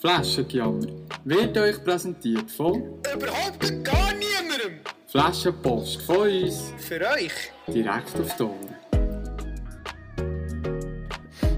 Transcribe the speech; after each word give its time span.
Flaschengejammer 0.00 0.86
wird 1.24 1.58
euch 1.58 1.82
präsentiert 1.82 2.48
von 2.50 2.82
Überhaupt 3.12 3.84
gar 3.84 4.12
niemandem. 4.14 4.78
Flaschenpost 5.08 6.02
von 6.02 6.18
uns 6.18 6.72
Für 6.78 7.00
euch. 7.00 7.32
direkt 7.66 8.14
auf 8.20 8.40
Ohren. 8.40 8.76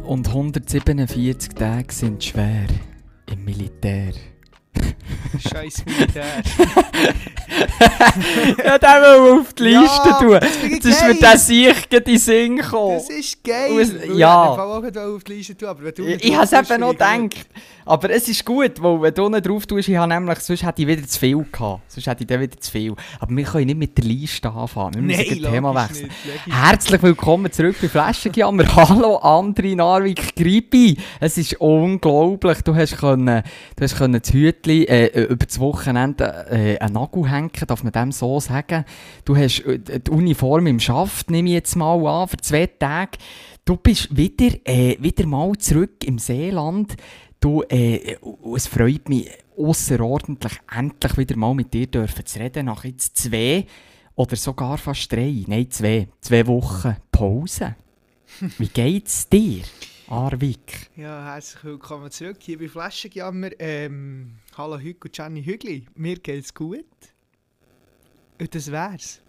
Und 0.04 0.26
147 0.26 1.50
Tage 1.54 1.92
sind 1.92 2.24
schwer 2.24 2.66
im 3.30 3.45
Militär. 3.45 4.12
Scheiß 5.38 5.84
Militär. 5.84 6.43
ja, 8.64 8.79
den 8.79 8.89
will 9.03 9.41
auf 9.41 9.53
die 9.55 9.64
Ja, 9.64 9.80
Liste 9.83 10.09
tun. 10.21 10.39
das 10.41 10.62
Jetzt 10.71 10.87
ist 10.87 11.03
mir 11.05 11.14
der 11.14 11.39
Sicht 11.39 11.93
in 11.95 12.05
den 12.05 12.19
Sinn 12.19 12.57
gekommen. 12.57 12.95
Das 12.98 13.11
ist 13.11 13.43
geil. 13.45 13.79
Es- 13.80 13.93
ja. 14.16 14.51
Ich 14.51 14.93
gerade 14.93 15.15
auf 15.15 15.25
die 15.25 15.33
Liste 15.34 15.57
tun, 15.57 15.69
aber 15.69 15.84
wenn 15.84 15.95
du 15.95 16.05
Ich, 16.07 16.25
ich 16.25 16.34
habe 16.37 16.45
es 16.45 16.52
eben 16.71 16.80
noch 16.80 16.91
gedacht. 16.93 17.47
Aber 17.87 18.11
es 18.11 18.29
ist 18.29 18.45
gut, 18.45 18.80
weil 18.80 19.02
wenn 19.02 19.15
du 19.15 19.29
nicht 19.29 19.48
drauf 19.48 19.66
tust, 19.66 19.88
ich 19.88 19.97
habe 19.97 20.12
nämlich, 20.12 20.38
sonst 20.41 20.62
hätte 20.65 20.83
ich 20.83 20.87
wieder 20.87 21.05
zu 21.07 21.19
viel 21.19 21.45
gehabt. 21.51 21.80
Sonst 21.91 22.07
hätte 22.07 22.23
ich 22.23 22.27
dann 22.29 22.41
wieder 22.41 22.57
zu 22.60 22.71
viel. 22.71 22.95
Aber 23.19 23.34
wir 23.37 23.45
können 23.45 23.66
nicht 23.66 23.79
mit 23.79 23.98
der 23.98 24.05
Liste 24.05 24.48
anfangen. 24.48 24.95
Wir 24.95 25.02
müssen 25.02 25.24
Nein, 25.29 25.43
das 25.43 25.51
Thema 25.52 25.74
wechseln. 25.88 26.10
nicht. 26.46 26.57
Herzlich 26.57 27.02
willkommen 27.02 27.51
zurück 27.51 27.77
bei 27.82 27.88
Flaschenjammer. 27.88 28.65
Hallo 28.77 29.16
Andri 29.16 29.74
Narvik 29.74 30.37
Gribi. 30.37 30.98
Es 31.19 31.37
ist 31.37 31.55
unglaublich. 31.60 32.62
Du 32.62 32.77
hast 32.77 32.96
können, 32.98 33.43
du 33.74 33.82
hast 33.85 33.96
können 33.96 34.21
das 34.23 34.32
Hütli 34.32 34.85
äh, 34.85 35.24
über 35.24 35.46
das 35.46 35.59
Wochenende 35.59 36.46
äh, 36.51 36.79
einen 36.79 36.93
Nagel 36.95 37.29
hängen, 37.29 37.40
darf 37.49 37.83
man 37.83 37.93
dem 37.93 38.12
so 38.12 38.39
sagen. 38.41 38.85
Du 39.25 39.37
hast 39.37 39.61
äh, 39.61 40.01
die 40.01 40.11
Uniform 40.11 40.67
im 40.67 40.80
Schaft, 40.80 41.30
nehme 41.30 41.49
ich 41.49 41.55
jetzt 41.55 41.77
mal 41.77 42.07
an, 42.07 42.29
für 42.29 42.37
zwei 42.39 42.66
Tage. 42.66 43.19
Du 43.65 43.77
bist 43.77 44.16
wieder, 44.16 44.57
äh, 44.65 44.97
wieder 45.01 45.27
mal 45.27 45.57
zurück 45.57 46.05
im 46.05 46.19
Seeland. 46.19 46.97
Du, 47.41 47.63
äh, 47.63 48.16
es 48.55 48.66
freut 48.66 49.09
mich 49.09 49.30
außerordentlich, 49.57 50.61
endlich 50.77 51.16
wieder 51.16 51.37
mal 51.37 51.55
mit 51.55 51.73
dir 51.73 51.87
dürfen 51.87 52.27
zu 52.27 52.38
reden, 52.38 52.66
nach 52.66 52.85
jetzt 52.85 53.16
zwei 53.16 53.66
oder 54.15 54.37
sogar 54.37 54.77
fast 54.77 55.10
drei, 55.10 55.45
nein, 55.47 55.71
zwei, 55.71 56.09
zwei 56.21 56.47
Wochen 56.47 56.97
Pause. 57.10 57.77
Wie 58.59 58.69
geht's 58.69 59.29
dir, 59.29 59.63
Arvik? 60.09 60.91
Ja, 60.97 61.25
herzlich 61.32 61.65
willkommen 61.65 62.10
zurück 62.10 62.37
hier 62.41 62.59
bei 62.59 62.69
Flaschenjammer. 62.69 63.51
Ähm, 63.59 64.34
hallo 64.56 64.78
Hüg 64.78 65.04
und 65.04 65.16
Jenny 65.16 65.43
Hügli. 65.43 65.87
Mir 65.94 66.19
geht's 66.19 66.53
gut. 66.53 66.84
Das 68.49 68.71
wär's. 68.71 69.21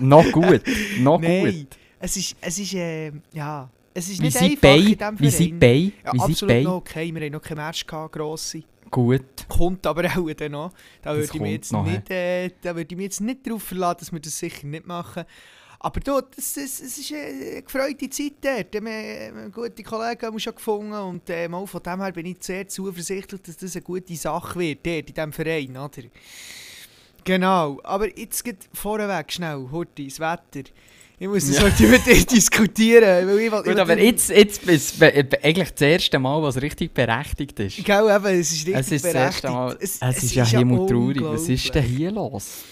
noch 0.00 0.30
gut, 0.32 0.62
noch 1.00 1.20
Nein, 1.20 1.44
gut. 1.60 1.78
es 2.00 2.16
ist, 2.16 2.36
es 2.40 2.58
ist, 2.58 2.74
äh, 2.74 3.12
ja, 3.32 3.68
es 3.94 4.08
ist 4.08 4.20
Wie 4.20 4.24
nicht 4.24 4.36
einfach 4.36 4.60
bei? 4.60 4.76
in 4.76 4.84
diesem 4.98 5.20
Wie 5.20 5.30
sind 5.30 5.58
Verein. 5.58 5.58
bei? 5.58 5.92
Ja, 6.04 6.12
Wie 6.12 6.20
absolut 6.20 6.54
bei? 6.54 6.62
noch 6.62 6.74
okay. 6.76 7.14
Wir 7.14 7.22
haben 7.22 7.32
noch 7.32 7.42
keinen 7.42 7.58
Match 7.58 7.86
gehabt, 7.86 8.12
grosse. 8.12 8.62
Gut. 8.90 9.24
Kommt 9.48 9.86
aber 9.86 10.04
auch 10.04 10.30
dann 10.32 10.52
noch. 10.52 10.72
Da 11.02 11.10
würde 11.14 11.24
ich, 11.24 11.32
mich 11.32 11.40
kommt 11.40 11.50
jetzt 11.50 11.72
noch, 11.72 11.84
nicht, 11.86 12.10
äh, 12.10 12.50
da 12.62 12.76
würde 12.76 12.88
ich 12.92 12.96
mich 12.96 13.04
jetzt 13.04 13.20
nicht 13.20 13.46
darauf 13.46 13.62
verlassen, 13.62 13.98
dass 14.00 14.12
wir 14.12 14.20
das 14.20 14.38
sicher 14.38 14.66
nicht 14.66 14.86
machen. 14.86 15.24
Aber 15.78 16.00
du, 16.00 16.20
das 16.34 16.56
ist 16.56 17.12
eine 17.12 17.62
gefreute 17.62 18.08
Zeit 18.10 18.32
dort. 18.40 18.72
Wir 18.72 19.30
haben 19.32 19.52
guten 19.52 19.84
Kollegen 19.84 20.26
haben 20.26 20.40
schon 20.40 20.54
gefunden 20.54 20.92
und 20.92 21.28
äh, 21.30 21.48
mal 21.48 21.66
von 21.66 21.82
dem 21.82 22.00
her 22.00 22.12
bin 22.12 22.26
ich 22.26 22.38
sehr 22.40 22.66
zuversichtlich, 22.66 23.42
dass 23.42 23.56
das 23.56 23.76
eine 23.76 23.82
gute 23.82 24.16
Sache 24.16 24.58
wird, 24.58 24.84
dort 24.86 25.08
in 25.08 25.14
diesem 25.14 25.32
Verein. 25.32 25.76
Oder? 25.76 26.02
Genau, 27.26 27.80
aber 27.82 28.16
jetzt 28.18 28.42
geht 28.44 28.58
vorweg 28.72 29.30
schnell, 29.32 29.66
Horti, 29.70 30.06
das 30.06 30.20
Wetter. 30.20 30.68
Ich 31.18 31.26
muss 31.26 31.46
das 31.48 31.56
Ja. 31.56 31.62
heute 31.64 31.82
mit 31.88 32.06
dir 32.06 32.24
diskutieren. 32.24 33.26
Weil 33.26 33.38
ich, 33.40 33.50
Gut, 33.50 33.78
aber 33.78 33.98
jetzt, 33.98 34.28
jetzt 34.30 34.62
ist 34.64 34.92
es 34.92 34.98
be- 34.98 35.28
eigentlich 35.42 35.70
das 35.72 35.80
erste 35.80 36.18
Mal, 36.18 36.42
was 36.42 36.60
richtig 36.60 36.92
berechtigt 36.94 37.58
ist. 37.58 37.84
Gell, 37.84 38.04
eben, 38.14 38.26
es 38.40 38.52
ist 38.52 38.66
richtig 38.66 38.74
Es 38.76 38.92
ist 38.92 39.04
das 39.04 39.12
berechtigt. 39.12 39.44
erste 39.44 39.50
Mal. 39.50 39.76
Es, 39.80 39.98
Es, 40.00 40.22
ist 40.22 40.34
ja 40.34 40.44
himmeltraurig. 40.44 41.22
Was 41.22 41.48
ist 41.48 41.74
denn 41.74 41.82
hier 41.84 42.10
los? 42.12 42.64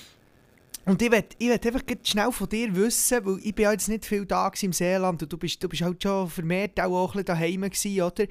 Und 0.86 1.00
ich 1.00 1.10
will, 1.10 1.24
ich 1.38 1.48
will 1.48 1.52
einfach 1.54 1.80
schnell 2.02 2.30
von 2.30 2.46
dir 2.46 2.76
wissen, 2.76 3.24
weil 3.24 3.38
ich 3.42 3.54
bin 3.54 3.64
jetzt 3.70 3.88
nicht 3.88 4.04
viel 4.04 4.26
da 4.26 4.46
gewesen 4.50 4.66
im 4.66 4.72
Seeland 4.74 5.22
und 5.22 5.32
du 5.32 5.38
bist, 5.38 5.62
du 5.64 5.66
bist 5.66 5.80
halt 5.80 6.02
schon 6.02 6.28
vermehrt 6.28 6.78
auch, 6.78 7.06
ein 7.08 7.12
bisschen 7.12 7.24
daheim 7.24 7.62
gewesen, 7.62 8.02
oder? 8.02 8.26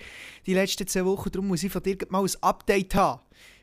Die 0.46 0.54
letzten 0.54 0.86
zwei 0.86 1.04
Wochen, 1.04 1.32
darum 1.32 1.48
muss 1.48 1.64
ich 1.64 1.72
von 1.72 1.82
dir 1.82 1.98
mal 2.10 2.24
ein 2.24 2.30
Update 2.42 2.94
haben. 2.94 3.20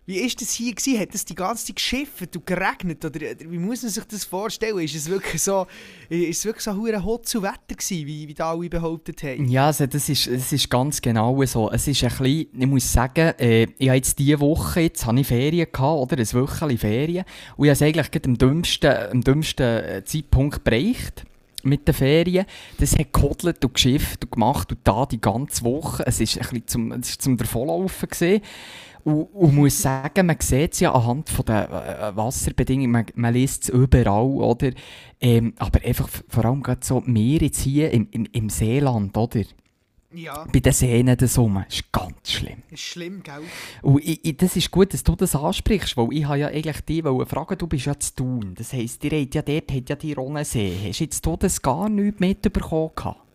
Wie 0.06 0.16
ist 0.16 0.40
das 0.40 0.52
hier 0.52 0.74
gewesen? 0.74 0.98
Hat 0.98 1.14
es 1.14 1.24
die 1.24 1.34
ganze 1.34 1.66
Zeit 1.66 1.76
geschifft 1.76 2.34
und 2.34 2.46
geregnet? 2.46 3.04
Oder, 3.04 3.20
wie 3.20 3.58
muss 3.58 3.82
man 3.82 3.90
sich 3.90 4.04
das 4.04 4.24
vorstellen? 4.24 4.78
Ist 4.78 4.94
es 4.94 5.08
wirklich 5.08 5.42
so, 5.42 5.66
ist 6.08 6.38
es 6.38 6.44
wirklich 6.44 6.64
so 6.64 6.74
hure 6.74 7.04
hot 7.04 7.28
zu 7.28 7.42
Wetter 7.42 7.76
gewesen, 7.76 8.06
wie, 8.06 8.26
wie 8.26 8.34
da 8.34 8.50
alle 8.50 8.68
behauptet 8.68 9.22
haben? 9.22 9.46
Ja, 9.46 9.66
also 9.66 9.86
das, 9.86 10.08
ist, 10.08 10.26
das 10.26 10.52
ist 10.52 10.70
ganz 10.70 11.00
genau 11.00 11.44
so. 11.44 11.70
Es 11.70 11.86
ist 11.86 12.02
ein 12.02 12.08
bisschen, 12.08 12.48
ich 12.58 12.66
muss 12.66 12.92
sagen, 12.92 13.34
äh, 13.38 13.68
ich 13.78 13.88
habe 13.88 13.96
jetzt 13.96 14.18
diese 14.18 14.40
Woche, 14.40 14.80
jetzt 14.80 15.04
habe 15.04 15.20
ich 15.20 15.26
Ferien 15.26 15.68
gehabt, 15.70 16.12
oder? 16.12 16.18
Ein 16.18 16.32
Wöchchen 16.32 16.78
Ferien. 16.78 17.24
Und 17.56 17.66
ich 17.66 17.70
habe 17.70 17.72
es 17.72 17.82
eigentlich 17.82 18.24
am 18.24 18.38
dümmsten, 18.38 18.96
am 19.12 19.20
dümmsten 19.20 19.84
äh, 19.84 20.04
Zeitpunkt 20.04 20.64
bereicht 20.64 21.24
mit 21.62 21.86
den 21.86 21.94
Ferien. 21.94 22.46
Das 22.78 22.98
hat 22.98 23.12
gehodelt 23.12 23.64
und 23.64 23.74
geschifft 23.74 24.24
und 24.24 24.32
gemacht 24.32 24.72
und 24.72 24.80
da 24.84 25.06
die 25.06 25.20
ganze 25.20 25.64
Woche. 25.64 26.04
Es 26.06 26.20
ist 26.20 26.36
ein 26.36 26.40
bisschen 26.40 26.66
zum, 26.66 26.92
es 26.92 27.18
zum 27.18 27.36
Davonlaufen 27.36 28.08
gesehen. 28.08 28.42
Und, 29.04 29.22
und 29.24 29.54
muss 29.54 29.80
sagen, 29.80 30.26
man 30.26 30.36
sieht 30.40 30.74
es 30.74 30.80
ja 30.80 30.92
anhand 30.92 31.28
von 31.28 31.44
der 31.44 32.12
äh, 32.12 32.16
Wasserbedingungen, 32.16 32.90
man, 32.90 33.06
man 33.14 33.34
liest 33.34 33.64
es 33.64 33.68
überall, 33.70 34.26
oder? 34.26 34.70
Ähm, 35.20 35.54
aber 35.58 35.84
einfach 35.84 36.08
vor 36.28 36.44
allem 36.44 36.62
gerade 36.62 36.84
so, 36.84 37.02
wir 37.06 37.40
jetzt 37.40 37.60
hier 37.60 37.90
im, 37.90 38.08
im, 38.10 38.26
im 38.32 38.50
Seeland, 38.50 39.16
oder? 39.16 39.42
Ja, 40.12 40.44
Bei 40.52 40.58
den 40.58 40.72
Seen 40.72 41.14
das 41.16 41.38
rum, 41.38 41.64
ist 41.68 41.92
ganz 41.92 42.32
schlimm. 42.32 42.64
ist 42.70 42.80
schlimm, 42.80 43.22
gell? 43.22 43.42
Und 43.82 44.04
ich, 44.04 44.24
ich, 44.24 44.36
das 44.36 44.56
ist 44.56 44.72
gut, 44.72 44.92
dass 44.92 45.04
du 45.04 45.14
das 45.14 45.36
ansprichst, 45.36 45.96
weil 45.96 46.08
ich 46.10 46.24
habe 46.24 46.38
ja 46.38 46.48
eigentlich 46.48 46.80
dich 46.80 47.04
fragen, 47.04 47.56
du 47.56 47.66
bist 47.68 47.86
ja 47.86 47.96
zu 47.96 48.16
tun. 48.16 48.54
Das 48.56 48.72
heisst, 48.72 49.04
ihr 49.04 49.12
habt 49.12 49.34
ja 49.36 49.42
dort 49.42 49.70
habt 49.70 49.88
ja 49.88 49.94
die 49.94 50.12
Ronnensee. 50.12 50.74
Hast 50.88 50.98
jetzt 50.98 51.24
du 51.24 51.36
das 51.36 51.62
gar 51.62 51.88
nicht 51.88 52.18
mitbekommen? 52.18 52.90
gehabt? 52.96 53.29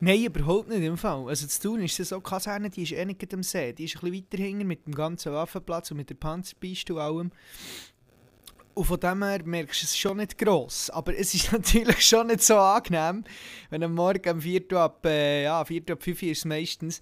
Nein, 0.00 0.24
überhaupt 0.24 0.68
nicht 0.68 0.82
im 0.82 0.96
Fall. 0.96 1.28
Also 1.28 1.46
zu 1.46 1.60
tun 1.60 1.82
ist 1.82 1.98
es 1.98 2.10
so, 2.10 2.20
Kaserne, 2.20 2.70
die 2.70 2.82
ist 2.82 2.92
eh 2.92 3.04
nicht 3.04 3.32
am 3.34 3.42
See. 3.42 3.72
Die 3.72 3.84
ist 3.84 3.96
ein 3.96 4.10
bisschen 4.10 4.24
weiter 4.24 4.42
hinten 4.42 4.66
mit 4.66 4.86
dem 4.86 4.94
ganzen 4.94 5.32
Waffenplatz 5.32 5.90
und 5.90 5.96
mit 5.98 6.10
der 6.10 6.14
Panzerpiste 6.14 6.94
und 6.94 7.00
allem. 7.00 7.32
Und 8.74 8.84
von 8.84 9.00
dem 9.00 9.24
her 9.24 9.40
merkst 9.42 9.82
du 9.82 9.86
es 9.86 9.96
schon 9.96 10.18
nicht 10.18 10.36
gross. 10.36 10.90
Aber 10.90 11.16
es 11.16 11.32
ist 11.32 11.50
natürlich 11.52 12.06
schon 12.06 12.26
nicht 12.26 12.42
so 12.42 12.56
angenehm, 12.58 13.24
wenn 13.70 13.82
am 13.82 13.94
Morgen 13.94 14.34
um 14.34 14.40
4 14.40 14.62
Uhr 14.70 14.80
ab, 14.80 15.06
äh, 15.06 15.44
ja, 15.44 15.64
4 15.64 15.82
Uhr 15.82 15.92
ab 15.92 16.02
5 16.02 16.22
Uhr 16.22 16.28
ist 16.28 16.38
es 16.38 16.44
meistens, 16.44 17.00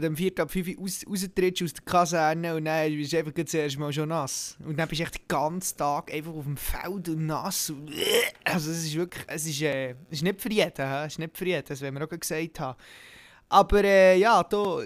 du 0.00 0.08
um 0.08 0.16
4 0.16 0.32
Uhr 0.32 0.42
ab 0.42 0.50
5 0.50 0.68
Uhr 0.68 0.78
raus, 0.78 1.04
raustrittst 1.08 1.62
aus 1.62 1.72
der 1.72 1.84
Kaserne 1.84 2.54
und 2.56 2.64
dann 2.64 2.90
bist 2.96 3.12
du 3.12 3.18
einfach 3.18 3.32
zuerst 3.46 3.78
mal 3.78 3.92
schon 3.92 4.08
nass. 4.08 4.56
Und 4.64 4.78
dann 4.78 4.88
bist 4.88 5.00
du 5.00 5.04
echt 5.04 5.14
den 5.14 5.28
ganzen 5.28 5.78
Tag 5.78 6.12
einfach 6.12 6.32
auf 6.32 6.44
dem 6.44 6.56
Feld 6.56 7.08
und 7.08 7.26
nass. 7.26 7.70
Und 7.70 7.90
also 8.44 8.70
es 8.70 8.84
ist 8.84 8.94
wirklich, 8.94 9.24
es 9.28 9.46
ist, 9.46 9.62
äh, 9.62 9.90
es 9.90 9.96
ist 10.10 10.22
nicht 10.22 10.40
für 10.40 10.50
jeden, 10.50 10.72
es 10.76 11.12
ist 11.12 11.18
nicht 11.18 11.36
für 11.36 11.46
jeden, 11.46 11.64
das 11.66 11.80
werden 11.80 11.94
wir 11.94 12.04
auch 12.04 12.20
gesagt 12.20 12.60
haben. 12.60 12.78
Aber 13.48 13.84
äh, 13.84 14.18
ja, 14.18 14.42
da 14.42 14.80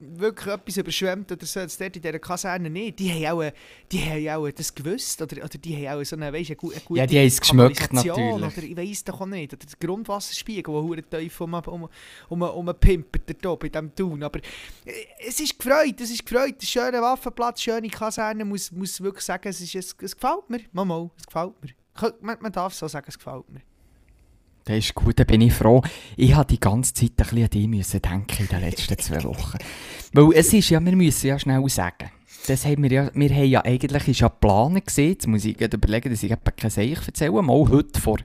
wirklich 0.00 0.46
etwas 0.54 0.76
überschwemmt 0.78 1.30
oder 1.30 1.44
so, 1.46 1.60
jetzt 1.60 1.80
dort 1.80 1.94
in 1.94 2.02
dieser 2.02 2.18
Kaserne 2.18 2.70
nicht. 2.70 2.98
Die 2.98 3.10
haben 3.26 3.38
auch, 3.38 3.52
die 3.92 4.00
haben 4.00 4.28
auch 4.30 4.50
das 4.50 4.74
gewusst 4.74 5.20
oder, 5.20 5.36
oder 5.44 5.58
die 5.58 5.86
haben 5.86 6.00
auch 6.00 6.04
so 6.04 6.16
eine, 6.16 6.32
weißt, 6.32 6.50
eine, 6.50 6.56
gu- 6.56 6.70
eine 6.70 6.80
gute 6.80 7.00
Ja, 7.00 7.06
die 7.06 7.18
haben 7.18 7.26
es 7.26 7.40
Kanalisation 7.40 8.40
natürlich. 8.40 8.56
Oder 8.58 8.66
ich 8.66 8.76
weiss 8.76 9.04
doch 9.04 9.20
auch 9.20 9.26
nicht. 9.26 9.52
Oder 9.52 9.66
der 9.66 9.88
Grundwasserspiegel, 9.88 10.72
der 10.72 10.82
hure 10.82 11.02
tief 11.02 11.40
um, 11.40 11.54
um, 11.54 11.88
um, 12.28 12.42
um 12.42 12.74
pimpert 12.80 13.44
da 13.44 13.50
oben 13.50 13.66
in 13.66 13.72
diesem 13.72 13.94
Tun. 13.94 14.22
Aber 14.22 14.38
äh, 14.38 14.92
es 15.26 15.38
ist 15.38 15.58
gefreut, 15.58 16.00
es 16.00 16.10
ist 16.10 16.24
gefreut. 16.26 16.54
Ein 16.60 16.66
schöner 16.66 17.02
Waffenplatz, 17.02 17.60
schöne 17.62 17.88
Kaserne. 17.88 18.44
muss, 18.44 18.72
muss 18.72 19.00
wirklich 19.00 19.24
sagen, 19.24 19.48
es, 19.48 19.60
ist, 19.60 19.74
es, 19.74 19.94
es 20.00 20.16
gefällt 20.16 20.48
mir. 20.48 20.60
Mal, 20.72 20.84
mal, 20.84 21.10
es 21.18 21.26
gefällt 21.26 21.54
mir. 21.62 21.70
Man, 22.20 22.38
man 22.40 22.52
darf 22.52 22.72
so 22.74 22.88
sagen, 22.88 23.06
es 23.08 23.18
gefällt 23.18 23.48
mir. 23.50 23.60
Das 24.70 24.78
ist 24.78 24.94
gut, 24.94 25.18
da 25.18 25.24
bin 25.24 25.40
ich 25.40 25.52
froh. 25.52 25.82
Ich 26.16 26.32
habe 26.36 26.46
die 26.46 26.60
ganze 26.60 26.94
Zeit 26.94 27.10
ein 27.10 27.16
bisschen 27.16 27.42
an 27.42 27.50
dich 27.50 27.66
müssen 27.66 28.00
denken 28.00 28.42
in 28.44 28.46
den 28.46 28.60
letzten 28.60 28.96
zwei 28.98 29.24
Wochen. 29.24 29.58
Weil 30.12 30.32
es 30.36 30.52
ist 30.52 30.70
ja, 30.70 30.78
wir 30.84 30.94
müssen 30.94 31.26
ja 31.26 31.40
schnell 31.40 31.68
sagen, 31.68 32.08
das 32.46 32.64
haben 32.64 32.84
wir, 32.84 32.92
ja, 32.92 33.10
wir 33.12 33.30
haben 33.30 33.46
ja 33.46 33.64
eigentlich 33.64 34.06
ist 34.06 34.20
ja 34.20 34.28
geplant 34.28 34.86
gesehen, 34.86 35.10
jetzt 35.10 35.26
muss 35.26 35.44
ich 35.44 35.60
überlegen, 35.60 36.10
dass 36.10 36.22
ich 36.22 36.30
eben 36.30 36.40
kein 36.56 36.70
Seich 36.70 37.04
erzähle, 37.04 37.42
mal 37.42 37.68
heute 37.68 38.00
vor, 38.00 38.18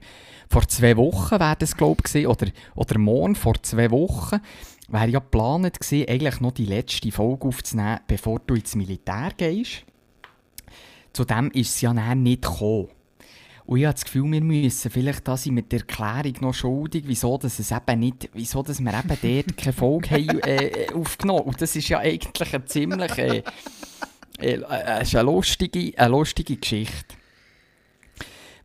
vor 0.48 0.68
zwei 0.68 0.96
Wochen 0.96 1.40
wäre 1.40 1.56
das 1.58 1.76
glaube 1.76 2.04
ich 2.14 2.26
oder, 2.28 2.46
oder 2.76 2.96
morgen 2.96 3.34
vor 3.34 3.60
zwei 3.64 3.90
Wochen, 3.90 4.38
wäre 4.86 5.08
ja 5.08 5.18
geplant 5.18 5.80
gewesen, 5.80 6.08
eigentlich 6.08 6.40
noch 6.40 6.52
die 6.52 6.66
letzte 6.66 7.10
Folge 7.10 7.48
aufzunehmen, 7.48 7.98
bevor 8.06 8.38
du 8.46 8.54
ins 8.54 8.76
Militär 8.76 9.30
gehst. 9.36 9.84
Zudem 11.12 11.50
ist 11.50 11.74
es 11.74 11.80
ja 11.80 11.92
nicht 12.14 12.42
gekommen. 12.42 12.86
Und 13.66 13.78
ich 13.78 13.84
habe 13.84 13.94
das 13.94 14.04
Gefühl, 14.04 14.30
wir 14.30 14.40
müssen 14.40 14.90
vielleicht 14.90 15.26
da 15.26 15.36
sind 15.36 15.54
mit 15.54 15.72
der 15.72 15.80
Erklärung 15.80 16.34
noch 16.40 16.54
schuldig, 16.54 17.04
wieso, 17.06 17.36
dass 17.36 17.58
es 17.58 17.72
eben 17.72 17.98
nicht, 17.98 18.30
wieso 18.32 18.62
dass 18.62 18.80
wir 18.80 18.92
eben 18.92 19.44
dort 19.44 19.56
keine 19.56 19.72
Folge 19.72 20.10
haben, 20.10 20.38
äh, 20.44 20.86
aufgenommen. 20.94 21.42
Und 21.42 21.60
das 21.60 21.74
ist 21.74 21.88
ja 21.88 21.98
eigentlich 21.98 22.54
eine 22.54 22.64
ziemlich 22.64 23.18
äh, 23.18 23.42
äh, 24.38 24.54
äh, 24.54 24.64
eine, 24.64 25.22
lustige, 25.22 25.98
eine 25.98 26.08
lustige 26.10 26.56
Geschichte. 26.56 27.16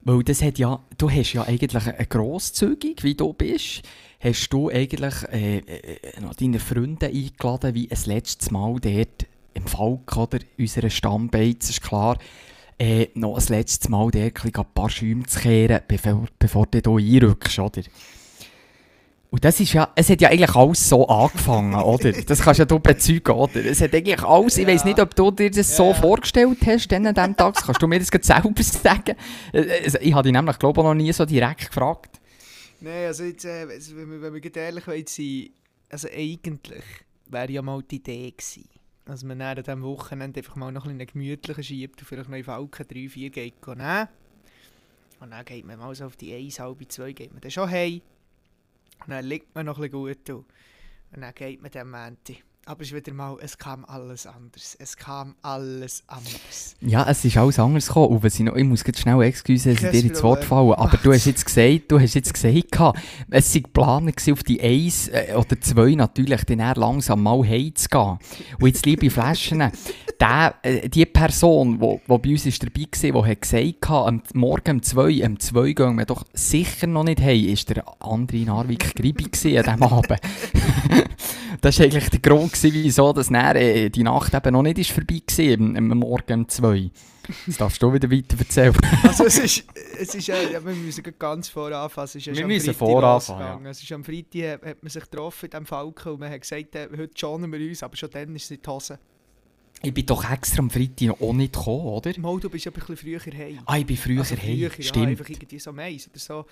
Weil 0.03 0.23
das 0.23 0.41
hat 0.41 0.59
ja, 0.59 0.79
du 0.97 1.09
hast 1.09 1.33
ja 1.33 1.43
eigentlich 1.43 1.85
eine 1.85 2.05
Grosszügig, 2.05 3.03
wie 3.03 3.15
du 3.15 3.33
bist, 3.33 3.81
hast 4.19 4.49
du 4.49 4.69
eigentlich 4.69 5.13
äh, 5.31 5.57
äh, 5.57 6.21
noch 6.21 6.35
deine 6.35 6.59
Freunde 6.59 7.07
eingeladen, 7.07 7.73
wie 7.73 7.89
ein 7.89 7.99
letztes 8.05 8.51
Mal 8.51 8.79
dort 8.79 9.25
im 9.53 9.65
Falk 9.65 10.15
oder? 10.17 10.39
Unserer 10.57 10.89
Stammbeiz, 10.89 11.69
ist 11.69 11.81
klar, 11.81 12.17
äh, 12.81 13.09
noch 13.13 13.37
ein 13.37 13.45
letztes 13.49 13.89
Mal 13.89 14.09
dort 14.09 14.43
ein 14.43 14.65
paar 14.73 14.89
Schäume 14.89 15.23
zu 15.27 15.39
kehren, 15.39 15.81
bevor, 15.87 16.25
bevor 16.39 16.65
du 16.65 16.97
hier 16.97 17.21
einrückst, 17.23 17.59
oder? 17.59 17.81
Und 19.29 19.45
das 19.45 19.59
ist 19.59 19.71
ja, 19.71 19.89
es 19.95 20.09
hat 20.09 20.19
ja 20.19 20.29
eigentlich 20.29 20.55
alles 20.55 20.89
so 20.89 21.07
angefangen, 21.07 21.75
oder? 21.83 22.11
Das 22.11 22.41
kannst 22.41 22.57
ja 22.59 22.65
du 22.65 22.79
bezeugen, 22.79 23.31
oder? 23.35 23.63
Es 23.63 23.81
hat 23.81 23.93
eigentlich 23.93 24.21
alles, 24.23 24.57
ich 24.57 24.65
weiß 24.67 24.83
nicht, 24.83 24.99
ob 24.99 25.15
du 25.15 25.29
dir 25.29 25.51
das 25.51 25.75
so 25.77 25.89
Ja. 25.89 25.93
vorgestellt 25.93 26.57
hast, 26.65 26.87
dann 26.87 27.05
an 27.05 27.13
diesem 27.13 27.37
Tag, 27.37 27.53
das 27.53 27.63
kannst 27.63 27.81
du 27.81 27.87
mir 27.87 27.99
das 27.99 28.07
selber 28.07 28.63
sagen? 28.63 29.15
Also, 29.53 29.99
Ich 30.01 30.13
habe 30.13 30.23
dich 30.23 30.33
nämlich, 30.33 30.57
glaube 30.59 30.81
ich, 30.81 30.83
noch 30.83 30.93
nie 30.95 31.13
so 31.13 31.23
direkt 31.25 31.67
gefragt. 31.67 32.19
Nein, 32.81 33.05
also 33.05 33.23
jetzt, 33.23 33.45
äh, 33.45 33.67
wenn 33.69 34.09
wir, 34.11 34.21
wenn 34.23 34.33
wir 34.33 34.55
ehrlich 34.55 34.83
sein, 35.07 35.49
also 35.89 36.07
eigentlich 36.07 36.83
wäre 37.27 37.51
ja 37.51 37.61
mal 37.61 37.81
die 37.83 37.97
Idee 37.97 38.31
gewesen, 38.31 38.67
dass 39.05 39.23
man 39.23 39.39
dann 39.39 39.57
an 39.57 39.63
diesem 39.63 39.83
Wochenende 39.83 40.39
einfach 40.39 40.55
mal 40.55 40.71
noch 40.71 40.85
ein 40.85 40.97
bisschen 40.97 41.63
schiebt 41.63 41.99
und 41.99 42.05
vielleicht 42.05 42.29
noch 42.29 42.37
in 42.37 42.43
Falken 42.43 42.87
3, 42.87 43.09
4 43.09 43.29
geht 43.29 43.67
nehmen. 43.67 44.07
Und 45.19 45.31
dann 45.31 45.45
geht 45.45 45.65
man 45.65 45.79
mal 45.79 45.93
so 45.93 46.05
auf 46.05 46.15
die 46.15 46.33
1, 46.33 46.59
halb 46.59 46.91
2 46.91 47.13
geht 47.13 47.31
man 47.31 47.41
dann 47.41 47.51
schon 47.51 47.69
heim. 47.69 48.01
Und 49.01 49.09
dann 49.09 49.25
liegt 49.25 49.53
man 49.55 49.65
noch 49.65 49.77
ein 49.79 49.89
bisschen 49.89 50.25
gut. 50.25 50.45
Und 51.13 51.21
dann 51.21 51.33
geht 51.33 51.61
man 51.61 51.71
dann 51.71 51.89
Mänti. 51.89 52.43
Aber 52.67 52.81
es 52.81 52.89
ist 52.89 52.95
wieder 52.95 53.11
mal, 53.11 53.37
es 53.41 53.57
kam 53.57 53.83
alles 53.85 54.27
anders. 54.27 54.77
Es 54.77 54.95
kam 54.95 55.33
alles 55.41 56.03
anders. 56.05 56.75
Ja, 56.81 57.09
es 57.09 57.25
ist 57.25 57.35
alles 57.35 57.57
anders 57.57 57.87
gekommen. 57.87 58.21
Was 58.21 58.39
ich, 58.39 58.45
muss 58.45 58.83
jetzt 58.85 58.99
schnell 58.99 59.19
excusen, 59.23 59.73
dass 59.73 59.83
ich 59.83 59.89
dir 59.89 60.09
ins 60.09 60.21
Wort 60.21 60.43
fallen. 60.43 60.73
Aber 60.73 60.95
du 60.97 61.11
hast 61.11 61.25
jetzt 61.25 61.43
gesagt, 61.43 61.91
du 61.91 61.99
hast 61.99 62.13
jetzt 62.13 62.31
gesagt, 62.31 62.95
es 63.31 63.51
sei 63.51 63.59
geplant 63.59 64.15
auf 64.31 64.43
die 64.43 64.61
1 64.61 65.07
äh, 65.07 65.33
oder 65.35 65.59
2 65.59 65.95
natürlich, 65.95 66.43
dann 66.43 66.59
eher 66.59 66.75
langsam 66.75 67.23
mal 67.23 67.43
heimzugehen. 67.43 68.19
Und 68.59 68.67
jetzt, 68.67 68.85
liebe 68.85 69.09
Flaschen, 69.09 69.71
der, 70.19 70.53
äh, 70.61 70.87
die 70.87 71.07
Person, 71.07 71.79
die 71.79 71.99
bei 72.05 72.29
uns 72.29 72.45
ist 72.45 72.61
dabei 72.61 73.13
war, 73.13 73.23
die 73.23 73.31
hat 73.31 73.41
gesagt, 73.41 73.89
am 73.89 74.21
Morgen 74.35 74.75
um 74.75 74.83
2, 74.83 75.25
um 75.25 75.39
2 75.39 75.71
gehen 75.73 75.97
wir 75.97 76.05
doch 76.05 76.25
sicher 76.33 76.85
noch 76.85 77.05
nicht 77.05 77.21
heim, 77.21 77.43
ist 77.43 77.69
der 77.69 77.83
André 77.99 78.45
Narvik 78.45 78.95
Gribi 78.95 79.23
an 79.25 79.31
diesem 79.31 79.83
Abend. 79.83 80.19
das 81.59 81.79
war 81.79 81.85
eigentlich 81.85 82.09
der 82.09 82.19
Grund, 82.19 82.53
gewesen, 82.53 82.73
wieso 82.73 83.13
dass 83.13 83.27
dann, 83.27 83.55
äh, 83.55 83.89
die 83.89 84.03
Nacht 84.03 84.33
eben 84.33 84.53
noch 84.53 84.61
nicht 84.61 84.77
ist 84.79 84.91
vorbei 84.91 85.21
war, 85.25 85.77
am, 85.77 85.87
Morgen 85.87 86.41
um 86.41 86.49
2. 86.49 86.91
Das 87.47 87.57
darfst 87.57 87.81
du 87.81 87.93
wieder 87.93 88.09
weiter 88.09 88.37
erzählen. 88.37 88.75
Also 89.03 89.25
es 89.25 89.37
ist, 89.37 89.65
es 89.99 90.15
ist 90.15 90.27
ja, 90.27 90.35
ja, 90.41 90.63
wir 90.63 90.73
müssen 90.73 91.03
ganz 91.19 91.49
voran 91.49 91.73
anfangen. 91.73 92.05
Es 92.05 92.15
ist 92.15 92.25
ja 92.25 92.35
Wir 92.35 92.47
müssen 92.47 92.69
am 92.69 92.75
Freitag 92.75 92.89
voran 92.89 93.15
anfangen, 93.15 93.39
losgegangen. 93.39 93.65
Es 93.67 93.83
ist 93.83 93.91
am 93.91 94.03
Freitag 94.03 94.65
hat 94.65 94.83
man 94.83 94.89
sich 94.89 95.03
getroffen 95.03 95.45
in 95.45 95.51
diesem 95.51 95.65
Falken 95.65 96.11
und 96.13 96.19
man 96.19 96.31
hat 96.31 96.41
gesagt, 96.41 96.75
äh, 96.75 96.89
heute 96.97 97.13
schonen 97.15 97.51
wir 97.51 97.59
uns, 97.59 97.83
aber 97.83 97.95
schon 97.95 98.09
dann 98.09 98.35
ist 98.35 98.45
es 98.45 98.51
in 98.51 98.61
die 98.61 98.69
Hose. 98.69 98.99
Ich 99.83 99.93
bin 99.93 100.05
doch 100.05 100.29
extra 100.29 100.59
am 100.59 100.69
Freitag 100.69 101.07
noch 101.07 101.21
auch 101.21 101.33
nicht 101.33 101.53
gekommen, 101.53 101.85
oder? 101.85 102.19
Mal, 102.19 102.39
du 102.39 102.49
bist 102.49 102.65
ja 102.65 102.71
ein 102.71 102.73
bisschen 102.73 102.97
früher 102.97 103.19
heim. 103.19 103.59
Ah, 103.65 103.77
ich 103.77 103.85
bin 103.85 103.97
früher 103.97 104.19
Also 104.19 104.35
heim, 104.35 104.55
ja, 104.55 104.69
stimmt. 104.79 105.07
einfach 105.07 105.29
irgendwie 105.29 105.59
so 105.59 105.71
Mais 105.73 106.07
oder 106.07 106.19
so. 106.19 106.45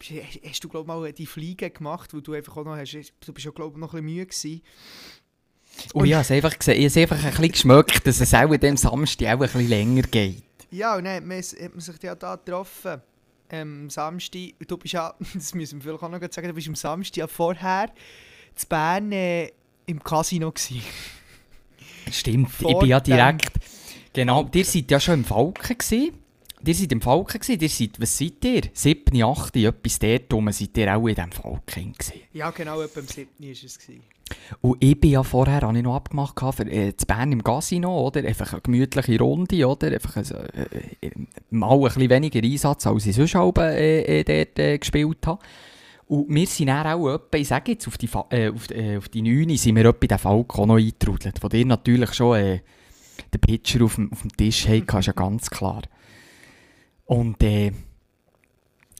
Hast, 0.00 0.40
hast 0.44 0.64
du 0.64 0.68
glaub 0.68 0.86
mal 0.86 1.12
die 1.12 1.26
Fliege 1.26 1.70
gemacht, 1.70 2.12
wo 2.14 2.20
du 2.20 2.32
einfach 2.32 2.56
auch 2.56 2.64
noch 2.64 2.76
hast, 2.76 2.92
du 2.92 3.32
bist 3.32 3.46
ja 3.46 3.52
glaube 3.52 3.78
noch 3.78 3.94
ein 3.94 4.04
bisschen 4.04 4.16
müde 4.16 4.26
gewesen. 4.26 4.62
Und 5.92 6.06
ich 6.06 6.12
habe 6.12 6.22
es 6.22 6.30
einfach 6.30 6.58
gesehen, 6.58 6.74
ich 6.74 6.84
habe 6.84 6.86
es 6.86 6.96
einfach 6.96 7.24
ein 7.24 7.30
bisschen 7.30 7.52
geschmeckt, 7.52 8.06
dass 8.06 8.20
es 8.20 8.34
auch 8.34 8.50
an 8.50 8.60
dem 8.60 8.76
Samstag 8.76 9.28
auch 9.28 9.32
ein 9.32 9.38
bisschen 9.40 9.68
länger 9.68 10.02
geht. 10.02 10.42
Ja, 10.70 10.96
und 10.96 11.04
dann 11.04 11.16
hat 11.16 11.24
man, 11.24 11.38
hat 11.38 11.72
man 11.72 11.80
sich 11.80 12.02
ja 12.02 12.14
da 12.14 12.36
getroffen. 12.36 13.00
Ähm, 13.50 13.82
am 13.82 13.90
Samstag, 13.90 14.54
du 14.66 14.76
bist 14.76 14.94
ja, 14.94 15.14
das 15.34 15.54
müssen 15.54 15.78
wir 15.78 15.82
vielleicht 15.82 16.02
auch 16.02 16.08
noch 16.08 16.32
sagen, 16.32 16.48
du 16.48 16.54
bist 16.54 16.68
am 16.68 16.74
Samstag 16.74 17.16
ja 17.16 17.26
vorher 17.26 17.90
zu 18.54 18.66
Bern 18.66 19.12
äh, 19.12 19.50
im 19.86 20.02
Casino 20.02 20.50
gewesen. 20.50 20.82
Stimmt, 22.10 22.48
ich 22.48 22.54
Vor 22.54 22.80
bin 22.80 22.88
ja 22.88 23.00
direkt... 23.00 23.50
Genau, 24.12 24.48
ihr 24.54 24.64
seid 24.64 24.90
ja 24.90 25.00
schon 25.00 25.14
im 25.14 25.24
Falken 25.24 25.76
gewesen. 25.76 26.12
Ihr 26.66 26.74
seid 26.74 26.92
im 26.92 27.00
Falken 27.00 27.40
gewesen, 27.40 27.60
ihr 27.60 27.68
seid, 27.68 28.00
was 28.00 28.16
seid 28.16 28.44
ihr? 28.44 28.62
7, 28.72 29.22
8, 29.22 29.56
etwas 29.56 29.98
dort 29.98 30.32
rum, 30.32 30.50
seid 30.50 30.76
ihr 30.76 30.96
auch 30.96 31.06
in 31.06 31.14
diesem 31.14 31.32
Falken 31.32 31.92
gewesen. 31.92 32.20
Ja, 32.32 32.50
genau, 32.50 32.80
etwa 32.80 33.00
am 33.00 33.06
7. 33.06 33.28
war 33.38 33.50
es. 33.50 33.78
Gewesen. 33.78 34.02
Und 34.60 34.82
ich 34.82 34.98
bin 34.98 35.10
ja 35.10 35.22
vorher, 35.22 35.60
habe 35.60 35.76
ich 35.76 35.84
noch 35.84 35.96
abgemacht, 35.96 36.38
für 36.54 36.66
äh, 36.70 36.96
zu 36.96 37.06
Bern 37.06 37.32
im 37.32 37.44
Casino, 37.44 38.06
oder? 38.06 38.24
Einfach 38.24 38.52
eine 38.52 38.62
gemütliche 38.62 39.18
Runde, 39.18 39.66
oder? 39.66 39.92
Einfach 39.92 40.16
also, 40.16 40.34
äh, 40.36 41.06
äh, 41.06 41.10
mal 41.50 41.74
ein 41.74 41.82
bisschen 41.82 42.10
weniger 42.10 42.42
Einsatz, 42.42 42.86
als 42.86 43.06
ich 43.06 43.16
sonst 43.16 43.36
auch, 43.36 43.54
äh, 43.58 44.20
äh, 44.20 44.24
dort 44.24 44.58
äh, 44.58 44.78
gespielt 44.78 45.26
habe. 45.26 45.40
Und 46.06 46.34
wir 46.34 46.46
sind 46.46 46.66
dann 46.68 46.86
auch 46.86 47.14
etwa, 47.14 47.36
ich 47.36 47.48
sage 47.48 47.72
jetzt, 47.72 47.86
auf 47.88 47.98
die, 47.98 48.06
Fa 48.06 48.26
äh, 48.30 48.50
auf, 48.50 48.70
äh, 48.70 48.96
auf 48.96 49.08
die 49.08 49.22
9 49.22 49.56
sind 49.56 49.76
wir 49.76 49.86
etwa 49.86 50.02
in 50.02 50.08
den 50.08 50.18
Falk 50.18 50.58
auch 50.58 50.66
noch 50.66 50.76
eingetrudelt, 50.76 51.42
wo 51.42 51.48
ihr 51.48 51.66
natürlich 51.66 52.12
schon 52.14 52.36
äh, 52.36 52.60
den 53.32 53.40
Pitcher 53.40 53.84
auf 53.84 53.94
dem, 53.96 54.12
auf 54.12 54.22
dem 54.22 54.34
Tisch 54.36 54.66
hatten, 54.68 54.98
ist 54.98 55.06
ja 55.06 55.12
ganz 55.12 55.50
klar. 55.50 55.82
Und 57.06 57.42
äh, 57.42 57.72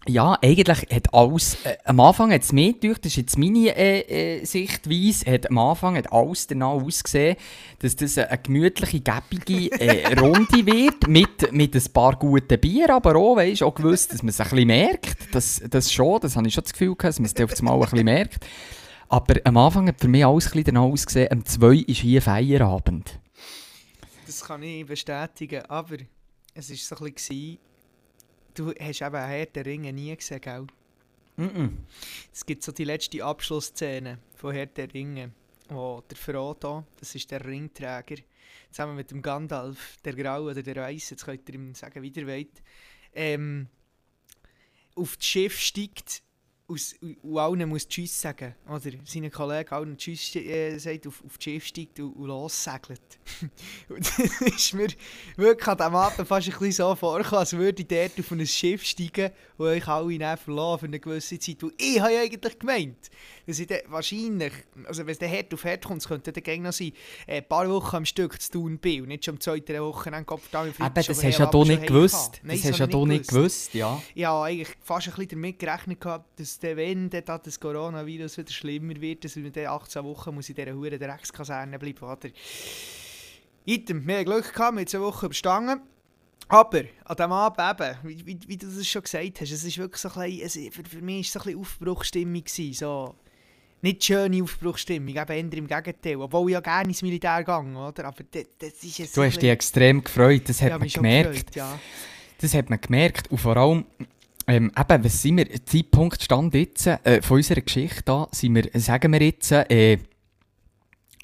ja, 0.06 0.36
eigentlich 0.42 0.86
hat 0.92 1.14
alles, 1.14 1.56
äh, 1.64 1.76
am 1.84 1.98
Anfang 2.00 2.30
hat 2.32 2.42
es 2.42 2.52
mir 2.52 2.74
gedacht, 2.74 3.04
das 3.04 3.12
ist 3.12 3.16
jetzt 3.16 3.38
meine 3.38 3.74
äh, 3.74 4.40
äh, 4.40 4.44
Sichtweise, 4.44 5.30
hat 5.30 5.48
am 5.48 5.56
Anfang 5.58 5.96
hat 5.96 6.12
alles 6.12 6.46
danach 6.46 6.72
ausgesehen, 6.72 7.36
dass 7.78 7.96
das 7.96 8.18
eine, 8.18 8.38
gemütliche, 8.38 9.00
gäbige 9.00 9.72
äh, 9.80 10.14
Runde 10.20 10.66
wird, 10.66 11.08
mit, 11.08 11.52
mit 11.52 11.74
ein 11.74 11.92
paar 11.92 12.16
guten 12.16 12.60
Bier, 12.60 12.90
aber 12.90 13.16
auch, 13.16 13.36
weißt, 13.36 13.62
auch 13.62 13.74
gewusst, 13.74 14.12
dass 14.12 14.22
man 14.22 14.28
es 14.28 14.40
ein 14.40 14.50
bisschen 14.50 14.66
merkt, 14.66 15.34
das, 15.34 15.62
das 15.70 15.90
schon, 15.90 16.20
das 16.20 16.36
habe 16.36 16.46
ich 16.46 16.54
schon 16.54 16.64
das 16.64 16.72
Gefühl 16.72 16.94
gehabt, 16.94 17.04
dass 17.04 17.20
man 17.20 17.30
es 17.34 17.42
auf 17.42 17.58
einmal 17.58 17.74
ein 17.74 17.80
bisschen 17.80 18.04
merkt. 18.04 18.46
Aber 19.08 19.34
am 19.44 19.56
Anfang 19.56 19.88
hat 19.88 20.00
für 20.00 20.08
mich 20.08 20.24
alles 20.24 20.46
ein 20.46 20.52
bisschen 20.52 20.74
danach 20.74 20.82
ausgesehen, 20.82 21.32
am 21.32 21.44
2 21.44 21.76
ist 21.86 22.00
hier 22.00 22.20
Feierabend. 22.20 23.20
Das 24.26 24.44
kann 24.44 24.62
ich 24.62 24.84
bestätigen, 24.84 25.62
aber 25.66 25.96
es 26.54 26.70
war 26.70 26.76
so 26.76 27.04
ein 27.04 27.12
bisschen, 27.12 27.58
du 28.54 28.72
hast 28.80 29.02
eben 29.02 29.16
Herr 29.16 29.46
der 29.46 29.66
Ringe 29.66 29.92
nie 29.92 30.14
gesehen, 30.16 30.40
gell? 30.40 30.66
Mhm. 31.36 31.78
Es 32.32 32.46
gibt 32.46 32.62
so 32.62 32.72
die 32.72 32.84
letzte 32.84 33.24
Abschlussszene 33.24 34.18
von 34.36 34.54
Herr 34.54 34.66
der 34.66 34.92
Ringe, 34.92 35.32
wo 35.68 36.02
der 36.08 36.16
Frodo, 36.16 36.84
das 36.98 37.14
ist 37.14 37.30
der 37.30 37.44
Ringträger, 37.44 38.22
zusammen 38.70 38.96
mit 38.96 39.10
dem 39.10 39.20
Gandalf, 39.20 39.96
der 40.04 40.14
Grau 40.14 40.44
oder 40.44 40.62
der 40.62 40.76
Weiß, 40.76 41.10
jetzt 41.10 41.24
könnt 41.24 41.48
ihr 41.48 41.54
ihm 41.56 41.74
sagen, 41.74 42.02
wie 42.02 42.08
ihr 42.08 42.26
wollt, 42.26 42.62
ähm, 43.14 43.68
auf 44.94 45.16
das 45.16 45.26
Schiff 45.26 45.58
steigt 45.58 46.22
aus, 46.66 46.94
und 47.00 47.38
allen 47.38 47.68
muss 47.68 47.86
Tschüss 47.86 48.18
sagen, 48.18 48.54
oder? 48.66 48.90
Seinen 49.04 49.30
Kollegen 49.30 49.70
allen 49.70 49.98
Tschüss 49.98 50.34
äh, 50.36 50.78
sagt, 50.78 51.06
auf, 51.06 51.22
auf 51.24 51.36
das 51.36 51.44
Schiff 51.44 51.66
steigt 51.66 52.00
und, 52.00 52.14
und 52.14 52.26
lossegelt. 52.26 53.02
und 53.88 54.00
das 54.18 54.40
ist 54.40 54.72
mir 54.72 54.88
wirklich 55.36 55.68
an 55.68 55.76
diesem 55.76 55.94
Abend 55.94 56.26
fast 56.28 56.48
ein 56.48 56.52
bisschen 56.52 56.72
so 56.72 56.94
vorgekommen, 56.94 57.40
als 57.40 57.52
würde 57.52 57.82
ich 57.82 57.88
dort 57.88 58.18
auf 58.18 58.30
ein 58.30 58.46
Schiff 58.46 58.82
steigen 58.82 59.30
und 59.58 59.66
euch 59.66 59.86
alle 59.86 60.18
dann 60.18 60.38
verlassen 60.38 60.80
für 60.80 60.86
eine 60.86 61.00
gewisse 61.00 61.38
Zeit. 61.38 61.62
Weil 61.62 61.72
ich 61.76 62.00
habe 62.00 62.14
ja 62.14 62.20
eigentlich 62.22 62.58
gemeint, 62.58 63.10
dass 63.46 63.58
ich 63.58 63.66
dann 63.66 63.80
wahrscheinlich, 63.88 64.52
also 64.84 65.04
wenn 65.04 65.12
es 65.12 65.18
dann 65.18 65.30
hart 65.30 65.52
auf 65.52 65.64
hart 65.64 65.84
kommt, 65.84 66.04
könnte 66.06 66.32
gegen 66.32 66.62
noch 66.62 66.72
sein, 66.72 66.92
äh, 67.26 67.38
ein 67.38 67.48
paar 67.48 67.68
Wochen 67.68 67.96
am 67.96 68.04
Stück 68.06 68.40
zu 68.40 68.52
tun 68.52 68.78
bin 68.78 69.02
und 69.02 69.08
nicht 69.08 69.24
schon 69.24 69.34
am 69.34 69.40
zweiten 69.40 69.78
Wochenende 69.82 70.24
Kopf 70.24 70.48
da 70.50 70.64
Eben, 70.66 70.76
das 70.78 71.08
hast 71.08 71.38
ja 71.38 71.46
du 71.46 71.64
nicht 71.64 71.86
gewusst. 71.86 72.40
Das 72.42 72.64
hast 72.64 72.78
ja 72.78 72.86
du 72.86 73.04
nicht 73.04 73.28
gewusst. 73.28 73.74
ja. 73.74 74.00
Ich 74.14 74.24
habe 74.24 74.46
eigentlich 74.46 74.74
fast 74.80 75.08
ein 75.08 75.14
bisschen 75.14 75.40
damit 75.40 75.58
gerechnet, 75.58 76.00
gehabt, 76.00 76.40
dass 76.40 76.53
der, 76.62 76.76
wenn 76.76 77.10
dann 77.10 77.24
da 77.24 77.38
das 77.38 77.58
Coronavirus 77.60 78.38
wieder 78.38 78.52
schlimmer 78.52 79.00
wird, 79.00 79.24
dass 79.24 79.36
wir 79.36 79.50
dann 79.50 79.66
18 79.66 80.04
Wochen 80.04 80.34
muss 80.34 80.48
in 80.48 80.54
dieser 80.54 80.74
Huren 80.74 80.98
Dreckskaserne 80.98 81.78
bleiben. 81.78 82.04
Oder? 82.04 82.28
Item, 83.66 84.06
wir 84.06 84.18
haben 84.18 84.24
Glück 84.24 84.52
gehabt, 84.52 84.74
wir 84.74 84.80
haben 84.80 84.86
zwei 84.86 85.00
Wochen 85.00 85.26
überstanden. 85.26 85.80
Aber 86.48 86.82
an 87.04 87.16
diesem 87.16 87.32
Abend 87.32 87.80
eben, 87.80 87.96
wie, 88.02 88.26
wie, 88.26 88.38
wie 88.46 88.56
du 88.58 88.66
das 88.66 88.86
schon 88.86 89.02
gesagt 89.02 89.40
hast, 89.40 89.50
es 89.50 89.64
ist 89.64 89.78
wirklich 89.78 90.00
so 90.00 90.10
ein 90.10 90.30
bisschen, 90.30 90.68
es, 90.68 90.74
für, 90.74 90.84
für 90.84 91.00
mich 91.02 91.16
war 91.16 91.20
es 91.20 91.32
so 91.32 91.38
ein 91.40 91.44
bisschen 91.44 91.60
Aufbruchstimmung. 91.60 92.44
Gewesen, 92.44 92.72
so. 92.74 93.14
Nicht 93.80 94.04
schöne 94.04 94.42
Aufbruchstimmung, 94.42 95.08
eben 95.14 95.18
eher 95.52 95.58
im 95.58 95.66
Gegenteil. 95.66 96.16
Obwohl 96.16 96.50
ich 96.50 96.54
ja 96.54 96.60
gerne 96.60 96.88
ins 96.88 97.02
Militär 97.02 97.42
gehe, 97.44 97.54
oder? 97.54 98.04
Aber 98.06 98.24
das, 98.30 98.44
das 98.58 98.72
ist 98.82 98.98
jetzt 98.98 99.16
Du 99.16 99.20
so 99.20 99.24
hast 99.26 99.40
dich 99.40 99.50
extrem 99.50 100.02
gefreut, 100.04 100.42
das 100.46 100.60
hat 100.62 100.70
Ja, 100.70 100.78
man 100.78 100.88
gemerkt. 100.88 101.30
gefreut, 101.32 101.56
ja. 101.56 101.78
Das 102.40 102.52
hat 102.54 102.68
man 102.68 102.80
gemerkt. 102.80 103.30
Und 103.30 103.38
vor 103.38 103.56
allem, 103.56 103.84
ähm, 104.46 104.70
eben, 104.76 105.04
was 105.04 105.22
sind 105.22 105.36
wir, 105.38 105.64
Zeitpunkt 105.64 106.22
stand 106.22 106.54
jetzt, 106.54 106.86
äh, 106.86 107.22
von 107.22 107.38
unserer 107.38 107.60
Geschichte 107.60 108.02
da, 108.04 108.28
sind 108.30 108.54
wir, 108.54 108.68
sagen 108.80 109.12
wir 109.12 109.22
jetzt, 109.22 109.50
äh, 109.52 109.98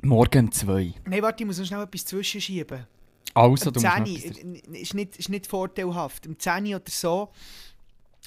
morgen 0.03 0.47
um 0.47 0.53
zwei. 0.53 0.95
Nein, 1.07 1.23
warte, 1.23 1.43
ich 1.43 1.47
muss 1.47 1.59
noch 1.59 1.67
schnell 1.67 1.83
etwas 1.83 2.05
zwischenschieben. 2.07 2.87
Also, 3.35 3.71
Am 3.71 3.75
du 3.75 3.81
musst 3.81 3.97
noch 3.99 4.05
10 4.05 4.17
etwas- 4.17 4.39
äh, 4.75 4.81
ist 4.81 4.95
nicht, 4.95 5.17
ist 5.17 5.29
nicht 5.29 5.47
vorteilhaft. 5.47 6.27
Am 6.27 6.39
10 6.39 6.75
oder 6.75 6.83
so 6.89 7.31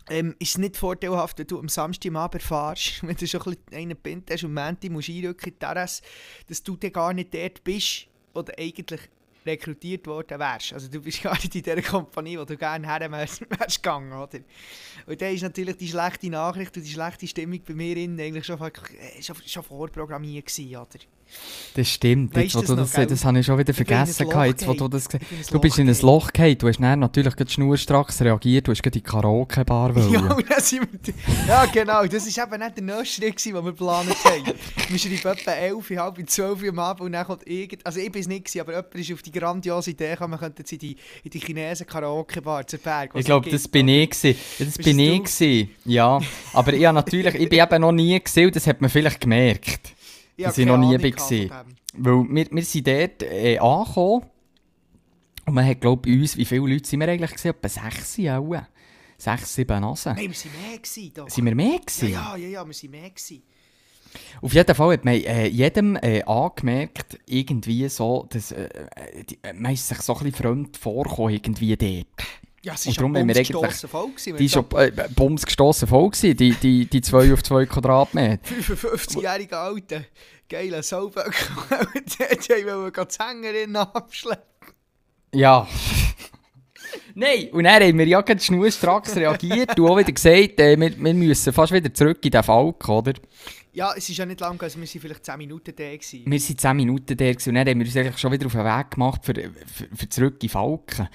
ähm, 0.09 0.35
ist 0.39 0.51
es 0.51 0.57
nicht 0.57 0.77
vorteilhaft, 0.77 1.39
wenn 1.39 1.47
du 1.47 1.59
am 1.59 1.69
Samstag 1.69 2.09
am 2.09 2.17
Abend 2.17 2.43
fährst, 2.43 3.03
wenn 3.07 3.15
du 3.15 3.27
schon 3.27 3.41
ein 3.41 3.55
bisschen 3.55 3.73
einen 3.73 3.97
Pint 3.97 4.29
hast 4.31 4.43
und 4.43 4.57
am 4.57 4.65
Montag 4.65 4.91
musst 4.91 5.09
einrücken 5.09 5.45
in 5.47 5.53
die 5.53 5.59
Terrasse, 5.59 6.03
dass 6.47 6.63
du 6.63 6.75
dann 6.77 6.91
gar 6.91 7.13
nicht 7.13 7.33
dort 7.33 7.63
bist, 7.63 8.07
oder 8.33 8.53
eigentlich 8.57 9.01
rekrutiert 9.45 10.07
worden 10.07 10.39
wärst. 10.39 10.73
Also 10.73 10.87
du 10.89 11.01
bist 11.01 11.21
gar 11.21 11.33
nicht 11.33 11.55
in 11.55 11.63
dieser 11.63 11.81
Kompanie, 11.81 12.37
wo 12.37 12.45
du 12.45 12.57
gerne 12.57 12.87
her 12.87 13.11
wärst, 13.11 13.41
wärst 13.49 13.83
gegangen, 13.83 14.13
oder? 14.13 14.39
Und 15.05 15.21
dann 15.21 15.33
ist 15.33 15.41
natürlich 15.41 15.77
die 15.77 15.87
schlechte 15.87 16.29
Nachricht 16.29 16.75
und 16.77 16.83
die 16.83 16.91
schlechte 16.91 17.27
Stimmung 17.27 17.61
bei 17.65 17.73
mir 17.73 17.97
innen 17.97 18.19
eigentlich 18.19 18.45
schon, 18.45 18.59
schon, 19.21 19.35
schon 19.45 19.63
vorprogrammiert 19.63 20.47
gewesen, 20.47 20.75
oder? 20.75 20.99
Das 21.75 21.89
stimmt. 21.89 22.37
Jetzt, 22.37 22.55
das 22.55 22.65
das, 22.65 22.93
gell? 22.93 23.07
das 23.07 23.25
habe 23.25 23.39
ich 23.39 23.45
schon 23.45 23.57
wieder 23.57 23.73
vergessen. 23.73 24.27
Jetzt, 24.45 24.67
wo 24.67 24.73
du 24.73 24.87
das 24.87 25.07
Du 25.49 25.59
bist 25.59 25.79
in 25.79 25.89
ein. 25.89 25.97
Loch 26.01 26.31
gefallen. 26.31 26.57
Du 26.57 26.67
hast 26.67 26.79
dann 26.79 26.99
natürlich 26.99 27.33
schnurstracks 27.51 28.21
reagiert. 28.21 28.67
Du 28.67 28.71
hast 28.71 28.83
gerade 28.83 28.99
in 28.99 29.03
die 29.03 29.09
Karaoke-Bar. 29.09 29.93
Ja, 30.13 30.37
wir, 30.37 30.45
ja, 31.47 31.65
genau. 31.65 32.05
Das 32.05 32.37
war 32.37 32.47
eben 32.47 32.63
nicht 32.63 32.77
der 32.77 32.83
nächste 32.83 33.21
Schritt, 33.21 33.45
den 33.45 33.53
wir 33.53 33.63
geplant 33.63 34.09
haben. 34.25 34.53
Wir 34.87 34.99
schreiben 34.99 35.37
etwa 35.37 35.51
11, 35.51 35.89
halb 35.97 36.29
12 36.29 36.61
Uhr 36.61 36.69
am 36.69 36.79
Abend 36.79 37.01
und 37.01 37.11
dann 37.13 37.25
kommt 37.25 37.47
irgend... 37.47 37.85
Also 37.85 37.99
ich 37.99 38.11
bin 38.11 38.21
es 38.21 38.27
nicht, 38.27 38.45
gewesen, 38.45 38.61
aber 38.61 38.73
jemand 38.73 38.95
ist 38.95 39.13
auf 39.13 39.21
die 39.21 39.31
grandiose 39.31 39.91
Idee 39.91 40.11
gekommen, 40.11 40.31
man 40.31 40.39
könnte 40.39 40.61
jetzt 40.61 40.71
in 40.71 40.79
die, 40.79 40.95
in 41.23 41.31
die 41.31 41.39
Chinesen 41.39 41.87
Karaoke-Bar 41.87 42.67
zu 42.67 42.77
Berg. 42.77 43.11
Ich 43.15 43.25
glaube, 43.25 43.49
das 43.49 43.67
bin 43.67 43.87
ich 43.87 44.09
gewesen. 44.09 44.39
Das 44.59 44.77
bin 44.77 44.99
ich 44.99 45.23
gewesen. 45.23 45.69
Ja, 45.85 46.19
aber 46.53 46.73
ich 46.73 46.81
natürlich, 46.81 47.35
ich 47.35 47.49
bin 47.49 47.59
eben 47.59 47.81
noch 47.81 47.91
nie 47.91 48.19
gesehen, 48.19 48.51
das 48.51 48.67
hat 48.67 48.81
man 48.81 48.89
vielleicht 48.89 49.21
gemerkt. 49.21 49.93
Ich 50.35 50.45
dass 50.45 50.57
ich 50.57 50.65
noch 50.65 50.77
nie 50.77 50.97
dem. 50.97 51.51
Weil 51.95 52.23
wir, 52.29 52.47
wir 52.51 52.63
sind 52.63 52.87
dort 52.87 53.23
äh, 53.23 53.57
angekommen 53.59 54.25
und 55.45 55.53
man 55.53 55.65
hat, 55.65 55.81
glaube 55.81 56.09
ich, 56.09 56.19
uns, 56.19 56.37
wie 56.37 56.45
viele 56.45 56.67
Leute 56.67 56.87
sind 56.87 56.99
wir 56.99 57.07
eigentlich 57.07 57.31
gesehen? 57.31 57.51
Etwa 57.51 57.69
sechs 57.69 58.19
auch. 58.19 58.55
Sechs, 59.17 59.55
sieben 59.55 59.79
Nasen. 59.79 60.15
Nein, 60.15 60.31
wir 60.31 60.51
waren 60.51 60.69
mehr. 60.69 60.77
Gewesen, 60.79 61.13
doch. 61.13 61.29
Sind 61.29 61.45
wir 61.45 61.55
mehr 61.55 61.67
ja, 61.67 61.77
gewesen? 61.77 62.11
ja, 62.11 62.35
ja, 62.35 62.47
ja, 62.47 62.67
wir 62.67 62.73
waren 62.73 62.91
mehr. 62.91 63.09
Gewesen. 63.09 63.43
Auf 64.41 64.53
jeden 64.53 64.75
Fall 64.75 64.93
hat 64.93 65.05
man 65.05 65.13
äh, 65.15 65.47
jedem 65.47 65.95
äh, 65.95 66.23
angemerkt, 66.23 67.19
irgendwie 67.25 67.87
so, 67.89 68.27
dass 68.29 68.51
äh, 68.51 68.65
äh, 68.65 69.23
die, 69.23 69.39
äh, 69.43 69.53
man 69.53 69.73
ist 69.73 69.87
sich 69.87 69.99
so 69.99 70.13
ein 70.13 70.19
bisschen 70.19 70.35
fremd 70.35 70.77
vorgekommen, 70.77 71.33
irgendwie 71.33 71.75
dort. 71.75 72.27
Ja, 72.65 72.73
es 72.75 72.85
Und 72.85 72.91
ist 72.91 72.97
darum 72.99 73.13
Bums 73.13 73.23
eigentlich- 73.37 73.47
gestossen 73.49 73.89
voll 73.89 74.09
gewesen. 74.11 74.37
Die 74.37 74.45
ist 74.45 74.53
schon 74.53 74.65
äh, 74.77 74.91
bums 75.13 75.45
gestossen 75.45 75.87
voll 75.87 76.09
gewesen, 76.09 76.37
die, 76.37 76.51
die, 76.53 76.85
die 76.85 77.01
2 77.01 77.33
auf 77.33 77.43
2 77.43 77.65
Quadratmeter. 77.65 78.39
55-jährige 78.61 79.57
Alte, 79.57 80.05
geiler 80.47 80.81
Sauböckel, 80.81 81.33
dort 81.69 82.49
wollen 82.49 82.93
die 82.93 83.13
Sängerin 83.13 83.75
abschleppen. 83.75 84.47
Ja. 85.33 85.67
Nein, 87.15 87.49
und 87.51 87.63
dann 87.65 87.83
haben 87.83 87.97
wir 87.97 88.07
ja 88.07 88.21
gerade 88.21 88.39
schnurstracks 88.41 89.15
reagiert 89.15 89.77
und 89.79 89.89
auch 89.89 89.97
wieder 89.97 90.11
gesagt, 90.11 90.59
äh, 90.59 90.79
wir, 90.79 90.97
wir 90.97 91.13
müssen 91.13 91.51
fast 91.53 91.73
wieder 91.73 91.93
zurück 91.93 92.19
in 92.23 92.31
den 92.31 92.43
Falk, 92.43 92.87
oder? 92.87 93.13
Ja, 93.73 93.93
es 93.97 94.07
ist 94.07 94.17
ja 94.17 94.25
nicht 94.25 94.39
lang, 94.39 94.61
also 94.61 94.79
wir 94.79 94.87
waren 94.87 95.01
vielleicht 95.01 95.25
10 95.25 95.37
Minuten 95.37 95.73
da. 95.75 95.91
Gewesen. 95.91 96.23
Wir 96.25 96.39
waren 96.39 96.57
10 96.57 96.75
Minuten 96.77 97.17
da 97.17 97.25
und 97.25 97.45
dann 97.47 97.57
haben 97.67 97.79
wir 97.79 97.85
uns 97.85 97.97
eigentlich 97.97 98.17
schon 98.19 98.31
wieder 98.31 98.45
auf 98.45 98.51
den 98.53 98.63
Weg 98.63 98.91
gemacht 98.91 99.25
für, 99.25 99.33
für, 99.33 99.95
für 99.95 100.09
zurück 100.09 100.43
in 100.43 100.49
Falken. 100.49 101.09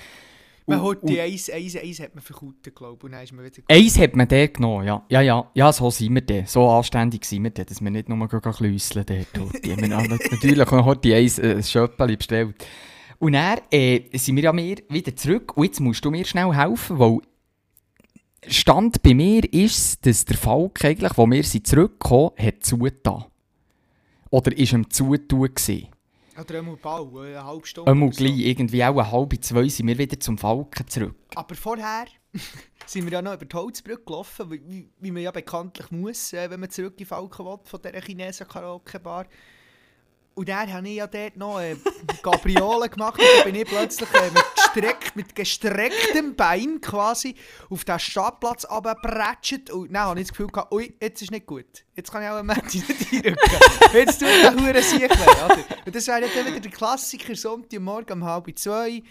Man 0.68 0.82
hat 0.82 1.02
und- 1.02 1.08
die 1.08 1.20
Eis, 1.20 1.50
Eis, 1.50 1.76
Eis 1.76 2.00
hat 2.00 2.14
man 2.14 2.22
verkauft, 2.22 2.74
glaube 2.74 2.96
ich, 2.98 3.04
und 3.04 3.12
dann 3.12 3.22
ist 3.22 3.32
man 3.32 3.44
wieder... 3.44 3.62
Eins 3.68 3.98
hat 3.98 4.14
man 4.14 4.28
dort 4.28 4.54
genommen, 4.54 4.86
ja. 4.86 5.04
Ja, 5.08 5.20
ja, 5.20 5.50
ja, 5.54 5.72
so 5.72 5.90
sind 5.90 6.14
wir 6.14 6.20
dort. 6.20 6.48
So 6.48 6.68
anständig 6.68 7.24
sind 7.24 7.42
wir 7.44 7.50
dort, 7.50 7.70
dass 7.70 7.80
wir 7.80 7.90
nicht 7.90 8.08
nur 8.08 8.28
klüsseln 8.28 9.06
dort. 9.06 9.62
Die 9.64 9.72
haben 9.72 10.18
natürlich 10.30 10.66
auch 10.68 10.72
noch 10.72 10.94
die 10.96 11.14
eins 11.14 11.38
äh, 11.38 11.56
ein 11.56 11.62
Schöppeli 11.62 12.16
bestellt. 12.16 12.54
Und 13.18 13.32
dann 13.32 13.58
äh, 13.70 14.16
sind 14.16 14.36
wir 14.36 14.44
ja 14.44 14.52
mehr 14.52 14.76
wieder 14.88 15.14
zurück. 15.16 15.56
Und 15.56 15.64
jetzt 15.64 15.80
musst 15.80 16.04
du 16.04 16.10
mir 16.10 16.24
schnell 16.24 16.54
helfen, 16.54 16.98
weil 16.98 17.18
Stand 18.46 19.02
bei 19.02 19.14
mir 19.14 19.52
ist, 19.52 20.06
dass 20.06 20.24
der 20.24 20.36
Falk 20.36 20.84
eigentlich, 20.84 21.16
wo 21.16 21.26
wir 21.26 21.42
sind 21.42 21.66
zurückgekommen, 21.66 22.30
hat 22.38 22.62
zugetan. 22.64 23.24
Oder 24.30 24.56
ist 24.56 24.74
am 24.74 24.88
Zutun 24.88 25.52
gewesen. 25.54 25.88
Oder 26.38 26.58
einmal 26.58 26.76
Bau, 26.76 27.18
eine 27.18 27.44
halbe 27.44 27.66
Stunde. 27.66 27.90
Einmal 27.90 28.08
oder 28.08 28.16
so. 28.16 28.24
gleich, 28.24 28.38
irgendwie 28.38 28.84
auch 28.84 28.96
eine 28.96 29.10
halbe 29.10 29.40
zwei 29.40 29.68
sind 29.68 29.88
wir 29.88 29.98
wieder 29.98 30.20
zum 30.20 30.38
Falken 30.38 30.86
zurück. 30.86 31.16
Aber 31.34 31.54
vorher 31.54 32.06
sind 32.86 33.04
wir 33.04 33.12
ja 33.12 33.22
noch 33.22 33.34
über 33.34 33.44
die 33.44 33.56
Holzbrücke 33.56 34.04
gelaufen, 34.04 34.50
wie, 34.50 34.88
wie, 34.98 35.10
man 35.10 35.22
ja 35.22 35.32
bekanntlich 35.32 35.90
muss, 35.90 36.32
äh, 36.32 36.48
wenn 36.48 36.60
man 36.60 36.70
zurück 36.70 36.94
in 37.00 37.06
Falken 37.06 37.44
will, 37.44 37.58
von 37.64 37.82
dieser 37.82 38.00
Chinesen 38.00 38.46
Karaoke-Bar. 38.46 39.26
Und 40.34 40.48
dann 40.48 40.72
habe 40.72 40.88
ich 40.88 40.94
ja 40.94 41.08
dort 41.08 41.36
noch 41.36 41.58
äh, 41.60 41.74
Gabriole 42.22 42.88
gemacht 42.88 43.18
und 43.18 43.26
dann 43.36 43.52
bin 43.52 43.60
ich 43.60 43.68
plötzlich 43.68 44.08
äh, 44.14 44.30
mit, 44.30 44.44
gestreckt, 44.72 45.16
mit 45.16 45.34
gestrecktem 45.34 46.34
Bein 46.36 46.80
quasi 46.80 47.34
auf 47.70 47.84
den 47.84 47.98
Stadtplatz 47.98 48.64
runtergepratscht 48.70 49.70
und 49.70 49.92
dann 49.92 50.02
habe 50.02 50.20
ich 50.20 50.26
das 50.26 50.32
Gefühl 50.36 50.48
gehabt, 50.48 50.72
ui, 50.72 50.94
jetzt 51.00 51.22
ist 51.22 51.30
nicht 51.30 51.46
gut. 51.46 51.84
Jetzt 51.94 52.12
kann 52.12 52.22
ich 52.22 52.28
auch 52.28 52.36
am 52.36 52.46
Menti 52.46 52.78
nicht 52.88 53.12
einrücken. 53.12 53.58
Jetzt 53.92 54.18
tut 54.20 54.28
der 54.28 54.54
Hure 54.54 54.82
sich 54.82 55.04
oder? 55.04 55.58
Und 55.86 55.94
das 55.94 56.06
wäre 56.06 56.20
dann 56.20 56.46
wieder 56.46 56.60
der 56.60 56.70
Klassiker, 56.70 57.34
Sonntagmorgen 57.34 58.22
um 58.22 58.24
halb 58.24 58.58
zwei 58.58 59.02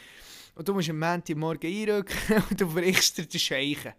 und 0.58 0.68
du 0.68 0.74
musst 0.74 0.90
am 0.90 1.00
Montagmorgen 1.00 1.70
einrücken 1.72 2.44
und 2.50 2.60
du 2.60 2.68
brichst 2.68 3.18
dir 3.18 3.26
den 3.26 3.40
Scheichen. 3.40 3.94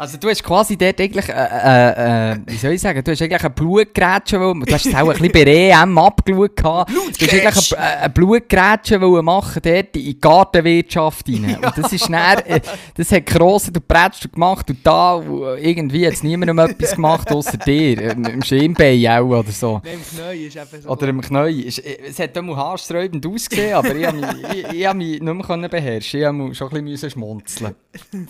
Also 0.00 0.16
du 0.16 0.28
hast 0.28 0.44
quasi 0.44 0.76
dort 0.76 1.00
eigentlich, 1.00 1.28
äh, 1.28 1.32
äh, 1.32 2.32
äh, 2.34 2.38
wie 2.46 2.56
soll 2.56 2.70
ich 2.70 2.80
sagen, 2.80 3.02
du 3.02 3.10
hast 3.10 3.20
eigentlich 3.20 3.42
ein 3.44 3.52
Blutgrätsche, 3.52 4.38
wollen- 4.38 4.60
du 4.60 4.72
hast 4.72 4.86
es 4.86 4.94
auch 4.94 5.08
ein 5.08 5.18
bisschen 5.18 5.32
bei 5.32 5.42
EM 5.42 5.98
abgeschaut 5.98 6.54
gehabt. 6.56 6.90
Du 6.92 7.26
hast 7.26 7.32
eigentlich 7.34 7.76
ein, 7.76 7.78
äh, 7.78 8.04
ein 8.04 8.12
Blutgrätsche 8.12 9.00
wollen 9.00 9.24
machen 9.24 9.60
dort 9.60 9.96
in 9.96 10.04
die 10.04 10.20
Gartenwirtschaft 10.20 11.28
rein. 11.28 11.58
Und 11.64 11.76
das 11.76 11.92
ist 11.92 12.08
dann, 12.08 12.60
das 12.94 13.10
hat 13.10 13.26
Grosse, 13.26 13.72
du 13.72 13.80
prätst 13.80 14.24
du 14.24 14.28
gemacht 14.28 14.70
und 14.70 14.86
da 14.86 15.14
und 15.14 15.58
irgendwie 15.58 16.06
hat 16.06 16.12
es 16.14 16.22
niemandem 16.22 16.60
etwas 16.60 16.94
gemacht, 16.94 17.32
außer 17.32 17.56
dir. 17.56 18.12
Im, 18.12 18.40
Schienbein 18.42 19.04
auch 19.08 19.40
oder 19.40 19.50
so. 19.50 19.82
Im 19.84 20.00
ist 20.32 20.58
so. 20.82 20.88
Oder 20.90 21.08
im 21.08 21.20
Es 21.20 22.18
hat 22.20 22.36
immer 22.36 22.56
haarsträubend 22.56 23.26
ausgesehen, 23.26 23.74
aber 23.74 23.96
ich 23.96 24.08
ich, 24.52 24.80
ich 24.80 24.94
mich 24.94 25.20
nicht 25.20 25.22
mehr 25.22 25.44
können 25.44 25.70
beherrschen. 25.88 26.20
Ich 26.20 26.32
mich 26.32 26.58
schon 26.58 26.72
ein 26.72 26.84
bisschen 26.84 27.10
schmunzeln. 27.10 27.74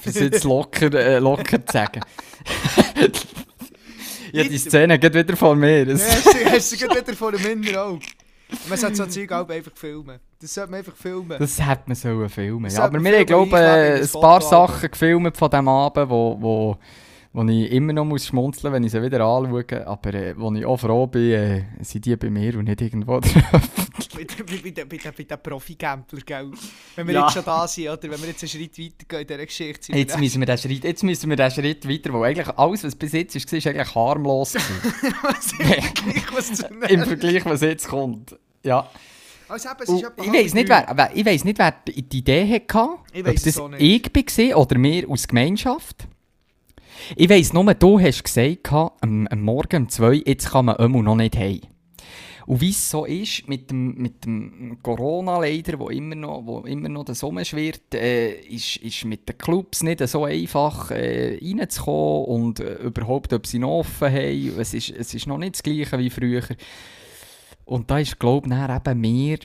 Für 0.00 0.10
es 0.10 0.18
jetzt 0.18 0.44
locker, 0.44 0.92
äh, 0.94 1.18
locker 1.18 1.64
zu 1.64 1.72
sagen. 1.72 2.00
ja, 4.32 4.44
die 4.44 4.58
Szene 4.58 4.98
geht 4.98 5.14
wieder 5.14 5.36
von 5.36 5.58
mir. 5.58 5.86
Ja, 5.86 5.94
hast 5.94 6.72
du, 6.72 6.76
gerade 6.76 7.00
wieder 7.00 7.14
vor 7.14 7.34
inneren 7.34 7.76
Auge. 7.76 8.06
Man 8.68 8.78
sollte 8.78 8.96
so 8.96 9.06
Zeug 9.06 9.30
auch 9.32 9.48
einfach 9.48 9.72
filmen. 9.74 10.18
Das 10.40 10.54
sollte 10.54 10.70
man 10.70 10.78
einfach 10.78 10.96
filmen. 10.96 11.36
das 11.38 11.58
hätte 11.60 11.82
man 11.86 11.94
sollen 11.94 12.28
filmen. 12.30 12.64
Das 12.64 12.74
Ja, 12.74 12.82
sollte 12.82 12.96
aber 12.96 13.04
wir 13.04 13.18
haben, 13.18 13.26
glaube 13.26 13.48
ich, 13.48 13.54
ein 13.54 14.02
ein 14.02 14.20
paar. 14.20 14.40
Sachen 14.40 14.90
gefilmt 14.90 15.36
von 15.36 15.50
diesem 15.50 15.68
Abend, 15.68 16.08
wo, 16.08 16.36
wo, 16.40 16.78
wo 17.32 17.42
ich 17.44 17.70
immer 17.70 17.92
noch 17.92 18.04
muss 18.04 18.26
schmunzeln 18.26 18.70
muss, 18.72 18.76
wenn 18.76 18.84
ich 18.84 18.92
sie 18.92 19.02
wieder 19.02 19.20
anschaue. 19.24 19.86
Aber 19.86 20.14
äh, 20.14 20.34
wo 20.36 20.52
ich 20.54 20.64
auch 20.64 20.78
froh 20.78 21.06
bin, 21.06 21.30
äh, 21.32 21.62
sind 21.82 22.04
die 22.06 22.16
bei 22.16 22.30
mir 22.30 22.56
und 22.58 22.64
nicht 22.64 22.80
irgendwo. 22.80 23.20
Bei, 24.14 24.24
bei, 24.24 24.42
bei, 24.62 24.70
den- 24.70 24.88
bei, 24.88 24.96
den- 24.96 26.26
gell? 26.26 26.50
Wenn 26.96 27.06
wir 27.06 27.14
Ja. 27.14 27.22
jetzt 27.24 27.34
schon 27.34 27.44
da 27.44 27.68
sind, 27.68 27.88
oder? 27.88 28.02
Wenn 28.02 28.20
wir 28.20 28.28
jetzt 28.28 28.42
einen 28.42 28.48
Schritt 28.48 28.78
weitergehen 28.78 29.20
in 29.22 29.26
dieser 29.26 29.46
Geschichte. 29.46 29.82
sind 29.84 29.94
wir 29.94 30.00
Jetzt 30.00 30.18
müssen 30.18 30.40
wir 30.40 30.46
den 30.46 30.58
Schritt, 30.58 30.84
jetzt 30.84 31.02
müssen 31.04 31.30
wir 31.30 31.36
den 31.36 31.50
Schritt 31.50 31.88
weiter, 31.88 32.12
wo 32.12 32.22
eigentlich 32.22 32.48
alles, 32.48 32.84
was 32.84 32.94
bis 32.96 33.12
jetzt 33.12 33.36
ist, 33.36 33.50
war, 33.52 33.58
ist 33.58 33.66
eigentlich 33.66 33.94
harmlos. 33.94 34.54
Was 35.22 35.52
Im. 36.90 37.02
Vergleich, 37.04 37.44
was 37.44 37.60
jetzt 37.60 37.88
kommt. 37.88 38.36
Ja. 38.64 38.88
Also 39.48 39.68
eben, 39.68 39.98
ich 40.24 40.32
weiß 40.32 40.54
nicht, 40.54 40.68
wer, 40.68 40.86
wer, 40.94 41.10
ich 41.14 41.24
weiss 41.26 41.44
nicht, 41.44 41.58
wer 41.58 41.72
die 41.86 41.98
Idee 41.98 42.60
hatte. 42.68 42.88
Ich 43.12 43.24
es 43.26 43.42
das 43.44 43.58
auch 43.58 43.68
nicht. 43.68 43.80
ich 44.16 44.48
war 44.52 44.58
oder 44.58 44.82
wir 44.82 45.08
aus 45.10 45.26
Gemeinschaft. 45.28 46.06
Ich 47.16 47.28
weiss 47.28 47.52
nur, 47.52 47.74
du 47.74 48.00
hast 48.00 48.24
gesagt, 48.24 48.72
am, 48.72 49.26
am 49.26 49.42
Morgen 49.42 49.82
um 49.82 49.88
2 49.88 50.22
jetzt 50.26 50.50
kann 50.50 50.66
man 50.66 50.76
immer 50.76 51.02
noch 51.02 51.16
nicht 51.16 51.36
heim. 51.36 51.60
Und 52.48 52.62
wie 52.62 52.70
es 52.70 52.90
so 52.90 53.04
ist, 53.04 53.46
mit 53.46 53.70
dem, 53.70 53.94
mit 53.96 54.24
dem 54.24 54.78
Corona 54.82 55.38
leider, 55.38 55.78
wo 55.78 55.90
immer 55.90 56.14
noch, 56.14 56.46
wo 56.46 56.60
immer 56.60 56.88
noch 56.88 57.04
der 57.04 57.14
Sommer 57.14 57.44
schwirrt, 57.44 57.94
äh, 57.94 58.40
ist, 58.40 58.76
ist 58.76 59.04
mit 59.04 59.28
den 59.28 59.36
Clubs 59.36 59.82
nicht 59.82 60.00
so 60.08 60.24
einfach 60.24 60.90
äh, 60.90 61.38
reinzukommen 61.42 62.24
und 62.24 62.60
äh, 62.60 62.76
überhaupt, 62.76 63.34
ob 63.34 63.46
sie 63.46 63.58
noch 63.58 63.80
offen 63.80 64.10
haben. 64.10 64.58
Es 64.58 64.72
ist, 64.72 64.88
es 64.88 65.12
ist 65.12 65.26
noch 65.26 65.36
nicht 65.36 65.56
das 65.56 65.62
Gleiche 65.62 65.98
wie 65.98 66.08
früher. 66.08 66.42
Und 67.66 67.90
da 67.90 67.98
ist, 67.98 68.18
glaube 68.18 68.48
ich, 68.48 68.54
eben 68.54 69.00
mehr 69.02 69.38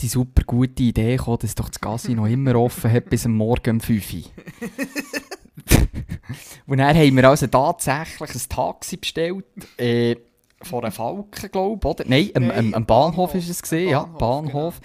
die 0.00 0.08
super 0.08 0.42
gute 0.42 0.82
Idee 0.82 1.16
gekommen, 1.16 1.38
dass 1.40 1.54
doch 1.54 1.68
das 1.68 1.80
Casino 1.80 2.26
immer 2.26 2.56
offen 2.56 2.90
hat 2.90 3.10
bis 3.10 3.26
am 3.26 3.36
Morgen 3.36 3.76
um 3.76 3.80
5 3.80 4.14
Uhr. 4.14 4.22
Und 6.66 6.78
dann 6.78 6.96
haben 6.96 7.16
wir 7.16 7.28
also 7.28 7.46
tatsächlich 7.46 8.34
ein 8.34 8.40
Taxi 8.48 8.96
bestellt, 8.96 9.44
äh, 9.78 10.16
von 10.62 10.84
einem 10.84 10.92
Falken, 10.92 11.50
glaube 11.50 11.78
ich, 11.80 11.84
oder? 11.86 12.04
Nein, 12.06 12.30
am, 12.34 12.50
am, 12.50 12.74
am 12.74 12.86
Bahnhof 12.86 13.14
Bahnhof. 13.16 13.34
ist 13.34 13.48
es 13.48 13.62
gesehen, 13.62 13.86
Am 13.88 13.92
ja, 13.92 14.02
Bahnhof, 14.18 14.52
Bahnhof. 14.52 14.80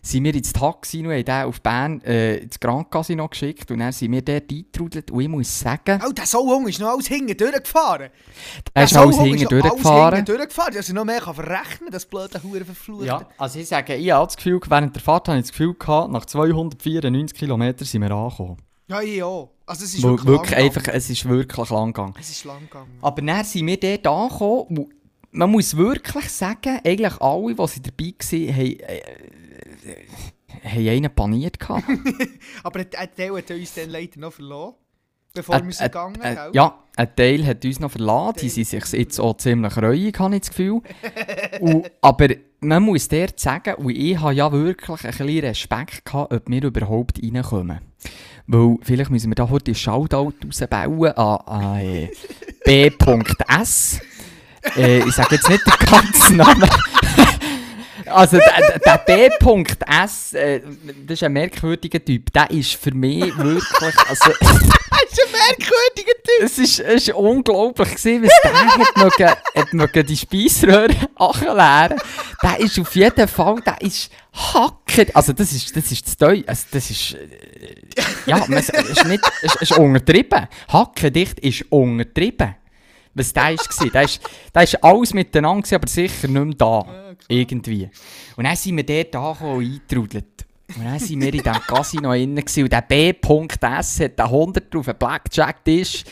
Sind 0.00 0.24
wir 0.24 0.34
ins 0.34 0.52
Taxi 0.52 1.00
und 1.04 1.12
haben 1.12 1.24
den 1.24 1.44
auf 1.44 1.60
Bern 1.60 2.00
äh, 2.02 2.36
ins 2.36 2.58
Grand 2.58 2.88
Casino 2.90 3.28
geschickt 3.28 3.70
und 3.70 3.80
dann 3.80 3.92
sind 3.92 4.12
wir 4.12 4.22
dort 4.22 4.50
eingetrudelt 4.50 5.10
und 5.10 5.20
ich 5.20 5.28
muss 5.28 5.58
sagen, 5.60 6.00
Oh, 6.08 6.12
der 6.12 6.24
Sauhung 6.24 6.66
ist 6.68 6.78
noch 6.80 6.90
alles 6.92 7.08
hinten 7.08 7.36
durchgefahren. 7.36 8.08
er 8.72 8.84
ist 8.84 8.94
Der 8.94 9.02
alles 9.02 9.18
hinten 9.20 9.48
durchgefahren. 9.48 10.24
durchgefahren. 10.24 10.74
Dass 10.74 10.88
er 10.88 10.94
noch 10.94 11.04
mehr 11.04 11.20
kann 11.20 11.34
verrechnen 11.34 11.78
kann, 11.80 11.90
das 11.90 12.06
blöde 12.06 12.42
Hure 12.42 12.64
verflucht. 12.64 13.04
Ja, 13.06 13.28
also 13.36 13.58
ich 13.58 13.68
sage, 13.68 13.96
ich 13.96 14.10
habe 14.12 14.24
das 14.26 14.36
Gefühl, 14.36 14.60
während 14.66 14.94
der 14.94 15.02
Fahrt 15.02 15.28
habe 15.28 15.36
ich 15.38 15.44
das 15.44 15.50
Gefühl 15.50 15.74
gehabt, 15.74 16.10
nach 16.12 16.24
294 16.24 17.36
Kilometern 17.38 17.84
sind 17.84 18.00
wir 18.00 18.10
angekommen. 18.12 18.56
Ja, 18.88 19.00
ich 19.02 19.22
auch. 19.22 19.50
Also 19.66 19.84
es 19.84 19.94
ist 19.94 20.02
Weil 20.02 20.12
wirklich, 20.12 20.28
wirklich 20.28 20.50
lang 20.50 20.60
einfach, 20.60 20.88
es 20.88 21.10
ist 21.10 21.28
wirklich 21.28 21.70
lang 21.70 21.92
gegangen. 21.92 22.14
Es 22.18 22.30
ist 22.30 22.44
lang 22.44 22.60
gegangen. 22.62 22.98
Aber 23.02 23.22
dann 23.22 23.44
sind 23.44 23.66
wir 23.66 23.78
dort 23.78 24.06
angekommen 24.06 24.88
man 25.30 25.50
muss 25.50 25.76
wirklich 25.76 26.30
sagen, 26.30 26.80
eigentlich 26.84 27.20
alle, 27.20 27.54
die 27.54 27.66
sie 27.66 27.82
dabei 27.82 28.14
waren, 28.18 28.56
haben, 28.56 28.80
äh, 28.80 29.02
haben 30.64 30.88
einen 30.88 31.14
paniert 31.14 31.60
gehabt. 31.60 31.84
Aber 32.62 32.80
ein 32.80 33.08
Teil 33.16 33.36
hat 33.36 33.50
uns 33.50 33.74
dann 33.74 33.90
leider 33.90 34.18
noch 34.20 34.32
verloren. 34.32 34.74
Bevor 35.34 35.62
wir 35.62 35.72
sind 35.72 35.84
gegangen, 35.84 36.20
äh, 36.22 36.34
gell? 36.34 36.50
ja, 36.54 36.78
ein 36.96 37.14
Teil 37.14 37.46
hat 37.46 37.64
uns 37.64 37.78
noch 37.78 37.90
verlassen. 37.90 38.38
Die 38.40 38.48
sind 38.48 38.66
sich 38.66 38.84
jetzt 38.92 39.20
auch 39.20 39.36
ziemlich 39.36 39.76
reuig, 39.76 40.18
habe 40.18 40.34
ich 40.34 40.40
das 40.40 40.50
Gefühl. 40.50 40.80
und, 41.60 41.90
aber 42.00 42.28
man 42.60 42.82
muss 42.82 43.06
dort 43.08 43.38
sagen, 43.38 43.74
und 43.74 43.90
ich 43.90 44.18
habe 44.18 44.34
ja 44.34 44.50
wirklich 44.50 45.04
ein 45.04 45.10
bisschen 45.10 45.40
Respekt 45.40 46.04
gehabt, 46.04 46.32
ob 46.32 46.48
wir 46.48 46.64
überhaupt 46.64 47.22
reinkommen. 47.22 47.80
Weil 48.48 48.76
vielleicht 48.80 49.10
müssen 49.10 49.30
wir 49.30 49.34
da 49.34 49.50
heute 49.50 49.66
einen 49.66 49.74
Shoutout 49.74 50.32
rausbauen 50.46 51.12
an, 51.12 51.38
an 51.46 51.80
äh, 51.80 52.08
B.S. 52.64 54.00
Äh, 54.74 54.98
ich 55.06 55.12
sage 55.12 55.34
jetzt 55.34 55.48
nicht 55.50 55.66
den 55.66 55.86
ganzen 55.86 56.36
Namen. 56.38 56.68
Also 58.10 58.38
der, 58.38 58.98
B.S., 59.06 60.34
äh, 60.34 60.60
das 61.06 61.14
ist 61.14 61.22
ein 61.22 61.32
merkwürdiger 61.32 62.04
Typ. 62.04 62.32
Der 62.32 62.50
ist 62.50 62.74
für 62.74 62.92
mich 62.92 63.36
wirklich... 63.36 63.64
Also, 64.08 64.32
Das 64.40 64.52
ist 65.12 65.20
ein 65.24 65.32
merkwürdiger 65.32 66.12
Typ. 66.22 66.42
es 66.42 66.58
ist, 66.58 66.80
es 66.80 67.08
ist 67.08 67.14
unglaublich 67.14 67.94
gewesen, 67.94 68.22
was 68.22 68.32
der 68.42 68.52
hat 68.52 68.96
mögen, 68.96 69.28
hat 69.28 69.72
mögen 69.72 70.06
die 70.06 70.16
Speisröhre 70.16 70.88
leeren. 70.88 71.98
Der 72.42 72.60
ist 72.60 72.78
auf 72.78 72.94
jeden 72.94 73.28
Fall, 73.28 73.60
der 73.60 73.80
ist 73.80 74.10
hacker. 74.32 75.06
Also 75.14 75.32
das 75.32 75.52
ist, 75.52 75.74
das 75.76 75.90
ist 75.90 76.08
zu 76.08 76.16
teuer. 76.16 76.42
Also 76.46 76.66
das 76.70 76.90
ist, 76.90 77.14
äh, 77.14 77.74
ja, 78.26 78.44
es 78.50 78.68
ist 78.68 79.04
nicht, 79.06 79.24
es 79.42 79.54
ist 79.56 79.72
untertrieben. 79.78 80.48
Hackendicht 80.72 81.40
ist 81.40 81.64
untertrieben. 81.70 82.54
Was 83.14 83.32
der 83.32 83.42
war, 83.42 83.88
der 83.92 84.02
ist, 84.02 84.20
der 84.54 84.62
ist 84.62 84.84
alles 84.84 85.12
miteinander 85.14 85.62
gewesen, 85.62 85.74
aber 85.74 85.88
sicher 85.88 86.28
nicht 86.28 86.44
mehr 86.44 86.54
da. 86.54 87.07
Irgendwie. 87.28 87.90
Und 88.36 88.44
dann 88.44 88.56
sind 88.56 88.76
wir 88.76 88.84
dort 88.84 89.14
angekommen 89.14 89.58
und 89.58 89.64
eingetrudelt. 89.64 90.48
Und 90.76 90.84
dann 90.84 90.98
sind 90.98 91.20
wir 91.20 91.32
in 91.32 91.42
diesem 91.42 91.62
Casino 91.62 92.10
gewesen 92.10 92.64
und 92.64 92.72
der 92.72 92.82
B.S. 92.82 94.00
hat 94.00 94.18
den 94.18 94.26
100 94.26 94.76
auf 94.76 94.84
den 94.84 94.98
Blackjack-Tisch 94.98 96.04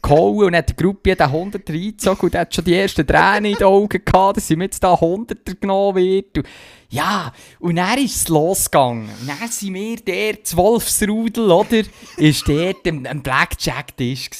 gehauen 0.00 0.46
und 0.46 0.56
hat 0.56 0.68
die 0.68 0.76
Gruppe 0.76 1.16
den 1.16 1.26
100 1.26 1.68
reingezogen 1.68 2.28
und 2.28 2.34
hat 2.36 2.54
schon 2.54 2.64
die 2.64 2.74
ersten 2.74 3.04
Tränen 3.04 3.46
in 3.46 3.56
den 3.56 3.66
Augen 3.66 4.04
gehabt, 4.04 4.36
dass 4.36 4.50
ihm 4.50 4.62
jetzt 4.62 4.84
da 4.84 4.94
100 4.94 5.60
genommen 5.60 5.96
wird. 5.96 6.38
Und 6.38 6.46
ja, 6.90 7.32
und 7.58 7.74
dann 7.74 7.98
ist 7.98 8.14
es 8.14 8.28
losgegangen. 8.28 9.08
Und 9.20 9.28
dann 9.28 9.48
sind 9.48 9.74
wir 9.74 9.96
der, 9.96 10.34
das 10.34 10.56
Wolfsrudel, 10.56 11.50
oder? 11.50 11.82
Ist 12.16 12.48
dort 12.48 12.86
am, 12.86 13.04
am 13.06 13.20
Blackjack-Tisch. 13.20 14.30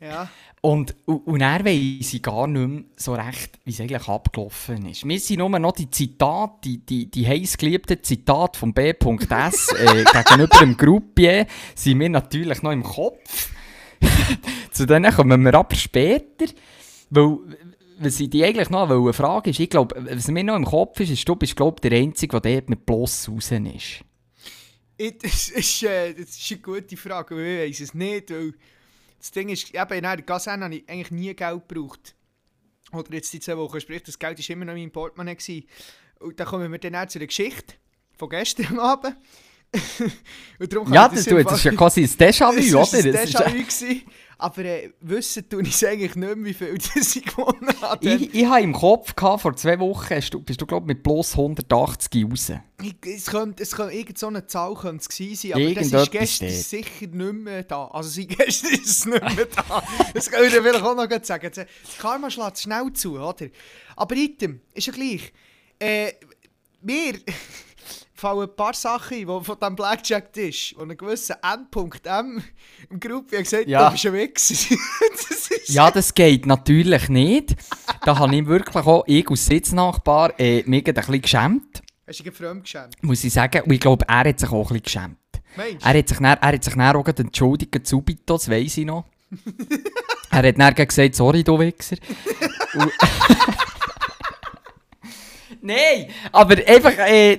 Ja. 0.00 0.30
Und, 0.62 0.94
und, 1.06 1.38
dann 1.38 1.64
weiss 1.64 2.12
ich 2.12 2.22
gar 2.22 2.46
nicht 2.46 2.68
mehr 2.68 2.82
so 2.94 3.14
recht, 3.14 3.58
wie 3.64 3.70
es 3.70 3.80
eigentlich 3.80 4.06
abgelaufen 4.06 4.86
ist. 4.86 5.08
Wir 5.08 5.18
sind 5.18 5.38
nur 5.38 5.48
noch 5.58 5.72
die 5.72 5.90
Zitate, 5.90 6.52
die, 6.64 6.78
die, 6.84 7.10
die 7.10 7.26
heißgeliebten 7.26 8.02
Zitate 8.02 8.58
von 8.58 8.74
B.S. 8.74 9.68
äh, 9.72 10.04
gegenüber 10.24 10.58
dem 10.58 10.76
Gruppier, 10.76 11.46
sind 11.74 11.96
mir 11.96 12.10
natürlich 12.10 12.62
noch 12.62 12.72
im 12.72 12.82
Kopf. 12.82 13.50
Zu 14.70 14.86
denen 14.86 15.10
kommen 15.14 15.42
wir 15.42 15.54
aber 15.54 15.74
später. 15.74 16.44
Weil, 17.08 17.38
was 17.98 18.20
ich 18.20 18.28
dich 18.28 18.44
eigentlich 18.44 18.68
noch 18.68 18.90
wollte 18.90 19.16
fragen 19.16 19.50
ist, 19.50 19.60
ich 19.60 19.70
glaube, 19.70 19.94
was 20.10 20.28
mir 20.28 20.44
noch 20.44 20.56
im 20.56 20.66
Kopf 20.66 21.00
ist, 21.00 21.10
ist, 21.10 21.26
du 21.26 21.36
bist, 21.36 21.56
glaube 21.56 21.80
der 21.80 21.98
Einzige, 21.98 22.38
der 22.38 22.56
dort 22.56 22.68
mit 22.68 22.84
Bloss 22.84 23.30
raus 23.30 23.50
ist. 23.50 24.04
Ich, 24.98 25.18
das, 25.18 25.48
ist, 25.54 25.82
äh, 25.84 26.12
das 26.12 26.36
ist 26.36 26.52
eine 26.52 26.60
gute 26.60 26.98
Frage, 26.98 27.34
weil 27.34 27.68
ich 27.70 27.80
weiß 27.80 27.80
es 27.80 27.94
nicht. 27.94 28.30
Weil 28.30 28.52
das 29.20 29.30
Ding 29.30 29.50
ist, 29.50 29.74
eben 29.74 29.92
in 29.92 30.02
der 30.02 30.22
Kaserne 30.22 30.64
habe 30.64 30.76
ich 30.76 30.88
eigentlich 30.88 31.10
nie 31.10 31.34
Geld 31.34 31.68
gebraucht. 31.68 32.14
Oder 32.92 33.12
jetzt 33.12 33.32
die 33.32 33.40
zwei 33.40 33.56
Wochen, 33.56 33.80
sprich, 33.80 34.02
das 34.02 34.18
Geld 34.18 34.38
war 34.38 34.50
immer 34.50 34.64
noch 34.64 34.72
in 34.72 34.80
meinem 34.80 34.90
Portemonnaie. 34.92 35.66
Und 36.18 36.40
dann 36.40 36.46
kommen 36.46 36.72
wir 36.72 36.78
dann 36.78 36.96
auch 36.96 37.06
zu 37.06 37.18
der 37.18 37.28
Geschichte 37.28 37.74
von 38.16 38.30
gestern 38.30 38.78
Abend. 38.80 39.16
Ja, 40.90 41.06
ich 41.06 41.14
das, 41.14 41.24
du, 41.24 41.42
das 41.42 41.58
ist 41.58 41.64
ja 41.64 41.72
quasi 41.72 42.02
ein 42.02 42.06
Déjà-vu, 42.06 42.50
oder? 42.76 42.92
war 42.92 42.98
ein 42.98 43.12
Das 43.12 43.30
Déjà-vu. 43.30 44.00
Aber 44.40 44.64
äh, 44.64 44.90
wissen 45.00 45.46
tue 45.48 45.62
ich 45.62 45.74
es 45.74 45.84
eigentlich 45.84 46.16
nicht 46.16 46.36
mehr, 46.36 46.44
wie 46.44 46.54
viel 46.54 46.78
das 46.94 47.14
ich 47.14 47.24
gewonnen 47.24 47.74
habe. 47.82 48.08
Ich, 48.08 48.34
ich 48.34 48.46
habe 48.46 48.62
im 48.62 48.72
Kopf 48.72 49.14
gehabt, 49.14 49.42
vor 49.42 49.54
zwei 49.54 49.78
Wochen 49.78 50.18
du, 50.30 50.40
bist 50.40 50.60
du 50.60 50.66
glaub, 50.66 50.86
mit 50.86 51.02
plus 51.02 51.32
180 51.32 52.24
raus. 52.24 52.52
Ich, 52.82 52.96
es 53.06 53.26
könnte, 53.26 53.62
es 53.62 53.72
könnte, 53.72 53.94
irgend 53.94 54.18
so 54.18 54.28
eine 54.28 54.46
Zahl 54.46 54.74
könnte 54.74 55.02
es 55.02 55.08
gewesen 55.10 55.36
sein, 55.36 55.52
aber 55.52 55.74
das 55.74 55.92
Irgendetwas 55.92 56.02
ist 56.02 56.10
gestern 56.10 56.48
steht. 56.48 56.64
sicher 56.64 57.06
nicht 57.12 57.32
mehr 57.34 57.62
da. 57.64 57.86
Also 57.88 58.08
seit 58.08 58.28
gestern 58.30 58.72
ist 58.72 58.86
es 58.86 59.06
nicht 59.06 59.36
mehr 59.36 59.46
da. 59.46 59.82
Das 60.14 60.30
kann 60.30 60.44
ich 60.44 60.52
dir 60.52 60.62
vielleicht 60.62 60.84
auch 60.84 60.94
noch 60.94 61.08
sagen. 61.22 61.50
Das 61.54 61.66
Karma 61.98 62.30
schlägt 62.30 62.58
schnell 62.60 62.90
zu, 62.94 63.18
oder? 63.18 63.46
Aber 63.96 64.16
item, 64.16 64.60
ist 64.72 64.86
ja 64.86 64.92
gleich. 64.94 65.32
Äh, 65.78 66.12
mir 66.82 67.14
fallen 68.20 68.48
ein 68.48 68.54
paar 68.56 68.74
Sachen 68.74 69.14
ein, 69.16 69.20
die 69.26 69.44
von 69.44 69.56
diesem 69.60 69.76
Blackjack-Tisch, 69.76 70.74
und 70.76 70.90
ein 70.90 70.96
gewisser 70.96 71.38
M.M. 71.42 72.42
im 72.90 73.00
Gruppe 73.00 73.36
hat 73.38 73.44
gesagt, 73.44 73.66
Ja. 73.68 73.86
du 73.86 73.92
bist 73.92 74.06
ein 74.06 74.12
Wichser. 74.12 74.76
Ja, 75.66 75.90
das 75.90 76.14
geht 76.14 76.46
natürlich 76.46 77.08
nicht. 77.08 77.56
Da 78.04 78.18
habe 78.18 78.34
ich 78.36 78.46
wirklich 78.46 78.86
auch, 78.86 79.04
ich 79.06 79.28
als 79.28 79.46
Sitznachbar, 79.46 80.38
äh, 80.38 80.62
mich 80.66 80.86
ein 80.86 80.94
bisschen 80.94 81.22
geschämt, 81.22 81.82
Hast 82.06 82.18
du 82.20 82.24
dich 82.24 82.34
fremd 82.34 82.64
geschämt? 82.64 82.94
muss 83.02 83.22
ich 83.24 83.32
sagen. 83.32 83.62
Und 83.62 83.72
ich 83.72 83.80
glaube, 83.80 84.04
er 84.08 84.28
hat 84.28 84.38
sich 84.40 84.50
auch 84.50 84.70
ein 84.70 84.80
bisschen 84.80 84.82
geschämt. 84.82 85.16
Er 85.82 85.98
hat 85.98 86.08
sich 86.08 86.18
dann, 86.18 86.38
er 86.40 86.52
hat 86.52 86.64
sich 86.64 86.74
dann 86.74 86.96
auch 86.96 87.06
entschuldigt, 87.06 87.86
subito, 87.86 88.34
das 88.34 88.48
weiss 88.50 88.76
ich 88.78 88.84
noch. 88.86 89.04
er 90.30 90.42
hat 90.48 90.58
dann 90.58 90.74
gesagt, 90.74 91.14
sorry, 91.14 91.44
du 91.44 91.58
Wichser. 91.58 91.96
Und- 92.74 92.92
Nein, 95.62 96.06
aber 96.32 96.56
einfach, 96.66 96.96
äh, 96.98 97.38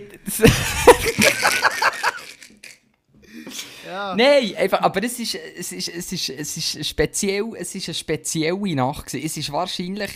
Ja. 3.91 4.15
Nein, 4.15 4.55
einfach, 4.55 4.79
aber 4.81 5.03
es 5.03 5.19
ist, 5.19 5.35
es 5.35 5.73
ist, 5.73 5.89
es 5.89 6.11
ist, 6.13 6.29
es 6.29 6.55
ist 6.55 6.87
speziell, 6.87 7.51
es 7.57 7.75
ist 7.75 7.89
eine 7.89 7.93
spezielle 7.93 8.75
Nacht 8.75 9.07
gewesen. 9.07 9.25
Es 9.25 9.35
ist 9.35 9.51
wahrscheinlich 9.51 10.11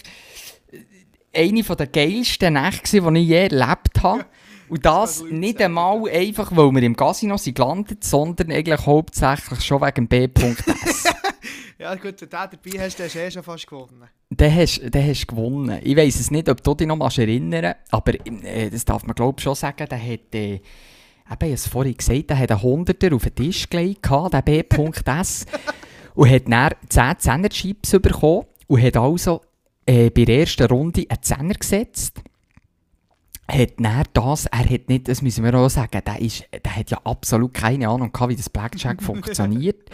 äh, 1.34 1.44
eine 1.44 1.62
der 1.62 1.88
geilsten 1.88 2.54
Nächte, 2.54 3.02
die 3.02 3.20
ich 3.20 3.28
je 3.28 3.48
erlebt 3.48 4.02
habe. 4.02 4.26
Und 4.70 4.86
das 4.86 5.24
nicht 5.24 5.62
einmal 5.62 6.10
einfach, 6.10 6.56
weil 6.56 6.72
wir 6.72 6.84
im 6.84 6.96
Casino 6.96 7.38
sind 7.38 7.56
gelandet, 7.56 8.04
sondern 8.04 8.52
eigentlich 8.52 8.86
hauptsächlich 8.86 9.62
schon 9.62 9.82
wegen 9.82 10.08
B.S. 10.08 11.04
Ja 11.78 11.94
gut, 11.96 12.06
wenn 12.06 12.16
du 12.16 12.26
den 12.26 12.30
dabei 12.30 12.86
hast, 12.86 13.00
dann 13.00 13.06
hast 13.06 13.16
du 13.16 13.20
eh 13.20 13.32
schon 13.32 13.44
fast 13.44 13.68
gewonnen. 13.68 14.04
Den 14.30 14.56
hast 14.56 14.80
den 14.82 15.08
hast 15.08 15.22
du 15.24 15.36
gewonnen. 15.36 15.80
Ich 15.84 15.98
weiss 15.98 16.20
es 16.20 16.32
nicht, 16.32 16.48
ob 16.48 16.64
du 16.64 16.74
dich 16.74 16.88
noch 16.88 16.96
mal 16.96 17.12
erinnern 17.16 17.76
aber 17.92 18.14
äh, 18.26 18.70
das 18.70 18.86
darf 18.86 19.04
man 19.04 19.14
glaube 19.14 19.36
ich 19.38 19.44
schon 19.44 19.56
sagen, 19.56 19.86
der 19.90 20.00
hat, 20.00 20.34
äh, 20.34 20.54
eben, 20.54 20.62
ich 20.64 21.30
habe 21.30 21.48
es 21.48 21.68
vorhin 21.68 21.98
gesagt, 21.98 22.30
der 22.30 22.40
hat 22.40 22.52
einen 22.52 22.62
Hunderter 22.62 23.14
auf 23.14 23.24
den 23.24 23.36
Tisch 23.36 23.70
gelegt, 23.70 24.10
der 24.10 24.42
B.S. 24.42 25.46
und 26.16 26.30
hat 26.30 26.44
dann 26.48 26.74
10 26.88 27.20
Zehner-Chips 27.20 27.92
bekommen 28.00 28.46
und 28.68 28.82
hat 28.82 28.96
also 28.96 29.42
äh, 29.86 30.10
bei 30.10 30.24
der 30.24 30.40
ersten 30.40 30.68
Runde 30.68 31.06
einen 31.10 31.22
Zehner 31.22 31.56
gesetzt. 31.56 32.22
Hat 33.48 33.74
dann 33.78 34.04
das, 34.14 34.48
er 34.48 34.70
hat 34.70 34.90
nicht, 34.90 35.08
das 35.08 35.22
müssen 35.22 35.44
wir 35.44 35.54
auch 35.54 35.70
sagen, 35.70 36.02
der, 36.06 36.20
ist, 36.20 36.46
der 36.64 36.76
hat 36.76 36.90
ja 36.90 37.00
absolut 37.04 37.54
keine 37.54 37.88
Ahnung 37.88 38.12
gehabt, 38.12 38.32
wie 38.32 38.36
das 38.36 38.50
Blackjack 38.50 39.04
funktioniert. 39.04 39.90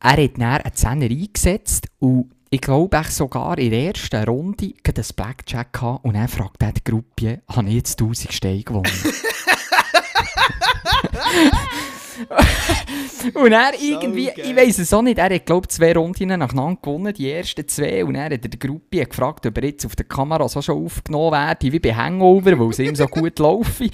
Er 0.00 0.24
hat 0.24 0.36
dann 0.36 0.42
einen 0.42 0.74
Zehner 0.74 1.04
eingesetzt 1.04 1.88
und 1.98 2.30
ich 2.50 2.60
glaube 2.60 2.96
echt 2.96 3.12
sogar 3.12 3.58
in 3.58 3.70
der 3.70 3.86
ersten 3.86 4.24
Runde 4.24 4.74
das 4.82 5.12
Blackjack 5.12 5.72
gehabt 5.72 6.04
und 6.04 6.14
dann 6.14 6.28
fragt 6.28 6.62
er 6.62 6.72
die 6.72 6.84
Gruppe, 6.84 7.42
habe 7.48 7.68
ich 7.68 7.74
jetzt 7.74 8.00
1000 8.00 8.32
Steine 8.32 8.62
gewonnen? 8.62 8.92
und 13.34 13.52
er 13.52 13.72
irgendwie, 13.80 14.26
geil. 14.26 14.44
ich 14.44 14.56
weiß 14.56 14.78
es 14.78 14.92
auch 14.92 15.02
nicht, 15.02 15.18
er 15.18 15.34
hat 15.34 15.46
glaube 15.46 15.66
ich 15.68 15.76
zwei 15.76 15.92
Runden 15.94 16.28
nacheinander 16.28 16.80
gewonnen, 16.80 17.14
die 17.14 17.30
ersten 17.30 17.66
zwei 17.68 18.04
und 18.04 18.14
dann 18.14 18.24
hat 18.24 18.32
er 18.32 18.38
die 18.38 18.58
Gruppe 18.58 19.04
gefragt, 19.04 19.46
ob 19.46 19.56
er 19.56 19.64
jetzt 19.64 19.86
auf 19.86 19.96
der 19.96 20.06
Kamera 20.06 20.48
so 20.48 20.60
schon 20.62 20.84
aufgenommen 20.84 21.32
werde, 21.32 21.72
wie 21.72 21.78
bei 21.78 21.94
Hangover, 21.94 22.58
weil 22.58 22.70
es 22.70 22.78
ihm 22.78 22.96
so 22.96 23.06
gut 23.06 23.38
laufe. 23.38 23.84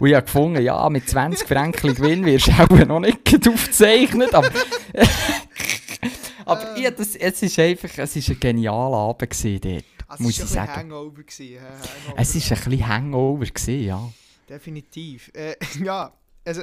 Und 0.00 0.08
ich 0.08 0.14
habe 0.14 0.24
gefunden, 0.24 0.62
ja, 0.62 0.88
mit 0.88 1.08
20 1.08 1.46
Franken 1.46 1.94
Gewinn 1.94 2.24
wirst 2.24 2.48
du 2.48 2.52
auch 2.52 2.86
noch 2.86 3.00
nicht 3.00 3.48
aufgezeichnet, 3.48 4.34
aber... 4.34 4.50
Aber 6.48 6.78
ja, 6.78 6.90
das, 6.90 7.14
es 7.14 7.42
ist 7.42 7.58
einfach, 7.58 7.90
es 7.98 8.16
ist 8.16 8.30
ein 8.30 8.40
genialer 8.40 8.96
Abend 8.96 9.30
gewesen 9.30 9.60
dort, 9.60 9.84
Also 10.06 10.22
muss 10.24 10.38
ich 10.38 10.44
es 10.44 10.56
war 10.56 10.62
ein. 10.62 10.76
Hangover. 10.76 11.22
Gewesen, 11.22 11.44
hä? 11.44 11.58
Hangover. 11.58 12.22
Es 12.22 12.34
war 12.34 12.56
ein 12.56 12.64
bisschen 12.64 12.88
Hangover, 12.88 13.44
gewesen, 13.44 13.84
ja. 13.84 14.12
Definitiv. 14.48 15.30
Äh, 15.34 15.56
ja, 15.84 16.10
also, 16.46 16.62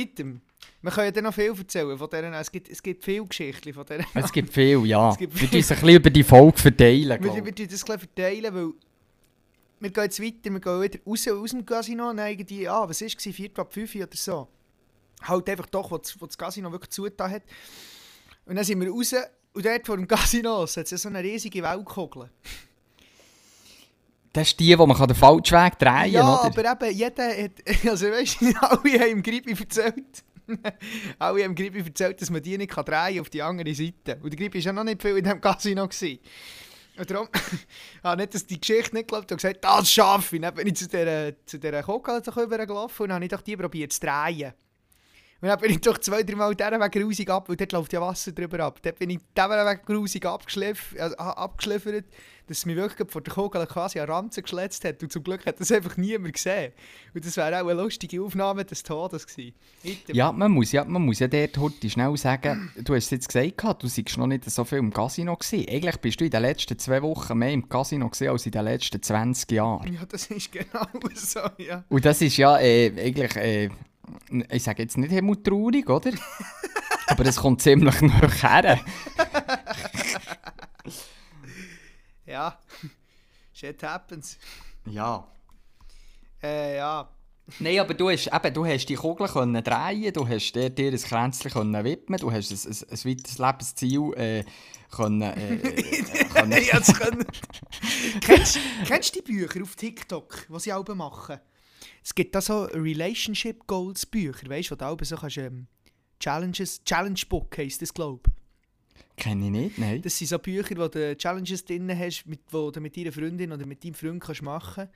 Item. 0.00 0.40
Wir 0.82 0.90
können 0.90 1.12
dann 1.12 1.24
noch 1.24 1.34
viel 1.34 1.54
erzählen 1.56 1.96
von 1.96 2.10
denen. 2.10 2.34
Es 2.34 2.50
gibt, 2.50 2.68
es 2.68 2.82
gibt 2.82 3.04
viele 3.04 3.24
Geschichten 3.24 3.72
von 3.72 3.84
denen. 3.86 4.06
Es 4.14 4.32
gibt 4.32 4.52
viel, 4.52 4.84
ja. 4.86 5.10
Es 5.12 5.18
gibt 5.18 5.32
wir 5.40 5.48
viel. 5.48 5.58
müssen 5.58 5.72
ein 5.72 5.80
bisschen 5.80 5.96
über 5.96 6.10
die 6.10 6.22
Folge 6.22 6.58
verteilen, 6.58 7.22
wir, 7.22 7.44
wir 7.44 7.66
das 7.66 7.84
gleich 7.84 8.00
verteilen, 8.00 8.54
weil 8.54 8.72
wir 9.80 9.90
gehen 9.90 10.04
jetzt 10.04 10.20
weiter, 10.20 10.50
wir 10.50 10.60
gehen 10.60 10.82
wieder 10.82 10.98
raus 11.06 11.28
aus 11.28 11.50
dem 11.50 11.66
Casino 11.66 12.10
und 12.10 12.18
irgendwie, 12.18 12.68
ah, 12.68 12.88
was 12.88 13.00
war 13.00 13.08
es, 13.08 13.14
4 13.14 13.50
ab 13.56 13.72
5 13.72 13.94
oder 13.96 14.08
so. 14.12 14.48
Halt 15.22 15.48
einfach 15.48 15.66
doch, 15.66 15.90
wo 15.90 15.98
das, 15.98 16.20
wo 16.20 16.26
das 16.26 16.38
Casino 16.38 16.70
wirklich 16.72 16.90
zugetan 16.90 17.30
hat. 17.30 17.42
Und 18.46 18.56
dann 18.56 18.64
sind 18.64 18.80
wir 18.80 18.90
raus 18.90 19.14
und 19.52 19.64
dort 19.64 19.86
vor 19.86 19.96
dem 19.96 20.08
Casino 20.08 20.66
hat 20.66 20.76
es 20.76 21.02
so 21.02 21.08
eine 21.08 21.22
riesige 21.22 21.62
Weltkugel. 21.62 22.30
Das 24.34 24.48
ist 24.48 24.58
die, 24.60 24.66
die 24.66 24.76
man 24.76 24.88
den 24.88 25.14
falschen 25.16 25.56
Weg 25.56 25.78
drehen 25.78 25.94
kann, 25.94 26.10
Ja, 26.10 26.40
oder? 26.40 26.44
aber 26.44 26.86
eben, 26.88 26.96
jeder 26.96 27.28
hat, 27.28 27.52
also 27.88 28.10
weißt 28.10 28.40
du, 28.42 28.46
alle 28.60 29.00
haben 29.00 29.10
im 29.10 29.22
Gripi 29.22 29.52
erzählt, 29.52 30.24
alle 31.18 31.42
haben 31.42 31.50
im 31.50 31.54
Gripi 31.54 31.78
erzählt, 31.78 32.20
dass 32.20 32.28
man 32.30 32.42
die 32.42 32.58
nicht 32.58 32.70
kann 32.70 32.84
drehen 32.84 33.20
auf 33.20 33.30
die 33.30 33.40
andere 33.40 33.74
Seite. 33.74 34.18
Und 34.22 34.30
der 34.30 34.38
Gripi 34.38 34.58
war 34.58 34.64
ja 34.64 34.72
noch 34.72 34.84
nicht 34.84 35.00
viel 35.00 35.16
in 35.16 35.24
diesem 35.24 35.40
Casino. 35.40 35.88
Gewesen. 35.88 36.18
Und 36.96 37.10
darum, 37.10 37.28
nicht, 38.16 38.34
dass 38.34 38.46
die 38.46 38.60
Geschichte 38.60 38.94
nicht 38.94 39.08
glaubt, 39.08 39.30
und 39.32 39.38
gesagt, 39.38 39.64
das 39.64 39.90
schaffe 39.90 40.36
ich. 40.36 40.42
Dann 40.42 40.54
bin 40.54 40.68
ich 40.68 40.76
zu 40.76 40.86
dieser, 40.86 41.32
zu 41.44 41.58
dieser 41.58 41.86
rübergelaufen 41.88 43.04
und 43.06 43.12
habe 43.12 43.24
ich 43.24 43.32
die 43.32 43.56
probiert 43.56 43.92
zu 43.92 44.00
drehen. 44.00 44.52
Und 45.40 45.48
dann 45.48 45.58
bin 45.58 45.72
ich 45.72 45.80
doch 45.80 45.98
zwei, 45.98 46.22
drei 46.22 46.36
Mal 46.36 46.54
diesen 46.54 46.80
Weg 46.80 46.92
grusig 46.92 47.28
ab, 47.28 47.48
weil 47.48 47.56
dort 47.56 47.72
läuft 47.72 47.92
ja 47.92 48.00
Wasser 48.00 48.32
drüber 48.32 48.60
ab. 48.60 48.80
Dort 48.82 48.98
bin 48.98 49.10
ich 49.10 49.18
diesen 49.36 49.50
Weg 49.50 49.84
grusig 49.84 50.24
abgeschliff, 50.24 50.94
also, 50.98 51.16
abgeschliffert, 51.16 52.06
dass 52.46 52.58
es 52.58 52.66
mich 52.66 52.76
wirklich 52.76 53.10
vor 53.10 53.20
der 53.20 53.32
Kugel 53.32 53.66
quasi 53.66 54.00
an 54.00 54.08
Ranzen 54.08 54.42
geschletzt 54.42 54.84
hat. 54.84 55.02
Und 55.02 55.10
zum 55.10 55.22
Glück 55.22 55.44
hat 55.46 55.60
das 55.60 55.72
einfach 55.72 55.96
niemand 55.96 56.34
gesehen. 56.34 56.72
Und 57.14 57.24
das 57.24 57.36
wäre 57.36 57.56
auch 57.60 57.68
eine 57.68 57.80
lustige 57.80 58.22
Aufnahme 58.22 58.64
des 58.64 58.82
Todes 58.82 59.26
gewesen. 59.26 59.54
Ja, 60.08 60.30
man 60.32 60.52
muss 60.52 60.72
ja, 60.72 60.84
man 60.84 61.02
muss 61.02 61.18
ja 61.18 61.28
dort 61.28 61.56
heute 61.58 61.88
schnell 61.88 62.16
sagen, 62.16 62.70
du 62.76 62.94
hast 62.94 63.04
es 63.04 63.10
jetzt 63.10 63.28
gesagt, 63.28 63.82
du 63.82 63.86
warst 63.86 64.18
noch 64.18 64.26
nicht 64.26 64.50
so 64.50 64.64
viel 64.64 64.78
im 64.78 64.92
Casino 64.92 65.36
gewesen. 65.36 65.66
Eigentlich 65.68 65.96
bist 65.98 66.20
du 66.20 66.24
in 66.24 66.30
den 66.30 66.42
letzten 66.42 66.78
zwei 66.78 67.02
Wochen 67.02 67.38
mehr 67.38 67.52
im 67.52 67.68
Casino 67.68 68.08
gewesen 68.08 68.28
als 68.28 68.46
in 68.46 68.52
den 68.52 68.64
letzten 68.64 69.02
20 69.02 69.50
Jahren. 69.52 69.92
Ja, 69.92 70.04
das 70.06 70.26
ist 70.26 70.52
genau 70.52 70.86
so, 71.14 71.40
ja. 71.58 71.84
Und 71.88 72.04
das 72.04 72.20
ist 72.20 72.36
ja 72.36 72.58
äh, 72.58 72.92
eigentlich, 72.98 73.36
äh, 73.36 73.70
ich 74.50 74.62
sage 74.62 74.82
jetzt 74.82 74.98
nicht 74.98 75.12
immer 75.12 75.42
traurig, 75.42 75.88
oder? 75.88 76.12
Aber 77.06 77.26
es 77.26 77.36
kommt 77.36 77.62
ziemlich 77.62 78.00
nah 78.00 78.28
her. 78.28 78.80
Ja. 82.26 82.58
Shit 83.52 83.82
happens. 83.82 84.38
Ja. 84.86 85.28
Äh, 86.42 86.76
ja. 86.76 87.08
Nein, 87.58 87.78
aber 87.78 87.92
du 87.92 88.08
hast, 88.08 88.26
eben, 88.26 88.54
du 88.54 88.64
hast 88.64 88.86
die 88.86 88.94
Kugel 88.94 89.28
können 89.28 89.62
drehen, 89.62 90.12
du 90.14 90.26
hast 90.26 90.52
dir, 90.52 90.70
dir 90.70 90.90
ein 90.90 90.98
Kränzchen 90.98 91.50
können 91.50 91.84
widmen, 91.84 92.18
du 92.18 92.32
hast 92.32 92.50
ein, 92.50 92.72
ein, 92.72 92.90
ein 92.90 93.04
weiteres 93.04 93.38
Lebensziel 93.38 94.14
äh, 94.14 94.44
können, 94.90 95.20
äh, 95.20 95.54
äh, 95.56 96.24
können. 96.32 97.26
kennst, 98.22 98.58
kennst 98.86 99.14
du 99.14 99.20
die 99.20 99.32
Bücher 99.32 99.62
auf 99.62 99.76
TikTok, 99.76 100.46
die 100.48 100.60
sie 100.60 100.72
alle 100.72 100.94
machen? 100.94 101.38
Es 102.02 102.14
gibt 102.14 102.34
da 102.34 102.40
so 102.40 102.64
Relationship 102.64 103.66
Goals 103.66 104.06
Bücher, 104.06 104.48
weißt 104.48 104.70
du, 104.70 104.72
wo 104.72 104.76
du 104.76 104.86
alle 104.86 105.04
so 105.04 105.16
kannst, 105.16 105.38
ähm, 105.38 105.66
Challenges, 106.20 106.82
Challenge 106.84 107.20
Book 107.28 107.58
heisst 107.58 107.82
das, 107.82 107.92
glaube 107.92 108.22
ich. 108.26 108.32
Kenne 109.16 109.46
ich 109.46 109.50
nicht, 109.50 109.78
nein. 109.78 110.02
Das 110.02 110.18
sind 110.18 110.28
so 110.28 110.38
Bücher, 110.38 110.76
wo 110.76 110.88
du 110.88 111.16
Challenges 111.16 111.64
drin 111.64 111.90
hast, 111.96 112.24
mit, 112.26 112.40
wo 112.50 112.70
du 112.70 112.80
mit 112.80 112.96
deiner 112.96 113.12
Freundin 113.12 113.52
oder 113.52 113.66
mit 113.66 113.84
deinem 113.84 113.94
Freund 113.94 114.22
kannst 114.22 114.42
machen 114.42 114.88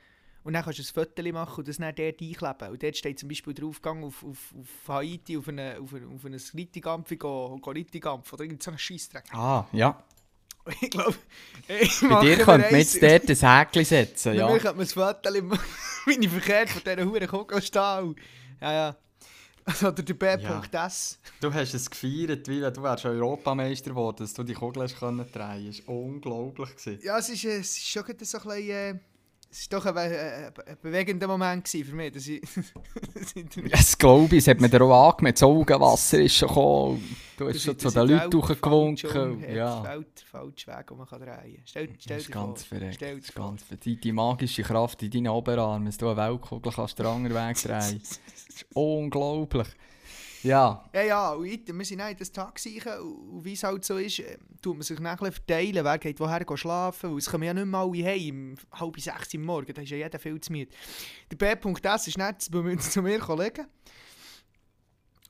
Und 0.43 0.53
dann 0.53 0.63
kannst 0.63 0.79
du 0.79 0.83
ein 0.83 1.05
Foto 1.05 1.31
machen 1.31 1.59
und 1.59 1.67
das 1.67 1.77
dann 1.77 1.95
dort 1.95 2.21
einkleben. 2.21 2.71
Und 2.71 2.83
dort 2.83 2.97
steht 2.97 3.19
zum 3.19 3.29
Beispiel 3.29 3.53
drauf, 3.53 3.81
gang 3.81 4.03
auf, 4.03 4.23
auf, 4.23 4.53
auf 4.59 4.87
Haiti 4.87 5.37
auf, 5.37 5.47
eine, 5.47 5.79
auf, 5.79 5.93
eine, 5.93 6.07
auf 6.07 6.25
ein 6.25 6.35
Reitigampf, 6.53 7.17
go, 7.17 7.57
go 7.61 7.71
Reitigampf 7.71 8.31
oder 8.33 8.43
irgend 8.43 8.61
so 8.61 8.71
einen 8.71 8.77
Scheissdreck. 8.77 9.25
Ah, 9.33 9.65
ja. 9.71 10.03
Ich 10.81 10.89
glaube, 10.89 11.15
ich 11.67 12.01
Bei 12.01 12.21
dir 12.21 12.37
mir 12.37 12.43
könnte 12.43 12.67
man 12.71 12.79
jetzt 12.79 13.01
dort 13.01 13.29
ein 13.29 13.59
Häkchen 13.59 13.85
setzen, 13.85 14.31
Bei 14.31 14.37
ja. 14.37 14.47
mir 14.47 14.59
könnte 14.59 14.77
man 14.77 14.85
das 14.85 14.93
Foto, 14.93 15.33
wenn 16.05 16.21
ich 16.21 16.29
verkehrt 16.29 16.69
von 16.69 16.81
dieser 16.83 17.05
Huren 17.05 17.27
Kugel 17.27 17.61
stehen. 17.61 18.15
Ja, 18.61 18.73
ja. 18.73 18.95
Oder 19.81 19.91
der 19.91 20.13
B.S. 20.13 21.19
Du 21.39 21.53
hast 21.53 21.73
es 21.73 21.89
gefeiert, 21.89 22.47
wie 22.47 22.61
wenn 22.61 22.73
du 22.73 22.81
wärst 22.81 23.05
Europameister 23.05 23.91
geworden, 23.91 24.17
dass 24.19 24.33
du 24.33 24.43
die 24.43 24.53
Kugel 24.53 24.83
hast 24.83 24.97
können 24.97 25.25
drehen. 25.31 25.67
Das 25.67 25.87
war 25.87 25.95
unglaublich. 25.95 26.75
Gewesen. 26.75 26.99
Ja, 27.03 27.19
es 27.19 27.29
ist, 27.29 27.45
äh, 27.45 27.59
es 27.59 27.77
ist 27.77 27.87
schon 27.87 28.03
so 28.03 28.11
ein 28.11 28.17
bisschen... 28.17 28.69
Äh, 28.69 28.99
es 29.51 29.71
war 29.71 29.79
doch 29.79 29.85
ein, 29.87 30.11
äh, 30.11 30.51
ein 30.65 30.77
bewegender 30.81 31.27
Moment 31.27 31.67
für 31.67 31.95
mich, 31.95 32.13
dass 32.13 32.27
ich... 32.27 32.41
das 33.71 33.97
glaube 33.97 34.35
ich, 34.35 34.43
es 34.43 34.47
hat 34.47 34.61
mir 34.61 34.69
dir 34.69 34.81
auch 34.83 35.11
angemerkt, 35.11 35.37
das 35.37 35.43
Augenwasser 35.43 36.19
ist 36.19 36.35
schon 36.35 36.47
gekommen. 36.49 37.15
Du 37.37 37.47
hast 37.47 37.61
schon 37.63 37.79
zu 37.79 37.89
den 37.89 38.07
Leuten. 38.07 38.13
Weg, 38.13 38.31
Ja. 39.55 39.81
Der 39.81 40.03
falsche 40.25 40.67
Weg, 40.67 40.87
den 40.87 40.97
man 40.97 41.07
kann 41.07 41.19
drehen 41.19 41.35
kann. 41.35 41.61
Stell, 41.65 41.89
stell 41.97 42.17
Das 42.17 42.25
ist 42.27 42.31
ganz 42.31 42.63
verrückt. 42.63 43.01
Das 43.01 43.17
ist 43.17 43.31
vor. 43.31 43.45
ganz 43.45 43.63
verrückt. 43.63 43.85
Die, 43.85 44.11
magische 44.11 44.63
Kraft 44.63 45.01
in 45.01 45.11
deinen 45.11 45.29
Oberarmen, 45.29 45.85
dass 45.87 45.97
du 45.97 46.09
eine 46.09 46.17
Weltkugel 46.17 46.71
kannst 46.71 46.99
den 46.99 47.05
anderen 47.07 47.35
Weg 47.35 47.57
drehen. 47.57 48.01
Das 48.49 48.55
ist 48.55 48.65
unglaublich. 48.73 49.67
Ja, 50.43 50.89
Ja, 50.93 51.01
ja, 51.01 51.31
und 51.31 51.45
ich, 51.45 51.67
wir 51.67 51.85
sind 51.85 51.99
in 51.99 52.17
das 52.17 52.31
Taxi 52.31 52.81
und 53.01 53.43
wie 53.43 53.53
es 53.53 53.63
halt 53.63 53.83
so 53.83 53.97
ist, 53.97 54.19
äh, 54.19 54.37
tut 54.61 54.75
man 54.75 54.83
sich 54.83 54.97
bisschen 54.97 55.31
verteilen, 55.31 55.83
wer 55.83 55.97
geht 55.97 56.19
woher 56.19 56.43
gehen 56.43 56.57
schlafen, 56.57 57.11
weil 57.11 57.17
es 57.17 57.29
kommen 57.29 57.43
ja 57.43 57.53
nicht 57.53 57.65
mehr 57.65 57.79
alle 57.79 58.05
heim, 58.05 58.55
halb 58.71 58.99
sechs 58.99 59.33
Uhr 59.33 59.41
morgen, 59.41 59.73
da 59.73 59.81
ist 59.81 59.89
ja 59.89 59.97
jeder 59.97 60.19
viel 60.19 60.39
zu 60.39 60.51
müde. 60.51 60.71
Der 61.31 61.35
B.S. 61.35 62.07
ist 62.07 62.17
nicht 62.17 62.41
zu, 62.41 62.77
zu 62.77 63.01
mir 63.01 63.19
gelegen. 63.19 63.67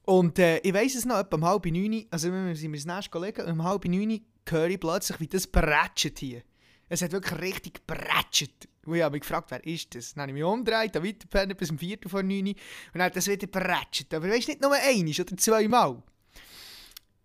Und 0.05 0.39
äh, 0.39 0.57
ich 0.59 0.73
weiss 0.73 0.95
es 0.95 1.05
noch, 1.05 1.19
etwa 1.19 1.35
um 1.35 1.45
halb 1.45 1.65
neun, 1.65 2.05
also 2.09 2.31
wir 2.31 2.55
sind 2.55 2.71
wir 2.71 2.79
das 2.79 2.85
nächste 2.85 3.11
gelegen, 3.11 3.45
und 3.45 3.51
um 3.51 3.63
halb 3.63 3.85
neun 3.85 4.21
höre 4.47 4.69
ich 4.69 4.79
plötzlich, 4.79 5.19
wie 5.19 5.27
das 5.27 5.47
bretschet 5.47 6.19
hier. 6.19 6.41
Es 6.87 7.03
hat 7.03 7.11
wirklich 7.11 7.39
richtig 7.39 7.85
bretschet. 7.85 8.67
Ich 8.93 9.03
habe 9.03 9.13
mich 9.13 9.21
gefragt, 9.21 9.51
wer 9.51 9.65
ist 9.65 9.93
das? 9.95 10.13
Dann 10.13 10.23
habe 10.23 10.31
ich 10.31 10.35
mich 10.35 10.43
umgedreht, 10.43 10.95
habe 10.95 11.07
weitergepennt 11.07 11.57
bis 11.57 11.71
um 11.71 11.77
4 11.77 11.97
vor 12.07 12.23
9 12.23 12.31
Uhr 12.31 12.49
und 12.49 12.55
dann 12.93 13.03
hat 13.03 13.15
das 13.15 13.27
wieder 13.27 13.47
bretschet. 13.47 14.13
Aber 14.13 14.29
weißt 14.29 14.47
du, 14.47 14.51
nicht 14.51 14.61
nur 14.61 14.73
einmal 14.73 15.21
oder 15.21 15.37
zweimal. 15.37 16.03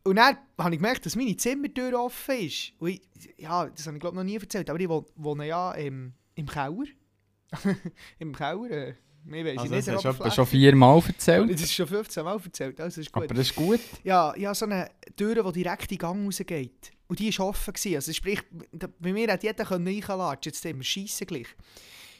Und 0.04 0.16
dann 0.16 0.36
habe 0.58 0.74
ich 0.74 0.80
gemerkt, 0.80 1.06
dass 1.06 1.16
meine 1.16 1.36
Zimmertür 1.36 1.98
offen 1.98 2.38
ist. 2.38 2.72
Und 2.78 2.90
ich, 2.90 3.02
ja, 3.38 3.66
das 3.66 3.86
habe 3.86 3.96
ich 3.96 4.00
glaube 4.00 4.16
noch 4.16 4.24
nie 4.24 4.36
erzählt, 4.36 4.68
aber 4.68 4.78
ich 4.78 4.88
wohne, 4.88 5.06
wohne 5.16 5.46
ja 5.46 5.72
im, 5.72 6.12
im 6.34 6.46
Keller. 6.46 6.84
Im 8.18 8.34
Keller, 8.34 8.70
äh, 8.70 8.94
mehr 9.24 9.44
weiss 9.44 9.58
also 9.58 9.74
ich 9.74 9.84
das 9.84 9.86
nicht. 9.86 10.04
hast 10.04 10.18
der 10.20 10.26
du 10.26 10.30
schon 10.30 10.46
viermal 10.46 11.00
Das 11.00 11.08
erzählt. 11.08 11.50
ist 11.60 11.72
schon 11.72 11.86
15 11.86 12.24
Mal 12.24 12.40
erzählt, 12.44 12.80
also 12.80 13.00
ist 13.00 13.12
gut. 13.12 13.24
Aber 13.24 13.34
das 13.34 13.46
ist 13.46 13.56
gut. 13.56 13.80
Ja, 14.02 14.34
ja, 14.36 14.54
so 14.54 14.64
eine 14.66 14.90
Tür, 15.16 15.42
die 15.52 15.62
direkt 15.62 15.82
in 15.82 15.88
den 15.88 15.98
Gang 15.98 16.26
rausgeht. 16.26 16.92
Und 17.06 17.18
die 17.18 17.38
war 17.38 17.48
offen. 17.48 17.72
Gewesen. 17.74 17.96
Also 17.96 18.12
sprich, 18.12 18.42
bei 18.98 19.12
mir 19.12 19.32
hat 19.32 19.42
jeder 19.42 19.70
reinlatschen 19.70 20.52
jetzt 20.52 20.64
wir 20.64 20.82
schiessen 20.82 21.26
gleich. 21.26 21.48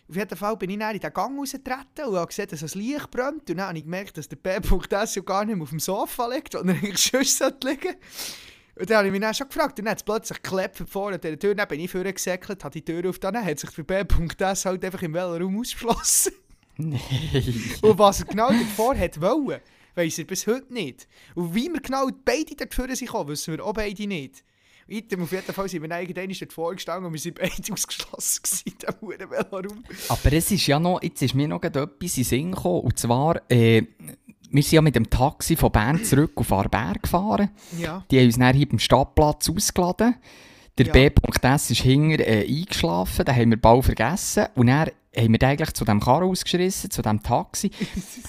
Auf 0.07 0.17
jeden 0.17 0.37
Fall 0.37 0.57
bin 0.59 0.69
ich 0.71 0.79
dann 0.79 0.95
in 0.95 1.01
den 1.01 1.12
Gang 1.12 1.38
rausgetreten 1.38 2.05
und 2.07 2.17
habe 2.17 2.27
gesehen, 2.27 2.49
dass 2.51 2.62
ein 2.62 2.81
Licht 2.81 3.11
brennt. 3.11 3.49
Und 3.49 3.57
dann 3.59 3.69
habe 3.69 3.79
ich 3.79 3.85
gemerkt, 3.85 4.19
dass 4.19 4.29
der 4.29 4.37
P.S. 4.37 5.19
gar 5.25 5.45
nicht 5.47 5.55
mehr 5.57 5.62
auf 5.62 5.71
dem 5.71 5.81
Sofa 5.81 6.27
liegt, 6.27 6.53
sondern 6.53 6.77
eigentlich 6.83 7.35
sollte 7.35 7.69
liegen. 7.69 7.95
Und 8.77 8.90
dann 8.90 8.99
habe 8.99 9.07
ich 9.07 9.12
mich 9.12 9.21
dann 9.23 9.33
schon 9.33 9.49
gefragt. 9.49 9.79
Und 9.79 9.87
dann 9.87 9.93
hat 9.93 9.99
es 9.99 10.05
plötzlich 10.05 10.43
geklappt 10.43 10.83
vorne 10.88 11.14
an 11.14 11.21
dieser 11.23 11.38
Tür. 11.38 11.55
Dann 11.55 11.69
bin 11.69 11.81
ich 11.81 11.90
vorgesäckelt, 11.90 12.62
habe 12.64 12.73
die 12.73 12.85
Tür 12.85 13.09
auf. 13.09 13.19
Dann 13.19 13.43
hat 13.43 13.59
sich 13.59 13.71
der 13.71 13.83
P.S. 13.85 14.64
halt 14.67 14.85
einfach 14.85 15.01
im 15.03 15.17
Raum 15.17 15.59
ausgeschlossen. 15.59 16.33
Nein. 16.77 17.01
Und 17.83 17.99
was 17.99 18.21
er 18.21 18.27
genau 18.27 18.49
davor 18.51 18.97
hat 18.97 19.21
wollen, 19.21 19.61
weiss 19.95 20.19
er 20.19 20.25
bis 20.25 20.47
heute 20.47 20.73
nicht. 20.73 21.09
Und 21.35 21.55
wie 21.55 21.69
wir 21.69 21.81
genau 21.81 22.09
beide 22.25 22.55
vorne 22.71 22.97
sind 22.97 23.13
wissen 23.13 23.57
wir 23.57 23.65
auch 23.65 23.73
beide 23.73 24.07
nicht. 24.07 24.45
Item, 24.87 25.23
auf 25.23 25.33
jeden 25.33 25.53
Fall 25.53 25.69
sind 25.69 25.83
wir 25.83 25.99
irgendwann 25.99 26.29
dort 26.29 26.53
vorgestanden 26.53 27.07
und 27.07 27.13
wir 27.15 27.21
sind 27.21 27.39
beide 27.39 27.53
ausgeschlossen 27.73 28.43
gewesen 28.43 29.21
in 29.21 29.31
Veloroom. 29.31 29.85
Aber 30.09 30.33
es 30.33 30.51
ist 30.51 30.67
ja 30.67 30.79
noch, 30.79 31.03
jetzt 31.03 31.23
ist 31.23 31.35
mir 31.35 31.49
noch 31.49 31.63
etwas 31.63 31.83
in 31.87 31.99
den 31.99 32.25
Sinn 32.25 32.53
gekommen. 32.53 32.81
Und 32.81 32.99
zwar, 32.99 33.41
äh, 33.51 33.83
wir 34.51 34.63
sind 34.63 34.73
ja 34.73 34.83
mit 34.83 34.95
dem 34.95 35.09
Taxi 35.09 35.57
von 35.57 35.73
Bern 35.73 36.05
zurück 36.05 36.33
auf 36.37 36.53
Aarberg 36.53 37.03
gefahren. 37.03 37.51
Ja. 37.79 38.05
Die 38.11 38.19
haben 38.19 38.27
uns 38.27 38.39
dann 38.39 38.55
hier 38.55 38.69
beim 38.69 38.79
Stadtplatz 38.79 39.49
ausgeladen. 39.49 40.17
Der 40.77 40.87
Ja. 40.87 40.93
B.S. 40.93 41.71
ist 41.71 41.81
hinter 41.81 42.27
äh, 42.27 42.47
eingeschlafen, 42.47 43.25
den 43.25 43.37
haben 43.37 43.51
wir 43.51 43.61
bald 43.61 43.85
vergessen. 43.85 44.47
Und 44.55 44.67
dann 44.67 44.91
haben 45.16 45.33
wir 45.33 45.42
eigentlich 45.48 45.72
zu 45.72 45.85
dem 45.85 46.00
Karren 46.00 46.29
ausgeschrissen, 46.29 46.90
zu 46.90 47.03
dem 47.03 47.22
Taxi. 47.22 47.70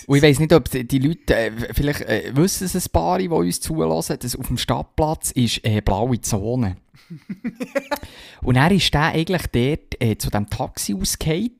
Und 0.07 0.17
ich 0.17 0.23
weiss 0.23 0.39
nicht, 0.39 0.53
ob 0.53 0.69
die 0.69 0.99
Leute, 0.99 1.35
äh, 1.35 1.51
vielleicht 1.73 2.01
äh, 2.01 2.31
wissen 2.33 2.65
es 2.65 2.75
ein 2.75 2.91
paar, 2.91 3.19
die 3.19 3.27
uns 3.27 3.61
zulassen, 3.61 4.17
dass 4.19 4.35
auf 4.35 4.47
dem 4.47 4.57
Stadtplatz 4.57 5.31
ist 5.31 5.65
äh, 5.65 5.81
blaue 5.81 6.21
Zone. 6.21 6.77
Und 8.41 8.55
er 8.55 8.71
ist 8.71 8.93
der 8.93 9.13
eigentlich 9.13 9.43
dort 9.51 10.01
äh, 10.01 10.17
zu 10.17 10.29
dem 10.29 10.49
Taxi 10.49 10.95
ausgefallen. 10.95 11.51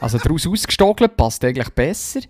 Also 0.00 0.18
daraus 0.18 0.46
ausgestogelt, 0.46 1.16
passt 1.16 1.44
eigentlich 1.44 1.70
besser. 1.70 2.20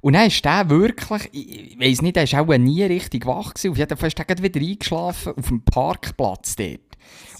Und 0.00 0.12
dann 0.12 0.26
ist 0.26 0.44
der 0.44 0.68
wirklich, 0.70 1.28
ich, 1.32 1.78
weiss 1.78 2.02
nicht, 2.02 2.16
der 2.16 2.30
war 2.30 2.42
auch 2.42 2.58
nie 2.58 2.82
richtig 2.84 3.26
wach. 3.26 3.54
Gewesen. 3.54 3.70
Auf 3.72 3.78
jeden 3.78 3.96
Fall 3.96 4.08
ist 4.08 4.16
gerade 4.16 4.42
wieder 4.42 4.60
eingeschlafen 4.60 5.32
auf 5.36 5.48
dem 5.48 5.62
Parkplatz 5.62 6.56
dort. 6.56 6.80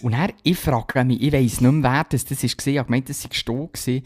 Und 0.02 0.12
er, 0.12 0.30
ich 0.42 0.58
frage 0.58 1.04
mich, 1.04 1.22
ich 1.22 1.32
weiss 1.32 1.60
nicht 1.60 1.72
mehr, 1.72 1.92
wer 1.92 2.04
das, 2.08 2.24
das 2.24 2.42
war. 2.42 2.66
Ich 2.66 2.78
habe 2.78 2.86
gemeint, 2.86 3.08
das 3.08 3.24
war 3.24 3.32
Sto. 3.32 3.70
gewesen. 3.72 4.02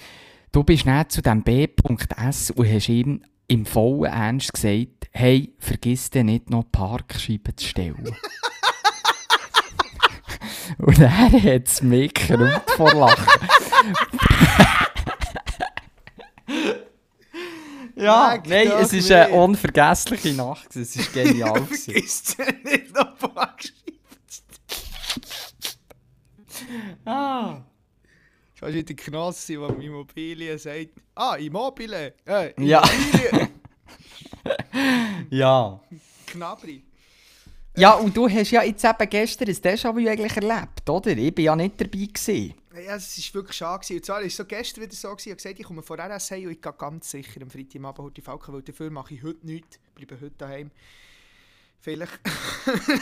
Du 0.52 0.64
bist 0.64 0.84
dann 0.84 1.08
zu 1.08 1.22
dem 1.22 1.42
B.S. 1.44 2.50
und 2.50 2.68
hast 2.74 2.88
ihm 2.88 3.22
im 3.46 3.66
vollen 3.66 4.12
Ernst 4.12 4.52
gesagt, 4.52 5.08
hey, 5.12 5.54
vergiss 5.58 6.10
dir 6.10 6.24
nicht 6.24 6.50
noch 6.50 6.64
die 6.64 6.70
Parkscheibe 6.72 7.54
zu 7.54 7.68
stellen. 7.68 8.04
und 10.78 10.98
er 10.98 11.16
hat 11.16 11.68
es 11.68 11.82
mich 11.82 12.14
gerührt 12.14 12.68
vor 12.72 12.92
Lachen. 12.94 13.26
ja, 17.94 18.34
Leck 18.34 18.68
nein, 18.68 18.82
es 18.82 19.10
war 19.10 19.26
eine 19.26 19.34
unvergessliche 19.34 20.32
Nacht. 20.34 20.74
Es 20.74 20.98
war 20.98 21.04
genial. 21.24 21.64
Vergiss 21.66 22.36
nicht 22.64 22.92
noch 22.92 23.16
Parkscheiben. 23.18 24.00
ah. 27.04 27.62
Fast 28.60 28.74
wie 28.74 28.82
der 28.82 28.96
Knossi, 28.96 29.56
der 29.56 29.70
im 29.70 29.80
Immobilien 29.80 30.58
sagt, 30.58 30.90
ah, 31.14 31.34
Immobile, 31.36 32.14
äh, 32.26 32.52
Ja. 32.62 32.82
Ja. 35.30 35.80
Knabri. 36.26 36.82
Ja, 37.76 37.94
und 37.94 38.14
du 38.16 38.28
hast 38.28 38.50
ja 38.50 38.62
jetzt 38.62 38.84
eben 38.84 39.08
gestern 39.08 39.48
ein 39.48 39.54
Déjà-vu 39.54 39.98
eigentlich 40.06 40.36
erlebt, 40.36 40.88
oder? 40.90 41.10
Ich 41.16 41.36
war 41.36 41.42
ja 41.44 41.56
nicht 41.56 41.80
dabei. 41.80 42.06
Gewesen. 42.06 42.54
Ja, 42.74 42.96
es 42.96 43.16
war 43.16 43.34
wirklich 43.40 43.56
schade. 43.56 43.80
gewesen. 43.80 43.96
Und 43.96 44.04
zwar 44.04 44.16
war 44.16 44.24
es 44.24 44.36
so 44.36 44.44
gestern 44.44 44.84
wieder 44.84 44.94
so, 44.94 45.08
gewesen, 45.08 45.20
ich 45.28 45.30
habe 45.30 45.36
gesagt, 45.36 45.60
ich 45.60 45.66
komme 45.66 45.82
vor 45.82 45.98
RSA 45.98 46.34
und 46.36 46.50
ich 46.50 46.60
gehe 46.60 46.72
ganz 46.72 47.10
sicher 47.10 47.40
am 47.42 47.50
Freitagabend 47.50 47.98
heute 47.98 48.22
Falken, 48.22 48.54
weil 48.54 48.62
dafür 48.62 48.90
mache 48.90 49.14
ich 49.14 49.22
heute 49.22 49.46
nichts. 49.46 49.78
Ich 49.96 50.06
bleibe 50.06 50.20
heute 50.20 50.34
daheim. 50.36 50.70
Vielleicht. 51.80 52.20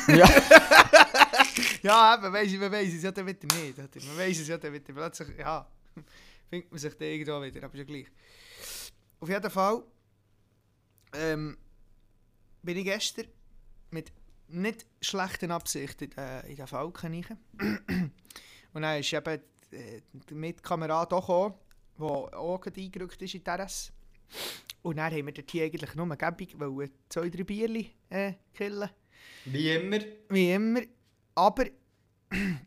Ja. 0.09 0.29
ja, 1.83 2.15
eben, 2.15 2.33
weiss 2.33 2.53
ich, 2.53 2.59
man 2.59 2.73
weiss 2.73 2.95
es 2.95 3.03
ja 3.03 3.13
dann 3.13 3.27
wieder 3.27 3.57
nicht. 3.57 3.79
Oder? 3.79 4.07
Man 4.07 4.19
weiss 4.19 4.39
es 4.39 4.49
ja 4.49 4.59
dann 4.59 4.73
wieder. 4.73 4.93
Plötzlich, 4.93 5.39
ja, 5.39 5.67
findet 6.49 6.71
man 6.71 6.79
sich 6.79 6.95
dann 6.95 7.09
irgendwo 7.09 7.43
wieder, 7.43 7.65
aber 7.65 7.75
ist 7.75 7.79
ja 7.79 7.85
gleich. 7.85 8.07
Auf 9.21 9.29
jeden 9.29 9.51
Fall 9.51 9.83
ähm, 11.15 11.57
bin 12.63 12.77
ich 12.77 12.85
gestern 12.85 13.27
mit 13.91 14.13
nicht 14.49 14.87
schlechten 15.01 15.51
Absichten 15.51 16.11
äh, 16.17 16.49
in 16.49 16.57
den 16.57 16.67
Falken 16.67 17.13
rein. 17.13 18.13
Und 18.73 18.83
dann 18.83 19.01
ist 19.01 19.13
eben 19.13 19.41
der 19.73 20.37
Mitkamerad 20.37 21.13
auch 21.13 21.21
gekommen, 21.21 21.55
der 21.99 22.39
auch 22.39 22.65
eingerückt 22.65 23.21
ist 23.23 23.35
in 23.35 23.45
die 23.45 23.51
RS. 23.51 23.93
Und 24.83 24.97
dann 24.97 25.13
haben 25.13 25.27
wir 25.27 25.33
dort 25.33 25.51
hier 25.51 25.65
eigentlich 25.65 25.95
nur 25.95 26.17
gäbig, 26.17 26.55
weil 26.59 26.91
zwei, 27.09 27.29
drei 27.29 27.45
Bierli 27.45 27.91
äh, 28.11 28.35
killen. 28.55 28.89
Wie 29.47 29.73
immer. 29.73 29.99
Wie 30.29 30.53
immer. 30.53 30.81
Aber 31.39 31.67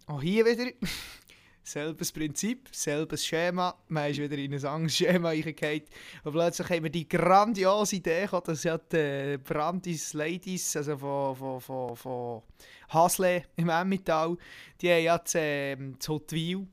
auch 0.08 0.22
hier 0.22 0.46
wieder 0.46 0.72
selbes 1.64 2.10
Prinzip, 2.14 2.70
selbes 2.72 3.26
Schema. 3.26 3.76
Man 3.90 4.10
ist 4.10 4.22
wieder 4.22 4.38
in 4.38 4.54
ein 4.54 4.66
anderes 4.66 4.96
Schema 4.96 5.30
reingefallen. 5.30 5.84
Und 6.24 6.32
plötzlich 6.32 6.70
haben 6.70 6.84
wir 6.84 6.90
die 6.90 7.08
grandiose 7.08 7.98
Idee 7.98 8.22
gehabt, 8.22 8.48
dass 8.48 8.64
ja 8.64 8.78
die 8.78 8.96
äh, 8.96 9.38
Brandis 9.44 10.14
Ladies, 10.14 10.78
also 10.78 10.98
von, 10.98 11.36
von, 11.36 11.60
von, 11.60 11.96
von 11.98 12.44
Hasle 12.88 13.44
im 13.58 13.68
Emmental, 13.68 14.38
die 14.80 14.90
haben 14.90 15.04
ja 15.04 15.22
zu, 15.22 15.38
ähm, 15.38 16.00
zu 16.00 16.14
Hotwil, 16.14 16.66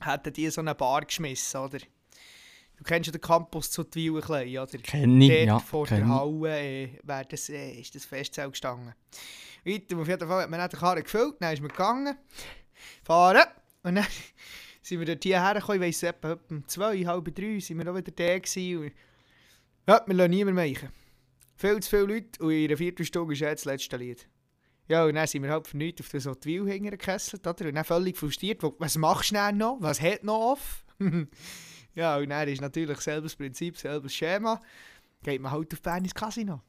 hätten 0.00 0.32
die 0.32 0.48
so 0.48 0.62
eine 0.62 0.74
Bar 0.74 1.02
geschmissen, 1.02 1.60
oder? 1.60 1.80
Du 2.78 2.84
kennst 2.84 3.08
ja 3.08 3.12
den 3.12 3.20
Campus 3.20 3.70
zu 3.70 3.82
Hotwil 3.82 4.12
ein 4.12 4.20
bisschen, 4.20 4.58
oder? 4.58 4.78
Kenn 4.78 5.20
ich, 5.20 5.28
Dort 5.28 5.46
ja. 5.46 5.58
vor 5.58 5.86
der. 5.86 6.08
Halle 6.08 6.60
äh, 6.60 6.88
wär 7.02 7.24
das, 7.26 7.50
äh, 7.50 7.72
ist 7.72 7.94
das 7.94 8.06
Festzelt 8.06 8.52
gestanden. 8.52 8.94
Weiter, 9.64 9.98
auf 9.98 10.08
jeden 10.08 10.28
Fall 10.28 10.42
hat 10.42 10.50
man 10.50 10.60
dann 10.60 10.70
den 10.70 10.78
Karren 10.78 11.02
gefüllt, 11.02 11.36
dann 11.40 11.52
ist 11.52 11.60
man 11.60 11.70
gegangen, 11.70 12.16
fahren 13.04 13.44
und 13.82 13.94
dann 13.96 14.06
sind 14.82 14.98
wir 14.98 15.06
dort 15.06 15.22
hierher 15.22 15.54
gekommen, 15.54 15.82
ich 15.82 15.88
weiss 15.88 16.02
etwa 16.02 16.38
um 16.48 16.66
zwei, 16.66 17.04
halb 17.04 17.34
drei 17.34 17.60
sind 17.60 17.78
wir 17.78 17.90
auch 17.90 17.96
wieder 17.96 18.12
da 18.12 18.38
gewesen 18.38 18.78
und 18.78 18.92
ja, 19.86 20.02
wir 20.06 20.14
lassen 20.14 20.30
niemand 20.30 20.56
machen. 20.56 20.90
Viel 21.56 21.80
zu 21.80 21.90
viele 21.90 22.14
Leute 22.14 22.42
und 22.42 22.52
in 22.52 22.68
einer 22.68 22.76
Viertelstunde 22.76 23.34
ist 23.34 23.40
jetzt 23.40 23.66
das 23.66 23.72
letzte 23.72 23.96
Lied. 23.96 24.28
Ja, 24.88 25.04
und 25.04 25.14
dann 25.14 25.26
sind 25.26 25.42
wir 25.42 25.50
halt 25.50 25.68
für 25.68 25.76
nichts 25.76 26.00
auf 26.00 26.08
den 26.08 26.20
Sotwil 26.20 26.66
hingekesselt, 26.66 27.46
oder? 27.46 27.66
Und 27.66 27.74
dann 27.74 27.84
völlig 27.84 28.16
frustriert, 28.16 28.60
was 28.78 28.96
machst 28.96 29.30
du 29.30 29.34
denn 29.34 29.58
noch? 29.58 29.76
Was 29.80 30.00
hat 30.00 30.24
noch 30.24 30.52
off? 30.52 30.84
ja, 31.94 32.16
und 32.16 32.30
dann 32.30 32.48
ist 32.48 32.60
natürlich 32.60 33.00
selbes 33.00 33.36
Prinzip, 33.36 33.76
selbes 33.76 34.14
Schema. 34.14 34.60
Geht 35.22 35.40
man 35.40 35.52
halt 35.52 35.72
auf 35.72 35.82
Bern 35.82 36.02
ins 36.02 36.14
Casino. 36.14 36.62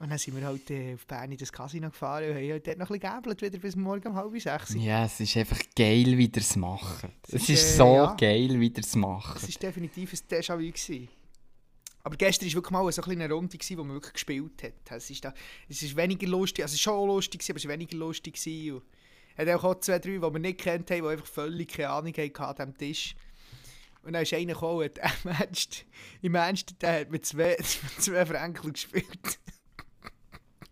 Und 0.00 0.08
dann 0.08 0.16
sind 0.16 0.34
wir 0.34 0.46
halt 0.46 0.70
äh, 0.70 0.94
auf 0.94 1.06
Bern 1.06 1.30
in 1.30 1.36
das 1.36 1.52
Casino 1.52 1.90
gefahren 1.90 2.30
und 2.30 2.36
haben 2.36 2.50
halt 2.50 2.66
dort 2.66 2.78
noch 2.78 2.88
ein 2.88 2.98
bisschen 2.98 3.00
gegambelt, 3.00 3.42
wieder 3.42 3.58
bis 3.58 3.76
morgen 3.76 4.08
um 4.08 4.14
halb 4.16 4.40
sechs. 4.40 4.74
Ja, 4.74 5.04
es 5.04 5.20
ist 5.20 5.36
einfach 5.36 5.60
geil, 5.76 6.16
wie 6.16 6.32
es 6.34 6.56
machen. 6.56 7.12
Es 7.28 7.34
ist, 7.34 7.50
ist 7.50 7.74
äh, 7.74 7.76
so 7.76 7.94
ja. 7.96 8.14
geil, 8.14 8.58
wie 8.58 8.68
es 8.68 8.72
Das 8.72 8.96
machen. 8.96 9.42
war 9.42 9.48
definitiv 9.60 10.14
ein 10.14 10.18
Déjà-vu. 10.38 10.56
gewesen. 10.56 11.08
Aber 12.02 12.16
gestern 12.16 12.48
war 12.48 12.54
wirklich 12.54 12.70
mal 12.70 12.90
so 12.92 13.02
eine 13.02 13.30
Runde, 13.30 13.58
gewesen, 13.58 13.76
wo 13.76 13.84
man 13.84 13.96
wirklich 13.96 14.14
gespielt 14.14 14.62
hat. 14.62 14.72
Es 14.90 15.10
ist, 15.10 15.22
da, 15.22 15.34
es 15.68 15.82
ist 15.82 15.94
weniger 15.94 16.28
lustig, 16.28 16.64
also 16.64 16.72
es 16.72 16.76
ist 16.76 16.82
schon 16.82 17.06
lustig, 17.06 17.40
gewesen, 17.40 17.52
aber 17.52 17.58
es 17.58 17.64
war 17.66 17.72
weniger 17.74 17.96
lustig. 17.98 18.34
Gewesen. 18.42 18.76
Und 18.76 18.82
es 19.36 19.52
hat 19.52 19.64
auch 19.64 19.80
zwei, 19.80 19.98
drei, 19.98 20.12
die 20.12 20.22
wir 20.22 20.38
nicht 20.38 20.60
kennt 20.60 20.90
haben, 20.90 21.02
die 21.02 21.08
einfach 21.08 21.26
völlig 21.26 21.68
keine 21.68 21.90
Ahnung 21.90 22.14
hatten 22.14 22.42
an 22.42 22.54
diesem 22.56 22.78
Tisch. 22.78 23.14
Und 24.02 24.14
dann 24.14 24.22
ist 24.22 24.32
einer 24.32 24.54
gekommen, 24.54 24.88
Ernst, 25.24 25.84
im 26.22 26.34
Ernst, 26.34 26.74
der 26.80 27.00
hat 27.00 27.10
mit 27.10 27.26
zwei, 27.26 27.50
mit 27.58 28.02
zwei 28.02 28.24
Franken 28.24 28.72
gespielt. 28.72 29.38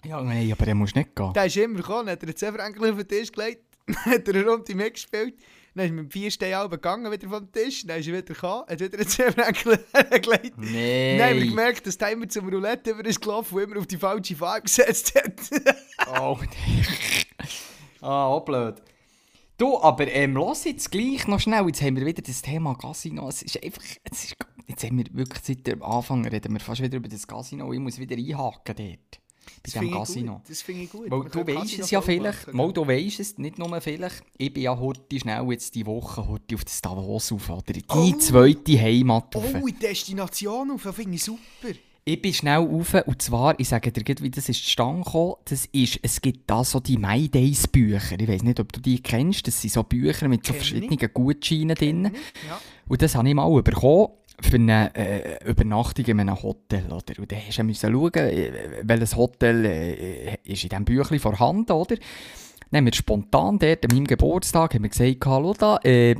Ja, 0.04 0.20
nein, 0.22 0.50
aber 0.52 0.64
der 0.64 0.74
muss 0.74 0.94
nicht 0.94 1.14
gehen. 1.14 1.32
Der 1.32 1.46
ist 1.46 1.56
immer 1.56 1.78
gekommen, 1.78 2.08
hat 2.08 2.22
er 2.22 2.36
zwei 2.36 2.52
Franken 2.52 2.84
auf 2.84 2.96
den 2.96 3.08
Tisch 3.08 3.32
gelegt, 3.32 3.62
hat 4.04 4.28
er 4.28 4.34
eine 4.34 4.46
Runde 4.46 4.74
mitgespielt. 4.74 5.34
Dann 5.74 5.86
ist 5.86 5.92
mit 5.92 6.04
dem 6.06 6.10
vier 6.10 6.30
Steinen 6.30 6.70
gegangen, 6.70 7.12
wieder 7.12 7.28
vom 7.28 7.52
Tisch, 7.52 7.86
dann 7.86 8.00
ist 8.00 8.08
er 8.08 8.14
wieder 8.14 8.22
gekommen, 8.34 8.64
hat 8.68 8.80
wieder 8.80 9.06
zwei 9.06 9.32
Franken 9.32 9.78
gelegt. 10.22 10.56
Nein. 10.56 11.18
Dann 11.18 11.30
haben 11.30 11.40
wir 11.40 11.46
gemerkt, 11.46 11.86
dass 11.86 11.98
der 11.98 12.12
immer 12.12 12.28
zum 12.28 12.48
Roulette 12.48 12.90
über 12.90 13.04
ist 13.04 13.20
gelaufen 13.20 13.54
und 13.54 13.62
immer 13.62 13.78
auf 13.78 13.86
die 13.86 13.96
falsche 13.96 14.36
Farbe 14.36 14.62
gesetzt 14.62 15.14
hat. 15.14 15.34
Oh, 16.10 16.38
ah, 18.00 18.26
auch 18.26 18.44
blöd. 18.44 18.76
Du, 19.58 19.76
aber 19.80 20.06
ähm, 20.06 20.36
lass 20.36 20.64
jetzt 20.64 20.92
gleich 20.92 21.26
noch 21.26 21.40
schnell. 21.40 21.66
Jetzt 21.66 21.82
haben 21.82 21.96
wir 21.96 22.06
wieder 22.06 22.22
das 22.22 22.40
Thema 22.40 22.76
Casino. 22.76 23.28
Es 23.28 23.42
ist 23.42 23.60
einfach. 23.62 23.82
Es 24.04 24.24
ist, 24.24 24.36
jetzt 24.68 24.84
haben 24.84 24.98
wir 24.98 25.06
wirklich 25.10 25.42
seit 25.42 25.66
dem 25.66 25.82
Anfang 25.82 26.24
reden 26.24 26.52
wir 26.52 26.60
fast 26.60 26.80
wieder 26.80 26.96
über 26.96 27.08
das 27.08 27.26
Casino. 27.26 27.72
Ich 27.72 27.80
muss 27.80 27.98
wieder 27.98 28.16
einhaken 28.16 28.76
dort. 28.76 29.20
Bei 29.74 29.82
ich 29.82 29.90
Casino. 29.92 30.32
gut, 30.34 30.42
Das 30.50 30.62
finde 30.62 30.82
ich 30.84 30.90
gut. 30.90 31.10
Weil 31.10 31.28
du 31.30 31.46
weißt 31.46 31.78
es 31.78 31.90
ja 31.90 32.00
vielleicht, 32.00 32.46
machen, 32.46 32.56
mal 32.56 32.72
du 32.72 32.86
weißt 32.86 33.20
es, 33.20 33.38
nicht 33.38 33.58
nur 33.58 33.80
vielleicht, 33.80 34.22
ich 34.36 34.52
bin 34.52 34.62
ja 34.62 34.78
heute 34.78 35.18
schnell 35.18 35.50
jetzt 35.50 35.74
die 35.74 35.84
Woche 35.86 36.26
heute 36.26 36.54
auf 36.54 36.64
das 36.64 36.80
Davos 36.80 37.32
auf, 37.32 37.48
oder? 37.50 37.62
Die 37.72 37.84
Oh. 37.88 38.12
zweite 38.18 38.80
Heimat 38.80 39.34
auf. 39.36 39.44
Oh, 39.54 39.66
in 39.66 39.74
die 39.74 39.78
Destination 39.80 40.70
auf, 40.70 40.82
das 40.82 40.94
finde 40.94 41.14
ich 41.16 41.24
super. 41.24 41.38
Ich 42.04 42.22
bin 42.22 42.32
schnell 42.32 42.56
rauf 42.56 42.94
und 43.06 43.20
zwar, 43.20 43.60
ich 43.60 43.68
sage 43.68 43.92
dir 43.92 44.02
gleich, 44.02 44.22
wie 44.22 44.30
das 44.30 44.48
ist 44.48 44.64
zustande 44.64 45.02
gekommen. 45.04 45.34
Das 45.44 45.66
ist, 45.72 45.98
es 46.02 46.18
gibt 46.22 46.48
da 46.48 46.64
so 46.64 46.80
die 46.80 46.96
My 46.96 47.28
Days 47.28 47.68
Bücher. 47.68 48.18
Ich 48.18 48.26
weiß 48.26 48.44
nicht, 48.44 48.58
ob 48.60 48.72
du 48.72 48.80
die 48.80 49.02
kennst. 49.02 49.46
Das 49.46 49.60
sind 49.60 49.70
so 49.74 49.82
Bücher 49.82 50.26
mit 50.26 50.46
so 50.46 50.54
Kenn 50.54 50.62
ich. 50.62 50.68
verschiedenen 50.68 51.10
Gutscheinen 51.12 51.76
drin. 51.76 52.04
Ja. 52.48 52.58
Und 52.88 53.02
das 53.02 53.14
habe 53.14 53.28
ich 53.28 53.34
mal 53.34 53.62
bekommen 53.62 54.08
für 54.40 54.56
eine 54.56 54.94
äh, 54.94 55.48
Übernachtung 55.50 56.04
in 56.04 56.20
einem 56.20 56.42
Hotel. 56.42 56.86
Oder? 56.86 57.18
Und 57.18 57.32
dann 57.32 57.38
musst 57.46 57.58
du 57.58 57.64
müssen 57.64 57.92
schauen, 57.92 58.14
äh, 58.14 58.52
welches 58.82 59.16
Hotel 59.16 59.64
äh, 59.64 60.34
ist 60.44 60.62
in 60.62 60.68
diesem 60.68 60.84
Büchlein 60.84 61.20
vorhanden. 61.20 61.72
Oder? 61.72 61.96
Dann 62.70 62.78
haben 62.78 62.84
wir 62.86 62.94
spontan 62.94 63.58
dort 63.58 63.84
an 63.84 63.90
meinem 63.96 64.06
Geburtstag 64.06 64.74
haben 64.74 64.82
wir 64.82 64.90
gesagt, 64.90 65.24
hallo 65.26 65.54
da, 65.54 65.78
äh, 65.84 66.10
äh, 66.10 66.16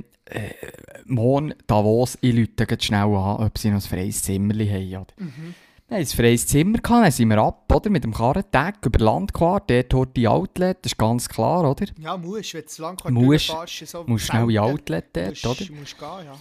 morgen 1.04 1.54
Davos, 1.66 2.18
ich 2.20 2.35
rufe 2.37 2.76
schnell 2.81 3.00
an, 3.00 3.44
ob 3.46 3.59
sie 3.59 3.68
noch 3.70 3.76
ein 3.76 3.81
freies 3.83 4.22
Zimmer 4.22 4.54
haben. 4.54 4.96
Oder? 4.96 5.07
Wir 5.16 5.96
hatten 5.96 6.02
ein 6.02 6.07
freies 6.07 6.46
Zimmer, 6.46 6.78
gehabt, 6.78 7.04
dann 7.04 7.11
sind 7.12 7.28
wir 7.28 7.38
ab, 7.38 7.72
oder? 7.74 7.88
Mit 7.88 8.04
dem 8.04 8.12
Karrentag 8.12 8.85
über 8.85 8.98
Land 8.98 9.33
gefahren, 9.33 9.62
dort 9.66 9.94
holt 9.94 10.16
die 10.16 10.28
Outlet, 10.28 10.78
das 10.83 10.92
ist 10.92 10.98
ganz 10.98 11.28
klar, 11.28 11.70
oder? 11.70 11.87
Ja, 11.98 12.16
musst, 12.16 12.52
wenn 12.52 12.64
du 12.76 12.83
lang 12.83 12.98
Musst- 13.11 13.48
durchfährst, 13.48 13.87
so 13.90 14.04
Du 14.04 14.11
musst 14.11 14.26
schnell 14.26 14.50
in 14.50 14.59
Outlet 14.59 15.07
dort, 15.14 15.28
musst, 15.28 15.46
oder? 15.46 15.72
Musst 15.78 15.98
gehen, 15.98 16.09
ja. 16.26 16.38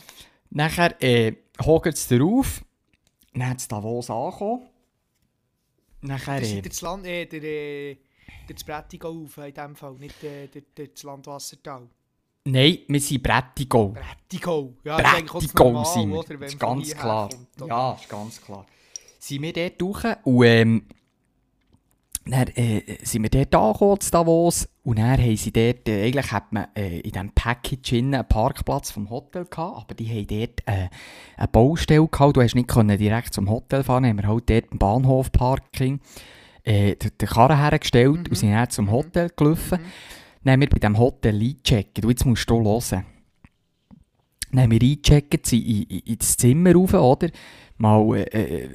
Nachher 0.49 1.01
äh, 1.01 1.33
hockt 1.65 1.93
es 1.93 2.07
darauf, 2.07 2.63
dann 3.33 3.49
hat 3.49 3.57
es 3.59 3.67
Davos 3.67 4.09
angekommen. 4.09 4.67
Nachher, 6.01 6.39
Das 6.39 6.51
ist 6.51 6.81
der 6.81 6.89
Land, 6.89 7.05
äh, 7.05 7.25
der, 7.25 7.43
äh, 7.43 7.97
der 8.47 8.55
das 8.55 8.63
Prättigau 8.63 9.23
auf, 9.23 9.37
in 9.37 9.53
dem 9.53 9.75
Fall, 9.75 9.93
nicht 9.93 10.23
äh, 10.23 10.47
der, 10.47 10.61
der, 10.75 10.87
das 10.87 11.03
Landwassertal. 11.03 11.87
nein, 12.45 12.79
wir 12.87 12.99
sind 13.01 13.23
Prättigau. 13.23 13.89
Prättigau, 13.89 14.73
ja, 14.83 14.97
das 14.97 15.11
das 15.11 15.31
Prättigau 15.31 15.71
Normal, 15.71 15.85
sind 15.85 16.09
wir, 16.09 16.19
oder, 16.19 16.37
das 16.37 16.53
ist 16.53 16.59
ganz 16.59 16.95
klar. 16.95 17.29
kommt, 17.29 17.61
oder? 17.61 17.67
Ja, 17.67 17.93
ist 17.93 18.09
ganz 18.09 18.41
klar. 18.41 18.65
Sind 19.19 19.41
wir 19.41 19.53
dort 19.53 19.81
durch 19.81 20.03
und 20.23 20.43
ähm, 20.45 20.85
dann 22.31 22.47
äh, 22.55 22.97
sind 23.03 23.23
wir 23.23 23.29
dort 23.29 23.55
angekommen, 23.55 23.99
zu 23.99 24.11
Davos, 24.11 24.67
und 24.83 24.99
dann 24.99 25.19
haben 25.19 25.37
sie 25.37 25.51
dort, 25.51 25.87
äh, 25.87 26.05
eigentlich 26.05 26.31
hat 26.31 26.51
man 26.51 26.67
äh, 26.75 26.99
in 26.99 27.11
diesem 27.11 27.31
Package 27.31 27.93
einen 27.93 28.27
Parkplatz 28.27 28.91
vom 28.91 29.09
Hotel 29.09 29.45
gehabt, 29.45 29.77
aber 29.77 29.95
die 29.95 30.07
haben 30.09 30.27
dort 30.27 30.61
äh, 30.65 30.89
eine 31.37 31.47
Baustelle 31.49 32.07
gehabt, 32.07 32.37
du 32.37 32.41
hast 32.41 32.55
nicht 32.55 32.67
können 32.67 32.97
direkt 32.97 33.33
zum 33.33 33.49
Hotel 33.49 33.83
fahren, 33.83 34.05
haben 34.05 34.17
wir 34.17 34.27
halt 34.27 34.49
dort 34.49 34.71
im 34.71 34.77
Bahnhofparking 34.77 35.99
äh, 36.63 36.95
den 36.95 37.27
Karren 37.27 37.57
hergestellt 37.57 38.29
und 38.29 38.35
sind 38.37 38.51
dann 38.51 38.69
zum 38.69 38.91
Hotel 38.91 39.29
gelaufen. 39.35 39.79
Dann 40.43 40.53
haben 40.53 40.61
wir 40.61 40.69
bei 40.69 40.79
diesem 40.79 40.97
Hotel 40.97 41.35
eingecheckt, 41.35 42.03
und 42.03 42.09
jetzt 42.09 42.25
musst 42.25 42.49
du 42.49 42.63
hören. 42.63 43.05
Dann 44.51 44.61
haben 44.61 44.71
wir 44.71 44.81
eingecheckt, 44.81 45.45
sind 45.45 45.65
in, 45.65 45.83
in, 45.83 45.99
ins 45.99 46.37
Zimmer 46.37 46.73
rauf, 46.73 46.93
oder? 46.93 47.29
Mal 47.79 48.15
äh, 48.15 48.63
äh, 48.63 48.69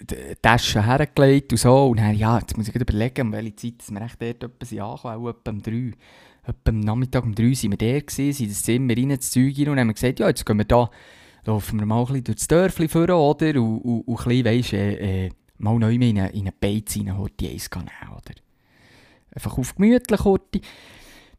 die 0.00 0.16
Tasche 0.42 0.84
hergelegt 0.84 1.52
und 1.52 1.58
so. 1.58 1.86
Und 1.86 1.98
dann, 1.98 2.14
ja, 2.14 2.38
jetzt 2.38 2.56
muss 2.56 2.68
ich 2.68 2.74
überlegen, 2.74 3.28
um 3.28 3.32
welche 3.32 3.56
Zeit 3.56 3.90
wir 3.90 4.02
echt 4.02 4.20
dort 4.20 4.44
etwa 4.44 4.66
sind 4.66 4.80
angekommen, 4.80 5.26
auch 5.26 5.28
etwa 5.28 5.50
um 5.50 5.62
drei. 5.62 5.92
Etwa 6.42 6.70
am 6.70 6.80
Nachmittag 6.80 7.24
um 7.24 7.34
drei 7.34 7.54
sind 7.54 7.70
wir 7.72 7.78
der 7.78 8.00
gewesen, 8.00 8.32
sind 8.32 8.48
ins 8.48 8.62
Zimmer 8.62 8.96
rein, 8.96 9.10
ins 9.10 9.30
Zeug 9.30 9.54
rein 9.58 9.68
und 9.68 9.78
haben 9.78 9.92
gesagt, 9.92 10.18
ja, 10.18 10.28
jetzt 10.28 10.44
gehen 10.44 10.58
wir 10.58 10.64
da, 10.64 10.90
laufen 11.44 11.78
wir 11.78 11.86
mal 11.86 12.00
ein 12.00 12.06
bisschen 12.06 12.24
durchs 12.24 12.48
Dörfli 12.48 12.88
vor, 12.88 13.08
oder? 13.08 13.60
Und, 13.60 13.78
und, 13.78 14.00
und 14.02 14.18
ein 14.18 14.24
bisschen, 14.26 14.44
weisst, 14.44 14.72
äh, 14.72 15.26
äh, 15.26 15.30
mal 15.58 15.78
neu 15.78 15.94
in 15.94 16.02
eine, 16.02 16.30
in 16.30 16.40
eine 16.40 16.52
Beiz 16.52 16.96
rein, 16.96 17.16
heute 17.16 17.48
eins 17.48 17.70
nehmen, 17.72 17.88
oder? 18.10 18.34
Einfach 19.32 19.58
auf 19.58 19.74
gemütlich, 19.76 20.24
heute. 20.24 20.60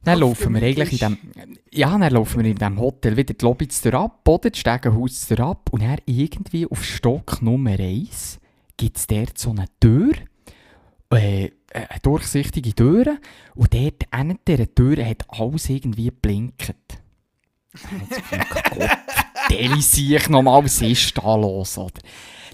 Dann 0.04 0.16
Ach, 0.16 0.22
laufen 0.22 0.56
wir 0.56 0.64
eigentlich 0.64 1.02
in 1.02 1.18
dem, 1.34 1.58
ja, 1.72 1.96
dann 1.96 2.12
laufen 2.12 2.44
wir 2.44 2.50
in 2.50 2.58
dem 2.58 2.80
Hotel 2.80 3.16
wieder 3.16 3.34
die 3.36 3.46
Lobby 3.46 3.68
zu 3.68 3.94
ab, 3.94 4.28
oder 4.28 4.50
das 4.50 4.60
Stegenhaus 4.60 5.28
zu 5.28 5.38
ab 5.38 5.70
und 5.72 5.84
dann 5.84 5.98
irgendwie 6.06 6.66
auf 6.66 6.84
Stock 6.84 7.42
Nummer 7.42 7.80
1 7.80 8.40
gibt 8.78 8.98
es 8.98 9.06
dort 9.06 9.38
so 9.38 9.52
eine 9.52 9.66
Tür, 9.80 10.14
äh, 11.12 11.52
eine 11.72 12.00
durchsichtige 12.02 12.74
Tür 12.74 13.18
und 13.54 13.74
dort 13.74 14.04
an 14.10 14.40
dieser 14.48 14.74
Tür 14.74 15.06
hat 15.06 15.26
alles 15.30 15.70
irgendwie 15.70 16.06
geblinkt. 16.06 16.74
Gott, 18.50 18.90
der 19.50 19.78
sich 19.78 20.30
nochmal, 20.30 20.64
was 20.64 20.82
ist 20.82 21.18
da 21.18 21.36
los, 21.36 21.78
oder? 21.78 22.02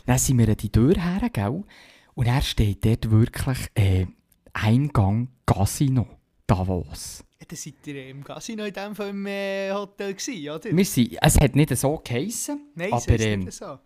Dann 0.06 0.18
sind 0.18 0.38
wir 0.38 0.50
an 0.50 0.58
die 0.58 0.72
Tür 0.72 0.96
her, 0.96 1.30
gell? 1.32 1.64
Und 2.14 2.26
er 2.26 2.42
steht 2.42 2.86
dort 2.86 3.10
wirklich 3.10 3.58
äh, 3.76 4.06
Eingang 4.54 5.30
Casino 5.46 6.08
Davos. 6.46 7.24
Ja, 7.40 7.46
dann 7.48 7.58
seid 7.58 7.76
ihr 7.86 8.10
im 8.10 8.24
Casino 8.24 8.66
in 8.66 8.74
dem 8.74 8.96
Fall 8.96 9.10
im 9.10 9.26
äh, 9.28 9.72
Hotel 9.72 10.14
gewesen, 10.14 10.50
oder? 10.50 10.76
Wir 10.76 10.86
sind, 10.86 11.18
es 11.22 11.40
hat 11.40 11.56
nicht 11.56 11.78
so 11.78 12.02
geheissen, 12.04 12.72
Nein, 12.74 12.92
aber, 12.92 12.96
heisst 12.96 13.26
ähm, 13.26 13.40
nicht 13.42 13.54
so. 13.54 13.80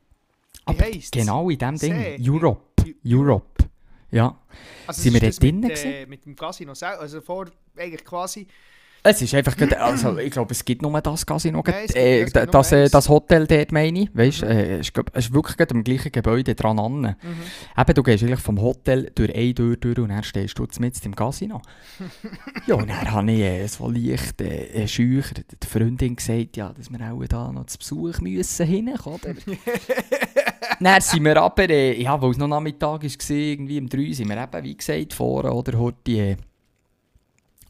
Aber 0.66 0.86
genau 1.12 1.50
in 1.50 1.58
dem 1.58 1.78
Ding, 1.78 1.94
See. 1.94 2.18
Europe, 2.22 2.96
Europe, 3.06 3.66
ja. 4.12 4.40
Also 4.88 5.02
sind 5.02 5.16
es 5.16 5.22
wir 5.22 5.30
dort 5.30 5.44
drinnen 5.44 5.62
mit, 5.62 5.86
äh, 5.86 6.06
mit 6.06 6.26
dem 6.26 6.36
Casino 6.36 6.74
selber, 6.74 7.02
also 7.02 7.20
vor, 7.20 7.48
eigentlich 7.76 8.06
quasi, 8.06 8.48
Es 9.04 9.20
ist 9.22 9.34
einfach, 9.34 9.58
gerade- 9.58 9.80
also 9.82 10.18
ich 10.20 10.30
glaube, 10.30 10.52
es 10.52 10.64
gibt 10.64 10.84
nur 10.84 11.02
das 11.02 11.26
Casino, 11.26 11.64
Nein, 11.66 11.86
gibt- 11.88 11.96
äh, 11.96 12.26
nur 12.36 12.46
das, 12.46 12.72
äh, 12.72 12.88
das 12.88 13.10
Hotel 13.10 13.48
dort 13.48 13.72
meine 13.72 14.02
ich, 14.04 14.10
weißt, 14.16 14.44
äh, 14.44 14.80
es 14.80 14.90
ist, 15.16 15.34
wirklich 15.34 15.58
gerade 15.58 15.74
am 15.74 15.84
gleichen 15.84 16.12
Gebäude 16.12 16.54
dran 16.54 16.78
an. 16.78 17.02
Mhm. 17.02 17.16
Eben, 17.82 17.94
du 17.96 18.04
gehst 18.04 18.24
eigentlich 18.24 18.40
vom 18.42 18.62
Hotel 18.62 19.12
durch 19.16 19.34
eine 19.36 19.56
Tür 19.56 19.76
durch 19.78 19.98
und 19.98 20.10
dann 20.10 20.22
stehst 20.24 20.58
du 20.60 20.68
mitten 20.80 21.06
im 21.06 21.16
Casino. 21.16 21.62
ja, 22.68 22.76
und 22.76 22.90
dann 22.90 23.12
habe 23.12 23.32
ich 23.32 23.40
äh, 23.40 23.68
so 23.68 23.90
leicht 23.90 24.40
äh, 24.42 24.88
schüch 24.88 25.34
der 25.34 25.68
Freundin 25.70 26.16
gesagt, 26.16 26.56
ja, 26.58 26.72
dass 26.72 26.92
wir 26.92 27.00
auch 27.12 27.26
da 27.28 27.52
noch 27.52 27.66
zu 27.66 27.80
Besuch 27.80 28.20
müssen 28.22 28.68
hinkommen, 28.68 29.20
dann 30.80 31.02
sind 31.02 31.24
wir 31.26 31.38
aber, 31.42 31.70
äh, 31.70 32.00
ja, 32.02 32.22
weil 32.22 32.32
es 32.32 32.38
noch 32.38 32.48
Nachmittag 32.48 33.04
war, 33.04 33.30
irgendwie 33.32 33.80
um 33.80 33.90
drei, 33.90 34.12
sind 34.12 34.30
wir 34.30 34.42
eben, 34.44 34.64
wie 34.64 34.78
gesagt, 34.78 35.14
vorne, 35.14 35.52
oder, 35.52 35.78
heute 35.80 36.12
äh, 36.12 36.38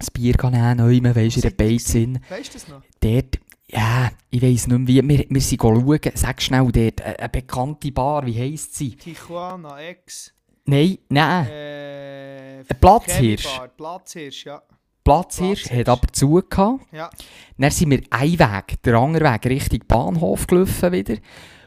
das 0.02 0.12
Bier 0.12 0.36
nehmen, 0.44 0.88
nehmen, 0.88 1.16
weisst 1.16 1.44
du, 1.44 1.48
in 1.48 1.58
der 1.58 1.80
sind. 1.80 2.20
weißt 2.30 2.50
du 2.50 2.54
das 2.54 2.68
noch? 2.68 2.82
Dort, 3.00 3.40
ja, 3.68 4.12
ich 4.30 4.42
weiss 4.42 4.68
nicht 4.68 4.80
mehr 4.80 4.88
wie, 4.88 5.08
wir, 5.10 5.26
wir 5.30 5.42
sind 5.42 5.62
schauen, 5.62 6.00
sag 6.16 6.42
schnell 6.42 6.72
dort, 6.72 7.02
äh, 7.02 7.16
eine 7.18 7.30
bekannte 7.30 7.92
Bar, 7.92 8.26
wie 8.26 8.38
heisst 8.38 8.76
sie? 8.76 8.96
Tijuana 8.96 9.82
X. 9.90 10.34
Nein, 10.66 10.98
nein, 11.10 11.48
Äh, 11.48 12.60
ein 12.60 12.80
Platzhirsch. 12.80 13.48
Platzhirsch, 13.78 14.46
ja. 14.46 14.62
Platzhirsch 15.04 15.64
Platzhirsch. 15.64 15.80
hat 15.80 15.90
aber 15.90 16.08
zu 16.14 16.44
gehabt. 16.48 16.86
Ja. 16.92 17.10
Dann 17.58 17.72
sind 17.72 17.90
wir 17.90 18.02
einen 18.12 18.38
Weg, 18.40 18.82
der 18.84 18.96
andere 18.96 19.34
Weg 19.34 19.46
Richtung 19.48 19.80
Bahnhof 19.88 20.46
gelaufen 20.48 20.92
wieder. 20.92 21.16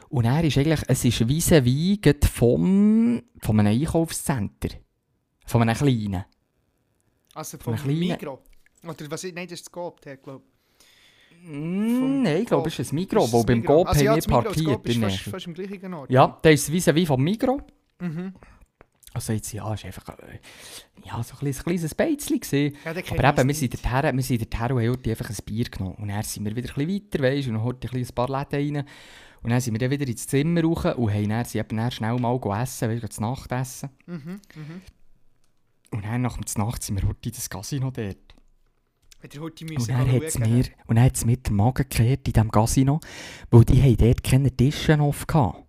Und 0.09 0.25
er 0.25 0.43
ist 0.43 0.57
eigentlich, 0.57 0.81
es 0.87 1.03
ist 1.03 1.27
vis-à-vis 1.27 1.99
gerade 2.01 2.25
vom, 2.27 3.21
einem 3.59 3.67
Einkaufscenter. 3.67 4.69
Von 5.45 5.61
einem 5.63 5.75
kleinen. 5.75 6.23
Also 7.35 7.57
vom 7.59 7.75
kleinen- 7.75 7.99
Migro. 7.99 8.39
Oder 8.83 9.11
was, 9.11 9.23
nein, 9.23 9.35
das 9.47 9.59
ist 9.59 9.65
das 9.67 9.71
Coop, 9.71 10.01
glaube 10.01 10.41
Mm, 11.47 12.23
Nein, 12.23 12.41
ich 12.41 12.47
glaube, 12.47 12.69
es 12.69 12.79
ist 12.79 12.91
ein 12.91 12.95
Migro, 12.95 13.31
weil 13.31 13.43
beim 13.43 13.63
Coop 13.63 13.85
Coop 13.85 13.95
haben 13.95 13.99
wir 13.99 14.21
parkiert. 14.23 14.87
ist 14.87 14.97
fast, 14.99 15.19
fast 15.29 15.45
im 15.47 15.53
gleichen 15.53 15.93
Ort. 15.93 16.09
Ja, 16.09 16.39
der 16.43 16.53
ist 16.53 16.71
vis-à-vis 16.71 17.05
vom 17.05 17.21
Migro. 17.23 17.61
Mhm. 17.99 18.33
Also 19.13 19.31
jetzt, 19.31 19.53
ja, 19.53 19.71
es 19.73 19.83
war 19.83 19.87
einfach 19.87 20.09
äh, 20.19 20.39
ja, 21.05 21.21
so 21.23 21.33
ein 21.35 21.39
kleines, 21.39 21.63
kleines 21.63 21.93
Beizchen. 21.95 22.39
gewesen. 22.39 22.75
Ja, 22.83 22.91
Aber 22.91 23.39
eben, 23.39 23.47
wir 23.47 23.55
sind 23.55 23.73
dorthin, 23.73 24.17
wir 24.17 24.23
sind 24.23 24.41
dorthin 24.53 24.75
und 24.77 24.83
haben 24.83 25.09
einfach 25.09 25.29
ein 25.29 25.35
Bier 25.45 25.65
genommen. 25.65 25.95
Und 25.95 26.07
dann 26.07 26.23
sind 26.23 26.45
wir 26.45 26.55
wieder 26.55 26.69
ein 26.75 26.85
bisschen 26.87 27.11
weiter, 27.13 27.23
weißt, 27.23 27.47
und 27.47 27.53
dann 27.53 27.63
heute 27.63 27.89
ein, 27.95 28.07
paar 28.07 28.27
Läden 28.27 28.75
rein. 28.77 28.85
Und 29.43 29.51
dann 29.51 29.61
sind 29.61 29.73
wir 29.75 29.79
dann 29.79 29.91
wieder 29.91 30.07
ins 30.07 30.27
Zimmer 30.27 30.63
raus 30.63 30.95
und 30.97 31.13
haben 31.13 31.29
dann, 31.29 31.45
sind 31.45 31.71
dann 31.71 31.91
schnell 31.91 32.19
mal 32.19 32.39
gegessen, 32.39 32.89
weißt, 32.89 33.13
zu 33.13 33.21
Nacht 33.21 33.51
essen. 33.51 33.89
Mhm, 34.07 34.17
mhm. 34.55 34.81
Und 35.95 36.03
dann 36.03 36.21
nach 36.23 36.37
der 36.37 36.63
Nacht 36.65 36.83
sind 36.83 37.01
wir 37.01 37.07
heute 37.07 37.29
in 37.29 37.35
das 37.35 37.49
Casino 37.49 37.89
dort. 37.89 38.17
Er 39.21 39.41
Und 39.41 39.89
dann 39.89 40.11
hat 40.11 40.23
es 40.23 40.37
mir, 40.37 40.65
und 40.85 40.97
dann 40.97 41.05
hat's 41.05 41.25
mir 41.25 41.37
den 41.37 41.55
Magen 41.55 41.87
gekehrt 41.89 42.27
in 42.27 42.33
diesem 42.33 42.51
Casino, 42.51 42.99
weil 43.49 43.63
die 43.63 43.81
haben 43.81 43.97
dort 43.97 44.23
keine 44.23 44.51
Tische 44.51 44.99
offen 44.99 45.25
gehabt. 45.25 45.63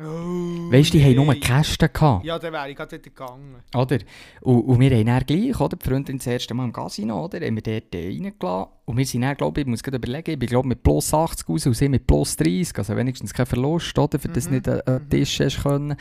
Oh, 0.00 0.70
Weißt 0.70 0.92
du, 0.92 0.98
die 0.98 1.04
haben 1.04 1.24
nur. 1.24 1.34
Kästen 1.34 1.88
gehabt. 1.92 2.24
Ja, 2.24 2.38
dann 2.38 2.52
wäre 2.52 2.70
ich 2.70 2.76
gerade 2.76 2.92
wieder 2.92 3.02
gegangen. 3.02 3.56
Oder? 3.74 3.98
Und, 4.42 4.60
und 4.62 4.80
wir 4.80 4.90
haben 4.90 5.06
dann 5.06 5.26
gleich, 5.26 5.60
oder? 5.60 5.76
Die 5.76 5.88
Freundin 5.88 6.18
das 6.18 6.26
erste 6.26 6.54
Mal 6.54 6.64
im 6.64 6.72
Casino, 6.72 7.24
oder? 7.24 7.40
Haben 7.40 7.54
wir 7.56 7.62
dort 7.62 7.94
äh, 7.94 8.06
reingelassen. 8.06 8.72
Und 8.84 8.96
wir 8.96 9.06
sind 9.06 9.22
dann, 9.22 9.36
glaube 9.36 9.60
ich, 9.60 9.66
ich 9.66 9.70
muss 9.70 9.82
gerade 9.82 9.96
überlegen, 9.96 10.30
ich 10.32 10.38
bin, 10.38 10.48
glaube 10.48 10.68
mit 10.68 10.82
plus 10.82 11.14
80 11.14 11.48
raus 11.48 11.66
und 11.66 11.74
sie 11.74 11.88
mit 11.88 12.06
plus 12.06 12.36
30. 12.36 12.78
Also 12.78 12.96
wenigstens 12.96 13.32
kein 13.32 13.46
Verlust, 13.46 13.98
oder? 13.98 14.18
Für 14.18 14.28
das 14.28 14.46
Mhm, 14.46 14.54
nicht 14.54 14.68
an 14.68 14.82
mhm. 14.86 14.98
den 14.98 15.10
Tisch 15.10 15.40
hast 15.40 15.62
können. 15.62 15.96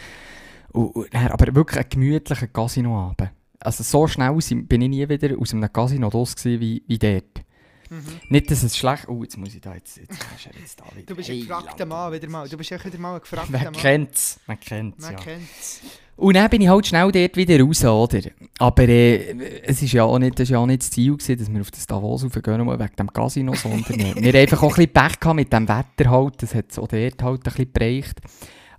Und, 0.73 0.95
und 0.95 1.13
dann, 1.13 1.27
aber 1.27 1.55
wirklich 1.55 1.83
ein 1.83 1.89
gemütlicher 1.89 2.47
Casinoabend. 2.47 3.31
Also 3.59 3.83
so 3.83 4.07
schnell 4.07 4.33
bin 4.63 4.81
ich 4.81 4.89
nie 4.89 5.09
wieder 5.09 5.37
aus 5.37 5.53
einem 5.53 5.71
Casino 5.71 6.07
raus 6.09 6.35
wie, 6.43 6.83
wie 6.85 6.99
dort. 6.99 7.43
Mhm. 7.89 8.03
Nicht, 8.29 8.51
dass 8.51 8.63
es 8.63 8.77
schlecht... 8.77 9.07
Oh, 9.07 9.23
jetzt 9.23 9.37
muss 9.37 9.55
ich 9.55 9.61
da... 9.61 9.73
Jetzt, 9.73 9.97
jetzt, 9.97 10.17
jetzt 10.61 10.79
da 10.79 10.85
wieder. 10.93 11.05
Du 11.05 11.15
bist 11.15 11.29
ein 11.29 11.35
Hey, 11.35 11.41
gefragter 11.41 11.71
Alter. 11.71 11.85
Mann, 11.85 12.13
wieder 12.13 12.29
mal. 12.29 12.47
Du 12.47 12.57
bist 12.57 12.71
echt 12.71 12.85
wieder 12.85 12.99
mal 12.99 13.15
ein 13.15 13.21
gefragter 13.21 13.51
Man 13.51 13.63
Mann. 13.63 13.73
kennt's. 13.73 14.39
Man 14.45 14.59
kennt's, 14.59 15.01
Man 15.01 15.13
ja. 15.13 15.19
kennt's. 15.19 15.81
Und 16.17 16.35
dann 16.35 16.49
bin 16.49 16.61
ich 16.61 16.67
halt 16.67 16.87
schnell 16.87 17.11
dort 17.11 17.37
wieder 17.37 17.63
raus, 17.63 17.85
oder? 17.85 18.21
Aber 18.57 18.83
äh, 18.83 19.61
es 19.63 19.81
ist 19.83 19.93
ja 19.93 20.03
auch 20.03 20.17
nicht, 20.17 20.33
das 20.39 20.43
ist 20.45 20.49
ja 20.49 20.57
auch 20.57 20.65
nicht 20.65 20.81
das 20.81 20.89
Ziel, 20.89 21.15
gewesen, 21.15 21.37
dass 21.37 21.53
wir 21.53 21.61
auf 21.61 21.71
das 21.71 21.85
Davos 21.85 22.23
raufgehen, 22.23 22.57
nur 22.57 22.79
wegen 22.79 22.95
dem 22.95 23.13
Casino, 23.13 23.53
sondern 23.53 23.85
wir 23.87 24.05
haben 24.07 24.35
einfach 24.35 24.63
auch 24.63 24.77
ein 24.77 24.87
bisschen 24.87 24.93
Pech 24.93 25.19
gehabt 25.19 25.35
mit 25.35 25.53
dem 25.53 25.67
Wetter 25.67 26.09
halt, 26.09 26.41
das 26.41 26.55
hat 26.55 26.71
es 26.71 26.79
auch 26.79 26.87
dort 26.87 27.21
halt 27.21 27.39
ein 27.39 27.43
bisschen 27.43 27.65
geprägt. 27.65 28.19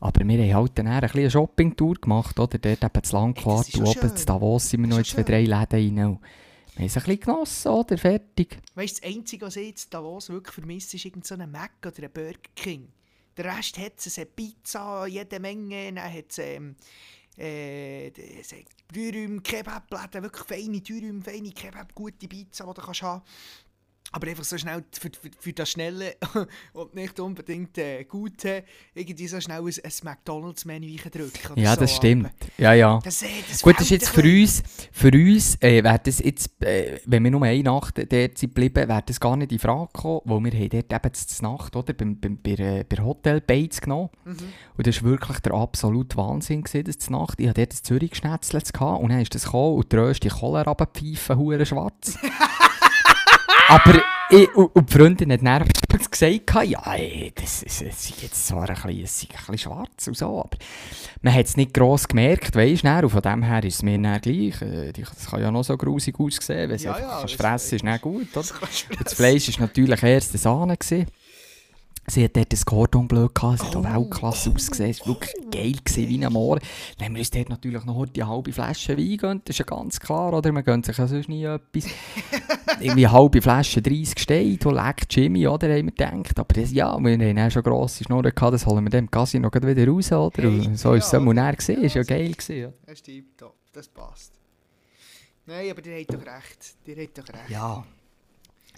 Aber 0.01 0.27
wir 0.27 0.39
haben 0.39 0.55
halt 0.55 0.79
dann 0.79 0.87
eher 0.87 0.95
ein 0.95 1.01
bisschen 1.01 1.21
eine 1.21 1.31
Shoppingtour 1.31 1.95
gemacht, 1.95 2.39
oder? 2.39 2.59
Dort 2.59 2.85
eben 2.85 3.05
zu 3.05 3.17
Langquart 3.17 3.67
Ey, 3.67 3.73
das 3.73 3.75
ist 3.75 3.81
und 3.81 3.87
schon 3.87 4.05
oben 4.05 4.17
zu 4.17 4.27
Davos 4.27 4.71
sind 4.71 4.81
wir 4.83 4.89
noch 4.89 4.99
in 4.99 5.05
zwei, 5.05 5.23
drei 5.23 5.43
Läden 5.43 5.55
rein. 5.55 6.07
Und 6.07 6.21
wir 6.75 6.79
haben 6.79 6.87
es 6.87 6.97
ein 6.97 7.03
bisschen 7.03 7.21
genossen, 7.21 7.69
oder? 7.73 7.99
Fertig. 7.99 8.59
Weißt 8.75 8.99
du, 8.99 9.01
das 9.01 9.17
Einzige, 9.17 9.47
was 9.47 9.57
ich 9.57 9.69
jetzt 9.69 9.93
Davos 9.93 10.29
wirklich 10.29 10.55
vermisse, 10.55 10.97
ist 10.97 11.05
irgend 11.05 11.27
so 11.27 11.35
ein 11.35 11.51
Mac 11.51 11.73
oder 11.85 12.05
ein 12.05 12.13
Burger 12.13 12.39
King. 12.55 12.89
Der 13.37 13.57
Rest 13.57 13.79
hat 13.79 13.93
es, 14.05 14.19
hat 14.19 14.35
Pizza, 14.37 15.07
jede 15.07 15.41
Menge, 15.41 15.93
dann 15.93 16.13
hat 16.13 16.31
es 16.31 16.39
ähm, 16.39 16.77
äh, 17.37 18.11
Dürüm, 18.93 19.43
Kebabläden, 19.43 20.23
wirklich 20.23 20.45
feine 20.45 20.81
Dürüm, 20.81 21.23
feine 21.23 21.51
Kebab, 21.51 21.95
gute 21.95 22.27
Pizza, 22.27 22.65
die 22.65 22.75
du 22.75 22.83
kannst 22.83 23.03
haben 23.03 23.23
aber 24.13 24.29
einfach 24.29 24.45
so 24.45 24.57
schnell 24.57 24.83
für, 24.99 25.11
für, 25.11 25.31
für 25.39 25.53
das 25.53 25.71
Schnelle 25.71 26.17
und 26.73 26.95
nicht 26.95 27.21
unbedingt 27.21 27.77
äh, 27.77 28.05
Gute 28.05 28.65
irgendwie 28.95 29.29
so 29.29 29.41
schnell 29.41 29.61
ein, 29.61 29.67
ein 29.67 29.93
McDonalds-Menü 30.03 30.97
drücken. 30.97 31.61
Ja, 31.61 31.75
so, 31.75 31.81
das 31.81 31.97
stimmt. 31.97 32.31
aber 32.31 32.53
Ja, 32.57 32.73
ja. 32.73 33.01
Das, 33.05 33.23
äh, 33.23 33.27
das 33.49 33.61
Gut, 33.61 33.75
das 33.75 33.83
ist 33.83 33.91
jetzt 33.91 34.09
für 34.09 34.23
uns, 34.23 34.63
für 34.93 35.11
uns 35.11 35.57
äh, 35.61 35.85
wäre 35.85 36.01
das 36.03 36.21
jetzt, 36.21 36.63
äh, 36.63 37.01
wenn 37.05 37.23
wir 37.25 37.31
nur 37.31 37.43
eine 37.43 37.63
Nacht 37.63 37.99
dort 37.99 38.39
sind 38.39 38.41
geblieben, 38.41 38.89
wäre 38.89 39.03
das 39.05 39.21
gar 39.21 39.37
nicht 39.37 39.53
in 39.53 39.59
Frage 39.59 39.91
gekommen, 39.93 40.21
weil 40.25 40.45
wir 40.45 40.59
haben 40.59 40.69
dort 40.89 41.05
eben 41.05 41.13
die 41.13 41.43
Nacht, 41.43 41.77
oder, 41.77 41.93
beim, 41.93 42.19
beim, 42.19 42.39
bei, 42.43 42.51
äh, 42.53 42.85
bei 42.89 43.03
Hotel 43.03 43.43
Bates 43.43 43.81
genommen. 43.81 44.09
Mhm. 44.25 44.37
Und 44.77 44.87
das 44.87 45.03
war 45.03 45.11
wirklich 45.11 45.41
der 45.41 45.53
absolute 45.53 46.17
Wahnsinn, 46.17 46.63
gewesen, 46.63 46.85
das 46.85 46.99
die 46.99 47.13
Nacht. 47.13 47.39
Ich 47.41 47.49
hatte 47.49 47.67
dort 47.67 47.75
ein 47.75 47.85
Zürich-Schnetzle 47.85 48.61
gehabt 48.61 49.03
und 49.03 49.11
dann 49.11 49.21
ist 49.21 49.35
das 49.35 49.45
gekommen 49.45 49.77
und 49.77 49.93
die 49.93 49.97
Röste 49.97 50.29
Kohlerabenpfeife, 50.29 51.37
hure 51.37 51.67
schwarz. 51.67 52.17
Aber 53.69 54.01
ich, 54.31 54.55
und, 54.55 54.75
und 54.75 54.89
die 54.89 54.93
Freundin 54.99 55.33
hat 55.33 55.43
dann 55.43 55.69
gesagt, 56.11 56.69
ja, 56.69 56.95
ey, 56.95 57.33
das, 57.35 57.63
ist- 57.63 57.83
es 57.83 58.11
ist 58.11 58.23
jetzt 58.23 58.47
zwar 58.47 58.69
ein 58.69 58.75
bisschen, 58.75 59.03
ist 59.05 59.23
ein 59.25 59.29
bisschen 59.37 59.59
schwarz 59.59 60.07
und 60.07 60.17
so, 60.17 60.41
aber 60.41 60.57
man 61.23 61.35
hat 61.35 61.47
es 61.47 61.57
nicht 61.57 61.75
gross 61.75 62.07
gemerkt, 62.09 62.55
weisst 62.55 62.85
du, 62.85 62.89
und 63.03 63.11
von 63.11 63.23
dem 63.23 63.43
her 63.43 63.63
ist 63.65 63.77
es 63.77 63.83
mir 63.83 63.99
dann 63.99 64.21
gleich. 64.21 64.61
Äh, 64.63 64.93
Das 64.93 65.27
kann 65.31 65.41
ja 65.41 65.51
noch 65.51 65.65
so 65.65 65.77
grusig 65.77 66.19
aussehen, 66.19 66.69
wenn 66.69 66.77
es 66.77 66.83
Ja, 66.85 66.99
ja, 66.99 67.23
das- 67.23 67.33
fressen 67.33 67.77
ist 67.77 67.85
dann 67.85 68.01
gut, 68.01 68.29
oder? 68.37 68.43
Das 68.43 68.55
das 69.05 69.15
Fleisch 69.15 69.49
war 69.59 69.67
natürlich 69.67 70.03
erst 70.03 70.31
eine 70.33 70.39
Sahne. 70.39 70.77
Gewesen. 70.77 71.07
Sie 72.11 72.25
hat 72.25 72.37
dort 72.37 72.53
das 72.53 72.65
Cordon 72.65 73.07
Bleu 73.07 73.29
gehabt, 73.29 73.61
es 73.61 73.67
hat 73.67 73.77
auch 73.77 73.85
Oh, 73.85 74.01
Weltklasse 74.01 74.51
ausgesehen, 74.51 74.91
es 74.91 75.01
war 75.01 75.09
wirklich 75.09 75.35
geil 75.51 75.73
gewesen, 75.85 76.09
wie 76.09 76.25
ein 76.25 76.33
Moor. 76.33 76.59
Dann 76.97 77.07
haben 77.07 77.15
wir 77.15 77.21
uns 77.21 77.31
dort 77.31 77.51
natürlich 77.51 77.85
noch 77.85 77.97
heute 77.97 78.23
eine 78.23 78.31
halbe 78.31 78.53
Flasche 78.53 78.97
Wein 78.97 79.09
gegönnt, 79.09 79.49
das 79.49 79.55
ist 79.55 79.59
ja 79.59 79.65
ganz 79.67 80.01
klar, 80.01 80.33
oder? 80.33 80.51
Man 80.51 80.65
gönnt 80.65 80.87
sich 80.87 80.97
ja 80.97 81.07
sonst 81.07 81.29
nie 81.29 81.45
etwas. 81.45 81.85
Irgendwie 82.81 83.07
eine 83.07 83.13
halbe 83.13 83.43
Flasche 83.43 83.83
30 83.83 84.19
steht, 84.19 84.65
und 84.65 84.75
leck 84.75 85.07
Jimmy, 85.11 85.47
oder? 85.47 85.69
Haben 85.69 85.87
wir 85.87 85.93
gedacht. 85.93 86.39
Aber 86.39 86.55
das, 86.55 86.73
ja, 86.73 86.99
wir 86.99 87.13
haben 87.13 87.39
auch 87.39 87.51
schon 87.51 87.63
grosse 87.63 88.05
Schnurren 88.05 88.33
gehabt, 88.35 88.55
das 88.55 88.65
holen 88.67 88.91
wir 88.91 88.99
im 88.99 89.11
Casino 89.11 89.51
wieder 89.53 89.89
raus, 89.89 90.11
oder? 90.13 90.43
Hey, 90.43 90.67
Und 90.67 90.79
so 90.79 90.95
ist 90.95 91.07
es 91.07 91.13
ja, 91.13 91.21
oder? 91.21 91.35
näher 91.35 91.57
gesehen, 91.57 91.83
ist 91.83 91.95
ja 91.95 92.03
geil 92.05 92.33
gewesen. 92.33 92.57
Ja. 92.57 92.69
Das 92.87 92.95
ist 92.95 93.05
tipptopp, 93.05 93.57
das 93.73 93.89
passt. 93.89 94.33
Nein, 95.45 95.71
aber 95.71 95.85
ihr 95.87 95.99
habt 96.01 96.15
doch 96.15 96.21
recht. 96.27 96.75
Ihr 96.87 96.97
habt 97.03 97.19
doch 97.19 97.29
recht. 97.29 97.51
ja. 97.51 97.85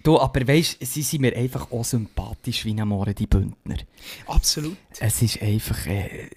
Du, 0.02 0.18
aber 0.18 0.46
weißt 0.48 0.78
sie 0.80 1.02
sind 1.02 1.20
mir 1.20 1.36
einfach 1.36 1.70
auch 1.70 1.84
sympathisch 1.84 2.64
wie 2.64 2.80
Amore 2.80 3.12
die 3.12 3.26
Bündner. 3.26 3.76
Absolut. 4.26 4.76
Es 4.98 5.20
ist 5.20 5.42
einfach. 5.42 5.86
Äh, 5.86 6.28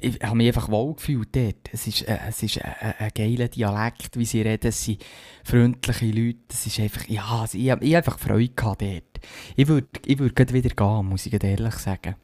ich, 0.00 0.16
ich 0.16 0.22
habe 0.22 0.36
mich 0.36 0.46
einfach 0.46 0.70
wohl 0.70 0.94
gefühlt 0.94 1.36
dort. 1.36 1.68
Es 1.70 1.86
ist, 1.86 2.02
äh, 2.08 2.18
es 2.28 2.42
ist 2.42 2.64
ein, 2.64 2.94
ein 2.98 3.10
geiler 3.14 3.48
Dialekt, 3.48 4.16
wie 4.16 4.24
sie 4.24 4.40
reden. 4.40 4.68
Es 4.68 4.84
sind 4.84 5.04
freundliche 5.44 6.06
Leute. 6.06 6.38
Es 6.50 6.66
ist 6.66 6.80
einfach. 6.80 7.06
Ja, 7.08 7.44
ich, 7.44 7.54
ich 7.54 7.70
habe 7.70 7.96
einfach 7.96 8.18
Freude 8.18 8.48
gehabt 8.48 8.80
dort. 8.80 9.20
Ich 9.54 9.68
würde 9.68 9.88
ich 10.06 10.18
würd 10.18 10.52
wieder 10.52 10.74
gehen, 10.74 11.06
muss 11.06 11.26
ich 11.26 11.44
ehrlich 11.44 11.74
sagen. 11.74 12.16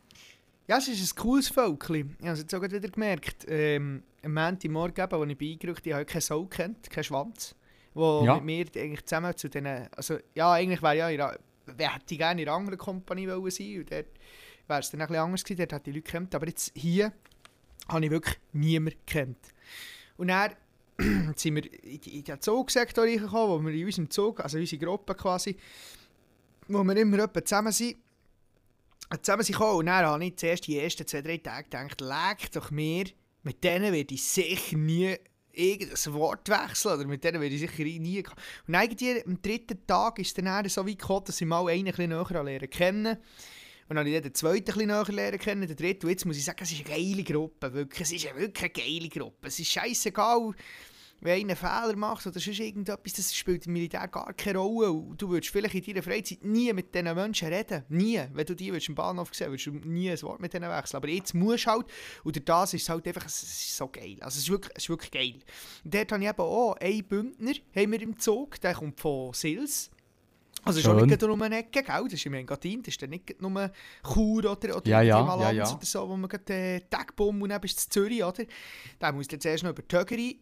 Ja, 0.67 0.79
es 0.79 0.89
ist 0.89 1.13
ein 1.13 1.21
cooles 1.21 1.49
Völkchen. 1.49 2.17
Ich 2.19 2.25
habe 2.25 2.33
es 2.33 2.41
jetzt 2.41 2.55
auch 2.55 2.63
wieder 2.63 2.81
gemerkt. 2.81 3.45
Ähm, 3.49 4.05
am 4.25 4.33
Montagmorgen, 4.33 5.13
als 5.13 5.31
ich 5.31 5.37
bin 5.37 5.53
eingerückt 5.53 5.87
habe, 5.87 6.03
ich 6.03 6.07
keine 6.07 6.21
Sau 6.23 6.47
kennt, 6.47 6.89
keinen 6.89 7.05
Schwanz. 7.05 7.55
Wo 7.95 8.25
Ja. 8.25 8.37
mit 8.37 8.45
mir 8.75 8.83
eigentlich 8.83 9.05
zusammen 9.05 9.37
zu 9.37 9.49
den... 9.49 9.67
Also, 9.97 10.19
ja, 10.35 10.53
eigentlich 10.53 10.83
wäre 10.83 10.97
ja... 10.97 11.09
in 11.11 11.39
Wer 11.65 11.95
hätte 11.95 12.15
ich 12.15 12.19
gerne 12.19 12.43
in 12.43 12.49
einer 12.49 12.57
anderen 12.57 12.77
Kompanie 12.77 13.29
wollen 13.29 13.51
sein 13.51 13.79
und 13.79 13.93
dort 13.93 14.07
wäre 14.67 14.81
es 14.81 14.91
dann 14.91 15.01
ein 15.01 15.07
bisschen 15.07 15.23
anders 15.23 15.45
gewesen, 15.45 15.59
dort 15.59 15.73
hätte 15.73 15.91
ich 15.91 15.97
Leute 15.97 16.07
gekannt. 16.07 16.35
Aber 16.35 16.49
jetzt 16.49 16.73
hier 16.75 17.13
habe 17.89 18.05
ich 18.05 18.11
wirklich 18.11 18.37
niemanden 18.53 18.99
gekannt. 19.07 19.39
Und 20.17 20.29
dann 20.29 20.55
sind 21.37 21.55
wir 21.55 21.85
in 21.85 22.01
in 22.01 22.25
den 22.25 22.41
Zugsektor 22.41 23.05
reingekommen, 23.05 23.65
wo 23.65 23.67
wir 23.67 23.75
in 23.75 23.85
unserem 23.85 24.11
Zug, 24.11 24.41
also 24.41 24.59
unsere 24.59 24.85
Gruppe 24.85 25.15
quasi, 25.15 25.57
wo 26.69 26.83
wir 26.83 26.97
immer 26.97 27.21
etwa 27.21 27.45
zusammen 27.45 27.73
sind, 27.73 27.97
zusammen 29.23 29.45
sind 29.45 29.57
gekommen. 29.57 29.79
Und 29.79 29.87
dann 29.87 30.05
habe 30.05 30.25
ich 30.25 30.37
zuerst 30.37 30.67
die 30.67 30.79
ersten 30.79 31.07
zwei, 31.07 31.23
drei 31.23 31.39
Tage 31.39 31.65
gedacht, 31.65 32.01
leg 32.01 32.51
doch 32.53 32.71
mir, 32.71 33.05
mit 33.43 33.63
denen 33.63 33.93
werde 33.93 34.15
ich 34.15 34.25
sicher 34.25 34.77
nie 34.77 35.17
irgendein 35.53 36.15
Wort 36.15 36.49
wechseln 36.49 36.95
oder 36.95 37.07
mit 37.07 37.23
denen 37.25 37.41
werde 37.41 37.55
ich 37.55 37.61
sicher 37.61 37.85
nie... 37.85 38.25
Und 38.67 38.75
irgendwie 38.75 39.25
am 39.25 39.41
dritten 39.41 39.87
Tag 39.87 40.19
ist 40.19 40.29
es 40.39 40.45
dann 40.45 40.69
so 40.69 40.87
weit 40.87 40.99
gekommen, 40.99 41.25
dass 41.27 41.41
ich 41.41 41.47
mal 41.47 41.69
einen 41.69 41.87
ein 41.87 41.95
bisschen 41.95 42.11
näher 42.11 42.43
lernen 42.43 42.71
kennen. 42.71 43.17
Und 43.89 43.97
dann 43.97 43.99
habe 43.99 44.09
ich 44.09 44.23
den 44.23 44.35
zweiten 44.35 44.59
ein 44.59 44.65
bisschen 44.65 44.87
näher 44.89 45.05
lernen 45.09 45.39
kennen, 45.39 45.67
den 45.67 45.77
dritten. 45.77 46.07
Und 46.07 46.11
jetzt 46.11 46.25
muss 46.25 46.37
ich 46.37 46.45
sagen, 46.45 46.61
es 46.63 46.73
ist 46.73 46.87
eine 46.87 46.97
geile 46.97 47.23
Gruppe, 47.25 47.73
wirklich. 47.73 48.01
Es 48.01 48.13
ist 48.13 48.27
eine 48.27 48.41
wirklich 48.41 48.73
geile 48.73 49.09
Gruppe. 49.09 49.49
Es 49.49 49.59
ist 49.59 49.71
scheißegal, 49.71 50.55
wenn 51.23 51.41
einer 51.41 51.57
Fehler 51.57 51.97
macht 51.97 52.27
oder 52.27 52.41
sonst 52.41 52.59
irgendetwas, 52.59 53.13
das 53.13 53.35
spielt 53.35 53.67
im 53.67 53.75
Militär 53.75 54.09
gar 54.09 54.33
keine 54.33 54.59
Rolle. 54.59 54.91
Und 54.91 55.23
du 55.23 55.31
würdest 55.31 55.53
vielleicht 55.53 55.75
in 55.75 55.85
deiner 55.85 56.03
Freizeit 56.03 56.45
nie 56.45 56.73
mit 56.73 56.93
diesen 56.93 57.15
Menschen 57.15 57.49
reden. 57.49 57.85
Nie. 57.89 58.23
Wenn 58.33 58.45
du 58.45 58.57
die 58.57 58.73
würdest 58.73 58.89
im 58.89 58.97
Bahnhof 58.97 59.33
sehen 59.33 59.51
würdest 59.51 59.67
du 59.67 59.71
nie 59.71 60.11
ein 60.11 60.21
Wort 60.23 60.41
mit 60.41 60.53
denen 60.53 60.69
wechseln. 60.69 60.97
Aber 60.97 61.09
jetzt 61.09 61.33
musst 61.33 61.67
du 61.67 61.71
halt. 61.71 61.87
Und 62.25 62.49
das 62.49 62.75
ist 62.75 62.89
halt 62.89 63.07
einfach 63.07 63.27
es 63.27 63.43
ist 63.43 63.77
so 63.77 63.87
geil. 63.87 64.17
Also 64.21 64.37
es 64.39 64.45
ist 64.45 64.51
wirklich, 64.51 64.73
es 64.75 64.83
ist 64.83 64.89
wirklich 64.89 65.11
geil. 65.13 65.39
Und 65.85 65.95
dort 65.95 66.11
habe 66.11 66.25
ich 66.25 66.29
eben 66.29 66.41
auch 66.41 66.77
einen 66.81 67.05
Bündner 67.05 67.53
haben 67.77 67.93
wir 67.93 68.03
im 68.03 68.19
Zug, 68.19 68.61
der 68.61 68.75
kommt 68.75 68.99
von 68.99 69.33
Sils. 69.33 69.91
Also 70.65 70.81
schon 70.81 70.99
Schön. 70.99 71.09
nicht 71.09 71.23
um 71.23 71.43
eine 71.43 71.59
Ecke, 71.59 71.83
gell? 71.83 72.05
Das 72.05 72.13
ist 72.13 72.27
im 72.27 72.35
Engadin, 72.35 72.83
das 72.83 72.95
ist 72.95 73.03
dann 73.03 73.11
nicht 73.11 73.41
nur 73.41 73.71
Chur 74.13 74.39
oder, 74.45 74.77
oder 74.77 74.89
Ja, 74.89 75.03
ja, 75.03 75.37
ja, 75.41 75.51
ja. 75.51 75.73
oder 75.73 75.85
so, 75.85 76.09
wo 76.09 76.17
man 76.17 76.29
gerade 76.29 76.53
äh, 76.53 76.81
Tagbum 76.89 77.43
und 77.43 77.49
dann 77.49 77.61
bist 77.61 77.79
du 77.79 77.83
in 77.83 77.91
Zürich, 77.91 78.25
oder? 78.25 78.45
Der 79.01 79.13
muss 79.13 79.27
dann 79.27 79.41
zuerst 79.41 79.65
noch 79.65 79.71
über 79.71 79.87
Tögeri. 79.87 80.39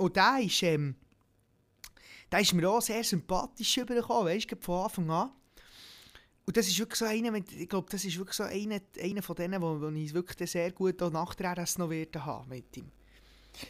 Und 0.00 0.16
der 0.16 0.38
ist, 0.42 0.62
ähm, 0.62 0.94
der 2.32 2.40
ist 2.40 2.54
mir 2.54 2.68
auch 2.70 2.80
sehr 2.80 3.04
sympathisch 3.04 3.76
übergekommen, 3.76 4.26
weißt 4.26 4.50
du, 4.52 4.56
von 4.60 4.84
Anfang 4.84 5.10
an. 5.10 5.30
Und 6.46 6.56
das 6.56 6.66
ist 6.68 6.78
wirklich 6.78 6.98
so 6.98 7.04
einer, 7.04 7.34
ich 7.34 7.68
glaube, 7.68 7.88
das 7.90 8.04
ist 8.04 8.16
wirklich 8.16 8.36
so 8.36 8.44
einer, 8.44 8.80
einer 9.00 9.22
von 9.22 9.36
denen, 9.36 9.60
wo, 9.62 9.80
wo 9.80 9.88
ich 9.88 10.12
wirklich 10.14 10.50
sehr 10.50 10.72
gut 10.72 11.00
auch 11.02 11.10
nach 11.12 11.34
der 11.34 11.52
RS 11.56 11.78
noch 11.78 11.90
werden 11.90 12.24
haben 12.24 12.48
mit 12.48 12.76
ihm. 12.76 12.90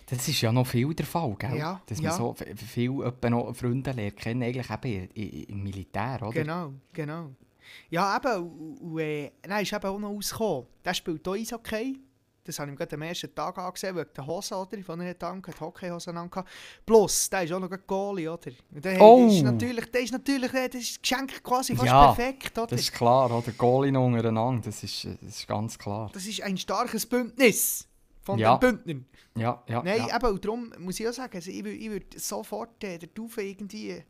Das 0.07 0.29
ist 0.29 0.41
ja 0.41 0.53
noch 0.53 0.67
viel 0.67 0.95
der 0.95 1.07
Fall, 1.07 1.35
gell? 1.39 1.57
Ja, 1.57 1.83
Dass 1.87 2.01
ja. 2.01 2.11
man 2.11 2.19
so 2.19 2.37
f- 2.39 2.59
viel 2.61 3.03
etwa 3.03 3.31
noch 3.31 3.55
Freunde 3.55 3.93
lernt 3.93 4.17
kennen, 4.17 4.43
eigentlich 4.43 4.71
eben 4.71 5.09
im 5.49 5.63
Militär, 5.63 6.19
oder? 6.23 6.33
Genau, 6.33 6.75
genau. 6.93 7.31
Ja, 7.89 8.17
eben, 8.17 8.43
und, 8.51 8.77
und 8.79 8.99
äh, 9.01 9.33
dann 9.43 9.63
ist 9.63 9.73
eben 9.73 9.87
auch 9.87 9.99
noch 9.99 10.11
rausgekommen. 10.11 10.67
Der 10.85 10.95
spielt 10.95 11.27
auch 11.27 11.35
Eishockey. 11.35 11.99
Das 12.51 12.59
habe 12.59 12.71
ich 12.73 12.77
gerade 12.77 12.95
am 12.97 13.03
ersten 13.03 13.35
Tag 13.35 13.57
angesehen, 13.59 13.97
wegen 13.97 14.11
der 14.17 14.27
Hose, 14.27 14.55
oder? 14.57 14.83
Von 14.83 15.01
er 15.01 15.11
hat 15.11 15.23
angehabt, 15.25 15.61
Hockeyhosen 15.61 16.17
angehabt. 16.17 16.49
Plus, 16.85 17.31
der 17.31 17.45
ist 17.45 17.53
auch 17.53 17.61
noch 17.61 17.69
gerade 17.69 17.83
Goalie, 17.87 18.29
oder? 18.33 18.51
Und 18.75 18.85
der, 18.85 19.01
Oh! 19.01 19.27
ist 19.29 19.43
natürlich, 19.43 19.91
der 19.91 20.01
ist 20.03 20.13
natürlich, 20.13 20.53
äh, 20.53 20.69
das 20.69 20.81
ist 20.83 21.03
Geschenk 21.03 21.43
quasi 21.43 21.75
fast 21.77 21.87
Ja, 21.87 22.13
perfekt, 22.13 22.59
oder? 22.59 22.67
Das 22.67 22.81
ist 22.81 22.93
klar, 22.93 23.31
oder? 23.31 23.53
Goalie 23.53 23.93
noch 23.93 24.05
untereinander, 24.07 24.63
das 24.67 24.83
ist, 24.83 25.05
äh, 25.05 25.17
das 25.23 25.37
ist 25.39 25.47
ganz 25.47 25.79
klar. 25.79 26.11
Das 26.13 26.27
ist 26.27 26.43
ein 26.43 26.59
starkes 26.59 27.07
Bündnis 27.07 27.87
von 28.23 28.39
Ja. 28.39 28.57
den 28.57 28.61
Bündnern. 28.77 29.07
Ja, 29.37 29.63
ja, 29.69 29.83
Nein, 29.83 30.07
ja. 30.09 30.17
eben, 30.17 30.27
und 30.27 30.45
darum 30.45 30.73
muss 30.81 30.99
ich 30.99 31.09
auch 31.09 31.13
sagen, 31.13 31.37
also 31.37 31.51
ich, 31.51 31.65
ich 31.65 31.91
würde 31.91 32.19
sofort 32.19 32.83
äh, 32.83 32.99
der 32.99 33.15
Taufe 33.15 33.43
irgendwie 33.43 34.03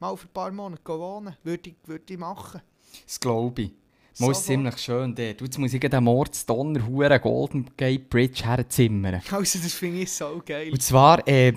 mal 0.00 0.16
für 0.16 0.26
ein 0.26 0.32
paar 0.32 0.50
Monate 0.50 0.82
wohnen. 0.86 1.36
Würde 1.44 1.70
ich, 1.70 1.76
würde 1.84 2.12
ich 2.12 2.18
machen. 2.18 2.60
Das 3.06 3.18
glaube 3.20 3.62
ich. 3.62 3.72
Mal 4.18 4.30
ist 4.30 4.46
ziemlich 4.46 4.78
schön 4.78 5.14
dort. 5.14 5.40
Jetzt 5.40 5.58
muss 5.58 5.74
ich 5.74 5.80
den 5.80 6.04
Mordsdonner 6.04 6.86
Huren 6.86 7.20
Golden 7.20 7.70
Gate 7.76 8.08
Bridge 8.08 8.44
herzimmern. 8.44 9.20
Also 9.30 9.58
das 9.58 9.72
finde 9.72 10.02
ich 10.02 10.12
so 10.12 10.40
geil. 10.44 10.70
Und 10.70 10.82
zwar, 10.82 11.26
äh, 11.26 11.52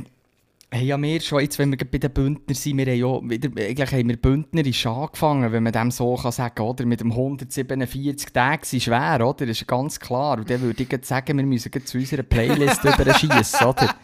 haben 0.74 0.86
ja 0.86 1.02
wir 1.02 1.22
schon, 1.22 1.42
jetzt 1.42 1.58
wenn 1.60 1.72
wir 1.72 1.78
bei 1.78 1.98
den 1.98 2.12
Bündner 2.12 2.54
sind, 2.54 2.78
wir 2.78 2.86
haben 2.86 2.98
ja 2.98 3.30
wieder, 3.30 3.62
eigentlich 3.62 3.92
haben 3.92 4.10
wir 4.10 4.18
Bündnerisch 4.18 4.86
angefangen, 4.86 5.52
wenn 5.52 5.64
man 5.64 5.72
dem 5.72 5.92
so 5.92 6.16
kann 6.16 6.32
sagen 6.32 6.62
oder? 6.62 6.86
Mit 6.86 7.00
dem 7.00 7.12
147 7.12 8.34
Tage 8.34 8.66
sind 8.66 8.84
schwer, 8.84 9.16
oder? 9.26 9.46
Das 9.46 9.62
ist 9.62 9.68
ganz 9.68 10.00
klar. 10.00 10.38
Und 10.38 10.50
dann 10.50 10.62
würde 10.62 10.84
ich 10.84 11.06
sagen, 11.06 11.38
wir 11.38 11.46
müssen 11.46 11.72
zu 11.86 11.98
unserer 11.98 12.24
Playlist 12.24 12.84
überschießen, 12.84 13.66
oder? 13.66 13.96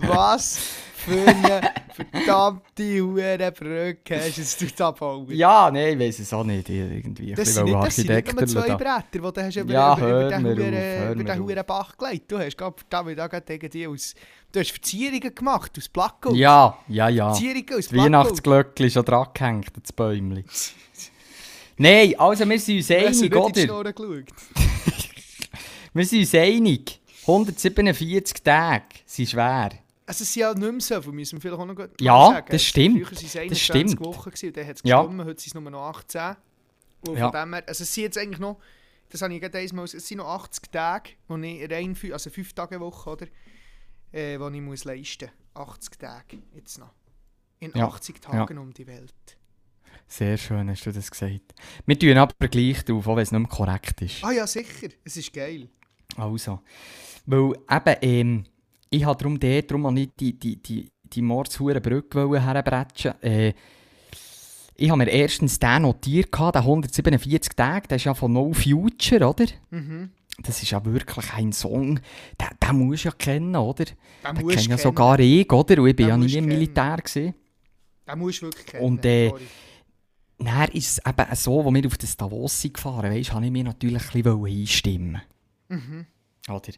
Was 0.00 0.60
für 1.00 1.26
eine 1.26 1.72
verdammte 2.12 3.00
Hurenbrücke 3.00 4.16
hast 4.16 4.38
jetzt 4.38 4.60
du 4.60 4.66
da 4.76 4.90
gebaut? 4.90 5.30
Ja, 5.30 5.70
nein, 5.70 5.94
ich 5.94 6.06
weiß 6.06 6.18
es 6.20 6.32
auch 6.32 6.44
nicht. 6.44 6.68
Ich 6.68 6.76
Irgendwie 6.76 7.34
Das 7.34 7.54
sind, 7.54 7.64
nicht, 7.64 7.74
das 7.74 7.96
sind 7.96 8.08
nicht 8.08 8.34
nur 8.36 8.46
zwei 8.46 8.68
da. 8.68 8.76
Bretter, 8.76 9.04
die 9.12 9.18
du 9.18 9.32
hast 9.36 9.56
über, 9.56 9.72
Ja, 9.72 9.96
über, 9.96 10.38
über 10.38 10.54
den 10.54 11.20
über 11.20 11.36
mir 11.36 11.54
den 11.54 11.66
Bach 11.66 11.96
gelegt. 11.96 12.30
Du 12.30 12.38
hast 12.38 12.56
gerade 12.56 13.52
irgendwie 13.52 13.86
aus... 13.86 14.14
Du 14.52 14.58
hast 14.58 14.70
Verzierungen 14.72 15.34
gemacht 15.34 15.72
aus 15.78 15.88
Placko. 15.88 16.34
Ja, 16.34 16.76
ja, 16.88 17.08
ja. 17.08 17.32
Verzierungen 17.32 17.74
aus 17.78 17.88
Placko. 17.88 18.04
Weihnachtsglöckchen 18.04 18.90
schon 18.90 19.04
dran 19.04 19.26
gehängt, 19.32 19.70
das 19.80 19.92
Bäumchen. 19.92 20.44
Nein, 21.76 22.14
also 22.18 22.48
wir 22.48 22.58
sind 22.58 22.76
uns 22.76 22.90
Hast 22.90 23.22
einig, 23.22 23.34
oder? 23.34 23.94
Wir 25.92 26.04
sind 26.04 26.20
uns 26.20 26.34
einig. 26.34 27.00
147 27.22 28.42
Tage 28.42 28.84
sind 29.06 29.28
schwer. 29.28 29.70
Also 30.10 30.24
es 30.24 30.32
sind 30.32 30.40
ja 30.40 30.52
nicht 30.52 30.60
mehr 30.72 30.80
so 30.80 31.00
viel, 31.02 31.12
müssen 31.12 31.36
wir 31.36 31.40
vielleicht 31.40 31.60
auch 31.60 31.64
noch 31.64 31.76
gut 31.76 32.00
Ja, 32.00 32.26
sagen. 32.32 32.48
das 32.50 32.64
stimmt. 32.64 32.96
Früher 32.96 33.06
waren 33.06 33.14
es 33.14 33.20
Das 33.32 33.36
21 33.36 33.62
stimmt. 33.62 34.00
Wochen 34.00 34.30
gewesen, 34.30 34.46
und 34.48 34.56
dann 34.56 34.66
hat 34.66 34.76
es 34.76 34.82
Ja. 34.84 35.02
gestimmt, 35.02 35.20
heute 35.24 35.40
sind 35.40 35.46
es 35.46 35.54
nur 35.54 35.70
noch 35.70 35.82
18. 35.88 36.36
Und 37.06 37.16
Ja. 37.16 37.30
von 37.30 37.40
dem 37.40 37.54
her, 37.54 37.64
also 37.68 37.82
es 37.84 37.94
sind 37.94 38.02
jetzt 38.02 38.18
eigentlich 38.18 38.40
noch, 38.40 38.58
das 39.08 39.22
habe 39.22 39.32
ich 39.34 39.40
gerade 39.40 39.58
einmal, 39.58 39.84
es 39.84 39.92
sind 39.92 40.18
noch 40.18 40.26
80 40.26 40.72
Tage, 40.72 41.10
wo 41.28 41.36
ich 41.36 41.70
rein, 41.70 41.96
also 42.12 42.28
5 42.28 42.52
Tage 42.54 42.80
Woche, 42.80 43.08
oder? 43.10 43.26
Äh, 44.10 44.36
die 44.38 44.56
ich 44.56 44.60
muss 44.62 44.82
leisten 44.82 45.30
muss. 45.54 45.62
80 45.68 45.98
Tage 46.00 46.38
jetzt 46.56 46.78
noch. 46.80 46.90
In 47.60 47.70
Ja, 47.76 47.86
80 47.86 48.20
Tagen 48.20 48.58
um 48.58 48.74
die 48.74 48.88
Welt. 48.88 49.14
Sehr 50.08 50.36
schön 50.38 50.68
hast 50.70 50.84
du 50.86 50.90
das 50.90 51.08
gesagt. 51.08 51.54
Wir 51.86 51.96
tun 51.96 52.18
aber 52.18 52.48
gleich 52.48 52.84
drauf, 52.84 53.06
auch 53.06 53.14
wenn 53.14 53.22
es 53.22 53.30
nicht 53.30 53.38
mehr 53.40 53.48
korrekt 53.48 54.02
ist. 54.02 54.24
Ah 54.24 54.32
ja, 54.32 54.44
sicher, 54.48 54.88
es 55.04 55.16
ist 55.16 55.32
geil. 55.32 55.68
Also, 56.16 56.62
weil 57.26 57.52
eben, 57.70 57.96
ähm, 58.02 58.44
ich 58.90 59.04
habe 59.04 59.18
darum 59.18 59.38
dort, 59.38 59.70
darum 59.70 59.86
auch 59.86 59.90
nicht 59.92 60.18
die, 60.20 60.38
die, 60.38 60.56
die, 60.56 60.90
die 61.04 61.22
mordshure 61.22 61.80
Brücke 61.80 62.28
wollen 62.28 62.42
herbretschen. 62.42 63.20
Äh, 63.22 63.54
ich 64.74 64.88
habe 64.90 64.98
mir 65.04 65.10
erstens 65.10 65.58
den 65.58 65.82
notiert, 65.82 66.32
gehabt, 66.32 66.56
den 66.56 66.62
147 66.62 67.54
Tage, 67.54 67.88
der 67.88 67.96
ist 67.96 68.04
ja 68.04 68.14
von 68.14 68.32
No 68.32 68.52
Future, 68.52 69.28
oder? 69.28 69.46
Mhm. 69.70 70.10
Das 70.42 70.62
ist 70.62 70.70
ja 70.70 70.82
wirklich 70.84 71.32
ein 71.34 71.52
Song, 71.52 71.96
den, 72.40 72.48
den 72.62 72.76
musst 72.78 73.04
du 73.04 73.08
ja 73.08 73.14
kennen, 73.16 73.54
oder? 73.56 73.84
Den 73.84 74.34
Den 74.36 74.48
kenne 74.48 74.62
ja 74.62 74.78
sogar 74.78 75.18
ich, 75.20 75.52
oder? 75.52 75.82
Und 75.82 75.88
ich 75.88 75.96
bin 75.96 76.06
Den 76.06 76.08
ja 76.08 76.16
nie 76.16 76.34
im. 76.36 76.46
Militär. 76.46 76.96
Gewesen. 76.96 77.34
Den 78.08 78.18
musst 78.18 78.40
du 78.40 78.46
wirklich 78.46 78.66
kennen. 78.66 78.84
Und, 78.84 79.04
äh. 79.04 79.32
Dann 80.38 80.68
ist 80.70 80.98
es 80.98 81.06
eben 81.06 81.36
so, 81.36 81.60
als 81.62 81.74
wir 81.74 81.86
auf 81.86 81.98
das 81.98 82.16
Davos 82.16 82.62
sind 82.62 82.72
gefahren 82.72 83.12
sind, 83.12 83.32
habe 83.34 83.44
ich 83.44 83.52
mir 83.52 83.64
natürlich 83.64 84.02
ein 84.14 84.22
bisschen 84.22 84.46
einstimmen 84.46 85.22
Mhm. 85.68 86.06
Oder? 86.48 86.72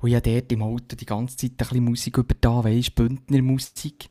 Und 0.00 0.08
ich 0.08 0.14
habe 0.14 0.30
dort 0.30 0.52
im 0.52 0.62
Auto 0.62 0.96
die 0.96 1.06
ganze 1.06 1.36
Zeit 1.36 1.52
ein 1.52 1.56
bisschen 1.56 1.84
Musik 1.84 2.18
über 2.18 2.34
da, 2.40 2.62
weisst 2.62 2.94
Bündner 2.94 3.42
Musik. 3.42 4.08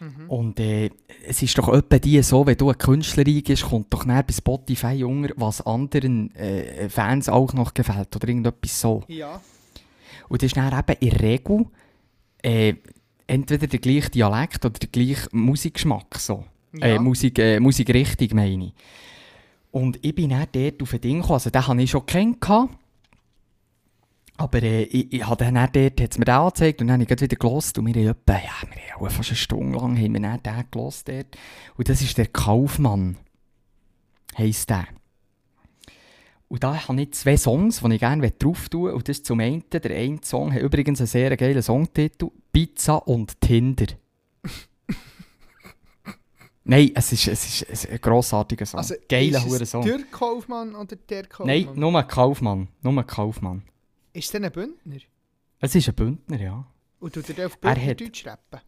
Mhm. 0.00 0.30
Und 0.30 0.60
äh, 0.60 0.90
es 1.26 1.42
ist 1.42 1.56
doch 1.56 1.72
etwa 1.72 1.98
die 1.98 2.22
so, 2.22 2.46
wenn 2.46 2.56
du 2.56 2.70
ein 2.70 2.78
Künstler 2.78 3.26
eingehst, 3.26 3.64
kommt 3.64 3.92
doch 3.92 4.04
näher 4.04 4.22
bei 4.22 4.32
Spotify 4.32 5.04
unter, 5.04 5.32
was 5.36 5.60
anderen 5.60 6.34
äh, 6.34 6.88
Fans 6.88 7.28
auch 7.28 7.52
noch 7.52 7.74
gefällt 7.74 8.14
oder 8.14 8.28
irgendetwas 8.28 8.80
so. 8.80 9.02
Ja. 9.08 9.40
Und 10.28 10.42
das 10.42 10.48
ist 10.48 10.56
dann 10.56 10.72
eben 10.72 10.98
in 11.00 11.10
der 11.10 11.20
Regel 11.20 11.66
äh, 12.42 12.74
entweder 13.26 13.66
der 13.66 13.78
gleiche 13.78 14.10
Dialekt 14.10 14.64
oder 14.64 14.78
der 14.78 14.88
gleiche 14.88 15.28
Musikgeschmack. 15.32 16.18
So. 16.18 16.44
Ja. 16.72 16.86
Äh, 16.86 16.98
Musik, 16.98 17.38
äh, 17.38 17.60
Musikrichtung 17.60 18.28
meine 18.32 18.66
ich. 18.66 18.72
Und 19.70 19.98
ich 20.04 20.14
bin 20.14 20.30
dann 20.30 20.46
dort 20.52 20.82
auf 20.82 20.92
ein 20.92 21.00
Ding 21.00 21.16
gekommen, 21.16 21.34
also 21.34 21.50
den 21.50 21.66
habe 21.66 21.82
ich 21.82 21.90
schon 21.90 22.06
kennengelernt. 22.06 22.70
Aber 24.36 24.62
äh, 24.62 24.82
ich, 24.84 25.12
ich 25.12 25.26
habe 25.26 25.44
dann 25.44 25.54
dort, 25.72 26.00
hat's 26.00 26.18
mir 26.18 26.24
den 26.24 26.34
angezeigt 26.34 26.80
und 26.80 26.88
dann 26.88 27.00
habe 27.00 27.12
ich 27.12 27.20
wieder 27.20 27.36
gelost 27.36 27.78
und 27.78 27.86
wir 27.86 27.94
haben 27.94 28.08
etwa, 28.08 28.32
ja, 28.32 28.68
wir 28.68 28.94
haben 28.94 29.06
auch 29.06 29.10
fast 29.10 29.30
eine 29.30 29.36
Stunde 29.36 29.78
lang 29.78 29.96
haben 29.96 30.12
wir 30.12 30.20
dann 30.20 30.42
den 30.42 30.64
gelost 30.70 31.08
dort. 31.08 31.36
Und 31.76 31.88
das 31.88 32.02
ist 32.02 32.18
der 32.18 32.26
Kaufmann, 32.26 33.16
heisst 34.36 34.70
der. 34.70 34.86
Und 36.48 36.62
da 36.62 36.88
habe 36.88 37.00
ich 37.00 37.12
zwei 37.12 37.36
Songs, 37.36 37.80
die 37.80 37.94
ich 37.94 38.00
gerne 38.00 38.30
drauf 38.30 38.68
tun 38.68 38.92
Und 38.92 39.08
das 39.08 39.18
ist 39.18 39.26
zum 39.26 39.40
einen, 39.40 39.64
der 39.70 39.90
eine 39.90 40.18
Song 40.22 40.52
hat 40.52 40.62
übrigens 40.62 41.00
einen 41.00 41.06
sehr 41.06 41.36
geilen 41.36 41.62
Songtitel, 41.62 42.30
Pizza 42.52 42.96
und 42.96 43.40
Tinder. 43.40 43.86
Nein, 46.64 46.92
es 46.94 47.12
ist, 47.12 47.28
es 47.28 47.46
ist, 47.46 47.62
es 47.68 47.88
ein 47.88 48.00
grossartiger 48.00 48.66
Song. 48.66 48.78
Also, 48.78 48.94
Geiler 49.08 49.44
es 49.60 49.70
Song. 49.70 49.84
Der 49.84 50.02
Kaufmann 50.10 50.74
oder 50.74 50.96
der 50.96 51.24
Kaufmann? 51.24 51.46
Nein, 51.46 51.68
nur 51.74 52.02
Kaufmann. 52.04 52.68
Nur 52.82 52.98
ein 52.98 53.06
Kaufmann. 53.06 53.62
Ist 54.14 54.24
es 54.26 54.30
denn 54.30 54.44
ein 54.44 54.52
Bündner? 54.52 54.96
Es 55.60 55.74
ist 55.74 55.88
ein 55.88 55.94
Bündner, 55.94 56.40
ja. 56.40 56.66
Und 57.00 57.12
tut 57.14 57.28
er 57.36 57.46
auf 57.46 57.58
Er 57.60 57.74
Bündner 57.74 57.90
hat- 57.90 58.00
Deutsch 58.00 58.26
rappen? 58.26 58.60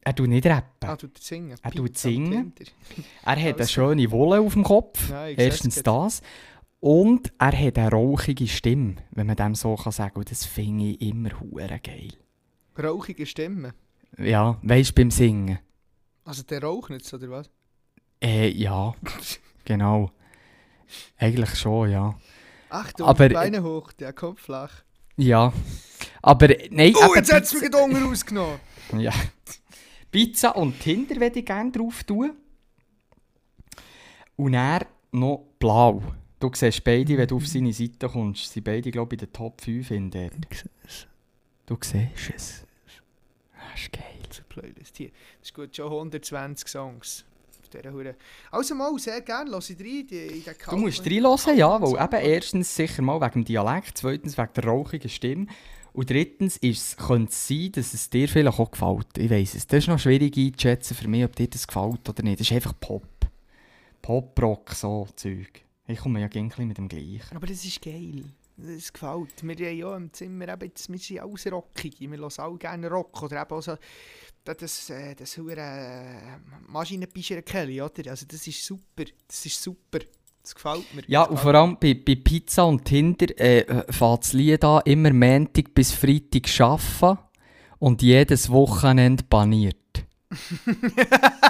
Er 0.00 0.14
tut 0.14 0.28
nicht 0.28 0.46
rappen. 0.46 0.88
Ah, 0.88 0.96
tut 0.96 1.18
er 1.18 1.22
singen? 1.22 1.58
Er 1.60 1.70
tut 1.72 1.98
singen. 1.98 2.52
Er 3.24 3.42
hat 3.42 3.56
eine 3.58 3.66
schöne 3.68 4.08
Wolle 4.12 4.40
auf 4.40 4.52
dem 4.54 4.62
Kopf. 4.62 5.08
Seh's 5.08 5.36
Erstens 5.38 5.82
das. 5.82 6.22
Und 6.78 7.32
er 7.38 7.58
hat 7.58 7.76
eine 7.78 7.90
rauchige 7.90 8.46
Stimme, 8.46 8.96
wenn 9.10 9.26
man 9.26 9.34
dem 9.36 9.54
so 9.56 9.74
kann 9.74 9.90
sagen. 9.92 10.16
Und 10.18 10.30
das 10.30 10.44
finde 10.44 10.84
ich 10.90 11.00
immer 11.00 11.30
hure 11.40 11.80
geil. 11.82 12.12
Rauchige 12.80 13.26
Stimme. 13.26 13.74
Ja, 14.16 14.58
weißt 14.62 14.90
du, 14.90 14.94
beim 14.94 15.10
Singen. 15.10 15.58
Also 16.24 16.44
der 16.44 16.62
raucht 16.62 16.90
nicht, 16.90 17.12
oder 17.12 17.28
was? 17.30 17.50
Äh, 18.22 18.48
ja, 18.50 18.94
genau. 19.64 20.12
Eigentlich 21.16 21.54
schon, 21.56 21.90
ja. 21.90 22.16
Achtung, 22.68 23.06
Aber- 23.06 23.28
die 23.28 23.34
Beine 23.34 23.62
hoch, 23.62 23.92
der 23.92 24.12
Kopf 24.12 24.42
flach. 24.42 24.82
Ja. 25.16 25.52
Aber, 26.22 26.48
nein, 26.70 26.92
Oh, 26.96 27.04
eben 27.06 27.14
jetzt 27.16 27.32
hat 27.32 27.44
es 27.44 27.50
Pizza- 27.52 27.64
mir 27.64 27.70
den 27.70 27.80
Hunger 27.80 28.02
rausgenommen. 28.06 28.60
Ja. 28.98 29.12
Pizza 30.10 30.56
und 30.56 30.78
Tinder 30.78 31.16
würde 31.16 31.40
ich 31.40 31.44
gerne 31.46 31.72
drauf 31.72 32.04
tun. 32.04 32.32
Und 34.36 34.54
er 34.54 34.86
noch 35.12 35.44
blau. 35.58 36.02
Du 36.38 36.50
siehst 36.54 36.84
beide, 36.84 37.16
wenn 37.16 37.26
du 37.26 37.36
auf 37.36 37.46
seine 37.46 37.72
Seite 37.72 38.08
kommst, 38.08 38.52
sind 38.52 38.64
beide, 38.64 38.90
glaube 38.90 39.14
ich, 39.16 39.22
in 39.22 39.26
den 39.26 39.32
Top 39.32 39.60
5 39.60 39.90
in 39.90 40.10
der. 40.10 40.30
Du 41.66 41.76
siehst 41.82 42.30
es. 42.34 42.66
Das 43.72 43.80
ist 43.82 43.92
geil. 43.92 44.02
Zur 44.30 44.44
Playlist 44.44 44.96
hier. 44.96 45.08
Das 45.40 45.48
ist 45.48 45.54
gut, 45.54 45.74
schon 45.74 45.86
120 45.90 46.68
Songs. 46.68 47.24
Auf 47.66 47.82
dieser 47.82 47.92
Hure. 47.92 48.14
Also 48.50 48.74
mal, 48.74 48.96
sehr 48.98 49.20
gerne, 49.20 49.50
lass 49.50 49.70
ich 49.70 49.78
rein. 49.78 50.06
Die, 50.06 50.26
in 50.26 50.44
den 50.44 50.54
Du 50.70 50.76
musst 50.76 51.04
reinhören, 51.04 51.56
ja, 51.56 51.80
weil 51.80 52.04
eben 52.04 52.32
erstens 52.32 52.74
sicher 52.74 53.02
mal 53.02 53.20
wegen 53.20 53.42
dem 53.42 53.44
Dialekt, 53.44 53.98
zweitens 53.98 54.38
wegen 54.38 54.52
der 54.54 54.64
rauchigen 54.64 55.10
Stimme 55.10 55.46
und 55.96 56.10
drittens 56.10 56.58
ist 56.58 56.98
könnte 56.98 57.32
es 57.32 57.48
sein, 57.48 57.72
dass 57.72 57.94
es 57.94 58.10
dir 58.10 58.28
vielleicht 58.28 58.58
auch 58.58 58.70
gefällt. 58.70 59.16
Ich 59.16 59.30
weiss 59.30 59.54
es. 59.54 59.66
Das 59.66 59.78
ist 59.78 59.88
noch 59.88 59.98
schwierig 59.98 60.36
einzuschätzen 60.36 60.94
für 60.94 61.08
mich, 61.08 61.24
ob 61.24 61.34
dir 61.34 61.48
das 61.48 61.66
gefällt 61.66 62.06
oder 62.06 62.22
nicht. 62.22 62.38
Das 62.38 62.46
ist 62.46 62.52
einfach 62.52 62.74
Pop. 62.78 63.02
Pop-Rock, 64.02 64.72
so 64.72 65.08
Zeug. 65.16 65.64
Ich 65.86 65.98
komme 65.98 66.20
ja 66.20 66.28
gängig 66.28 66.58
mit 66.58 66.76
dem 66.76 66.88
gleichen. 66.88 67.34
Aber 67.34 67.46
das 67.46 67.64
ist 67.64 67.80
geil. 67.80 68.24
Das 68.58 68.92
gefällt. 68.92 69.42
Wir 69.42 69.68
haben 69.68 69.76
ja 69.76 69.96
im 69.96 70.12
Zimmer 70.12 70.48
eben, 70.48 70.68
jetzt, 70.68 70.90
wir 70.90 70.98
sind 70.98 71.20
alles 71.20 71.52
rockig. 71.52 72.00
Wir 72.00 72.18
hören 72.18 72.32
alle 72.38 72.56
gerne 72.56 72.88
Rock. 72.88 73.22
Oder 73.22 73.42
eben 73.42 73.50
auch 73.50 73.60
so, 73.60 73.76
das, 74.44 74.56
das, 74.56 74.90
äh, 74.90 75.14
das 75.14 75.36
hure 75.36 75.56
äh, 75.60 77.42
Kelly, 77.42 77.82
oder? 77.82 78.10
Also 78.10 78.24
das 78.26 78.46
ist 78.46 78.64
super. 78.64 79.04
Das 79.28 79.44
ist 79.44 79.62
super. 79.62 79.98
Das 80.42 80.54
gefällt 80.54 80.94
mir. 80.94 81.02
Ja, 81.06 81.24
und 81.24 81.38
vor 81.38 81.54
allem 81.54 81.76
bei, 81.78 81.92
bei 81.92 82.14
Pizza 82.14 82.64
und 82.64 82.84
Tinder 82.84 83.38
äh, 83.38 83.92
fängt 83.92 84.22
das 84.22 84.32
Lied 84.32 84.64
an, 84.64 84.80
immer 84.84 85.12
Montag 85.12 85.74
bis 85.74 85.92
Freitag 85.92 86.48
arbeiten 86.60 87.18
und 87.78 88.00
jedes 88.00 88.48
Wochenende 88.48 89.24
baniert. 89.24 89.76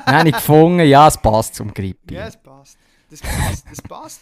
Dann 0.06 0.16
habe 0.16 0.28
ich 0.28 0.34
gefunden, 0.34 0.86
ja, 0.86 1.06
es 1.06 1.18
passt 1.18 1.54
zum 1.54 1.72
Grippi. 1.72 2.14
Ja, 2.14 2.26
es 2.26 2.36
passt. 2.36 2.78
Das 3.10 3.20
passt. 3.20 3.66
Das 3.70 3.82
passt. 3.82 4.20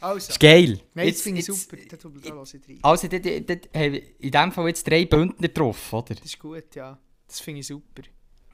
Also. 0.00 0.30
ist 0.30 0.40
geil. 0.40 0.80
Nein, 0.94 1.06
das 1.06 1.06
Jetzt- 1.06 1.22
finde 1.22 1.40
ich 1.40 1.46
jetzt- 1.46 1.70
super. 1.70 1.76
Da, 1.88 1.96
da, 1.96 2.08
da 2.30 2.34
lasse 2.34 2.60
ich. 2.66 2.78
Also, 2.84 3.08
dort, 3.08 3.24
dort, 3.26 3.68
wir 3.74 4.02
in 4.20 4.30
diesem 4.30 4.52
Fall 4.52 4.68
jetzt 4.68 4.86
drei 4.88 5.04
Bündner 5.04 5.48
drauf, 5.48 5.92
oder? 5.92 6.14
Das 6.14 6.24
ist 6.24 6.38
gut, 6.38 6.74
ja. 6.74 6.98
Das 7.26 7.40
finde 7.40 7.60
ich 7.60 7.66
super. 7.66 8.02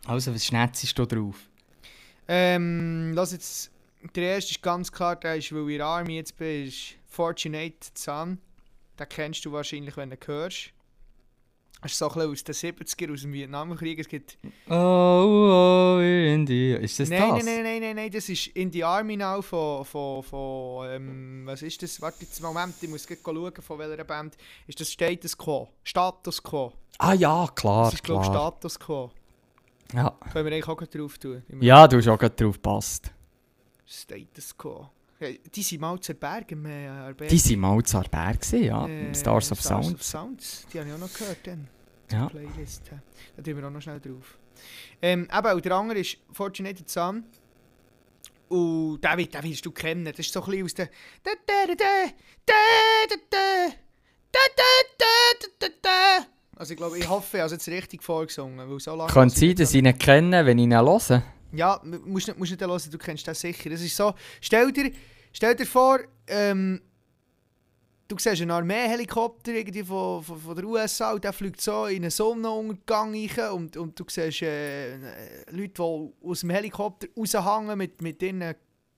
Also, 0.06 0.34
was 0.34 0.44
schnetzest 0.44 0.98
du 0.98 1.06
drauf? 1.06 1.36
Ähm, 2.28 3.12
lass 3.14 3.32
jetzt. 3.32 3.70
Der 4.14 4.34
erste 4.34 4.52
ist 4.52 4.62
ganz 4.62 4.90
klar, 4.92 5.16
der 5.16 5.36
ist, 5.36 5.52
weil 5.52 5.62
ich 5.66 5.72
in 5.72 5.78
der 5.78 5.86
Army 5.86 6.16
jetzt 6.16 6.36
bin, 6.36 6.66
ist 6.66 6.94
Fortunate 7.06 7.74
Son. 7.94 8.38
Den 8.98 9.08
kennst 9.08 9.44
du 9.44 9.52
wahrscheinlich, 9.52 9.96
wenn 9.96 10.10
du 10.10 10.16
hörst. 10.26 10.70
Das 11.86 11.92
ist 11.92 11.98
so 11.98 12.08
ein 12.08 12.30
bisschen 12.32 12.52
aus 12.52 12.62
den 12.62 12.74
70er, 12.74 13.12
aus 13.12 13.20
dem 13.20 13.32
Vietnamkrieg. 13.32 14.00
Es 14.00 14.08
gibt... 14.08 14.38
Oh, 14.68 14.72
oh, 14.74 15.98
we're 16.00 16.34
in 16.34 16.44
the... 16.44 16.72
Ist 16.72 16.98
das 16.98 17.08
nein, 17.08 17.20
das? 17.20 17.44
nein, 17.44 17.44
nein, 17.44 17.62
nein, 17.62 17.80
nein, 17.80 17.96
nein, 17.96 18.10
das 18.10 18.28
ist 18.28 18.48
in 18.48 18.72
the 18.72 18.82
Army 18.82 19.16
now 19.16 19.40
von, 19.40 19.84
von, 19.84 20.24
von 20.24 20.90
ähm, 20.90 21.42
was 21.44 21.62
ist 21.62 21.80
das? 21.80 22.00
Warte 22.02 22.24
jetzt 22.24 22.42
einen 22.42 22.52
Moment, 22.52 22.74
ich 22.80 22.88
muss 22.88 23.06
gleich 23.06 23.20
schauen, 23.24 23.52
von 23.60 23.78
welcher 23.78 24.02
Band. 24.02 24.36
Ist 24.66 24.80
das 24.80 24.90
Status 24.90 25.38
Quo? 25.38 25.68
Status 25.84 26.42
Quo. 26.42 26.72
Ah 26.98 27.12
ja, 27.12 27.46
klar, 27.54 27.84
Das 27.84 27.94
ist, 27.94 28.02
glaube 28.02 28.22
ich. 28.22 28.30
Status 28.30 28.80
Quo. 28.80 29.12
Ja. 29.94 30.10
Können 30.32 30.44
wir 30.44 30.52
eigentlich 30.54 30.68
auch 30.68 30.82
drauf 30.82 31.18
tun. 31.18 31.44
Im 31.48 31.62
ja, 31.62 31.86
du 31.86 31.98
hast 31.98 32.08
auch 32.08 32.18
gerade 32.18 32.34
drauf 32.34 32.56
gepasst. 32.56 33.12
Status 33.86 34.56
Quo. 34.56 34.90
Die 35.54 35.62
sind 35.62 35.80
mal 35.80 35.98
zu 36.00 36.14
Bergen, 36.14 36.64
äh, 36.66 36.88
Arbeit. 36.88 37.30
Die 37.30 37.50
waren 37.50 37.60
mal 37.60 37.82
zu 37.84 38.00
Berg, 38.00 38.52
ja. 38.52 38.86
Äh, 38.88 39.14
Stars 39.14 39.52
of 39.52 39.60
Stars 39.60 39.86
Sound. 39.86 39.94
of 39.94 40.02
Sounds. 40.02 40.66
Die 40.72 40.80
habe 40.80 40.88
ich 40.88 40.94
auch 40.94 40.98
noch 40.98 41.12
gehört. 41.12 41.38
Dann 41.44 41.68
ja. 42.12 42.28
Playlist 42.28 42.90
haben. 42.90 43.02
Da 43.36 43.42
tun 43.42 43.56
wir 43.56 43.66
auch 43.66 43.70
noch 43.70 43.80
schnell 43.80 44.00
drauf. 44.00 44.38
Ähm, 45.02 45.22
eben, 45.24 45.46
auch 45.46 45.60
der 45.60 45.72
andere 45.72 45.98
ist 45.98 46.16
Fortunate 46.32 46.82
Sun. 46.86 47.24
Und 48.48 49.00
David, 49.00 49.34
den 49.34 49.42
wirst 49.42 49.66
du 49.66 49.70
kennen. 49.72 50.04
Das 50.04 50.18
ist 50.18 50.32
so 50.32 50.40
ein 50.42 50.46
bisschen 50.50 50.64
aus 50.64 50.74
der... 50.74 50.88
Also 56.56 56.72
ich 56.72 56.78
glaube, 56.78 56.98
ich 56.98 57.08
hoffe, 57.08 57.38
er 57.38 57.44
hat 57.44 57.52
es 57.52 57.66
jetzt 57.66 57.68
richtig 57.68 58.02
vorgesungen. 58.02 58.70
Weil 58.70 58.80
so 58.80 58.94
lange 58.94 59.12
Kann 59.12 59.30
sein, 59.30 59.54
dass 59.56 59.74
ich 59.74 59.82
ihn 59.82 59.98
kenne, 59.98 60.46
wenn 60.46 60.58
ich 60.58 60.64
ihn 60.64 60.74
höre? 60.74 61.22
Ja, 61.52 61.80
musst 61.84 62.28
nicht, 62.28 62.38
musst 62.38 62.52
nicht 62.52 62.60
hören, 62.60 62.80
du 62.90 62.98
kennst 62.98 63.26
das 63.26 63.40
sicher. 63.40 63.68
Das 63.68 63.82
ist 63.82 63.96
so... 63.96 64.14
Stell 64.40 64.72
dir, 64.72 64.92
stell 65.32 65.56
dir 65.56 65.66
vor... 65.66 66.00
Ähm, 66.28 66.80
du 68.08 68.16
siehst 68.18 68.42
einen 68.42 68.50
Armeehelikopter 68.50 69.52
irgendwie 69.52 69.82
von, 69.82 70.22
von, 70.22 70.38
von 70.38 70.56
der 70.56 70.64
USA 70.64 71.12
und 71.12 71.24
der 71.24 71.32
fliegt 71.32 71.60
so 71.60 71.86
in 71.86 72.02
einen 72.02 72.10
Sonnenuntergang 72.10 73.14
rein 73.14 73.50
und, 73.52 73.76
und 73.76 73.98
du 73.98 74.04
siehst 74.08 74.42
äh, 74.42 74.96
Leute, 75.50 75.74
die 75.74 76.26
aus 76.28 76.40
dem 76.40 76.50
Helikopter 76.50 77.08
raushängen 77.16 77.76
mit, 77.78 78.00
mit 78.02 78.22
ihren 78.22 78.54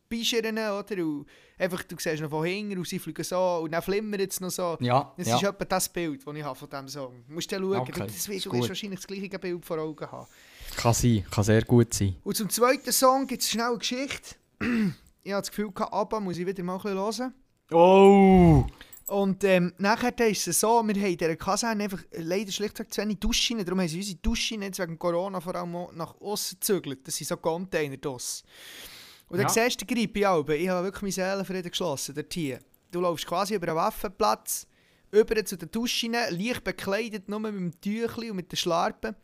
Bischeren, 0.09 0.57
oder? 0.57 1.05
Und 1.05 1.27
einfach, 1.59 1.83
du 1.85 1.97
siehst 1.99 2.23
noch 2.23 2.31
von 2.31 2.45
hinten 2.45 2.79
und 2.79 2.89
sie 2.89 2.99
fliegen 2.99 3.25
so 3.25 3.61
und 3.63 3.73
dann 3.73 3.83
flimmert 3.83 4.31
es 4.31 4.41
noch 4.41 4.51
so. 4.51 4.77
Ja, 4.81 5.13
Das 5.17 5.29
ja. 5.29 5.37
ist 5.37 5.43
etwa 5.43 5.65
das 5.65 5.89
Bild, 5.89 6.27
das 6.27 6.35
ich 6.35 6.45
habe 6.45 6.59
von 6.59 6.69
diesem 6.69 6.89
Song. 6.89 7.25
Du 7.27 7.35
musst 7.35 7.53
dann 7.53 7.63
schauen, 7.63 7.79
Okay, 7.79 7.93
das 8.07 8.29
wirst, 8.29 8.47
du 8.47 8.53
wahrscheinlich 8.53 9.01
das 9.01 9.07
gleiche 9.07 9.39
Bild 9.39 9.65
vor 9.65 9.79
Augen 9.79 10.11
haben. 10.11 10.27
Kann 10.77 10.95
sein, 10.95 11.25
kann 11.31 11.45
sehr 11.45 11.63
gut 11.63 11.93
sein. 11.93 12.17
Und 12.25 12.37
zum 12.37 12.49
zweiten 12.49 12.93
Song 12.93 13.27
gibt 13.27 13.43
es 13.43 13.51
schnell 13.51 13.69
eine 13.69 13.79
Geschichte. 13.79 14.37
ich 15.23 15.33
habe 15.33 15.43
das 15.43 15.51
Gefühl, 15.51 15.71
ABBA 15.75 16.21
muss 16.21 16.39
ich 16.39 16.47
wieder 16.47 16.63
mal 16.63 16.77
ein 16.77 16.83
bisschen 16.83 16.99
hören. 16.99 17.35
Oh! 17.71 18.65
Und 19.09 19.43
ähm, 19.45 19.73
nachher 19.79 20.13
ist 20.29 20.47
es 20.49 20.61
so, 20.61 20.83
wir 20.83 20.95
haben 20.95 21.07
in 21.07 21.17
dieser 21.17 21.37
Kaserne 21.37 21.85
einfach 21.85 22.03
leider 22.13 22.53
schlichtweg 22.53 22.93
zu 22.93 23.01
wenig 23.01 23.19
Duschen. 23.19 23.65
Darum 23.65 23.81
haben 23.81 23.89
sie 23.89 23.97
unsere 23.99 24.19
Duschen 24.19 24.61
jetzt 24.63 24.79
wegen 24.79 24.99
Corona 24.99 25.41
vor 25.41 25.55
allem 25.55 25.73
nach 25.95 26.15
außen 26.21 26.59
gezügelt. 26.61 27.07
Das 27.07 27.17
sind 27.17 27.27
so 27.27 27.37
Container 27.39 27.97
das. 27.97 28.43
Und 29.29 29.39
dann 29.39 29.47
Ja. 29.47 29.53
siehst 29.53 29.81
du 29.81 29.87
die 29.87 29.95
Grippe 29.95 30.29
auch. 30.29 30.47
Ich 30.49 30.69
habe 30.69 30.85
wirklich 30.85 31.03
meine 31.03 31.13
Seelenfrieden 31.13 31.71
geschlossen 31.71 32.15
dort 32.15 32.33
hier. 32.35 32.59
Du 32.91 33.01
läufst 33.01 33.27
quasi 33.27 33.55
über 33.55 33.69
einen 33.69 33.77
Waffenplatz, 33.77 34.67
über 35.11 35.43
zu 35.45 35.57
den 35.57 35.71
Duschen, 35.71 36.13
leicht 36.13 36.65
bekleidet, 36.65 37.29
nur 37.31 37.41
mit 37.41 37.55
dem 37.55 37.81
Tüchli 37.81 38.31
und 38.31 38.37
mit 38.37 38.53
den 38.53 38.57
Schlarpen. 38.57 39.17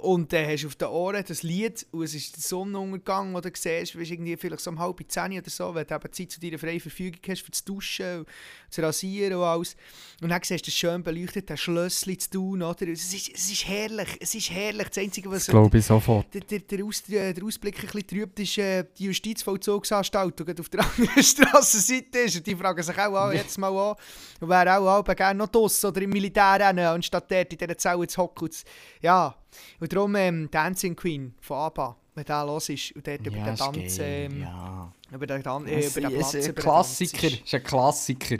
Und 0.00 0.32
dann 0.32 0.46
hast 0.46 0.62
du 0.62 0.66
auf 0.68 0.76
den 0.76 0.88
Ohren 0.88 1.24
das 1.26 1.42
Lied 1.42 1.86
und 1.90 2.02
es 2.04 2.14
ist 2.14 2.36
der 2.36 2.42
Sonnenuntergang, 2.42 3.32
den 3.34 3.42
du 3.42 3.50
siehst, 3.54 3.98
weißt, 3.98 4.10
irgendwie 4.10 4.36
vielleicht 4.36 4.62
so 4.62 4.70
um 4.70 4.78
halb 4.78 5.00
zehn 5.08 5.38
oder 5.38 5.50
so, 5.50 5.74
wenn 5.74 5.86
du 5.86 5.94
eben 5.94 6.12
Zeit 6.12 6.30
zu 6.32 6.40
deiner 6.40 6.58
freien 6.58 6.80
Verfügung 6.80 7.20
hast 7.28 7.42
für 7.42 7.50
das 7.50 7.64
Duschen 7.64 8.24
zu 8.70 8.80
rasieren 8.82 9.34
und 9.38 9.44
alles. 9.44 9.76
Und 10.22 10.28
dann 10.30 10.40
siehst 10.42 10.66
du 10.66 10.70
das 10.70 10.74
schön 10.74 11.02
beleuchtet, 11.02 11.50
das 11.50 11.60
Schlösschen 11.60 12.18
zu 12.18 12.30
tun, 12.30 12.62
oder? 12.62 12.88
Es 12.88 13.12
ist, 13.12 13.30
es 13.34 13.50
ist 13.50 13.66
herrlich, 13.68 14.08
es 14.20 14.34
ist 14.34 14.50
herrlich. 14.50 14.88
Das 14.88 14.98
Einzige, 14.98 15.30
was 15.30 15.46
glaube 15.46 15.78
ich 15.78 15.84
sofort. 15.84 16.32
der, 16.32 16.40
der, 16.42 16.60
der, 16.60 16.84
Aus, 16.84 17.02
der, 17.02 17.32
der 17.34 17.44
Ausblick 17.44 17.76
ein 17.78 17.86
bisschen 17.86 18.06
trübt, 18.06 18.38
ist 18.40 18.58
äh, 18.58 18.84
die 18.98 19.04
Justizvollzugsanstalt, 19.04 20.38
die 20.38 20.60
auf 20.60 20.68
der 20.68 20.80
anderen 20.98 21.22
Strassenseite 21.22 22.18
ist. 22.20 22.36
Und 22.36 22.46
die 22.46 22.56
fragen 22.56 22.82
sich 22.82 22.98
auch, 22.98 23.14
auch 23.14 23.32
jetzt 23.32 23.58
mal 23.58 23.68
an, 23.76 23.96
und 24.40 24.48
wären 24.48 24.68
auch, 24.68 24.98
auch 25.00 25.04
gerne 25.14 25.38
noch 25.38 25.48
draussen 25.48 25.86
oder 25.86 26.00
im 26.02 26.10
Militär 26.10 26.56
rennen, 26.60 26.86
anstatt 26.86 27.30
dort 27.30 27.52
in 27.52 27.58
dieser 27.58 27.76
Zelle 27.78 28.06
zu 28.06 28.22
hocken. 28.22 28.50
zu- 28.50 28.64
Ja, 29.02 29.34
und 29.80 29.92
darum 29.92 30.14
ähm, 30.16 30.48
Dancing 30.50 30.96
Queen 30.96 31.34
von 31.40 31.56
ABBA, 31.58 31.96
wenn 32.14 32.24
der 32.24 32.44
los 32.44 32.68
ist 32.68 32.92
und 32.92 33.06
dort 33.06 33.20
über 33.20 33.36
den 33.36 33.54
ist 33.54 33.58
Tanz, 33.58 33.98
ähm, 34.00 34.40
ja. 34.42 34.92
über 35.12 35.26
den, 35.26 35.42
Dan 35.42 35.66
äh, 35.66 35.80
Es 35.80 35.96
über 35.96 36.08
den 36.08 36.20
ist 36.20 36.30
Platz 36.30 36.34
ein 36.34 36.40
über 36.42 36.52
den 36.52 36.54
Klassiker, 36.62 37.26
ist. 37.26 37.44
ist 37.44 37.54
ein 37.54 37.64
Klassiker. 37.64 38.36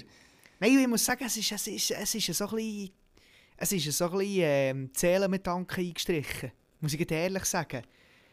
Nein, 0.59 0.79
ich 0.79 0.89
muss 0.89 1.05
sagen, 1.05 1.25
es 1.25 1.37
ist, 1.37 1.53
es 1.53 1.67
ist, 1.67 1.91
es 1.91 2.15
ist 2.15 2.35
so 2.37 2.49
ein 2.49 2.57
bisschen, 2.57 2.91
es 3.57 3.73
ist 3.73 3.97
so 3.97 4.05
ein 4.05 4.19
bisschen 4.19 4.43
ähm, 4.43 4.91
Zählen 4.95 5.31
mit 5.31 5.47
Danken 5.47 5.81
eingestrichen. 5.81 6.53
Muss 6.81 6.95
ich 6.95 7.11
ehrlich 7.11 7.45
sagen. 7.45 7.83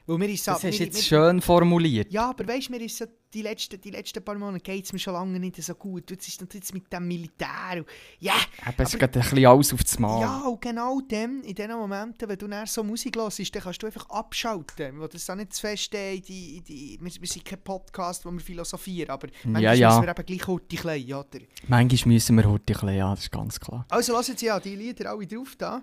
Weil 0.08 0.18
mir 0.20 0.30
ist 0.30 0.48
Das 0.48 0.64
hast 0.64 0.80
du 0.80 0.84
jetzt 0.84 0.96
mir- 0.96 1.04
schön 1.04 1.42
formuliert. 1.42 2.10
Ja, 2.14 2.30
aber 2.30 2.48
weißt 2.48 2.70
du, 2.70 2.72
mir 2.72 2.82
ist 2.82 2.98
so 2.98 3.06
die 3.34 3.42
letzten, 3.42 3.82
die 3.82 3.90
letzten 3.92 4.24
paar 4.24 4.36
Monate 4.36 4.64
geht 4.64 4.86
es 4.86 4.94
mir 4.94 5.00
schon 5.00 5.14
lange 5.14 5.38
nicht 5.38 5.62
so 5.62 5.76
gut. 5.76 6.10
Jetzt 6.10 6.30
ist 6.30 6.42
es 6.42 6.48
jetzt 6.54 6.74
mit 6.74 6.92
dem 6.94 7.06
Militär. 7.10 7.48
und- 7.76 7.86
Ja, 8.20 8.36
Eben, 8.66 8.82
es 8.84 8.92
geht 8.94 9.04
ein 9.04 9.12
bisschen 9.12 9.46
alles 9.46 9.74
aufs 9.74 10.00
Mal. 10.00 10.22
ja, 10.22 10.40
und 10.48 10.62
genau 10.62 11.02
dem, 11.02 11.42
in 11.42 11.54
den 11.54 11.72
Momenten, 11.72 12.30
wenn 12.30 12.38
du 12.38 12.48
dann 12.48 12.66
so 12.68 12.86
Musik 12.86 13.18
hörst, 13.18 13.54
dann 13.54 13.62
kannst 13.62 13.84
du 13.84 13.88
einfach 13.88 14.10
abschalten. 14.10 14.98
Will 14.98 15.10
das 15.10 15.30
auch 15.30 15.36
nicht 15.36 15.52
zu 15.54 15.60
fest, 15.60 15.94
äh, 15.94 16.16
in 16.16 16.22
die, 16.22 16.58
in 16.60 16.64
die, 16.64 16.98
wir, 17.02 17.12
wir 17.20 17.28
sind 17.28 17.44
kein 17.44 17.62
Podcast, 17.62 18.26
wo 18.26 18.32
wir 18.32 18.40
philosophieren, 18.40 19.10
aber 19.10 19.28
manchmal 19.44 19.78
ja. 19.78 19.90
müssen 19.90 20.04
wir 20.04 20.10
eben 20.18 20.26
gleich 20.26 20.48
heute 20.48 20.76
klein, 20.78 21.04
oder? 21.14 21.40
Manchmal 21.68 22.14
müssen 22.14 22.36
wir 22.38 22.46
heute 22.50 22.62
ein 22.62 22.80
bisschen, 22.80 22.96
ja, 22.96 23.10
das 23.14 23.24
ist 23.24 23.32
ganz 23.32 23.60
klar. 23.60 23.86
Also 23.90 24.14
lasst 24.14 24.30
jetzt 24.30 24.42
ja 24.42 24.58
die 24.58 24.76
Lieder 24.76 25.10
alle 25.12 25.28
drauf 25.28 25.54
da. 25.58 25.82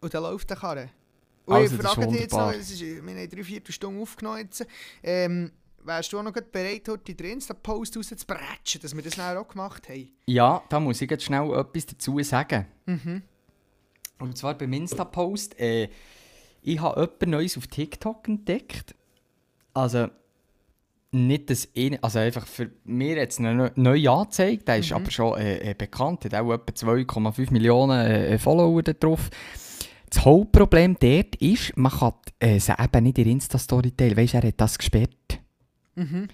Und 0.00 0.14
dann 0.14 0.22
läuft 0.22 0.48
der 0.48 0.56
Karre. 0.56 0.88
Und 1.48 1.54
Also, 1.54 1.76
ich 1.76 1.82
frage 1.82 2.06
dich 2.08 2.20
jetzt 2.20 2.32
noch, 2.34 2.52
es 2.52 2.70
ist, 2.70 2.80
wir 2.80 2.98
haben 2.98 3.30
drei, 3.30 3.42
vier 3.42 3.62
Stunden 3.68 4.02
aufgenommen 4.02 4.40
jetzt. 4.40 4.66
Ähm, 5.02 5.50
wärst 5.82 6.12
du 6.12 6.18
auch 6.18 6.22
noch 6.22 6.32
bereit, 6.32 6.86
heute 6.88 7.14
den 7.14 7.32
Insta-Post 7.32 7.96
rauszubretschen, 7.96 8.82
dass 8.82 8.94
wir 8.94 9.02
das 9.02 9.16
nachher 9.16 9.40
auch 9.40 9.48
gemacht 9.48 9.88
haben? 9.88 10.10
Ja, 10.26 10.62
da 10.68 10.78
muss 10.78 11.00
ich 11.00 11.10
jetzt 11.10 11.24
schnell 11.24 11.50
etwas 11.54 11.86
dazu 11.86 12.22
sagen. 12.22 12.66
Mhm. 12.84 13.22
Und 14.18 14.36
zwar 14.36 14.58
beim 14.58 14.74
Insta-Post. 14.74 15.58
Äh, 15.58 15.88
ich 16.60 16.80
habe 16.80 17.00
etwas 17.02 17.28
Neues 17.28 17.56
auf 17.56 17.66
TikTok 17.66 18.28
entdeckt. 18.28 18.94
Also, 19.72 20.08
nicht 21.12 21.48
das 21.48 21.66
eine, 21.74 22.02
also 22.02 22.18
einfach 22.18 22.46
für 22.46 22.70
mir 22.84 23.16
jetzt 23.16 23.38
eine 23.38 23.72
neu 23.74 24.10
angezeigt. 24.10 24.68
Der 24.68 24.78
ist 24.78 24.92
aber 24.92 25.10
schon 25.10 25.38
äh, 25.38 25.70
äh, 25.70 25.74
bekannt, 25.74 26.26
hat 26.26 26.34
auch 26.34 26.52
etwa 26.52 26.72
2,5 26.72 27.50
Millionen 27.52 28.06
äh, 28.06 28.38
Follower 28.38 28.82
da 28.82 28.92
drauf. 28.92 29.30
Das 30.10 30.24
Hauptproblem 30.24 30.96
dort 30.98 31.36
ist, 31.36 31.76
man 31.76 31.92
kann 31.92 32.14
äh, 32.38 32.58
sie 32.58 32.72
eben 32.72 33.04
nicht 33.04 33.18
in 33.18 33.24
der 33.24 33.32
Insta-Story 33.32 33.90
teilen. 33.92 34.16
Weißt 34.16 34.34
du, 34.34 34.38
er 34.38 34.48
hat 34.48 34.60
das 34.60 34.78
gesperrt. 34.78 35.40
Mhm. 35.94 36.28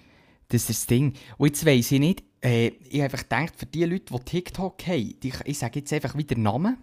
Das 0.47 0.61
ist 0.61 0.69
das 0.69 0.87
Ding. 0.87 1.13
Und 1.37 1.47
jetzt 1.47 1.65
weiss 1.65 1.91
ich 1.91 1.99
nicht, 1.99 2.23
äh, 2.41 2.67
ich 2.67 3.01
habe 3.01 3.05
einfach 3.05 3.23
gedacht, 3.23 3.53
für 3.57 3.65
die 3.65 3.85
Leute, 3.85 4.13
die 4.13 4.19
TikTok 4.19 4.87
haben, 4.87 5.15
die, 5.21 5.33
ich 5.45 5.57
sage 5.57 5.79
jetzt 5.79 5.91
einfach 5.91 6.15
wieder 6.15 6.37
Namen. 6.37 6.77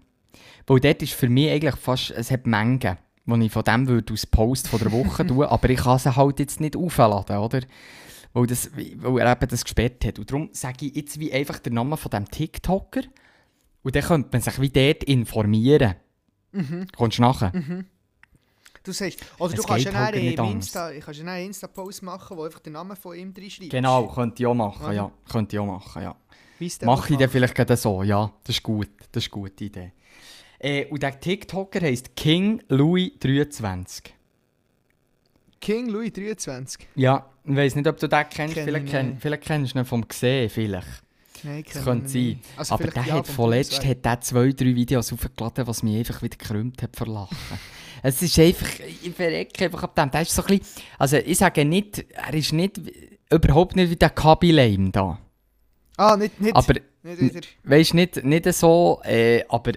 Weil 0.66 0.80
dort 0.80 1.02
ist 1.02 1.12
für 1.12 1.28
mich 1.28 1.50
eigentlich 1.50 1.76
fast, 1.76 2.10
es 2.10 2.30
hat 2.30 2.46
Mengen, 2.46 2.98
die 3.26 3.46
ich 3.46 3.52
von 3.52 3.64
dem 3.64 3.86
würde 3.86 4.12
aus 4.12 4.26
Post 4.26 4.68
von 4.68 4.80
der 4.80 4.92
Woche 4.92 5.26
tun, 5.26 5.44
aber 5.44 5.70
ich 5.70 5.80
kann 5.80 5.98
sie 5.98 6.14
halt 6.14 6.40
jetzt 6.40 6.60
nicht 6.60 6.76
aufladen, 6.76 7.36
oder? 7.38 7.60
Weil, 8.32 8.46
das, 8.46 8.70
weil 8.74 9.18
er 9.20 9.32
eben 9.32 9.48
das 9.48 9.62
gesperrt 9.62 10.04
hat. 10.04 10.18
Und 10.18 10.30
darum 10.30 10.48
sage 10.52 10.86
ich 10.86 10.96
jetzt 10.96 11.20
wie 11.20 11.32
einfach 11.32 11.58
den 11.58 11.74
Namen 11.74 11.98
von 11.98 12.10
dem 12.10 12.28
TikToker 12.28 13.02
und 13.82 13.94
dann 13.94 14.02
könnte 14.02 14.28
man 14.32 14.40
sich 14.40 14.60
wie 14.60 14.70
dort 14.70 15.04
informieren. 15.04 15.96
Mhm. 16.52 16.86
Kommst 16.96 17.18
du 17.18 17.22
nachher? 17.22 17.52
Du 18.84 18.92
sagst, 18.92 19.20
oder 19.38 19.54
Es 19.54 19.60
du 19.60 19.66
kannst 19.66 19.84
ja 19.84 20.10
geht 20.10 20.38
halt. 20.38 20.50
Insta, 20.50 20.92
kannst 20.92 21.20
einen 21.20 21.46
Insta-Post 21.46 22.02
machen, 22.02 22.36
wo 22.36 22.44
einfach 22.44 22.60
den 22.60 22.72
Namen 22.72 22.96
von 22.96 23.16
ihm 23.16 23.32
reinschreibst. 23.36 23.70
Genau, 23.70 24.08
könnte 24.08 24.42
ich 24.42 24.46
auch 24.46 24.54
machen, 24.54 24.84
Oder? 24.84 24.92
ja. 24.92 25.12
Könnte 25.30 25.56
ich 25.56 25.60
auch 25.60 25.66
machen, 25.66 26.02
ja. 26.02 26.16
Mache 26.82 27.12
ich 27.12 27.18
dann 27.18 27.28
vielleicht 27.28 27.54
gerade 27.54 27.76
so, 27.76 28.02
ja. 28.02 28.32
Das 28.44 28.56
ist 28.56 28.62
gut, 28.62 28.88
das 29.12 29.24
ist 29.24 29.32
eine 29.32 29.42
gute 29.42 29.64
Idee. 29.64 29.92
Äh, 30.58 30.86
und 30.86 31.02
der 31.02 31.18
TikToker 31.18 31.80
heisst 31.80 32.14
King 32.16 32.62
Louis 32.68 33.12
23. 33.20 34.14
King 35.60 35.88
Louis 35.88 36.12
23. 36.12 36.88
Ja, 36.96 37.26
ich 37.44 37.56
weiß 37.56 37.76
nicht, 37.76 37.86
ob 37.86 37.96
du 37.98 38.08
den 38.08 38.24
kennst. 38.30 38.54
Kenn 38.54 38.64
vielleicht, 38.64 38.84
ich 38.86 38.90
kenn, 38.90 39.18
vielleicht 39.18 39.42
kennst 39.44 39.74
du 39.74 39.78
ihn 39.78 39.84
vom 39.84 40.06
Gesehen, 40.06 40.50
vielleicht. 40.50 41.02
Nein, 41.44 41.64
Das 41.72 41.84
könnte 41.84 42.08
sein. 42.08 42.40
Also 42.56 42.74
Aber 42.74 42.86
der 42.88 43.04
hat 43.06 43.26
vorletzt 43.26 43.84
hat 43.84 44.04
der 44.04 44.20
zwei, 44.20 44.52
drei 44.52 44.74
Videos 44.74 45.12
aufgeladen, 45.12 45.66
was 45.66 45.82
mich 45.82 45.96
einfach 45.96 46.22
wieder 46.22 46.36
gekrümmt 46.36 46.82
hat 46.82 46.96
vor 46.96 47.08
Lachen. 47.08 47.36
es 48.02 48.22
ist 48.22 48.38
einfach, 48.38 48.68
ich 48.80 49.12
verrecke 49.14 49.64
einfach 49.64 49.82
ab 49.82 49.94
dem. 49.94 50.10
Der 50.10 50.22
ist 50.22 50.34
so 50.34 50.42
ein 50.42 50.58
bisschen, 50.58 50.82
also 50.98 51.16
ich 51.16 51.38
sage 51.38 51.64
nicht, 51.64 52.04
er 52.10 52.34
ist 52.34 52.52
nicht, 52.52 52.80
überhaupt 53.30 53.76
nicht 53.76 53.90
wie 53.90 53.96
der 53.96 54.10
Kaby 54.10 54.50
Lame 54.52 54.90
da. 54.90 55.18
Ah, 55.96 56.16
nicht, 56.16 56.40
nicht, 56.40 56.54
Aber 56.56 56.74
nicht 57.02 57.20
wieder. 57.20 57.40
Weißt 57.64 57.94
nicht, 57.94 58.24
nicht 58.24 58.52
so, 58.54 59.00
äh, 59.04 59.44
aber 59.48 59.72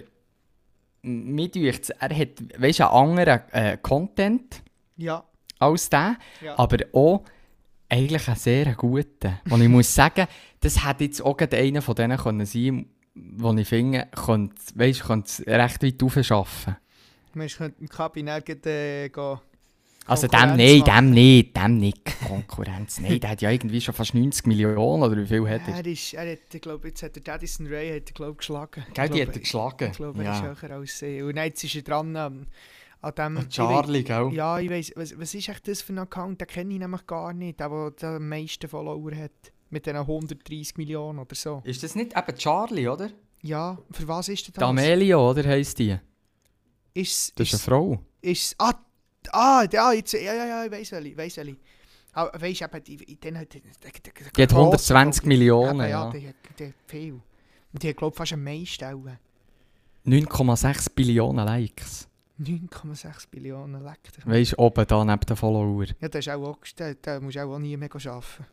mir 1.02 1.48
dünkt 1.48 1.90
er 1.98 2.16
hat 2.16 2.28
weißt, 2.58 2.80
einen 2.80 2.90
anderen 2.90 3.40
äh, 3.52 3.78
Content 3.80 4.62
Ja, 4.96 5.24
als 5.58 5.88
der, 5.88 6.16
ja. 6.42 6.58
aber 6.58 6.78
auch 6.92 7.22
eigentlich 7.88 8.28
einen 8.28 8.36
sehr 8.36 8.74
guten. 8.74 9.38
Und 9.50 9.62
ich 9.62 9.68
muss 9.68 9.94
sagen, 9.94 10.26
das 10.60 10.86
hätte 10.86 11.04
jetzt 11.04 11.22
auch 11.22 11.38
einer 11.38 11.82
von 11.82 11.94
denen 11.94 12.18
können 12.18 12.46
sein 12.46 12.86
wo 13.16 13.52
ich 13.54 13.68
finde, 13.68 14.08
könnte, 14.14 14.54
weißt, 14.74 15.04
könnte 15.04 15.46
recht 15.46 15.82
weit 15.82 16.02
aufschaffen. 16.02 16.76
Man 17.34 17.48
könnte 17.48 17.80
im 17.80 17.88
Kabinett 17.88 18.66
äh, 18.66 19.08
gehen. 19.08 19.38
Also 20.08 20.28
dem 20.28 20.40
machen. 20.40 20.84
dem 20.84 21.10
nicht, 21.10 21.56
dem 21.56 21.78
nicht. 21.78 22.04
Konkurrenz, 22.28 23.00
nein, 23.00 23.18
der 23.18 23.30
hat 23.30 23.42
ja 23.42 23.50
irgendwie 23.50 23.80
schon 23.80 23.92
fast 23.92 24.14
90 24.14 24.46
Millionen 24.46 25.02
oder 25.02 25.16
wie 25.16 25.26
viel 25.26 25.48
hat 25.48 25.62
er? 25.66 25.74
Er 25.74 25.86
ist, 25.86 26.14
er 26.14 26.30
hat, 26.30 26.54
ich 26.54 26.60
glaube, 26.60 26.88
jetzt 26.88 27.02
hat 27.02 27.16
der 27.16 27.34
Addison 27.34 27.66
Ray 27.66 27.88
hat, 27.88 28.10
er, 28.10 28.14
glaub, 28.14 28.38
geschlagen. 28.38 28.84
Gell, 28.94 29.08
die 29.08 29.14
glaube, 29.14 29.26
hat 29.26 29.34
er 29.34 29.40
geschlagen. 29.40 29.90
Ich 29.90 29.96
glaube, 29.96 30.18
er 30.20 30.24
ja. 30.24 30.52
ist 30.52 30.62
höher 30.62 30.70
als 30.70 30.98
sie. 31.00 31.22
Und 31.22 31.36
jetzt 31.36 31.64
ist 31.64 31.74
er 31.74 31.82
dran 31.82 32.46
an, 33.02 33.14
dem... 33.14 33.36
Und 33.36 33.50
Charlie, 33.50 34.02
gell? 34.02 34.28
Ich 34.30 34.30
weiss, 34.30 34.36
ja, 34.36 34.58
ich 34.58 34.70
weiss, 34.70 34.92
was, 34.96 35.18
was 35.18 35.34
ist 35.34 35.48
echt 35.48 35.68
das 35.68 35.82
für 35.82 35.92
ein 35.92 35.98
Account? 35.98 36.40
Den 36.40 36.48
kenne 36.48 36.72
ich 36.74 36.80
nämlich 36.80 37.06
gar 37.06 37.32
nicht, 37.32 37.60
der, 37.60 37.90
der 37.90 38.08
am 38.10 38.28
meisten 38.28 38.68
Follower 38.68 39.14
hat. 39.14 39.30
Mit 39.68 39.84
diesen 39.86 39.96
130 39.98 40.76
Millionen 40.76 41.18
oder 41.18 41.34
so. 41.34 41.60
Ist 41.64 41.82
das 41.82 41.94
nicht 41.96 42.16
eben 42.16 42.36
Charlie, 42.38 42.88
oder? 42.88 43.10
Ja, 43.42 43.76
für 43.90 44.06
was 44.08 44.28
ist 44.28 44.48
das? 44.56 44.62
Amelio, 44.62 45.30
oder 45.30 45.44
heisst 45.44 45.78
die? 45.78 45.96
Ist, 46.94 47.38
Das 47.38 47.46
ist 47.48 47.54
eine 47.54 47.58
ist, 47.58 47.64
Frau. 47.64 47.98
ist, 48.22 48.54
ah, 48.58 48.72
ah, 49.32 49.66
ja, 49.70 49.92
jetzt, 49.92 50.12
ja, 50.12 50.20
ja, 50.32 50.46
ja, 50.46 50.64
ich 50.64 50.70
weiss 50.70 50.92
welche, 50.92 51.08
ich 51.08 51.16
weiss 51.16 51.36
welche. 51.36 51.56
Ah, 52.12 52.30
weisst 52.40 52.60
du, 52.60 52.64
eben, 52.64 52.84
die, 52.84 52.96
die, 52.96 53.04
die, 53.06 53.16
die, 53.18 53.30
die, 53.30 53.60
Die 54.36 54.42
hat 54.42 54.52
120 54.52 55.24
Millionen, 55.26 55.80
Eben, 55.80 55.90
ja. 55.90 56.10
Die, 56.10 56.28
hat- 56.28 56.34
die 56.58 56.66
hat 56.66 56.74
viel. 56.86 57.12
Und 57.72 57.82
die 57.82 57.88
hat, 57.90 57.96
glaube 57.96 58.14
ich, 58.14 58.18
fast 58.18 58.32
am 58.32 58.42
meisten 58.44 58.84
auch. 58.84 59.04
9,6 60.06 60.86
Billionen 60.94 61.44
Likes. 61.44 62.08
9,6 62.40 63.28
Billionen 63.30 63.82
Leck. 63.82 63.98
Weißt 64.24 64.52
du, 64.52 64.58
oben 64.58 64.86
da 64.86 65.04
neben 65.04 65.20
den 65.20 65.36
Follower. 65.36 65.84
Ja, 66.00 66.08
das 66.08 66.26
ist 66.26 66.32
auch, 66.32 66.42
auch 66.48 66.58
da, 67.02 67.20
musst 67.20 67.36
du 67.36 67.40
auch 67.42 67.58
nie 67.58 67.76
mehr 67.76 67.88
arbeiten. 67.94 68.46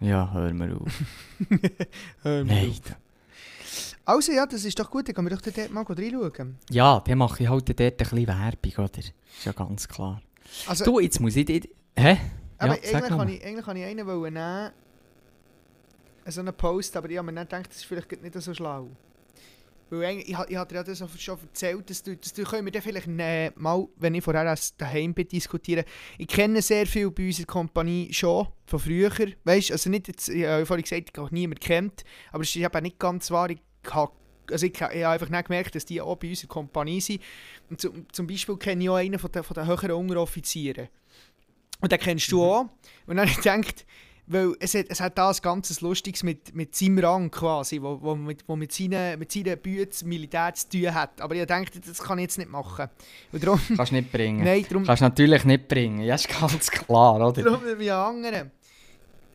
Ja, 0.00 0.30
hör 0.32 0.52
mir 0.52 0.76
auf. 0.76 1.02
Hör 2.22 2.44
Nein. 2.44 2.70
auf. 2.70 2.96
Also 4.04 4.32
ja, 4.32 4.46
das 4.46 4.64
ist 4.64 4.78
doch 4.78 4.90
gut, 4.90 5.06
dann 5.08 5.14
können 5.14 5.28
wir 5.30 5.36
doch 5.36 5.42
dort 5.42 5.70
mal 5.70 5.84
reinschauen. 5.84 6.56
Ja, 6.70 7.00
dann 7.00 7.18
mache 7.18 7.42
ich 7.42 7.48
halt 7.48 7.68
dort 7.68 7.80
ein 7.80 7.96
bisschen 7.96 8.26
Werbung, 8.26 8.84
oder? 8.84 8.98
Ist 8.98 9.12
ja 9.44 9.52
ganz 9.52 9.86
klar. 9.86 10.20
Also, 10.66 10.84
Du, 10.84 11.00
jetzt 11.00 11.20
muss 11.20 11.36
ich. 11.36 11.48
Hä? 11.96 12.18
aber 12.58 12.74
Ja, 12.76 12.82
eigentlich, 12.82 13.08
kann 13.08 13.16
mal. 13.18 13.30
ich, 13.30 13.44
eigentlich 13.44 13.64
kann 13.64 13.76
ich 13.76 13.84
einen 13.84 14.06
wollen 14.06 14.34
nehmen, 14.34 14.70
so 16.26 16.40
einen 16.40 16.54
Post, 16.54 16.96
aber 16.96 17.08
ich 17.10 17.18
habe 17.18 17.26
mir 17.26 17.34
dann 17.34 17.44
gedacht, 17.46 17.68
das 17.70 17.76
ist 17.78 17.84
vielleicht 17.84 18.22
nicht 18.22 18.34
so 18.40 18.54
schlau. 18.54 18.88
Weil 19.90 20.18
ich, 20.18 20.28
ich 20.28 20.36
hatte 20.36 20.68
dir 20.68 20.74
ja 20.76 20.84
das 20.84 20.98
schon 21.18 21.38
erzählt, 21.40 21.90
dass 21.90 22.02
du 22.02 22.44
können 22.44 22.64
wir 22.64 22.72
dann 22.72 22.82
vielleicht 22.82 23.08
äh, 23.08 23.50
mal, 23.56 23.88
wenn 23.96 24.14
ich 24.14 24.22
vorher 24.22 24.56
daheim 24.78 25.14
bin, 25.14 25.26
diskutieren. 25.26 25.84
Ich 26.16 26.28
kenne 26.28 26.62
sehr 26.62 26.86
viel 26.86 27.10
bei 27.10 27.26
unserer 27.26 27.46
Kompanie 27.46 28.12
schon, 28.12 28.46
von 28.66 28.78
früher. 28.78 29.10
Weißt 29.42 29.72
also 29.72 29.90
nicht 29.90 30.06
jetzt, 30.06 30.28
ich 30.28 30.46
habe 30.46 30.64
vorhin 30.64 30.84
gesagt, 30.84 31.10
ich 31.12 31.20
habe 31.20 31.34
niemand 31.34 31.60
kennt, 31.60 32.04
aber 32.30 32.44
es 32.44 32.54
ist 32.54 32.62
eben 32.62 32.82
nicht 32.82 33.00
ganz 33.00 33.32
wahr. 33.32 33.50
Ich 33.50 33.60
habe, 33.90 34.12
also 34.48 34.64
ich, 34.64 34.74
ich 34.74 34.80
habe 34.80 35.08
einfach 35.08 35.28
nicht 35.28 35.46
gemerkt, 35.46 35.74
dass 35.74 35.86
die 35.86 36.00
auch 36.00 36.16
bei 36.16 36.28
unserer 36.28 36.48
Kompanie 36.48 37.00
sind. 37.00 37.20
Und 37.68 37.80
zum, 37.80 38.06
zum 38.12 38.28
Beispiel 38.28 38.56
kenne 38.58 38.84
ich 38.84 38.90
auch 38.90 38.94
einen 38.94 39.18
von 39.18 39.32
den, 39.32 39.42
von 39.42 39.54
den 39.54 39.66
höheren 39.66 39.90
Unteroffizieren. 39.90 40.88
Und 41.80 41.90
den 41.90 41.98
kennst 41.98 42.30
du 42.30 42.44
auch. 42.44 42.68
Und 43.06 43.16
dann 43.16 43.20
habe 43.20 43.30
ich 43.30 43.36
gedacht, 43.38 43.86
weil 44.32 44.54
es 44.60 44.74
hat, 44.74 44.86
es 44.88 45.00
hat 45.00 45.18
da 45.18 45.28
ein 45.30 45.36
ganzes 45.42 45.80
Lustiges 45.80 46.22
mit, 46.22 46.54
mit 46.54 46.74
seinem 46.76 47.00
Rang 47.00 47.30
quasi, 47.32 47.82
wo, 47.82 48.00
wo, 48.00 48.14
mit, 48.14 48.44
wo 48.46 48.54
mit 48.54 48.70
seinen, 48.70 49.18
mit 49.18 49.32
seinen 49.32 49.58
Büten 49.58 50.08
Militär 50.08 50.54
zu 50.54 50.68
tun 50.68 50.94
hat. 50.94 51.20
Aber 51.20 51.34
ich 51.34 51.44
dachte, 51.46 51.80
das 51.80 51.98
kann 51.98 52.18
ich 52.18 52.22
jetzt 52.22 52.38
nicht 52.38 52.48
machen. 52.48 52.88
Und 53.32 53.42
darum, 53.44 53.60
Kannst 53.76 53.90
nicht 53.90 54.12
bringen. 54.12 54.44
nein, 54.44 54.64
darum, 54.68 54.84
Kannst 54.84 55.02
natürlich 55.02 55.44
nicht 55.44 55.66
bringen. 55.66 56.02
Ja, 56.02 56.14
ist 56.14 56.28
ganz 56.28 56.70
klar, 56.70 57.16
oder? 57.16 57.42
darum 57.42 57.64
nehme 57.64 57.82
ich 57.82 57.90
einen 57.90 58.00
anderen. 58.00 58.50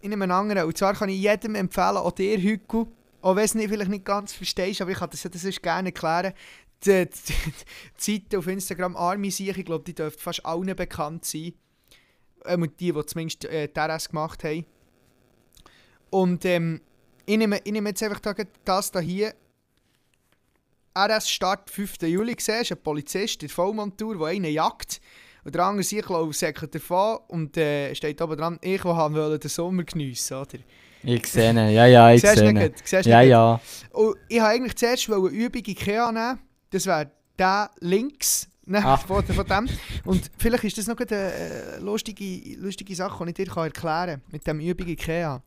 Ich 0.01 0.07
nehme 0.07 0.23
einen 0.23 0.31
anderen. 0.31 0.63
Und 0.63 0.77
zwar 0.77 0.93
kann 0.93 1.09
ich 1.09 1.19
jedem 1.19 1.55
empfehlen, 1.55 1.97
auch 1.97 2.11
dir, 2.11 2.37
Hügel, 2.37 2.87
auch 3.21 3.35
wenn 3.35 3.35
du 3.35 3.41
es 3.41 3.55
nicht, 3.55 3.69
vielleicht 3.69 3.91
nicht 3.91 4.05
ganz 4.05 4.31
verstehst, 4.31 4.81
aber 4.81 4.91
ich 4.91 4.97
kann 4.97 5.09
das, 5.09 5.23
das 5.23 5.41
sonst 5.41 5.61
gerne 5.61 5.89
erklären. 5.89 6.33
Die, 6.85 7.05
die, 7.05 7.33
die 7.33 8.19
Seite 8.19 8.37
auf 8.37 8.47
Instagram 8.47 8.95
Army 8.95 9.29
Sieg, 9.29 9.57
ich 9.57 9.65
glaube, 9.65 9.83
die 9.83 9.95
dürfte 9.95 10.21
fast 10.21 10.45
allen 10.45 10.73
bekannt 10.73 11.25
sein. 11.25 11.53
Ähm, 12.45 12.71
die, 12.79 12.93
die 12.93 13.05
zumindest 13.05 13.43
äh, 13.45 13.67
die 13.67 13.79
RS 13.79 14.07
gemacht 14.09 14.43
haben. 14.45 14.65
Und 16.15 16.45
ähm, 16.45 16.79
ich, 17.25 17.35
nehme, 17.35 17.59
ich 17.61 17.73
nehme 17.73 17.89
jetzt 17.89 18.01
einfach 18.01 18.21
das 18.63 18.89
da 18.89 19.01
hier. 19.01 19.33
RS 20.97 21.29
Start 21.29 21.69
5. 21.69 22.03
Juli 22.03 22.35
gesehen, 22.35 22.61
ist 22.61 22.71
ein 22.71 22.81
Polizist 22.81 23.43
in 23.43 23.49
Vollmontur, 23.49 24.17
der 24.17 24.27
einen 24.27 24.45
jagt. 24.45 25.01
Und 25.43 25.53
der 25.53 25.65
andere 25.65 25.83
sich 25.83 26.07
läuft 26.07 26.39
säckelt 26.39 26.73
davon 26.73 27.17
und 27.27 27.57
äh, 27.57 27.93
steht 27.95 28.21
oben 28.21 28.37
dran, 28.37 28.59
ich 28.61 28.85
will 28.85 29.37
den 29.37 29.49
Sommer 29.49 29.83
geniessen, 29.83 30.37
oder? 30.37 30.57
Ich 31.03 31.27
sehe 31.27 31.49
ihn, 31.49 31.57
ja, 31.57 31.85
ja, 31.85 32.13
ich 32.13 32.21
sehe 32.21 32.49
ihn. 32.49 32.73
Siehst 32.81 33.05
Ja, 33.07 33.21
ja. 33.21 33.59
Und 33.91 34.15
ich 34.29 34.37
wollte 34.37 34.47
eigentlich 34.47 34.75
zuerst 34.77 35.09
eine 35.09 35.27
Übung 35.27 35.63
Ikea 35.67 36.13
nehmen. 36.13 36.39
Das 36.69 36.85
wäre 36.85 37.11
der 37.37 37.71
links 37.81 38.47
ne, 38.65 38.83
Ah. 38.83 38.97
von, 38.97 39.23
von 39.23 39.45
dem. 39.45 39.69
Und 40.03 40.31
vielleicht 40.37 40.63
ist 40.63 40.77
das 40.77 40.87
noch 40.87 40.97
eine 40.97 41.15
äh, 41.15 41.79
lustige, 41.79 42.55
lustige 42.57 42.95
Sache, 42.95 43.23
die 43.23 43.29
ich 43.29 43.35
dir 43.35 43.53
kann 43.53 43.65
erklären 43.65 44.21
kann 44.21 44.31
mit 44.31 44.47
dem 44.47 44.59
Übung 44.59 44.87
Ikea. 44.87 45.41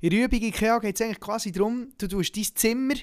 In 0.00 0.10
der 0.10 0.24
Übung 0.24 0.40
Ikea 0.40 0.78
geht 0.78 0.94
es 0.94 1.00
eigentlich 1.00 1.20
quasi 1.20 1.52
darum, 1.52 1.88
du 1.98 2.08
tust 2.08 2.36
dein 2.36 2.44
Zimmer 2.54 2.94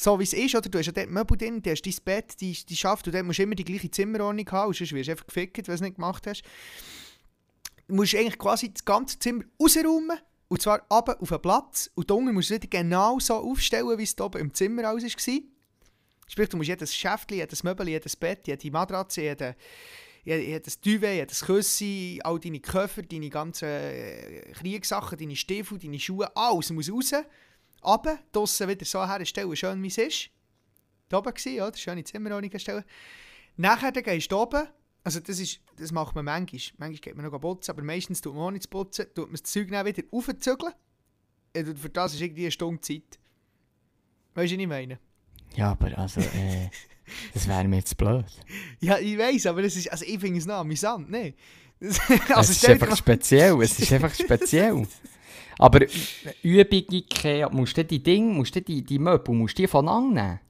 so 0.00 0.18
wie 0.18 0.22
es 0.22 0.32
ist, 0.32 0.54
oder? 0.54 0.68
Du 0.68 0.78
hast 0.78 0.86
ja 0.86 0.92
dort 0.92 1.10
Möbel 1.10 1.36
drin, 1.36 1.60
du 1.60 1.70
hast 1.70 1.82
dein 1.82 1.94
Bett, 2.04 2.40
die, 2.40 2.52
die 2.52 2.76
Schaft, 2.76 3.06
und 3.06 3.14
dort 3.14 3.26
musst 3.26 3.40
du 3.40 3.42
immer 3.42 3.56
die 3.56 3.64
gleiche 3.64 3.90
Zimmerordnung 3.90 4.48
haben, 4.52 4.72
sonst 4.72 4.92
wirst 4.92 5.08
du 5.08 5.12
einfach 5.12 5.26
gefickt, 5.26 5.56
wenn 5.56 5.64
du 5.64 5.72
es 5.72 5.80
nicht 5.80 5.96
gemacht 5.96 6.26
hast. 6.26 6.42
Du 7.88 7.96
musst 7.96 8.14
eigentlich 8.14 8.38
quasi 8.38 8.72
das 8.72 8.84
ganze 8.84 9.18
Zimmer 9.18 9.42
rausräumen, 9.60 10.18
und 10.46 10.62
zwar 10.62 10.82
runter 10.90 11.20
auf 11.20 11.28
den 11.28 11.42
Platz, 11.42 11.90
und 11.94 12.10
unten 12.10 12.32
musst 12.32 12.50
du 12.50 12.54
es 12.54 12.62
wieder 12.62 12.68
genau 12.68 13.18
so 13.18 13.34
aufstellen, 13.34 13.98
wie 13.98 14.04
es 14.04 14.14
da 14.14 14.24
oben 14.24 14.40
im 14.40 14.54
Zimmer 14.54 14.84
alles 14.84 15.02
war. 15.16 15.34
Sprich, 16.28 16.48
du 16.50 16.56
musst 16.58 16.68
jedes 16.68 16.94
Schäftchen, 16.94 17.38
jedes 17.38 17.62
Möbel, 17.64 17.88
jedes 17.88 18.14
Bett, 18.14 18.46
jede 18.46 18.70
Matratze, 18.70 19.22
jede, 19.22 19.56
jede- 20.24 20.44
jedes 20.44 20.80
Duvet, 20.80 21.14
jedes 21.14 21.44
Küssi, 21.44 22.20
all 22.22 22.38
deine 22.38 22.60
Koffer, 22.60 23.02
deine 23.02 23.30
ganzen 23.30 23.66
äh, 23.68 24.52
Kriegssachen, 24.52 25.18
deine 25.18 25.36
Stiefel, 25.36 25.78
deine 25.78 25.98
Schuhe, 25.98 26.30
alles 26.36 26.70
muss 26.70 26.92
raus, 26.92 27.12
runter, 27.82 28.18
draussen 28.30 28.68
wieder 28.68 28.84
so 28.84 29.06
herstellen, 29.06 29.56
schön 29.56 29.82
wie 29.82 29.88
es 29.88 29.98
ist. 29.98 30.30
Da 31.08 31.18
oben 31.18 31.32
war, 31.32 31.68
oder? 31.68 31.76
Schöne 31.76 32.04
Zimmerordnung 32.04 32.58
stellen. 32.58 32.84
Nachher 33.56 33.90
dann 33.90 34.02
gehst 34.02 34.30
du 34.30 34.36
oben, 34.36 34.68
also 35.02 35.20
das, 35.20 35.38
ist, 35.40 35.60
das 35.76 35.90
macht 35.90 36.14
man 36.14 36.26
manchmal, 36.26 36.60
manchmal 36.76 37.00
geht 37.00 37.16
man 37.16 37.24
noch 37.24 37.40
putzen, 37.40 37.70
aber 37.70 37.82
meistens 37.82 38.20
tut 38.20 38.34
man 38.34 38.44
auch 38.44 38.50
nicht 38.50 38.68
putzen, 38.68 39.06
tut 39.14 39.28
man 39.28 39.32
das 39.40 39.44
Zeug 39.44 39.68
dann 39.70 39.86
wieder 39.86 40.02
aufzügeln. 40.10 40.74
Für 41.54 41.88
das 41.88 42.12
ist 42.12 42.20
irgendwie 42.20 42.42
eine 42.42 42.50
Stunde 42.50 42.80
Zeit. 42.82 43.18
Weißt 44.34 44.52
du, 44.52 44.56
was 44.56 44.62
ich 44.62 44.68
meine? 44.68 44.98
Ja, 45.56 45.72
aber 45.72 45.96
also, 45.98 46.20
äh, 46.20 46.68
das 47.34 47.48
wäre 47.48 47.66
mir 47.66 47.76
jetzt 47.76 47.96
blöd. 47.96 48.24
Ja, 48.80 48.98
ich 48.98 49.18
weiß, 49.18 49.46
aber 49.46 49.62
das 49.62 49.76
ist, 49.76 49.90
also 49.90 50.04
ich 50.06 50.18
finde 50.18 50.38
es 50.38 50.46
noch 50.46 50.56
amüsant, 50.56 51.10
ne? 51.10 51.34
Das, 51.80 51.98
es 52.36 52.50
ist 52.50 52.68
einfach 52.68 52.88
mal- 52.90 52.96
speziell, 52.96 53.60
es 53.62 53.78
ist 53.78 53.92
einfach 53.92 54.14
speziell. 54.18 54.86
Aber 55.58 55.80
Übung 56.42 56.84
Ikea, 56.90 57.48
musst 57.50 57.76
du 57.76 57.84
die 57.84 58.02
Dinge, 58.02 58.32
musst 58.32 58.54
du 58.54 58.62
die, 58.62 58.82
die 58.84 58.98
Möbel, 58.98 59.34
musst 59.34 59.58
du 59.58 59.62
die 59.62 59.68
voneinander 59.68 60.22
nehmen? 60.22 60.40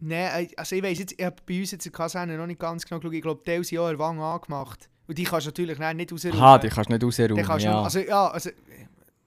Nein, 0.00 0.46
äh, 0.46 0.48
also 0.56 0.76
ich 0.76 0.82
weiss 0.82 0.98
jetzt, 0.98 1.14
ich 1.16 1.24
habe 1.24 1.36
bei 1.46 1.60
uns 1.60 1.70
jetzt 1.70 1.86
in 1.86 1.92
Kaserne 1.92 2.36
noch 2.36 2.46
nicht 2.46 2.60
ganz 2.60 2.84
genau 2.84 2.98
geschaut, 3.00 3.14
ich 3.14 3.22
glaube, 3.22 3.42
Teil 3.42 3.64
sind 3.64 3.78
auch 3.78 3.84
an 3.86 3.90
der 3.90 3.98
Wange 3.98 4.24
angemacht. 4.24 4.88
Und 5.06 5.18
die 5.18 5.24
kannst 5.24 5.46
du 5.46 5.48
natürlich 5.50 5.78
nicht 5.78 6.12
rausräumen. 6.12 6.40
Aha, 6.40 6.58
die 6.58 6.68
kannst 6.68 6.90
du 6.90 6.94
nicht 6.94 7.04
rausräumen, 7.04 7.60
ja. 7.60 7.82
Also 7.82 7.98
ja, 8.00 8.28
also... 8.28 8.50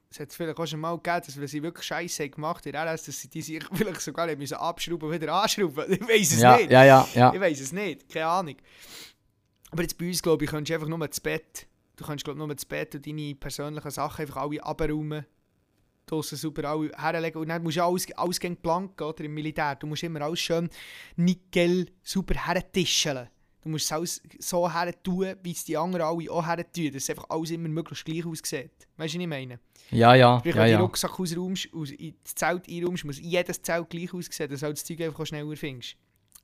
Es 0.09 0.19
hat 0.19 0.31
vielleicht 0.31 0.57
auch 0.57 0.65
schon 0.65 0.79
mal 0.79 0.95
gegeben, 0.95 1.21
dass 1.25 1.39
wenn 1.39 1.47
sie 1.47 1.61
wirklich 1.61 1.85
Scheiße 1.85 2.23
haben 2.23 2.31
gemacht 2.31 2.65
RS, 2.65 3.03
dass 3.03 3.19
sie 3.19 3.29
die 3.29 3.41
sich 3.41 3.63
vielleicht 3.73 4.01
sogar 4.01 4.29
haben 4.29 4.37
müssen 4.37 4.55
abschrauben 4.55 5.11
wieder 5.11 5.33
anschrauben. 5.33 5.85
Ich 5.89 6.01
weiß 6.01 6.31
es 6.33 6.41
ja, 6.41 6.57
nicht. 6.57 6.71
ja, 6.71 6.83
ja, 6.83 7.07
ja. 7.13 7.33
Ich 7.33 7.39
weiß 7.39 7.59
es 7.59 7.71
nicht, 7.71 8.07
keine 8.09 8.27
Ahnung. 8.27 8.55
Aber 9.71 9.81
jetzt 9.81 9.97
bei 9.97 10.07
uns, 10.07 10.21
glaube 10.21 10.45
ich, 10.45 10.51
kannst 10.51 10.69
du 10.69 10.73
einfach 10.73 10.87
nur 10.87 11.05
das 11.05 11.19
Bett. 11.19 11.67
Du 11.97 12.05
kannst, 12.05 12.23
glaube 12.23 12.37
nur 12.37 12.47
das 12.53 12.65
Bett 12.65 12.95
und 12.95 13.05
deine 13.05 13.35
persönlichen 13.35 13.91
Sachen 13.91 14.21
einfach 14.21 14.37
alle 14.37 14.63
abräumen. 14.63 15.25
Draussen 16.05 16.37
super 16.37 16.69
alle 16.69 16.91
herlegen. 16.95 17.41
Und 17.41 17.49
dann 17.49 17.61
musst 17.63 17.77
du 17.77 17.83
alles, 17.83 18.09
alles 18.15 18.39
gegen 18.39 18.55
blank, 18.55 19.01
oder? 19.01 19.23
Im 19.25 19.33
Militär. 19.33 19.75
Du 19.75 19.87
musst 19.87 20.03
immer 20.03 20.21
alles 20.21 20.39
schön 20.39 20.69
nickel 21.17 21.89
super 22.01 22.45
hertischeln. 22.45 23.27
Du 23.61 23.69
musst 23.69 23.85
es 23.85 23.91
alles 23.91 24.21
so 24.39 24.71
her 24.71 24.93
tun, 25.03 25.35
wie 25.43 25.51
es 25.51 25.65
die 25.65 25.75
anderen 25.75 26.05
alle 26.05 26.31
auch 26.31 26.45
her 26.45 26.71
tun. 26.71 26.91
Dass 26.93 27.09
einfach 27.09 27.25
alles 27.29 27.51
immer 27.51 27.67
möglichst 27.67 28.05
gleich 28.05 28.25
aussieht. 28.25 28.87
Weißt 28.95 29.15
du, 29.15 29.17
was 29.17 29.21
ich 29.23 29.27
meine? 29.27 29.59
Ja, 29.91 30.15
ja, 30.15 30.39
Sprich, 30.39 30.55
ja, 30.55 30.61
wenn 30.61 30.67
du 30.67 30.73
ja. 30.73 30.79
Rucksack 30.79 31.19
ausräumst, 31.19 31.69
aus, 31.73 31.91
in 31.91 32.13
das 32.23 32.35
Zelt 32.35 32.69
einräumst, 32.69 33.05
muss 33.05 33.19
jedes 33.19 33.61
Zelt 33.61 33.89
gleich 33.89 34.13
aussehen, 34.13 34.49
dass 34.49 34.59
du 34.59 34.69
das 34.69 34.83
Zeug 34.83 35.01
einfach 35.01 35.25
schneller 35.25 35.55
findest. 35.55 35.95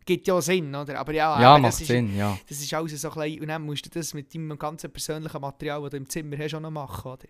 Gibt 0.06 0.28
ja 0.28 0.42
Sinn, 0.42 0.76
oder? 0.76 1.00
Aber 1.00 1.14
ja, 1.14 1.42
Ja, 1.42 1.56
eben, 1.56 1.62
macht 1.62 1.80
ist, 1.80 1.88
Sinn, 1.88 2.18
ja. 2.18 2.38
das 2.48 2.60
ist 2.60 2.74
alles 2.74 3.02
so 3.02 3.10
klein. 3.10 3.40
Und 3.40 3.48
dann 3.48 3.62
musst 3.62 3.86
du 3.86 3.90
das 3.90 4.14
mit 4.14 4.34
deinem 4.34 4.58
ganzen 4.58 4.92
persönlichen 4.92 5.40
Material, 5.40 5.82
das 5.82 5.92
du 5.92 5.98
im 5.98 6.10
Zimmer 6.10 6.38
hast, 6.38 6.54
auch 6.56 6.60
noch 6.60 6.72
machen, 6.72 7.12
oder? 7.12 7.28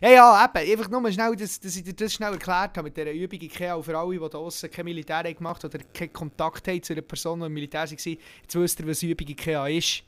Ja, 0.00 0.10
ja, 0.10 0.44
eben. 0.44 0.72
Einfach 0.72 0.90
nur 0.90 1.12
schnell, 1.12 1.36
dass, 1.36 1.60
dass 1.60 1.76
ich 1.76 1.84
dir 1.84 1.94
das 1.94 2.12
schnell 2.12 2.32
erklärt 2.32 2.76
habe 2.76 2.82
mit 2.82 2.96
dieser 2.96 3.12
Übung 3.12 3.40
Ikea. 3.40 3.74
Auch 3.74 3.82
für 3.82 3.96
alle, 3.96 4.14
die 4.14 4.18
da 4.18 4.28
draussen 4.28 4.70
kein 4.70 4.86
Militär 4.86 5.18
haben 5.18 5.34
gemacht 5.34 5.64
oder 5.64 5.78
keinen 5.94 6.12
Kontakt 6.12 6.66
haben 6.66 6.82
zu 6.82 6.94
einer 6.94 7.02
Person, 7.02 7.40
die 7.40 7.46
im 7.46 7.52
Militär 7.52 7.82
war. 7.82 7.90
Jetzt 7.90 8.54
wisst 8.54 8.80
ihr, 8.80 8.88
was 8.88 9.02
Übung 9.02 9.28
Ikea 9.28 9.68
ist. 9.68 10.02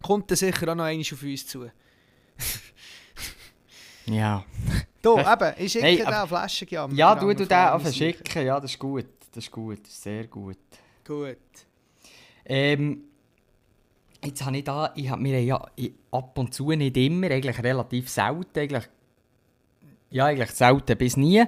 Kommt 0.00 0.30
dann 0.30 0.36
sicher 0.36 0.70
auch 0.70 0.76
noch 0.76 0.84
einmal 0.84 1.04
auf 1.12 1.22
uns 1.22 1.46
zu. 1.46 1.66
Ja, 4.10 4.44
Da, 5.02 5.32
eben, 5.34 5.54
ich 5.64 5.72
schicke 5.72 5.84
Hey, 5.86 5.96
dir 5.96 6.08
eine 6.08 6.26
Flasche, 6.26 6.66
ja. 6.70 6.88
ja 6.90 7.14
du, 7.14 7.26
du 7.28 7.46
den 7.46 7.56
einfach 7.56 7.92
schicken, 7.92 8.46
ja, 8.46 8.58
das 8.60 8.72
ist 8.72 8.78
gut. 8.78 9.06
Das 9.32 9.44
ist 9.44 9.50
gut, 9.52 9.80
das 9.82 9.92
ist 9.92 10.02
sehr 10.02 10.26
gut. 10.26 10.56
Gut. 11.06 11.36
Ähm, 12.44 13.02
jetzt 14.24 14.44
habe 14.44 14.56
ich 14.56 14.64
da, 14.64 14.92
ich 14.96 15.08
habe 15.10 15.20
mir 15.22 15.42
ja 15.42 15.64
ich- 15.76 15.92
ab 16.10 16.36
und 16.38 16.52
zu, 16.54 16.70
nicht 16.70 16.96
immer, 16.96 17.30
eigentlich 17.30 17.62
relativ 17.62 18.08
selten, 18.08 18.58
eigentlich, 18.58 18.84
ja, 20.10 20.24
eigentlich 20.26 20.50
selten 20.50 20.96
bis 20.96 21.16
nie, 21.16 21.44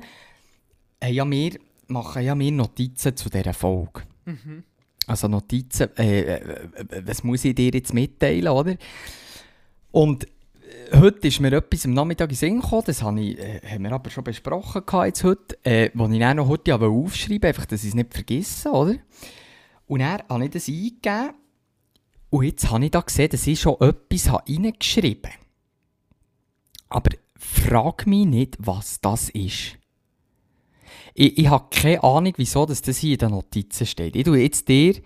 äh, 1.00 1.10
ja, 1.10 1.28
wir 1.28 1.52
machen 1.88 2.22
ja 2.22 2.38
wir 2.38 2.52
Notizen 2.52 3.16
zu 3.16 3.30
dieser 3.30 3.54
Folge. 3.54 4.02
Also 5.06 5.26
Notizen, 5.26 5.88
äh, 5.96 6.20
äh, 6.20 6.34
äh, 6.34 7.02
was 7.06 7.24
muss 7.24 7.44
ich 7.44 7.54
dir 7.54 7.70
jetzt 7.72 7.94
mitteilen, 7.94 8.48
oder? 8.48 8.76
Und 9.90 10.28
heute 10.94 11.28
ist 11.28 11.40
mir 11.40 11.52
etwas 11.52 11.84
am 11.84 11.92
Nachmittag 11.92 12.30
in 12.30 12.36
Sinn 12.36 12.60
gekommen, 12.60 12.82
das 12.86 13.02
habe 13.02 13.20
ich, 13.20 13.38
äh, 13.38 13.60
haben 13.64 13.84
wir 13.84 13.92
aber 13.92 14.10
schon 14.10 14.24
besprochen 14.24 14.82
jetzt 15.04 15.24
heute, 15.24 15.58
äh, 15.64 15.90
wo 15.94 16.06
ich 16.08 16.18
dann 16.18 16.36
noch 16.36 16.48
heute 16.48 16.70
ja 16.70 16.76
aufschreiben 16.78 17.48
einfach, 17.48 17.66
dass 17.66 17.82
ich 17.82 17.90
es 17.90 17.94
nicht 17.94 18.12
vergesse, 18.12 18.70
oder? 18.70 18.96
Und 19.86 20.00
dann 20.00 20.22
habe 20.28 20.44
ich 20.44 20.50
das 20.50 20.68
eingegeben 20.68 21.34
und 22.30 22.44
jetzt 22.44 22.70
habe 22.70 22.84
ich 22.84 22.90
da 22.90 23.00
gesehen, 23.00 23.30
dass 23.30 23.46
ich 23.46 23.60
schon 23.60 23.80
etwas 23.80 24.30
habe 24.30 24.52
reingeschrieben 24.52 25.30
habe. 25.30 25.44
Aber 26.88 27.10
frag 27.36 28.06
mich 28.06 28.26
nicht, 28.26 28.56
was 28.60 29.00
das 29.00 29.30
ist. 29.30 29.78
Ich, 31.14 31.38
ich 31.38 31.48
habe 31.48 31.66
keine 31.70 32.02
Ahnung, 32.02 32.34
wieso 32.36 32.66
das 32.66 32.82
hier 32.98 33.12
in 33.12 33.18
den 33.18 33.30
Notizen 33.30 33.86
steht. 33.86 34.16
Ich 34.16 34.24
tue 34.24 34.38
jetzt 34.38 34.68
dir 34.68 35.00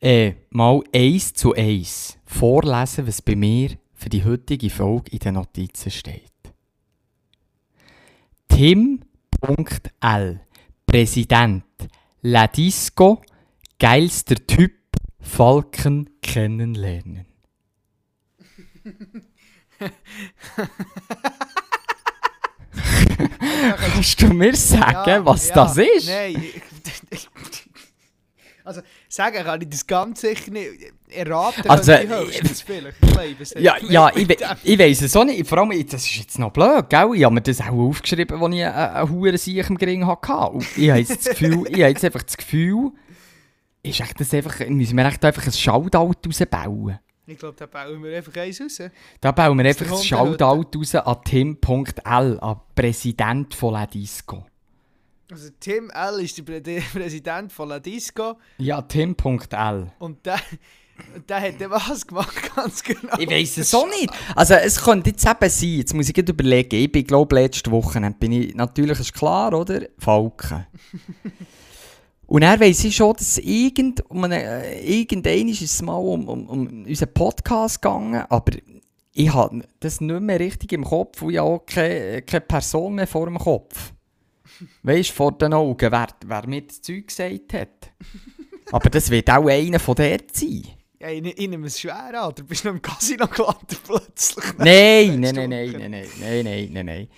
äh, 0.00 0.34
mal 0.50 0.82
eins 0.92 1.34
zu 1.34 1.54
eins 1.54 2.18
vorlesen, 2.24 3.06
was 3.06 3.22
bei 3.22 3.36
mir 3.36 3.70
für 4.02 4.08
die 4.08 4.24
heutige 4.24 4.68
Folge 4.68 5.12
in 5.12 5.20
den 5.20 5.34
Notizen 5.34 5.92
steht. 5.92 6.32
Tim.L. 8.48 10.40
Präsident. 10.84 11.62
La 12.22 12.48
Disco. 12.48 13.22
Geilster 13.78 14.34
Typ. 14.44 14.72
Falken 15.20 16.10
kennenlernen. 16.20 17.26
Kannst 23.76 24.20
du 24.20 24.34
mir 24.34 24.56
sagen, 24.56 25.08
Ja, 25.08 25.24
was 25.24 25.48
ja, 25.48 25.54
das 25.54 25.76
ist? 25.76 26.08
Nein. 26.08 26.42
Also, 28.64 28.80
sagen 29.08 29.44
kann 29.44 29.60
ich 29.60 29.68
das 29.68 29.86
ganz 29.86 30.20
sicher 30.20 30.50
nicht. 30.50 30.92
Erraten 31.08 31.68
Also, 31.68 31.92
ich 31.92 32.08
höchstens 32.08 32.62
vielleicht. 32.62 32.96
Ich 33.40 33.54
Ja, 33.62 33.76
ja 33.88 34.10
ich, 34.14 34.28
we 34.28 34.36
ich 34.62 34.78
weiss 34.78 35.02
es 35.02 35.16
auch 35.16 35.24
nicht. 35.24 35.46
Vor 35.46 35.58
allem, 35.58 35.70
das 35.86 36.04
ist 36.04 36.16
jetzt 36.16 36.38
noch 36.38 36.52
blöd, 36.52 36.88
gell? 36.88 37.10
Ich 37.14 37.24
habe 37.24 37.34
mir 37.34 37.42
das 37.42 37.60
auch 37.60 37.72
aufgeschrieben, 37.72 38.42
als 38.42 38.54
ich 38.54 38.64
einen 38.64 39.10
Huren 39.10 39.36
Sieg 39.36 39.68
im 39.68 39.78
Gring 39.78 40.06
hatte. 40.06 40.32
Und 40.32 40.66
ich 40.76 40.90
habe 40.90 41.00
jetzt 41.00 41.26
das 41.26 41.38
Gefühl, 41.38 41.64
ich 41.68 41.82
habe 41.82 41.90
jetzt 41.90 42.04
einfach 42.04 42.22
das 42.22 42.36
Gefühl, 42.36 42.92
ist 43.82 44.00
echt 44.00 44.20
das 44.20 44.32
einfach, 44.32 44.60
müssen 44.68 44.96
wir 44.96 45.06
echt 45.06 45.24
einfach 45.24 45.44
ein 45.44 45.52
Shoutout 45.52 46.14
rausbauen. 46.26 46.98
Ich 47.26 47.38
glaube, 47.38 47.56
da 47.56 47.66
bauen 47.66 48.02
wir 48.02 48.16
einfach 48.16 48.34
eins 48.36 48.60
raus. 48.60 48.82
Da 49.20 49.32
bauen 49.32 49.56
wir 49.58 49.64
einfach 49.64 49.90
ein. 49.90 50.02
Shoutout 50.02 50.78
raus 50.78 50.94
an 50.94 51.16
Tim.L, 51.24 52.40
an 52.40 52.60
Präsident 52.74 53.54
von 53.54 53.74
La 53.74 53.86
Disco. 53.86 54.46
Also, 55.32 55.48
Tim 55.60 55.90
L. 55.90 56.20
ist 56.20 56.36
der 56.36 56.42
Prä- 56.42 56.60
der 56.62 56.80
Präsident 56.92 57.50
von 57.52 57.68
La 57.70 57.78
Disco. 57.78 58.34
Ja, 58.58 58.82
Tim.L. 58.82 59.90
Und 59.98 60.26
der, 60.26 60.38
der 61.26 61.40
hat 61.40 61.58
dann 61.58 61.70
was 61.70 62.06
gemacht, 62.06 62.34
ganz 62.54 62.82
genau. 62.82 63.16
Ich 63.18 63.30
weiss 63.30 63.56
es 63.56 63.74
auch 63.74 63.86
nicht. 63.86 64.10
Also 64.36 64.54
es 64.54 64.82
könnte 64.82 65.08
jetzt 65.10 65.26
eben 65.26 65.48
sein, 65.48 65.76
jetzt 65.78 65.94
muss 65.94 66.08
ich 66.08 66.14
gerade 66.14 66.32
überlegen, 66.32 66.76
ich 66.76 66.92
bin 66.92 67.06
glaube 67.06 67.34
letzte 67.36 67.70
Woche, 67.70 67.98
bin 68.18 68.32
ich, 68.32 68.54
natürlich 68.54 69.00
ist 69.00 69.14
klar, 69.14 69.54
oder? 69.54 69.80
Falken. 69.98 70.66
Und 72.26 72.42
er 72.42 72.60
weiss 72.60 72.84
ich 72.84 72.94
schon, 72.96 73.14
dass 73.14 73.38
irgend, 73.38 74.08
um 74.10 74.24
eine, 74.24 74.42
äh, 74.42 75.00
irgendwann 75.00 75.48
ist 75.48 75.62
es 75.62 75.82
mal 75.82 75.96
um, 75.96 76.28
um, 76.28 76.46
um 76.46 76.84
unseren 76.84 77.12
Podcast 77.12 77.80
gegangen, 77.80 78.24
aber 78.28 78.52
ich 79.14 79.32
habe 79.32 79.62
das 79.80 80.00
nicht 80.00 80.20
mehr 80.20 80.40
richtig 80.40 80.72
im 80.72 80.84
Kopf 80.84 81.20
und 81.22 81.30
ich 81.32 81.38
habe 81.38 81.48
auch 81.48 81.66
keine, 81.66 82.22
keine 82.22 82.40
Person 82.42 82.94
mehr 82.94 83.06
vor 83.06 83.26
dem 83.26 83.38
Kopf. 83.38 83.92
Weißt 84.82 85.10
du, 85.10 85.14
vor 85.14 85.32
den 85.32 85.52
Augen, 85.52 85.92
wer, 85.92 86.08
wer 86.26 86.46
mir 86.46 86.62
das 86.62 86.82
Zeug 86.82 87.08
gesagt 87.08 87.54
hat. 87.54 87.92
Aber 88.70 88.90
das 88.90 89.10
wird 89.10 89.30
auch 89.30 89.46
einer 89.48 89.78
von 89.78 89.94
dort 89.94 90.34
sein. 90.34 90.62
Ja, 91.00 91.08
ich, 91.08 91.24
ich 91.24 91.48
nehme 91.48 91.66
es 91.66 91.80
schwer 91.80 92.22
an. 92.22 92.32
Du 92.34 92.44
bist 92.44 92.64
noch 92.64 92.72
im 92.72 92.80
Casino 92.80 93.26
gelandet 93.26 93.80
plötzlich. 93.84 94.44
Nein, 94.58 95.20
nein, 95.20 95.34
nein, 95.34 95.50
nein, 95.50 95.72
nein, 95.72 95.90
nein, 95.90 96.06
nein, 96.20 96.44
nein, 96.44 96.68
nein, 96.72 96.86
nein. 96.86 97.08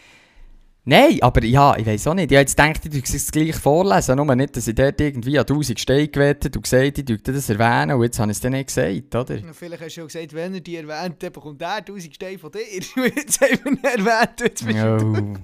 Nein, 0.86 1.18
aber 1.22 1.42
ja, 1.44 1.76
ich 1.78 1.86
weiß 1.86 2.08
auch 2.08 2.14
nicht. 2.14 2.30
Ich 2.30 2.36
habe 2.36 2.42
jetzt 2.42 2.56
gedacht, 2.56 2.80
ich 2.84 2.92
würde 2.92 3.16
es 3.16 3.32
gleich 3.32 3.56
vorlesen, 3.56 4.16
nur 4.16 4.36
nicht, 4.36 4.54
dass 4.54 4.68
ich 4.68 4.74
dort 4.74 5.00
irgendwie 5.00 5.38
an 5.38 5.46
1000 5.46 5.80
Steine 5.80 6.08
gewettet 6.08 6.56
und 6.56 6.62
gesagt 6.62 6.98
ich 6.98 7.08
würde 7.08 7.32
das 7.32 7.48
erwähnen 7.48 7.96
und 7.96 8.02
jetzt 8.02 8.18
habe 8.18 8.30
ich 8.30 8.36
es 8.36 8.42
dann 8.42 8.52
nicht 8.52 8.66
gesagt, 8.66 9.14
oder? 9.14 9.34
Ja, 9.36 9.52
Vielleicht 9.54 9.82
hast 9.82 9.96
du 9.96 10.00
ja 10.02 10.06
gesagt, 10.06 10.34
wenn 10.34 10.52
er 10.52 10.60
die 10.60 10.76
erwähnt, 10.76 11.22
dann 11.22 11.32
bekommt 11.32 11.62
er 11.62 11.76
1000 11.76 12.14
Steine 12.14 12.38
von 12.38 12.52
dir. 12.52 12.60
jetzt 13.16 13.40
haben 13.40 13.58
wir 13.64 13.72
ihn 13.72 13.82
erwähnt, 13.82 14.40
jetzt 14.40 14.66
bist 14.66 14.78
du... 14.78 15.34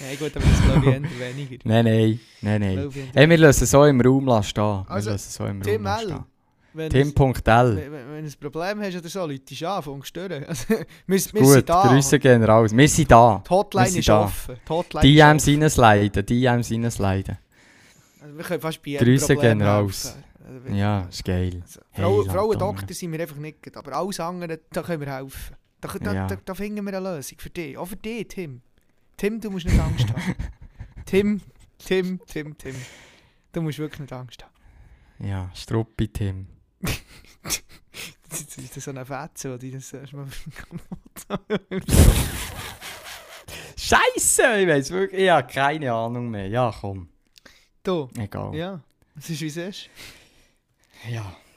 Nein, 0.00 0.18
gut, 0.18 0.36
aber 0.36 0.44
das 0.44 0.62
glaube 0.62 0.80
ich 0.80 1.20
eher 1.20 1.36
weniger. 1.36 1.56
Nein, 1.64 1.84
nein, 1.84 2.20
nein, 2.42 2.60
nein. 2.60 2.92
Hey, 3.14 3.28
wir 3.30 3.38
lassen 3.38 3.64
es 3.64 3.70
so 3.70 3.84
im 3.84 4.00
Raum 4.00 4.26
lassen 4.26 4.48
stehen. 4.48 4.62
Wir 4.64 4.90
Also, 4.90 5.10
lassen 5.10 5.30
so 5.30 5.46
im 5.46 5.62
Tim 5.62 5.86
Raum 5.86 5.98
stehen. 6.00 6.24
Wenn 6.74 6.90
Tim.l. 6.90 7.76
Wenn, 7.76 8.24
du 8.24 8.28
ein 8.28 8.32
Problem 8.38 8.80
hast 8.82 8.96
oder 8.96 9.08
so, 9.08 9.20
Leute 9.24 9.40
dich 9.46 9.66
an, 9.66 9.82
fang 9.82 10.02
stören. 10.04 10.44
Also, 10.48 10.68
wir, 10.68 10.86
wir 11.08 11.40
Gut, 11.40 11.52
sind 11.52 11.68
da. 11.70 11.82
Grüße 11.88 12.18
gehen 12.18 12.44
raus. 12.44 12.76
Wir 12.76 12.88
sind 12.88 13.10
da. 13.10 13.42
Die 13.46 13.50
Hotline 13.50 13.84
wir 13.86 13.90
sind 13.92 14.00
ist 14.00 14.08
da. 14.10 14.24
offen. 14.24 14.56
Die 14.62 14.68
Hotline 14.70 15.02
DMs 15.02 15.78
reinsliden, 15.78 16.26
DMs 16.26 16.70
reinsliden. 16.70 17.38
Also, 18.20 18.36
wir 18.36 18.44
können 18.44 18.60
fast 18.60 18.82
bei 18.82 18.90
jedem 18.90 19.04
Grüße 19.06 19.26
Problem 19.34 19.58
gehen 19.58 19.66
raus. 19.66 20.14
Also, 20.46 20.76
Ja, 20.76 21.00
ist 21.08 21.24
geil. 21.24 21.62
Also, 21.62 21.80
Hey, 21.92 22.02
Frauen, 22.30 22.62
unten. 22.62 22.92
sind 22.92 23.10
wir 23.12 23.20
einfach 23.20 23.36
nicht, 23.36 23.74
aber 23.74 23.92
alles 23.96 24.20
andere, 24.20 24.60
da 24.70 24.82
können 24.82 25.00
wir 25.00 25.14
helfen. 25.14 25.56
Da, 25.80 25.88
da, 25.98 26.12
Ja. 26.12 26.26
da, 26.26 26.36
da 26.44 26.54
finden 26.54 26.84
wir 26.84 26.94
eine 26.94 27.16
Lösung 27.16 27.38
für 27.38 27.48
dich. 27.50 27.78
Auch 27.78 27.86
für 27.86 27.96
dich, 27.96 28.28
Tim. 28.28 28.60
Tim, 29.16 29.40
du 29.40 29.50
musst 29.50 29.66
nicht 29.66 29.78
Angst 29.78 30.08
haben. 30.08 30.34
Tim, 31.06 31.40
Tim, 31.78 32.20
Tim, 32.26 32.56
Tim. 32.58 32.74
Du 33.52 33.62
musst 33.62 33.78
wirklich 33.78 34.00
nicht 34.00 34.12
Angst 34.12 34.42
haben. 34.44 35.26
Ja, 35.26 35.50
Struppi 35.54 36.08
Tim. 36.08 36.46
Das 36.80 37.00
ist- 38.40 38.58
das 38.58 38.76
ist 38.76 38.84
so 38.84 38.90
eine 38.90 39.04
Fetze, 39.06 39.58
die 39.58 39.70
das 39.70 39.92
erstmal 39.92 40.26
Scheiße, 43.76 44.60
ich 44.60 44.68
weiß 44.68 44.90
wirklich, 44.90 45.22
ich 45.22 45.30
habe 45.30 45.46
keine 45.52 45.92
Ahnung 45.92 46.28
mehr. 46.30 46.48
Ja, 46.48 46.74
komm, 46.80 47.08
Du, 47.82 48.08
egal. 48.18 48.52
Ja. 48.54 48.72
ja, 48.72 48.80
das 49.14 49.30
ist 49.30 49.40
wie 49.40 49.46
es 49.46 49.56
ist. 49.56 49.90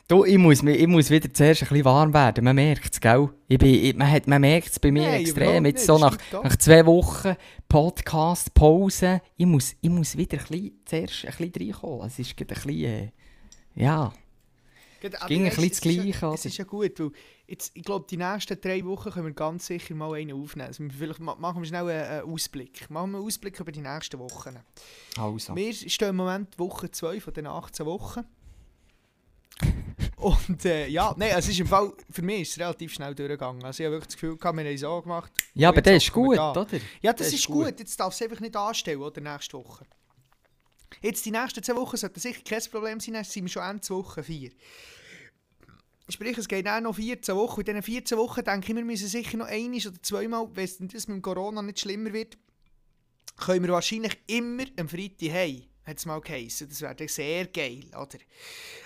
Du, 0.10 0.26
ich 0.26 0.39
muss, 0.39 0.64
ich 0.64 0.88
muss 0.88 1.12
wieder 1.12 1.32
zuerst 1.32 1.62
ein 1.62 1.70
bisschen 1.70 1.86
warm 1.86 2.12
werden. 2.16 2.43
Man 2.43 2.55
merkt 2.55 2.93
es, 2.93 2.99
gell? 2.99 3.30
Ich 3.47 3.60
bin, 3.60 3.70
ich, 3.76 3.95
man 3.95 4.10
hat- 4.10 4.26
man 4.26 4.41
merkt 4.41 4.70
es 4.70 4.80
bei 4.80 4.91
mir 4.91 5.03
Nein, 5.03 5.22
extrem. 5.22 5.64
Jetzt 5.68 5.86
so 5.86 5.99
nach, 5.99 6.18
nach 6.32 6.55
zwei 6.55 6.84
Wochen 6.88 7.36
Podcast, 7.68 8.51
Pause. 8.55 9.22
Ich 9.38 9.45
muss, 9.45 9.76
ich 9.80 9.89
muss 9.89 10.18
wieder 10.18 10.39
ein 10.39 10.45
bisschen, 10.47 10.80
zuerst 10.86 11.26
ein 11.26 11.49
bisschen 11.51 11.68
reinkommen. 11.70 12.07
Es 12.07 12.18
ist 12.18 12.36
gerade 12.36 12.55
ein 12.55 12.62
bisschen, 12.66 12.86
äh, 12.86 13.12
ja. 13.76 14.12
Aber 15.20 15.28
ging 15.28 15.43
ein 15.43 15.49
bisschen 15.49 15.64
es 15.66 15.70
das 15.70 15.82
Gleiche, 15.82 16.26
Es 16.34 16.45
ist 16.45 16.57
ja 16.57 16.66
gut, 16.66 16.99
weil 16.99 17.12
jetzt, 17.47 17.72
ich 17.76 17.84
glaube, 17.84 18.07
die 18.10 18.18
nächsten 18.18 18.60
drei 18.60 18.84
Wochen 18.86 19.12
können 19.12 19.28
wir 19.28 19.34
ganz 19.34 19.68
sicher 19.68 19.93
mal 19.93 20.16
einen 20.16 20.34
aufnehmen. 20.34 20.68
Also 20.70 20.84
vielleicht 20.89 21.20
ma- 21.20 21.36
machen 21.36 21.62
wir 21.62 21.68
schnell 21.68 21.88
einen 21.88 22.34
Ausblick. 22.34 22.89
Machen 22.89 23.12
wir 23.12 23.18
einen 23.20 23.28
Ausblick 23.28 23.60
über 23.60 23.72
die 23.72 23.82
nächsten 23.82 24.18
Wochen. 24.18 24.57
Also. 25.18 25.55
Wir 25.55 25.72
stehen 25.72 26.10
im 26.10 26.16
Moment 26.16 26.57
Woche 26.57 26.89
2 26.89 27.22
von 27.22 27.32
den 27.34 27.45
18 27.45 27.86
Wochen. 27.86 28.22
Und 30.18 30.66
äh, 30.66 30.88
ja, 30.88 31.14
nein, 31.18 31.32
es 31.38 31.47
ist 31.47 31.60
im 31.60 31.68
Fall, 31.68 31.93
für 32.10 32.22
mich 32.22 32.41
ist 32.41 32.51
es 32.51 32.60
relativ 32.60 32.93
schnell 32.93 33.16
durchgegangen. 33.16 33.64
Also 33.64 33.82
ich 33.82 33.86
habe 33.86 33.95
wirklich 33.95 34.07
das 34.07 34.16
Gefühl, 34.16 34.38
gehabt, 34.38 34.57
wir 34.57 34.66
haben 34.66 34.74
es 34.74 35.03
gemacht. 35.03 35.32
Ja, 35.53 35.70
aber 35.70 35.82
das 35.82 36.03
ist 36.03 36.12
gut, 36.12 36.38
da. 36.38 36.51
oder? 36.51 36.68
Ja, 37.01 37.14
das, 37.14 37.28
Das 37.28 37.34
ist 37.34 37.47
gut. 37.47 37.66
gut. 37.68 37.80
Jetzt 37.80 37.99
darf 37.99 38.14
es 38.14 38.22
einfach 38.22 38.39
nicht 38.39 38.55
anstellen, 38.55 39.01
oder? 39.01 39.22
Nächste 39.22 39.57
Woche. 39.57 39.86
Jetzt 41.01 41.26
die 41.26 41.32
nächsten 41.32 41.64
zwei 41.64 41.76
Wochen 41.76 41.97
sollten 41.97 42.20
sicher 42.20 42.41
kein 42.43 42.62
Problem 42.72 42.99
sein, 42.99 43.14
dann 43.14 43.24
sind 43.24 43.43
wir 43.45 43.49
schon 43.49 43.64
Ende 43.64 43.89
Woche 43.89 44.24
4. 44.24 44.51
Sprich, 46.10 46.38
es 46.38 46.47
geht 46.47 46.68
auch 46.68 46.82
noch 46.82 46.95
14 46.95 47.36
Wochen. 47.36 47.62
In 47.62 47.66
diesen 47.66 47.84
14 47.84 48.18
Wochen 48.18 48.43
denke 48.43 48.72
ich, 48.72 48.76
wir 48.76 48.84
müssen 48.84 49.07
sicher 49.07 49.38
noch 49.38 49.45
einmal 49.45 49.80
oder 49.88 50.01
zweimal, 50.01 50.49
wenn 50.53 50.66
es 50.66 50.80
mit 50.80 51.18
dem 51.18 51.22
Corona 51.22 51.62
nicht 51.62 51.80
schlimmer 51.80 52.12
wird, 52.12 52.38
können 53.38 53.64
wir 53.64 53.74
wahrscheinlich 53.74 54.18
immer 54.28 54.64
am 54.78 54.89
Freitag 54.89 55.32
heim. 55.32 55.68
Hat 55.89 55.97
es 55.97 56.05
mal 56.05 56.21
geheißen. 56.21 56.69
Das 56.69 56.81
wäre 56.81 57.07
sehr 57.07 57.47
geil, 57.47 57.85
oder? 57.89 58.19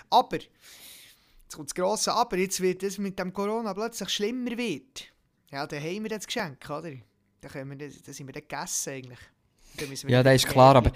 Aber, 0.09 0.37
jetzt 0.37 1.55
kommt 1.55 1.69
das 1.69 1.75
grosse 1.75 2.13
Aber, 2.13 2.37
jetzt 2.37 2.61
wird 2.61 2.81
es 2.83 2.97
mit 2.97 3.19
dem 3.19 3.33
Corona 3.33 3.73
plötzlich 3.73 4.09
schlimmer 4.09 4.57
wird. 4.57 5.07
Ja, 5.51 5.67
dann 5.67 5.83
haben 5.83 6.03
wir 6.03 6.09
das 6.09 6.25
Geschenk, 6.25 6.63
oder? 6.69 6.91
Dann, 7.41 7.51
können 7.51 7.77
wir 7.77 7.89
dann 7.89 8.13
sind 8.13 8.25
wir 8.25 8.33
dann 8.33 8.43
gegessen 8.47 8.93
eigentlich. 8.93 9.19
Wir 9.75 10.09
Ja, 10.09 10.23
das 10.23 10.35
ist 10.35 10.47
klar, 10.47 10.75
aber, 10.77 10.93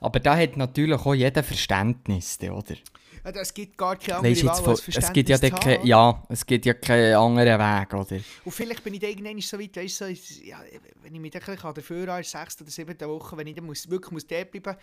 aber 0.00 0.20
da 0.20 0.36
hat 0.36 0.56
natürlich 0.56 0.98
auch 0.98 1.14
jeder 1.14 1.42
Verständnis, 1.42 2.38
oder? 2.40 2.76
Ja, 3.24 3.30
es 3.30 3.54
gibt 3.54 3.78
gar 3.78 3.96
keine 3.96 4.18
andere 4.18 4.32
Weißt, 4.32 4.44
Wahl, 4.44 4.68
als 4.70 4.88
es 4.88 5.12
gibt 5.12 5.28
ja, 5.28 5.38
haben. 5.38 5.86
ja, 5.86 6.22
es 6.28 6.44
gibt 6.44 6.66
ja 6.66 6.74
keinen 6.74 7.14
anderen 7.14 7.58
Weg, 7.58 7.94
oder? 7.94 8.20
Und 8.44 8.52
vielleicht 8.52 8.82
bin 8.82 8.94
ich 8.94 9.00
dann 9.00 9.10
irgendwann 9.10 9.40
so 9.40 9.60
weit, 9.60 9.76
weißt, 9.76 10.00
du, 10.00 10.14
so, 10.16 10.42
ja, 10.42 10.60
wenn 11.02 11.14
ich 11.14 11.20
mich 11.20 11.30
dann 11.30 11.42
dafür 11.42 11.62
habe, 11.62 11.80
in 11.80 12.06
der 12.06 12.24
sechsten 12.24 12.64
oder 12.64 12.72
siebten 12.72 13.08
Woche, 13.08 13.36
wenn 13.36 13.46
ich 13.46 13.54
dann 13.54 13.64
muss, 13.64 13.88
wirklich 13.88 14.10
muss 14.10 14.26
dort 14.26 14.50
bleiben 14.50 14.76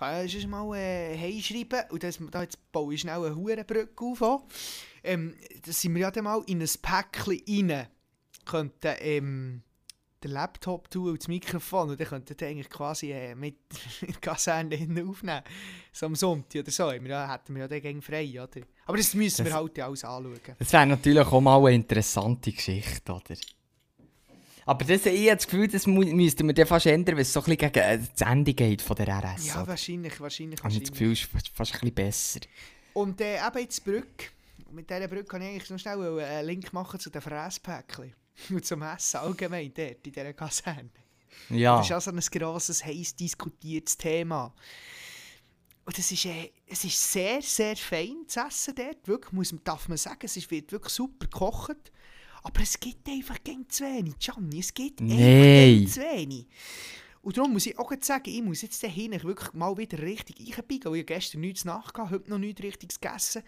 kann 0.00 0.24
ich 0.26 0.32
sonst 0.32 0.46
mal 0.48 0.74
äh, 0.76 1.16
heimschreiben 1.16 1.90
und 1.90 2.02
das, 2.02 2.18
da 2.30 2.42
jetzt 2.42 2.72
baue 2.72 2.94
ich 2.94 3.02
schnell 3.02 3.24
eine 3.24 3.36
Hurenbrücke 3.36 4.04
auf. 4.04 4.22
auch. 4.22 4.44
Ähm, 5.04 5.34
da 5.64 5.72
sind 5.72 5.94
wir 5.94 6.00
ja 6.02 6.10
dann 6.10 6.24
mal 6.24 6.42
in 6.46 6.60
ein 6.60 6.68
Päckchen 6.82 7.70
rein, 7.70 7.86
könnten 8.44 8.94
ähm, 9.00 9.62
den 10.22 10.32
Laptop 10.32 10.90
tun 10.90 11.10
und 11.12 11.18
das 11.20 11.28
Mikrofon 11.28 11.90
und 11.90 12.00
dann 12.00 12.06
könnten 12.06 12.38
wir 12.38 12.48
eigentlich 12.48 12.68
quasi 12.68 13.10
äh, 13.12 13.34
mit 13.34 13.56
mit 14.02 14.20
Kaserne 14.20 14.74
hinten 14.76 15.08
aufnehmen. 15.08 15.42
So 15.92 16.06
am 16.06 16.14
Sonntag 16.14 16.60
oder 16.62 16.70
so, 16.70 16.88
wir 16.90 17.02
ja, 17.08 17.32
hätten 17.32 17.54
wir 17.54 17.62
ja 17.62 17.68
dann 17.68 17.80
gegen 17.80 18.02
frei, 18.02 18.30
oder? 18.42 18.60
Aber 18.86 18.96
das 18.98 19.14
müssen 19.14 19.44
wir 19.44 19.50
Das- 19.52 19.60
halt 19.60 19.78
ja 19.78 19.86
alles 19.86 20.04
anschauen. 20.04 20.38
Das 20.58 20.72
wäre 20.72 20.86
natürlich 20.86 21.26
auch 21.26 21.40
mal 21.40 21.58
eine 21.58 21.74
interessante 21.76 22.52
Geschichte, 22.52 23.12
oder? 23.12 23.34
Aber 24.70 24.84
das, 24.84 25.04
ich 25.04 25.26
habe 25.26 25.34
das 25.36 25.48
Gefühl, 25.48 25.66
das 25.66 25.84
wir 25.88 26.54
dann 26.54 26.66
fast 26.66 26.86
ändern, 26.86 27.16
wenn 27.16 27.22
es 27.22 27.32
so 27.32 27.40
ein 27.40 27.44
bisschen 27.56 27.72
gegen 27.72 27.78
äh, 27.84 27.98
das 28.16 28.28
Ende 28.28 28.54
geht 28.54 28.80
von 28.80 28.94
der 28.94 29.08
RS. 29.08 29.48
Ja, 29.48 29.56
oder? 29.56 29.66
wahrscheinlich, 29.66 30.20
wahrscheinlich, 30.20 30.62
habe 30.62 30.72
ich 30.72 30.78
das. 30.78 30.92
Gefühl, 30.92 31.10
es 31.10 31.22
ist 31.22 31.48
fast, 31.52 31.74
ein 31.74 31.80
bisschen 31.80 31.92
besser. 31.94 32.40
Und 32.92 33.20
äh, 33.20 33.44
eben 33.44 33.58
jetzt 33.58 33.84
die 33.84 33.90
Brücke. 33.90 34.26
Mit 34.70 34.88
dieser 34.88 35.08
Brücke 35.08 35.24
kann 35.24 35.42
ich 35.42 35.48
eigentlich 35.48 35.70
noch 35.70 35.78
schnell 35.80 36.20
einen 36.20 36.46
Link 36.46 36.72
machen 36.72 37.00
zu 37.00 37.10
den 37.10 37.20
Fräspäckchen. 37.20 38.14
Und 38.50 38.64
zum 38.64 38.82
Essen 38.82 39.16
allgemein 39.16 39.74
dort, 39.74 40.06
in 40.06 40.12
dieser 40.12 40.32
Kaserne. 40.34 40.90
Ja, 41.48 41.78
Das 41.78 41.86
ist 41.90 41.92
auch 41.92 42.00
so 42.00 42.12
ein 42.12 42.20
grosses, 42.20 42.84
heiß 42.84 43.16
diskutiertes 43.16 43.96
Thema. 43.96 44.54
Und 45.84 45.98
es 45.98 46.12
ist, 46.12 46.26
äh, 46.26 46.52
es 46.68 46.84
ist 46.84 47.12
sehr, 47.12 47.42
sehr 47.42 47.74
fein 47.74 48.18
zu 48.28 48.38
essen 48.38 48.76
dort. 48.76 49.08
Wirklich, 49.08 49.32
muss, 49.32 49.50
man- 49.50 49.64
darf 49.64 49.88
man 49.88 49.98
sagen. 49.98 50.20
Es 50.26 50.48
wird 50.48 50.70
wirklich 50.70 50.94
super 50.94 51.26
gekocht. 51.26 51.90
Aber 52.42 52.60
es 52.62 52.78
gibt 52.80 53.08
einfach 53.08 53.42
gegen 53.44 53.68
zu 53.68 53.84
wenig, 53.84 54.18
Gianni. 54.18 54.60
Es 54.60 54.72
gibt 54.72 55.00
einfach 55.00 55.16
Nein. 55.16 55.78
gegen 55.78 55.88
zu 55.88 56.00
wenig. 56.00 56.46
Und 57.22 57.36
darum 57.36 57.52
muss 57.52 57.66
ich 57.66 57.78
auch 57.78 57.92
sagen, 58.00 58.30
ich 58.30 58.42
muss 58.42 58.62
jetzt 58.62 58.82
dahin 58.82 59.12
wirklich 59.12 59.52
mal 59.52 59.76
wieder 59.76 59.98
richtig 59.98 60.58
einbiegen. 60.58 60.90
Weil 60.90 61.00
ich 61.00 61.06
gestern 61.06 61.42
nichts 61.42 61.64
nachgehabt 61.64 62.10
heute 62.10 62.30
noch 62.30 62.38
nichts 62.38 62.62
richtiges 62.62 63.00
gegessen. 63.00 63.42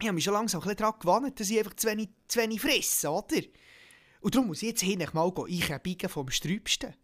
Ich 0.00 0.06
habe 0.06 0.14
mich 0.14 0.24
schon 0.24 0.34
langsam 0.34 0.62
ein 0.62 0.76
daran 0.76 0.98
gewandt, 1.00 1.40
dass 1.40 1.50
ich 1.50 1.58
einfach 1.58 1.74
zu 1.74 1.86
wenig, 1.86 2.10
zu 2.28 2.40
wenig 2.40 2.60
fresse, 2.60 3.08
oder? 3.08 3.40
Und 4.20 4.34
darum 4.34 4.48
muss 4.48 4.62
ich 4.62 4.68
jetzt 4.68 4.82
hin 4.82 5.06
mal 5.12 5.32
einbiegen 5.36 6.08
vom 6.08 6.30
Sträubsten. 6.30 6.94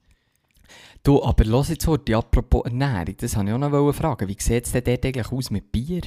du, 1.02 1.22
aber 1.22 1.44
los 1.44 1.68
jetzt 1.68 1.86
heute, 1.86 2.16
apropos 2.16 2.64
Ernährung, 2.64 3.16
das 3.16 3.36
wollte 3.36 3.50
ich 3.50 3.54
auch 3.54 3.58
noch 3.58 3.92
fragen. 3.92 4.28
Wie 4.28 4.36
sieht 4.38 4.66
es 4.66 4.72
denn 4.72 4.84
dort 4.84 5.04
eigentlich 5.04 5.30
aus 5.32 5.50
mit 5.50 5.70
Bier? 5.70 6.02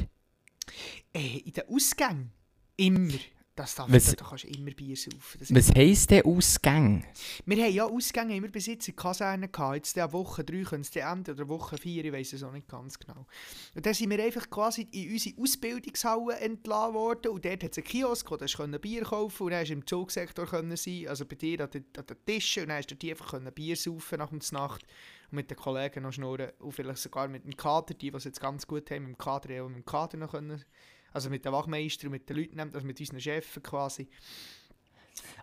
Äh, 1.14 1.38
in 1.46 1.54
den 1.54 1.64
Ausgängen. 1.70 2.32
Immer. 2.78 3.14
Das 3.56 3.76
darf, 3.76 3.92
Was- 3.92 4.16
da, 4.16 4.26
kannst 4.26 4.46
du 4.46 4.48
immer 4.48 4.72
Bier 4.72 4.98
saufen. 4.98 5.38
Das 5.40 5.54
Was 5.54 5.76
heisst 5.76 6.10
denn 6.10 6.26
Ausgang? 6.26 7.06
Wir 7.46 7.64
haben 7.64 7.74
ja 7.74 7.86
Ausgänge 7.86 8.36
immer 8.36 8.48
bis 8.48 8.66
jetzt 8.66 8.88
in 8.88 8.96
Kaserne 8.96 9.48
gehabt. 9.48 9.76
Jetzt 9.76 9.96
der 9.96 10.12
Woche 10.12 10.44
3 10.44 10.64
können 10.64 10.82
es 10.82 10.96
enden 10.96 11.36
oder 11.36 11.48
Woche 11.48 11.78
4, 11.78 12.04
ich 12.06 12.12
weiß 12.12 12.34
es 12.34 12.42
auch 12.42 12.52
nicht 12.52 12.68
ganz 12.68 12.98
genau. 12.98 13.28
Und 13.76 13.86
dann 13.86 13.94
sind 13.94 14.10
wir 14.10 14.24
einfach 14.24 14.50
quasi 14.50 14.88
in 14.92 15.12
unsere 15.12 15.40
Ausbildungshalle 15.40 16.40
entlassen 16.40 16.94
worden 16.96 17.32
und 17.32 17.46
dort 17.46 17.64
hat 17.64 17.72
es 17.72 17.78
einen 17.78 17.86
Kiosk, 17.86 18.32
wo 18.32 18.38
du 18.38 18.80
Bier 18.80 19.04
kaufen 19.04 19.44
und 19.44 19.52
dann 19.52 19.66
im 19.68 19.86
Zugsektor 19.86 20.48
können 20.48 20.76
sein, 20.76 21.08
also 21.08 21.24
bei 21.26 21.36
dir 21.36 21.62
an 21.62 21.70
den, 21.70 21.86
an 21.96 22.06
den 22.08 22.18
Tischen 22.26 22.64
und 22.64 22.70
dann 22.70 22.78
hast 22.80 22.88
du 22.88 23.10
einfach 23.10 23.52
Bier 23.52 23.76
saufen 23.76 24.18
nach 24.18 24.32
der 24.32 24.40
Nacht 24.52 24.82
und 25.30 25.36
mit 25.36 25.52
den 25.52 25.58
Kollegen 25.58 26.02
noch 26.02 26.12
schnurren 26.12 26.50
und 26.58 26.72
vielleicht 26.72 27.00
sogar 27.04 27.28
mit 27.28 27.44
dem 27.46 27.56
Kader, 27.56 27.94
die, 27.94 28.10
die 28.10 28.18
es 28.18 28.24
jetzt 28.24 28.42
ganz 28.42 28.66
gut 28.66 28.90
haben, 28.90 29.04
mit 29.04 29.12
dem 29.14 29.18
Kader, 29.20 29.64
auch 29.64 29.68
mit 29.70 29.78
dem 29.78 29.86
Kader 29.86 30.18
noch 30.18 30.32
können, 30.32 30.64
also 31.14 31.30
mit 31.30 31.46
den 31.46 31.52
Wachmeistern 31.54 32.12
mit 32.12 32.28
den 32.30 32.38
Leuten, 32.38 32.60
also 32.60 32.86
mit 32.86 33.00
unseren 33.00 33.20
Chefen 33.20 33.64
quasi. 33.64 34.08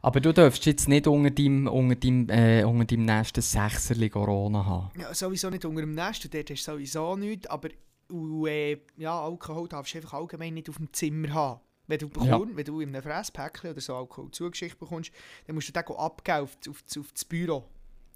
Aber 0.03 0.21
du 0.21 0.33
darfst 0.33 0.65
jetzt 0.67 0.89
nicht 0.89 1.07
unter 1.07 1.31
deinem, 1.31 1.67
unter 1.67 1.95
deinem, 1.95 2.29
äh, 2.31 2.65
unter 2.65 2.85
deinem 2.85 3.05
nächsten 3.05 3.41
Sechserli 3.43 4.11
Corona 4.11 4.65
haben. 4.65 4.91
Ja, 5.01 5.15
sowieso 5.15 5.51
nicht 5.51 5.65
unter 5.65 5.81
dem 5.83 5.91
und 5.91 5.97
dort 5.97 6.51
hast 6.51 6.67
du 6.67 6.73
sowieso 6.73 7.17
nichts, 7.17 7.47
aber 7.47 7.69
und, 8.11 8.47
äh, 8.49 8.79
ja, 8.97 9.21
Alkohol 9.23 9.69
darfst 9.69 9.95
du 9.95 9.99
einfach 9.99 10.15
allgemein 10.15 10.55
nicht 10.55 10.69
auf 10.69 10.77
dem 10.77 10.93
Zimmer 10.93 11.33
haben. 11.33 11.61
Wenn 11.87 11.99
du, 11.99 12.07
Ja. 12.07 12.37
bekommst, 12.39 12.57
wenn 12.57 12.65
du 12.65 12.81
in 12.81 12.89
einem 12.95 13.03
Fresspäckchen 13.03 13.71
oder 13.71 13.81
so 13.81 13.95
Alkohol 13.95 14.31
zugeschickt 14.31 14.79
bekommst, 14.79 15.13
dann 15.47 15.55
musst 15.55 15.69
du 15.69 15.73
den 15.73 15.85
abgeben 15.97 16.39
auf, 16.41 16.57
auf, 16.69 16.83
auf 16.99 17.13
das 17.13 17.25
Büro. 17.25 17.65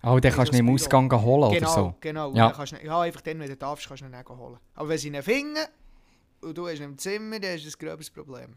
Oh, 0.03 0.19
dann 0.21 0.23
Ja, 0.23 0.31
kannst 0.37 0.53
du 0.53 0.57
ihn 0.59 0.67
im. 0.69 0.75
Ausgang 0.75 1.11
holen 1.13 1.53
genau, 1.53 1.73
oder 1.73 1.75
so. 1.75 1.95
genau. 2.01 2.29
Und 2.31 2.37
Ja. 2.37 2.51
Kannst 2.51 2.73
du, 2.73 2.85
ja, 2.85 3.01
einfach 3.01 3.21
dann, 3.21 3.39
wenn 3.41 3.49
du 3.49 3.57
darfst, 3.57 3.87
kannst 3.89 4.03
du 4.03 4.07
ihn 4.07 4.15
holen. 4.39 4.59
Aber 4.75 4.89
wenn 4.89 4.99
sie 4.99 5.09
ihn 5.09 5.23
finden 5.23 5.59
und 6.45 6.57
du 6.59 6.69
hast 6.69 6.79
ihn 6.79 6.85
im 6.85 6.99
Zimmer, 6.99 7.39
dann 7.41 7.53
hast 7.55 7.65
du 7.65 7.69
ein 7.69 7.89
gröbes 7.89 8.11
Problem. 8.11 8.57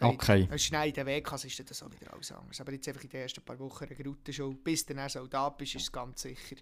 Okay. 0.00 0.46
Wenn 0.50 0.58
schnell 0.58 0.88
in 0.88 0.94
den 0.94 1.06
Weg 1.06 1.24
kannst, 1.24 1.46
ist 1.46 1.70
das 1.70 1.82
auch 1.82 1.90
wieder 1.90 2.12
alles 2.12 2.30
anders. 2.30 2.60
Aber 2.60 2.72
jetzt 2.72 2.86
einfach 2.86 3.02
in 3.02 3.08
den 3.08 3.22
ersten 3.22 3.42
paar 3.42 3.58
Wochen 3.58 3.84
eine 3.84 4.04
Route 4.04 4.30
schon, 4.32 4.56
bis 4.58 4.84
du 4.84 4.94
dann 4.94 5.08
so 5.08 5.26
da 5.26 5.48
bist, 5.48 5.74
ist 5.74 5.82
es 5.84 5.92
ganz 5.92 6.20
sicher. 6.22 6.56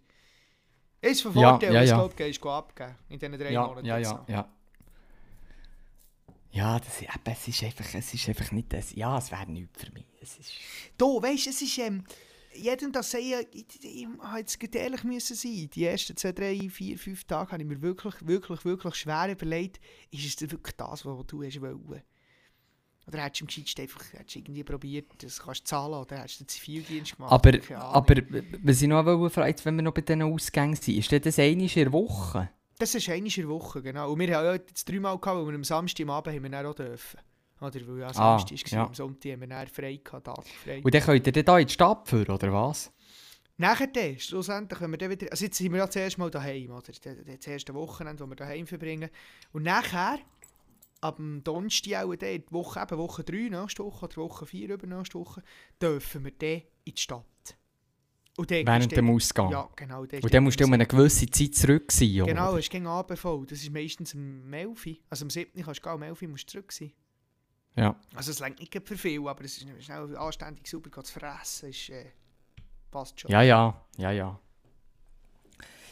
Ist 1.00 1.22
von 1.22 1.36
Ja, 1.36 1.50
Vorteil, 1.50 1.74
ja, 1.74 1.82
ja. 1.82 1.98
du 1.98 2.06
es 2.06 2.16
gehst, 2.16 2.40
geh 2.40 2.48
abgeben. 2.48 2.94
In 3.08 3.18
diesen 3.18 3.38
drei 3.38 3.50
Ja, 3.52 3.66
Monaten. 3.66 3.86
ja, 3.86 3.98
ja, 3.98 4.24
ja. 4.28 4.48
Ja, 6.52 6.78
das, 6.78 7.02
eben, 7.02 7.10
es, 7.24 7.48
ist 7.48 7.64
einfach, 7.64 7.94
es 7.94 8.14
ist 8.14 8.28
einfach 8.28 8.52
nicht 8.52 8.72
das. 8.72 8.94
Ja, 8.94 9.18
es 9.18 9.32
wäre 9.32 9.50
nichts 9.50 9.82
für 9.82 9.90
mich. 9.92 10.06
Es 10.20 10.38
ist, 10.38 10.52
Du, 10.96 11.20
weißt 11.20 11.46
du, 11.46 11.50
es 11.50 11.60
ist. 11.60 11.78
Ähm, 11.78 12.04
jedem 12.56 12.92
das 12.92 13.10
sagen, 13.10 13.46
ich, 13.52 13.66
ich, 13.82 14.06
ich 14.06 14.58
gerade 14.58 14.78
ehrlich 14.78 15.04
müssen 15.04 15.36
sein. 15.36 15.70
Die 15.74 15.84
ersten 15.84 16.16
zwei, 16.16 16.32
drei, 16.32 16.68
vier, 16.70 16.98
fünf 16.98 17.24
Tage 17.24 17.52
habe 17.52 17.62
ich 17.62 17.68
mir 17.68 17.80
wirklich, 17.82 18.14
wirklich, 18.26 18.64
wirklich 18.64 18.94
schwer 18.94 19.30
überlegt, 19.30 19.80
ist 20.10 20.42
es 20.42 20.50
wirklich 20.50 20.76
das, 20.76 21.04
was 21.04 21.26
du 21.26 21.42
hast 21.42 21.60
wollen? 21.60 22.02
Oder 23.06 23.22
hättest 23.22 23.40
du 23.40 23.44
im 23.44 23.46
Geschichte 23.48 23.82
einfach 23.82 24.02
hättest 24.12 24.34
du 24.34 24.38
irgendwie 24.38 24.64
probiert, 24.64 25.06
das 25.18 25.40
kannst 25.40 25.62
du 25.62 25.64
zahlen, 25.64 25.94
oder 25.94 26.18
hättest 26.18 26.40
du 26.40 26.44
den 26.44 26.48
Zivildienst 26.48 27.16
gemacht? 27.16 27.32
aber, 27.32 27.52
aber, 27.78 28.22
was 28.62 28.80
ich 28.80 28.88
noch 28.88 29.30
fragen, 29.30 29.56
wenn 29.64 29.76
wir 29.76 29.82
noch 29.82 29.92
bei 29.92 30.00
diesen 30.00 30.22
Ausgängen 30.22 30.76
sind, 30.76 30.96
ist 30.96 31.12
das 31.12 31.38
einmal 31.38 31.66
in 31.66 31.68
der 31.68 31.92
Woche? 31.92 32.50
Das 32.78 32.94
ist 32.94 33.08
einmal 33.08 33.28
in 33.28 33.42
der 33.42 33.48
Woche, 33.48 33.82
genau. 33.82 34.10
Und 34.10 34.18
wir 34.20 34.34
haben 34.34 34.44
ja 34.46 34.54
jetzt 34.54 34.88
dreimal 34.88 35.18
gehabt, 35.18 35.38
weil 35.38 35.46
wir 35.46 35.54
am 35.54 35.64
Samstag 35.64 36.04
am 36.04 36.10
Abend 36.10 36.34
haben 36.34 36.42
wir 36.42 36.50
dann 36.50 36.66
auch 36.66 36.74
dürfen. 36.74 37.20
Oder 37.60 37.80
weil 37.86 37.98
ja 38.00 38.08
Ah, 38.08 38.38
Samstag 38.38 38.72
war, 38.72 38.78
ja. 38.78 38.86
am 38.86 38.94
Sonntag 38.94 39.32
haben 39.32 39.40
wir 39.40 39.48
dann 39.48 39.66
frei 39.68 40.00
gehabt, 40.02 40.26
Tag 40.26 40.44
frei. 40.64 40.82
Und 40.82 40.94
dann 40.94 41.02
könnt 41.02 41.26
ihr 41.26 41.32
dann 41.32 41.44
da 41.44 41.58
in 41.58 41.66
die 41.66 41.72
Stadt 41.72 42.08
führen, 42.08 42.34
oder 42.34 42.52
was? 42.52 42.92
Nachher 43.56 43.86
dann, 43.86 44.18
schlussendlich, 44.18 44.80
wenn 44.80 44.90
wir 44.90 44.98
dann 44.98 45.10
wieder, 45.10 45.28
also 45.30 45.44
jetzt 45.44 45.56
sind 45.56 45.70
wir 45.72 45.78
ja 45.78 45.88
zuerst 45.88 46.18
mal 46.18 46.30
daheim, 46.30 46.70
oder? 46.70 46.82
Das, 46.86 47.00
das 47.00 47.46
erste 47.46 47.72
Wochenende, 47.74 48.24
wo 48.24 48.28
wir 48.28 48.34
daheim 48.36 48.66
verbringen. 48.66 49.08
Und 49.52 49.62
nachher, 49.62 50.18
ab 51.00 51.16
dem 51.16 51.44
Donnerstag 51.44 52.04
auch 52.04 52.14
dann, 52.16 52.42
die 52.42 52.44
Woche, 52.50 52.80
eben 52.80 52.98
Woche 52.98 53.22
3 53.22 53.36
nächste 53.50 53.84
Woche 53.84 54.06
oder 54.06 54.16
Woche 54.16 54.46
4 54.46 54.70
übernächste 54.70 55.18
Woche, 55.18 55.42
dürfen 55.80 56.24
wir 56.24 56.32
dann 56.32 56.62
in 56.84 56.94
die 56.94 57.00
Stadt. 57.00 57.24
Und 58.36 58.50
dann 58.50 58.66
Während 58.66 58.90
dem 58.96 59.10
Ausgang. 59.10 59.50
Ja, 59.52 59.68
genau. 59.76 60.00
Und 60.00 60.34
dann 60.34 60.42
musst 60.42 60.58
du 60.58 60.64
um 60.64 60.72
eine 60.72 60.86
gewisse 60.86 61.26
Zeit 61.26 61.54
zurück 61.54 61.92
sein, 61.92 62.22
oder? 62.22 62.32
Genau, 62.32 62.56
es 62.56 62.68
gegen 62.68 62.88
Abend 62.88 63.16
voll. 63.16 63.46
Das 63.46 63.62
ist 63.62 63.70
meistens 63.72 64.12
um 64.14 64.52
11 64.52 64.86
Uhr. 64.86 64.96
Also 65.08 65.24
am 65.26 65.30
7. 65.30 65.62
kannst 65.62 65.78
du 65.78 65.82
gehen, 65.84 65.94
um 65.94 66.02
11 66.02 66.22
Uhr 66.22 66.28
musst 66.28 66.48
du 66.48 66.52
zurück 66.52 66.72
sein. 66.72 66.92
Ja. 67.76 67.96
Also 68.14 68.30
es 68.30 68.38
lenkt 68.38 68.60
nicht 68.60 68.86
für 68.86 68.96
viel, 68.96 69.26
aber 69.26 69.44
es 69.44 69.58
ist 69.58 69.84
schnell 69.84 70.16
anständig 70.16 70.66
sauber 70.68 71.02
zu 71.02 71.12
fressen, 71.12 71.70
ist, 71.70 71.90
äh, 71.90 72.06
passt 72.90 73.20
schon. 73.20 73.30
Ja, 73.30 73.42
ja, 73.42 73.80
ja, 73.96 74.10
ja. 74.12 74.40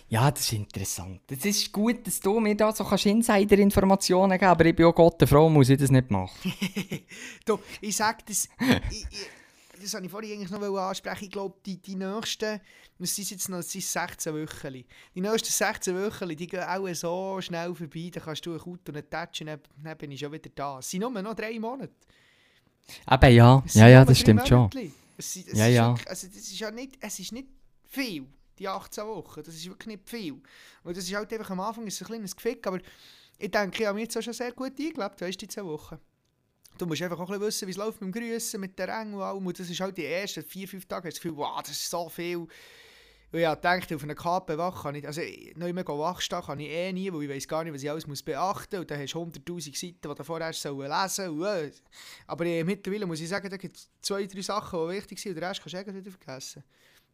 Ja, 0.08 0.30
das 0.30 0.42
ist 0.42 0.52
interessant. 0.52 1.22
Es 1.30 1.44
ist 1.46 1.72
gut, 1.72 2.06
dass 2.06 2.20
du 2.20 2.38
mir 2.38 2.54
da 2.54 2.70
so 2.70 2.84
kannst 2.84 3.06
Insider-Informationen 3.06 4.38
geben 4.38 4.50
aber 4.50 4.66
ich 4.66 4.76
bin 4.76 4.84
auch 4.84 4.94
Gott 4.94 5.18
der 5.18 5.26
Frau, 5.26 5.48
muss 5.48 5.70
ich 5.70 5.78
das 5.78 5.90
nicht 5.90 6.10
machen. 6.10 6.52
Du, 7.46 7.58
ich 7.80 7.96
sag 7.96 8.24
das, 8.26 8.46
ich, 8.60 8.90
ich, 8.90 9.06
das 9.82 9.92
wollte 9.94 10.06
ich 10.06 10.12
vorhin 10.12 10.32
eigentlich 10.32 10.50
noch 10.50 10.76
ansprechen. 10.76 11.24
Ich 11.24 11.30
glaube, 11.30 11.56
die, 11.66 11.76
die 11.76 11.96
nächsten, 11.96 12.60
es 12.98 13.16
sind 13.16 13.30
jetzt 13.30 13.48
noch 13.48 13.58
es 13.58 13.72
sind 13.72 13.84
16 13.84 14.34
Wochen. 14.34 14.84
Die 15.14 15.20
nächsten 15.20 15.50
16 15.50 15.96
Wochen, 15.96 16.28
die 16.28 16.46
gehen 16.46 16.62
auch 16.62 16.88
so 16.94 17.40
schnell 17.40 17.74
vorbei, 17.74 18.10
da 18.12 18.20
kannst 18.20 18.46
du 18.46 18.54
ein 18.54 18.60
Auto 18.60 18.92
nicht 18.92 19.10
touchen, 19.10 19.46
dann, 19.46 19.60
dann 19.82 19.98
bin 19.98 20.12
ich 20.12 20.20
schon 20.20 20.32
wieder 20.32 20.50
da. 20.54 20.78
Es 20.78 20.90
sind 20.90 21.00
nur 21.00 21.10
noch 21.10 21.34
drei 21.34 21.58
Monate. 21.58 21.92
Eben 23.10 23.34
ja, 23.34 23.62
ja, 23.74 23.88
ja, 23.88 24.04
das 24.04 24.18
stimmt 24.18 24.46
schon. 24.46 24.58
Monatli. 24.58 24.92
Es, 25.16 25.36
es 25.36 25.58
Ja, 25.58 25.66
ist 25.66 25.74
ja. 25.74 25.88
Wirklich, 25.90 26.08
also 26.08 26.26
das 26.26 26.36
ist 26.36 26.58
ja 26.58 26.70
nicht, 26.70 26.98
es 27.00 27.18
ist 27.18 27.32
nicht 27.32 27.48
viel, 27.84 28.26
die 28.58 28.68
18 28.68 29.04
Wochen. 29.06 29.42
Das 29.42 29.54
ist 29.54 29.66
wirklich 29.66 29.98
nicht 29.98 30.08
viel. 30.08 30.40
Und 30.82 30.96
das 30.96 31.04
ist 31.04 31.14
halt 31.14 31.32
einfach 31.32 31.50
am 31.50 31.60
Anfang 31.60 31.86
ist 31.86 32.00
ein 32.00 32.06
kleines 32.06 32.34
Gefick, 32.34 32.66
aber 32.66 32.80
ich 33.38 33.50
denke, 33.50 33.82
ich 33.82 33.86
habe 33.86 33.94
mich 33.94 34.04
jetzt 34.04 34.16
auch 34.16 34.22
schon 34.22 34.32
sehr 34.32 34.52
gut 34.52 34.72
eingelebt, 34.78 35.20
weißt 35.20 35.42
du, 35.42 35.46
die 35.46 35.48
10 35.48 35.64
Wochen. 35.64 35.98
Du 36.78 36.86
musst 36.86 37.02
einfach 37.02 37.18
auch 37.18 37.30
ein 37.30 37.38
bisschen 37.38 37.46
wissen, 37.46 37.68
wie 37.68 37.70
es 37.72 37.76
läuft 37.76 38.00
mit 38.00 38.14
dem 38.14 38.20
Grüssen, 38.20 38.60
mit 38.60 38.78
der 38.78 38.88
Ränge 38.88 39.16
und 39.16 39.22
allem. 39.22 39.46
Und 39.46 39.58
das 39.58 39.68
ist 39.68 39.80
halt 39.80 39.96
die 39.96 40.06
ersten 40.06 40.40
4-5 40.40 40.88
Tage, 40.88 41.08
hast 41.08 41.16
du 41.16 41.20
das 41.20 41.20
Gefühl, 41.20 41.36
wow, 41.36 41.60
das 41.60 41.72
ist 41.72 41.90
so 41.90 42.08
viel. 42.08 42.48
Und 43.32 43.38
ich 43.38 43.46
habe 43.46 43.56
gedacht, 43.56 43.90
auf 43.94 44.02
einer 44.02 44.14
KP 44.14 44.58
wach 44.58 44.82
kann 44.82 44.94
ich, 44.94 45.06
also 45.06 45.22
noch 45.56 45.72
mehr 45.72 45.86
wachstehen 45.86 46.42
kann 46.42 46.60
ich 46.60 46.68
eh 46.68 46.92
nie, 46.92 47.10
weil 47.10 47.22
ich 47.22 47.30
weiß 47.30 47.48
gar 47.48 47.64
nicht, 47.64 47.72
was 47.72 47.82
ich 47.82 47.90
alles 47.90 48.06
muss 48.06 48.22
beachten 48.22 48.76
muss. 48.76 48.80
Und 48.82 48.90
dann 48.90 49.00
hast 49.00 49.14
du 49.14 49.22
100'000 49.22 49.74
Seiten, 49.74 49.98
die 50.02 50.14
du 50.14 50.24
vorher 50.24 50.48
hast 50.48 50.60
sollen 50.60 50.90
lesen 50.90 51.28
und, 51.30 51.44
äh. 51.44 51.72
Aber 52.26 52.44
äh, 52.44 52.62
mittlerweile 52.62 53.06
muss 53.06 53.20
ich 53.20 53.28
sagen, 53.30 53.48
da 53.48 53.56
gibt 53.56 53.76
es 53.76 53.88
zwei, 54.02 54.26
drei 54.26 54.42
Sachen, 54.42 54.78
die 54.86 54.96
wichtig 54.96 55.18
sind 55.18 55.30
und 55.30 55.36
den 55.36 55.44
Rest 55.44 55.62
kannst 55.62 55.72
du 55.72 55.78
irgendwie 55.78 56.00
wieder 56.04 56.10
vergessen. 56.10 56.62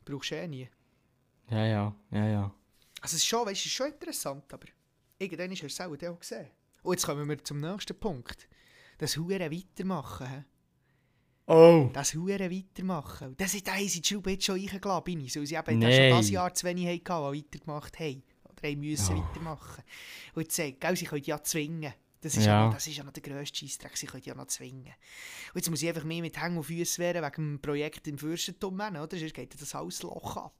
Brauchst 0.05 0.31
du 0.33 0.35
eh 0.35 0.49
nie. 0.49 0.69
Ja, 1.51 1.65
ja, 1.65 1.97
ja, 2.11 2.27
ja. 2.27 2.55
Also 3.01 3.15
es 3.15 3.23
ist 3.23 3.27
schon, 3.27 3.47
weißt, 3.47 3.61
es 3.61 3.67
ist 3.67 3.73
schon 3.73 3.87
interessant, 3.87 4.53
aber 4.53 4.67
irgendwann 5.19 5.53
hast 5.53 5.63
du 5.63 5.67
es 5.67 5.81
auch 5.81 6.19
gesehen. 6.19 6.49
Und 6.83 6.95
jetzt 6.95 7.07
kommen 7.07 7.29
wir 7.29 7.45
zum 7.45 7.61
nächsten 7.61 7.99
Punkt. 7.99 8.49
Das 8.99 9.17
Huren 9.17 9.51
weitermachen. 9.51 10.45
Oh! 11.47 11.89
Das 11.95 12.15
Huren 12.15 12.51
weitermachen. 12.51 13.35
Das 13.39 13.55
ist, 13.55 13.67
da 13.67 13.73
haben 13.75 13.89
sie 13.89 14.03
die 14.03 14.09
Schraube 14.09 14.33
jetzt 14.33 14.45
schon 14.45 14.57
reingelassen, 14.61 15.05
bin 15.05 15.21
ich. 15.21 15.35
Weil 15.35 15.47
sie 15.47 15.55
eben 15.55 15.79
Nein. 15.79 15.93
schon 16.11 16.11
das 16.19 16.31
Jahr 16.31 16.53
zu 16.53 16.67
wenig 16.67 16.87
hatten, 16.87 17.33
die 17.33 17.39
weitergemacht 17.43 17.99
haben. 18.01 18.23
Oder 18.45 18.69
haben 18.69 18.81
müssen 18.81 19.17
Ja. 19.17 19.23
weitermachen. 19.23 19.83
Und 20.35 20.43
jetzt 20.43 20.57
sagen, 20.57 20.77
gell, 20.79 20.97
sie 20.97 21.07
können 21.07 21.25
ja 21.25 21.43
zwingen. 21.43 21.95
Das 22.21 22.37
ist 22.37 22.47
Ja. 22.47 22.53
ja, 22.53 22.67
noch, 22.67 22.75
das 22.75 22.87
ist 22.89 22.97
ja 22.97 23.05
noch 23.05 23.13
der 23.13 23.23
grösste 23.23 23.59
Scheissdreck, 23.59 23.97
sie 23.97 24.07
können 24.07 24.25
ja 24.25 24.35
noch 24.35 24.49
zwingen. 24.49 24.83
Und 24.89 25.55
jetzt 25.55 25.71
muss 25.71 25.81
ich 25.81 25.89
einfach 25.89 26.03
mehr 26.03 26.21
mit 26.21 26.39
Hängen 26.43 26.57
und 26.57 26.65
Füßen 26.65 27.01
werden 27.03 27.23
wegen 27.23 27.35
dem 27.53 27.61
Projekt 27.63 28.09
im 28.09 28.19
Fürstentum, 28.19 28.75
oder? 28.75 29.09
Sonst 29.09 29.35
geht 29.35 29.55
das 29.61 29.75
alles 29.75 30.03
Loch 30.03 30.37
ab. 30.37 30.55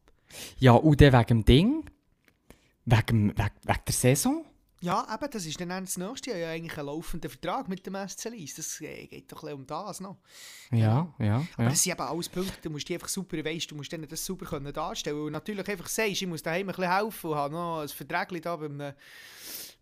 Ja, 0.59 0.73
und 0.73 1.01
dann 1.01 1.13
wegen 1.13 1.27
dem 1.27 1.45
Ding? 1.45 1.91
Wegen, 2.85 3.31
wegen, 3.37 3.51
wegen 3.65 3.81
der 3.87 3.93
Saison? 3.95 4.45
Ja, 4.81 5.07
eben, 5.13 5.31
das 5.31 5.45
ist 5.45 5.61
dann 5.61 5.69
das 5.69 5.97
nächste 5.97 6.31
Jahr 6.31 6.39
ja 6.39 6.51
eigentlich 6.51 6.79
ein 6.79 6.87
laufender 6.87 7.29
Vertrag 7.29 7.69
mit 7.69 7.85
dem 7.85 7.97
SC 8.09 8.31
Lies. 8.31 8.55
Das 8.55 8.81
äh, 8.81 9.07
geht 9.07 9.31
doch 9.33 9.43
ein 9.43 9.55
um 9.55 9.67
das 9.67 10.01
noch. 10.01 10.19
Ja, 10.71 11.13
ja, 11.19 11.47
Aber 11.55 11.65
ja. 11.65 11.69
das 11.71 11.83
sind 11.83 11.93
eben 11.93 12.03
alles 12.03 12.29
Punkte, 12.29 12.61
du 12.63 12.71
musst 12.71 12.89
die 12.89 12.95
einfach 12.95 13.09
super, 13.09 13.45
weißt, 13.45 13.71
du 13.71 13.75
musst 13.75 13.91
denen 13.91 14.09
das 14.09 14.25
super 14.25 14.47
können 14.47 14.73
darstellen 14.73 15.21
Und 15.21 15.33
natürlich 15.33 15.69
einfach 15.69 15.89
sagst, 15.89 16.23
ich 16.23 16.27
muss 16.27 16.43
daheim 16.43 16.69
ein 16.69 16.75
bisschen 16.75 16.95
helfen 16.95 17.31
und 17.31 17.37
habe 17.37 17.55
noch 17.55 17.81
ein 17.81 17.89
Verträgchen 17.89 18.41
da 18.41 18.57
beim, 18.57 18.81
äh, 18.81 18.95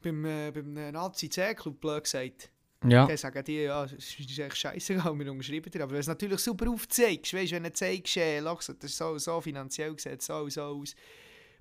beim, 0.02 0.24
äh, 0.24 0.50
beim 0.50 0.72
Nazi-C-Club, 0.92 1.78
blöd 1.80 2.04
gesagt. 2.04 2.50
Ja, 2.84 3.06
Dann 3.06 3.16
sagen 3.16 3.42
die, 3.44 3.62
ja, 3.62 3.84
es 3.84 3.92
ist 3.92 4.38
echt 4.38 4.56
scheißegal, 4.56 5.18
wir 5.18 5.32
unterschreiben 5.32 5.70
dir. 5.70 5.82
Aber 5.82 5.92
wenn 5.92 5.96
du 5.96 6.00
es 6.00 6.06
natürlich 6.06 6.40
super 6.40 6.70
aufzeigst, 6.70 7.34
weißt, 7.34 7.52
wenn 7.52 7.64
du 7.64 7.72
zeigst, 7.72 8.16
äh, 8.16 8.40
Lachs, 8.40 8.66
das 8.66 8.90
ist 8.90 8.96
so, 8.96 9.18
so 9.18 9.40
finanziell 9.40 9.98
sieht 9.98 10.22
so 10.22 10.48
so 10.48 10.62
aus. 10.62 10.94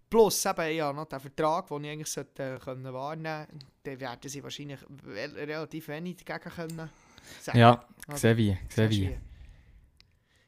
Plus 0.09 0.45
eben, 0.45 0.75
ja, 0.75 0.93
noch 0.93 1.05
der 1.05 1.19
Vertrag, 1.19 1.67
den 1.67 1.83
ich 1.83 1.91
eigentlich 1.91 2.07
sollte, 2.07 2.43
äh, 2.55 2.59
können 2.59 2.93
wahrnehmen 2.93 3.47
konnte, 3.49 3.65
dann 3.83 3.99
werden 3.99 4.29
sie 4.29 4.43
wahrscheinlich 4.43 4.79
relativ 5.05 5.87
wenig 5.87 6.17
dagegen 6.23 6.49
können 6.51 6.89
sagen. 7.41 7.57
ja, 7.57 7.83
sehe 8.13 8.37
wie, 8.37 8.57
sehe 8.69 8.89
wie. 8.89 9.15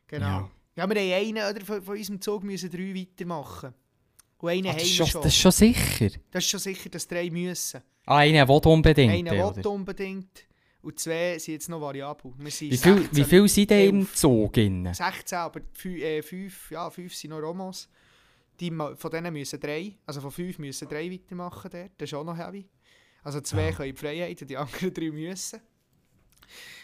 Genau. 0.08 0.26
Ja. 0.26 0.50
Ja. 0.76 0.76
wir 0.76 0.84
haben 0.84 1.14
einen 1.38 1.38
oder, 1.56 1.66
von, 1.66 1.82
von 1.82 1.98
unserem 1.98 2.22
Zug 2.22 2.44
müssen 2.44 2.70
drei 2.70 2.94
weitermachen. 2.96 3.74
Und 4.40 4.50
einen 4.50 4.68
Ah, 4.68 4.74
das, 4.74 4.88
schon, 4.88 5.08
schon. 5.08 5.22
das 5.24 5.34
ist 5.34 5.40
schon 5.40 5.52
sicher. 5.52 6.10
Das 6.32 6.44
ist 6.44 6.50
schon 6.52 6.60
sicher, 6.60 6.90
dass 6.90 7.08
drei 7.08 7.30
müssen. 7.30 7.82
Ah, 8.06 8.18
einer 8.18 8.48
will 8.48 8.62
unbedingt, 8.64 9.12
Einer 9.12 9.48
oder? 9.48 9.58
will 9.58 9.68
unbedingt 9.68 10.46
und 10.84 11.00
zwei 11.00 11.38
sind 11.40 11.56
jetzt 11.56 11.68
noch 11.70 11.82
variabel. 11.82 12.32
Wie 12.38 12.52
viel, 12.52 12.72
16, 12.78 13.10
wie 13.12 13.24
viel 13.24 13.48
sind 13.50 13.70
denn 13.72 13.90
im 13.90 14.00
11. 14.02 14.14
Zug 14.16 14.54
drin? 14.54 14.94
16, 14.94 15.38
aber 15.40 15.60
fü- 15.76 16.00
äh, 16.02 16.22
fünf, 16.22 16.72
ja, 16.72 16.90
fünf 16.90 17.14
sind 17.16 17.32
noch 17.32 17.40
Romans. 17.42 17.90
Die, 18.60 18.72
von 18.72 19.12
denen 19.12 19.34
müssen 19.34 19.60
drei, 19.60 19.96
also 20.06 20.20
von 20.22 20.32
fünf 20.32 20.58
müssen 20.60 20.88
drei 20.88 21.12
weitermachen 21.12 21.70
dort. 21.72 21.92
Das 21.98 22.10
ist 22.10 22.14
auch 22.14 22.24
noch 22.24 22.38
heavy. 22.38 22.68
Also 23.24 23.42
zwei 23.42 23.70
Ah. 23.70 23.72
können 23.74 23.90
in 23.90 23.96
die 23.96 24.00
Freiheit 24.02 24.42
und 24.42 24.48
die 24.50 24.58
anderen 24.58 24.94
drei 24.94 25.12
müssen. 25.12 25.60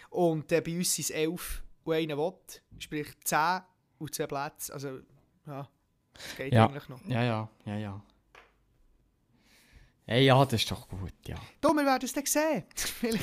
Und 0.10 0.52
äh, 0.52 0.62
bei 0.62 0.78
uns 0.78 0.94
sind 0.94 1.04
es 1.06 1.10
elf 1.12 1.64
und 1.84 1.94
einer 1.96 2.18
will. 2.18 2.34
Sprich 2.80 3.08
zehn 3.24 3.62
und 3.98 4.14
zwei 4.14 4.28
Plätze. 4.28 4.74
Also, 4.74 5.00
ja, 5.48 5.68
das 6.14 6.36
geht 6.38 6.54
Ja. 6.54 6.68
eigentlich 6.68 6.90
noch. 6.90 7.04
Ja, 7.06 7.24
ja, 7.24 7.50
ja, 7.66 7.78
ja. 7.78 8.04
Hey, 10.06 10.26
ja, 10.26 10.44
das 10.44 10.62
ist 10.62 10.70
doch 10.70 10.90
gut, 10.90 11.14
ja. 11.26 11.38
Du, 11.62 11.70
wir 11.70 11.86
werden 11.86 12.04
es 12.04 12.12
dann 12.12 12.26
sehen. 12.26 12.64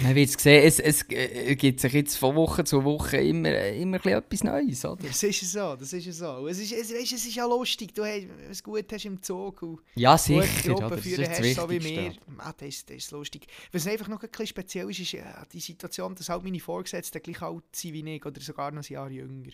Man 0.03 0.15
wird 0.15 0.41
sehen, 0.41 0.65
es, 0.67 0.81
es 0.81 1.03
äh, 1.11 1.55
gibt 1.55 1.79
sich 1.79 1.93
jetzt 1.93 2.17
von 2.17 2.35
Woche 2.35 2.65
zu 2.65 2.83
Woche 2.85 3.19
immer, 3.19 3.51
äh, 3.51 3.79
immer 3.83 4.05
etwas 4.07 4.43
Neues, 4.45 4.83
oder? 4.87 5.07
Das 5.07 5.23
ist 5.23 5.53
so, 5.53 5.77
das 5.77 5.93
ist 5.93 6.11
so. 6.17 6.49
Es 6.49 6.59
ist, 6.59 6.73
es, 6.73 6.91
weißt, 6.91 7.13
es 7.13 7.27
ist 7.27 7.35
ja 7.35 7.45
lustig, 7.45 7.95
du 7.95 8.03
hast, 8.03 8.27
es 8.51 8.63
gut 8.63 8.91
hast 8.91 9.05
im 9.05 9.23
Zug 9.23 9.61
und 9.61 9.81
Ja, 9.95 10.17
sicher, 10.17 10.75
oder? 10.75 10.89
Das 10.89 11.05
ist 11.05 11.19
das 11.19 11.29
hast, 11.29 11.55
so 11.57 11.69
wie 11.69 11.85
wir. 11.85 12.15
Ah, 12.39 12.55
das, 12.57 12.69
ist- 12.69 12.89
das 12.89 12.97
ist 12.97 13.11
lustig. 13.11 13.47
Was 13.73 13.87
einfach 13.87 14.09
noch 14.09 14.23
ein 14.23 14.31
bisschen 14.31 14.47
speziell 14.47 14.89
ist, 14.91 15.01
ist 15.01 15.13
ja, 15.13 15.45
die 15.53 15.61
Situation, 15.61 16.15
dass 16.15 16.31
halt 16.31 16.43
meine 16.45 16.61
Vorgesetzten 16.61 17.21
gleich 17.23 17.43
alt 17.43 17.65
sind 17.73 17.93
wie 17.93 18.17
ich 18.17 18.25
oder 18.25 18.41
sogar 18.41 18.71
noch 18.71 18.83
ein 18.83 18.91
Jahr 18.93 19.11
jünger. 19.11 19.51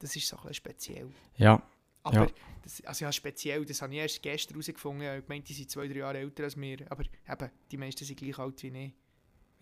Das 0.00 0.16
ist 0.16 0.26
so 0.26 0.34
ein 0.38 0.40
bisschen 0.48 0.54
speziell. 0.54 1.08
Ja, 1.36 1.62
Aber, 2.04 2.26
Ja. 2.26 2.26
das, 2.62 2.84
also 2.84 3.04
ja, 3.06 3.12
speziell, 3.12 3.64
das 3.64 3.82
habe 3.82 3.92
ich 3.94 3.98
erst 4.00 4.22
gestern 4.22 4.54
herausgefunden. 4.54 5.18
Ich 5.18 5.26
gemeint, 5.26 5.48
die 5.48 5.54
sind 5.54 5.70
zwei, 5.70 5.88
drei 5.88 5.96
Jahre 5.98 6.18
älter 6.18 6.44
als 6.44 6.56
wir. 6.56 6.90
Aber 6.90 7.02
eben, 7.04 7.50
die 7.70 7.76
meisten 7.76 8.04
sind 8.04 8.16
gleich 8.18 8.38
alt 8.38 8.62
wie 8.62 8.68
ich. 8.68 8.92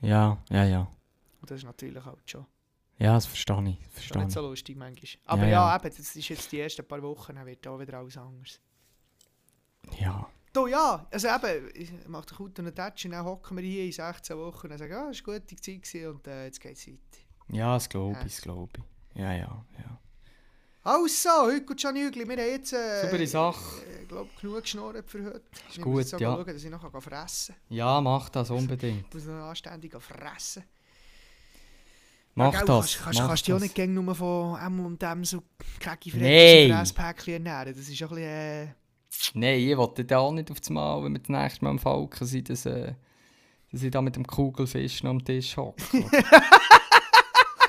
ja, 0.01 0.43
ja, 0.51 0.65
ja. 0.65 0.81
Und 1.41 1.51
das 1.51 1.59
ist 1.59 1.65
natürlich 1.65 2.05
halt 2.05 2.29
schon, 2.31 2.47
Ja, 2.99 3.15
das 3.15 3.27
verstehe 3.27 3.57
ich. 3.69 3.77
schon 3.77 3.91
Verstehe 3.91 4.19
nicht 4.19 4.29
ich. 4.29 4.35
so 4.35 4.41
lustig 4.43 4.77
manchmal. 4.77 5.09
Aber 5.25 5.43
Ja, 5.43 5.49
ja, 5.49 5.69
ja. 5.71 5.77
eben, 5.77 5.97
das 5.97 6.17
ist 6.17 6.29
jetzt 6.29 6.53
die 6.53 6.61
ersten 6.61 6.87
paar 6.87 7.03
Wochen, 7.03 7.35
dann 7.35 7.47
wird 7.47 7.67
auch 7.67 7.79
wieder 7.81 7.99
alles 7.99 8.17
anders. 8.17 8.61
Ja. 9.99 10.29
Du, 10.53 10.67
ja, 10.67 11.07
also 11.11 11.29
eben, 11.29 11.71
ich 11.75 11.91
Kunden 12.37 12.67
einen 12.67 12.75
Touch 12.75 13.05
und 13.07 13.13
dann 13.13 13.25
hocken 13.25 13.57
wir 13.57 13.65
hier 13.65 13.87
in 13.87 13.93
16 13.93 14.37
Wochen 14.37 14.67
und 14.67 14.71
dann 14.71 14.79
sagen, 14.79 14.93
ja, 14.93 15.09
es 15.11 15.27
war 15.27 15.33
eine 15.35 15.41
gute 15.41 15.57
Zeit 15.57 15.83
gewesen 15.83 16.09
und 16.09 16.27
äh, 16.27 16.45
jetzt 16.45 16.61
geht 16.61 16.77
es 16.77 16.87
weiter. 16.87 16.99
Ja, 17.49 17.75
das 17.75 17.89
glaube 17.89 18.13
Ja. 18.15 18.19
ich, 18.27 18.33
das 18.35 18.43
glaube 18.43 18.73
ich. 19.15 19.19
Ja, 19.21 19.33
ja, 19.33 19.65
ja. 19.79 19.99
Also, 20.85 21.31
heute 21.45 21.65
gut 21.65 21.77
Gianni 21.77 22.01
Hügli, 22.01 22.29
wir 22.29 22.37
haben 22.37 22.51
jetzt... 22.51 22.73
Äh, 22.73 23.03
Saubere 23.03 23.27
Sache. 23.29 23.83
Ich 24.03 24.09
glaube, 24.09 24.29
genug 24.41 24.63
geschnurrt 24.63 25.09
für 25.09 25.25
heute. 25.25 25.43
Ich 25.71 25.77
gut, 25.81 25.93
muss 25.93 26.11
jetzt 26.11 26.21
ja. 26.21 26.35
schauen, 26.35 26.45
dass 26.45 26.65
ich 26.65 26.71
noch 26.71 27.03
fressen 27.03 27.55
kann. 27.55 27.77
Ja, 27.77 28.01
mach 28.01 28.29
das 28.31 28.51
unbedingt. 28.51 29.07
Ich 29.09 29.15
muss 29.15 29.27
noch 29.27 29.45
anständig 29.45 29.95
fressen. 30.01 30.65
Mach 32.35 32.53
Ja, 32.53 32.65
das. 32.65 32.67
Kannst, 32.67 33.05
kannst, 33.05 33.21
mach 33.21 33.29
kannst 33.29 33.47
dich 33.47 33.55
auch 33.55 33.61
nicht 33.61 33.77
gäng 33.77 33.95
nur 33.95 34.13
von 34.13 34.59
M 34.59 34.85
und 34.85 35.01
M 35.01 35.25
so 35.25 35.45
Nein. 35.85 36.73
Fresspäckchen 36.73 37.35
ernähren. 37.47 37.77
Das 37.77 37.89
ist 37.89 38.03
auch 38.03 38.11
ein 38.11 38.17
bisschen... 38.17 38.29
Äh, 38.29 38.75
Nein, 39.35 39.61
ich 39.61 39.77
wollte 39.77 40.05
da 40.05 40.19
auch 40.19 40.33
nicht 40.33 40.51
auf 40.51 40.59
das 40.59 40.71
Mal, 40.71 41.05
wenn 41.05 41.13
wir 41.13 41.21
das 41.21 41.29
nächste 41.29 41.65
Mal 41.65 41.71
am 41.71 41.79
Falken 41.79 42.27
sind, 42.27 42.51
dass, 42.51 42.67
äh, 42.67 42.95
dass 43.71 43.85
ich 43.85 43.91
da 43.93 44.03
mit 44.03 44.17
dem 44.17 44.27
Kugelfisch 44.27 45.05
noch 45.05 45.11
am 45.11 45.25
Tisch 45.25 45.57
hocke. 45.57 45.81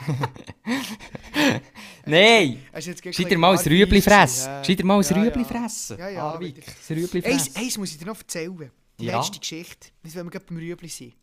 Nein! 2.06 2.60
jetzt 2.74 3.16
Scheiter 3.16 3.32
ein 3.32 3.40
mal 3.40 3.58
ein 3.58 3.60
Rüebli 3.66 4.02
fressen. 4.02 4.46
gewesen? 4.46 4.64
Scheiter 4.66 4.86
mal 4.86 4.98
ein 4.98 5.04
Ja, 5.04 5.16
Rüebli 5.22 5.42
ja. 5.42 5.48
fressen. 5.48 5.98
Ja, 5.98 6.10
ja, 6.10 6.24
Arvik, 6.24 6.58
ein 6.90 6.96
Rüebli 6.98 7.22
fressen. 7.22 7.56
eins 7.56 7.78
muss 7.78 7.92
ich 7.92 7.98
dir 7.98 8.06
noch 8.06 8.20
erzählen. 8.20 8.72
Die 9.00 9.06
Ja. 9.06 9.18
letzte 9.18 9.40
Geschichte. 9.40 9.90
Nicht, 10.04 10.16
wenn 10.16 10.26
wir 10.26 10.32
gerade 10.32 10.46
beim 10.46 10.58
Rüebli 10.58 10.88
sind. 10.90 11.14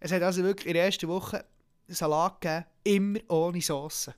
Es 0.00 0.10
hat 0.12 0.22
also 0.22 0.42
wirklich 0.42 0.66
in 0.66 0.74
der 0.74 0.84
ersten 0.84 1.08
Woche 1.08 1.44
Salat 1.88 2.40
gegeben, 2.40 2.64
immer 2.84 3.20
ohne 3.28 3.60
Sauce. 3.60 4.08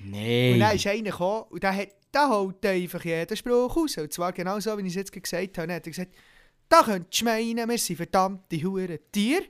Und 0.00 0.12
dann 0.12 0.58
Nein! 0.58 0.76
ist 0.76 0.86
einer 0.86 1.02
gekommen 1.10 1.44
und 1.50 1.62
der, 1.62 1.74
hat, 1.74 1.88
der 2.12 2.28
holt 2.28 2.64
einfach 2.66 3.04
jeden 3.04 3.36
Spruch 3.36 3.76
raus. 3.76 3.96
Und 3.96 4.12
zwar 4.12 4.32
genau 4.32 4.60
so, 4.60 4.76
wie 4.76 4.82
ich 4.82 4.88
es 4.88 4.94
jetzt 4.94 5.12
gesagt 5.12 5.56
habe. 5.58 5.66
Dann 5.68 5.76
hat 5.76 5.86
er 5.86 5.90
gesagt, 5.90 6.12
da 6.68 6.82
könntest 6.82 7.20
du 7.20 7.24
meinen, 7.24 7.68
wir 7.68 7.78
sind 7.78 7.96
verdammte 7.96 8.56
Huren 8.62 8.98
Tiere. 9.10 9.44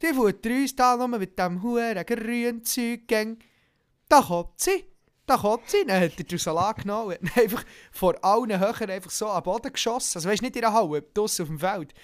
Die 0.00 0.06
futtern 0.14 0.62
uns 0.62 0.74
da 0.74 0.96
nur 0.96 1.08
mit 1.18 1.38
dem 1.38 1.62
Huren 1.62 2.04
grünen 2.06 2.64
Zeug. 2.64 3.00
Da 4.12 4.20
kommt 4.20 4.60
sie. 4.60 4.84
Da 5.24 5.38
kommt 5.38 5.70
sie. 5.70 5.86
Dann 5.86 6.02
hat 6.02 6.18
er 6.18 6.24
den 6.24 6.38
Salat 6.38 6.82
genommen 6.82 7.16
und 7.18 7.30
hat 7.30 7.42
einfach 7.44 7.64
vor 7.90 8.22
allen 8.22 8.60
Höchern 8.60 8.90
einfach 8.90 9.10
so 9.10 9.26
am 9.30 9.42
Boden 9.42 9.72
geschossen. 9.72 10.18
Also 10.18 10.28
weißt 10.28 10.42
nicht 10.42 10.54
in 10.54 10.60
der 10.60 10.74
Halle, 10.74 11.00
draussen 11.14 11.44
auf 11.44 11.48
dem 11.48 11.58
Feld. 11.58 11.94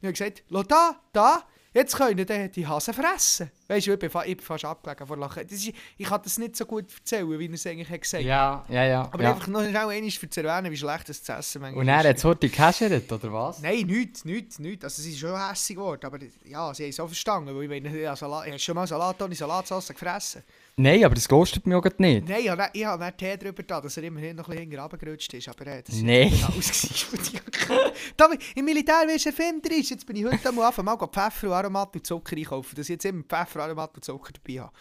Und 0.00 0.08
hat 0.08 0.14
gesagt, 0.14 0.42
«Schau 0.50 0.62
da, 0.62 0.96
da, 1.12 1.42
jetzt 1.74 1.98
können 1.98 2.24
die, 2.26 2.50
die 2.50 2.66
Hasen 2.66 2.94
fressen. 2.94 3.50
Weißt 3.68 3.88
du, 3.88 3.92
ich 3.92 3.98
bin, 3.98 4.08
ich 4.08 4.36
bin 4.38 4.40
fast 4.40 4.64
abgelegen 4.64 5.06
vor 5.06 5.18
Lachen. 5.18 5.46
Ist, 5.46 5.70
ich 5.98 6.08
kann 6.08 6.22
das 6.22 6.38
nicht 6.38 6.56
so 6.56 6.64
gut 6.64 6.86
erzählen, 6.94 7.38
wie 7.38 7.46
er 7.46 7.52
es 7.52 7.66
eigentlich 7.66 7.90
hat 7.90 8.00
gesagt 8.00 8.24
Ja, 8.24 8.64
ja, 8.70 8.84
ja. 8.86 9.02
aber 9.12 9.22
ja. 9.22 9.34
einfach 9.34 9.48
noch 9.48 9.60
schnell 9.60 9.76
einmal 9.76 10.10
für 10.10 10.30
zu 10.30 10.42
erwähnen, 10.42 10.72
wie 10.72 10.78
schlecht 10.78 11.10
das 11.10 11.22
zu 11.22 11.32
essen 11.32 11.60
manchmal 11.60 11.82
Und 11.82 11.88
er 11.88 12.08
hat 12.08 12.16
es 12.16 12.24
heute 12.24 12.48
gehäschert, 12.48 13.12
oder 13.12 13.30
was? 13.34 13.60
Nein, 13.60 13.86
nichts, 13.86 14.24
nichts, 14.24 14.58
nichts. 14.58 14.82
Also 14.82 15.02
sie 15.02 15.10
ist 15.10 15.18
schon 15.18 15.38
hässig 15.38 15.76
geworden, 15.76 16.06
aber 16.06 16.20
ja, 16.46 16.72
sie 16.72 16.84
haben 16.84 16.90
es 16.90 17.00
auch 17.00 17.06
verstanden, 17.06 17.54
weil 17.54 17.64
ich 17.64 17.68
meine, 17.68 18.00
ich 18.00 18.06
habe 18.06 18.58
schon 18.58 18.74
mal 18.74 18.86
Salat 18.86 19.20
ohne 19.20 19.34
Salatsauce 19.34 19.88
gefressen. 19.88 20.42
Nein, 20.80 21.04
aber 21.04 21.14
das 21.14 21.28
ghostet 21.28 21.66
mich 21.66 21.76
auch 21.76 21.82
grad 21.82 22.00
nicht. 22.00 22.26
Nein, 22.28 22.40
ich 22.40 22.48
habe 22.48 22.70
ich 22.72 22.84
habe 22.84 23.04
nicht 23.04 23.18
Tee 23.18 23.36
drüber 23.36 23.62
da, 23.62 23.80
dass 23.80 23.96
er 23.96 24.02
immerhin 24.04 24.36
noch 24.36 24.48
ein 24.48 24.52
bisschen 24.56 24.70
hinten 24.70 24.80
runtergerutscht 24.80 25.34
ist, 25.34 25.48
aber 25.48 25.66
äh, 25.66 25.82
das 25.82 25.94
ist 25.94 26.02
Nein. 26.02 26.30
gewesen. 26.30 27.40
da, 28.16 28.28
Im 28.54 28.64
Militär 28.64 29.06
wirst 29.06 29.26
du 29.26 29.28
erfinderisch, 29.30 29.90
jetzt 29.90 30.06
bin 30.06 30.16
ich 30.16 30.24
heute 30.24 30.48
am 30.48 30.58
Anfang 30.60 30.84
mal 30.84 30.96
Pfeffer 30.96 31.48
und 31.48 31.52
Aromat 31.52 31.94
und 31.94 32.06
Zucker 32.06 32.36
einkaufen, 32.36 32.74
dass 32.76 32.86
ich 32.86 32.94
jetzt 32.94 33.04
immer 33.04 33.22
Pfeffer, 33.24 33.64
Aromat 33.64 33.94
und 33.94 34.04
Zucker 34.04 34.32
dabei 34.32 34.60
habe. 34.60 34.72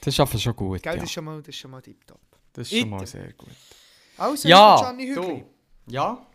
Das 0.00 0.12
ist 0.12 0.20
einfach 0.20 0.38
schon 0.38 0.56
gut. 0.56 0.82
Gell, 0.82 0.92
ja. 0.94 0.98
das, 0.98 1.04
ist 1.08 1.12
schon 1.12 1.24
mal, 1.24 1.38
das 1.38 1.48
ist 1.48 1.56
schon 1.56 1.70
mal 1.70 1.80
tipptopp. 1.82 2.20
Das 2.52 2.70
ist 2.72 2.78
schon 2.78 2.90
mal 2.90 3.06
sehr 3.06 3.32
gut. 3.32 3.48
Also, 4.18 4.48
Ja, 4.48 4.76
Gianni 4.80 5.06
Hügli. 5.06 5.44
Ja? 5.86 6.26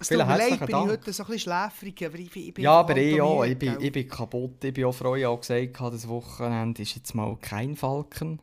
Es 0.00 0.08
tut 0.08 0.18
mir 0.18 0.24
leid, 0.24 0.60
bin 0.60 0.68
Dank. 0.68 0.86
ich 0.86 0.92
heute 0.92 1.12
so 1.12 1.24
ein 1.24 1.26
bisschen 1.30 1.38
schläfrig, 1.52 2.06
aber 2.06 2.18
ich, 2.18 2.30
bin- 2.30 2.42
ich 2.48 2.54
bin 2.54 2.64
Ja, 2.64 2.72
aber 2.72 2.96
ich 2.96 3.20
auch. 3.20 3.44
Ich 3.44 3.58
bin, 3.58 3.80
ich 3.80 3.90
bin 3.90 4.08
kaputt. 4.08 4.62
Ich 4.62 4.72
bin 4.72 4.84
auch 4.84 4.92
froh, 4.92 5.16
ich 5.16 5.24
habe 5.24 5.34
auch 5.34 5.40
gesagt, 5.40 5.80
das 5.80 6.06
Wochenende 6.08 6.82
ist 6.82 6.94
jetzt 6.94 7.14
mal 7.14 7.36
kein 7.40 7.74
Falken. 7.74 8.40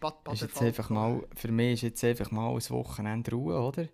Bad- 0.00 0.32
Ist 0.32 0.42
jetzt 0.42 0.60
einfach 0.62 0.90
mal, 0.90 1.22
für 1.36 1.50
mich 1.52 1.74
ist 1.74 1.82
jetzt 1.82 2.04
einfach 2.04 2.30
mal 2.30 2.50
ein 2.54 2.70
Wochenende 2.70 3.30
Ruhe, 3.30 3.58
oder? 3.60 3.86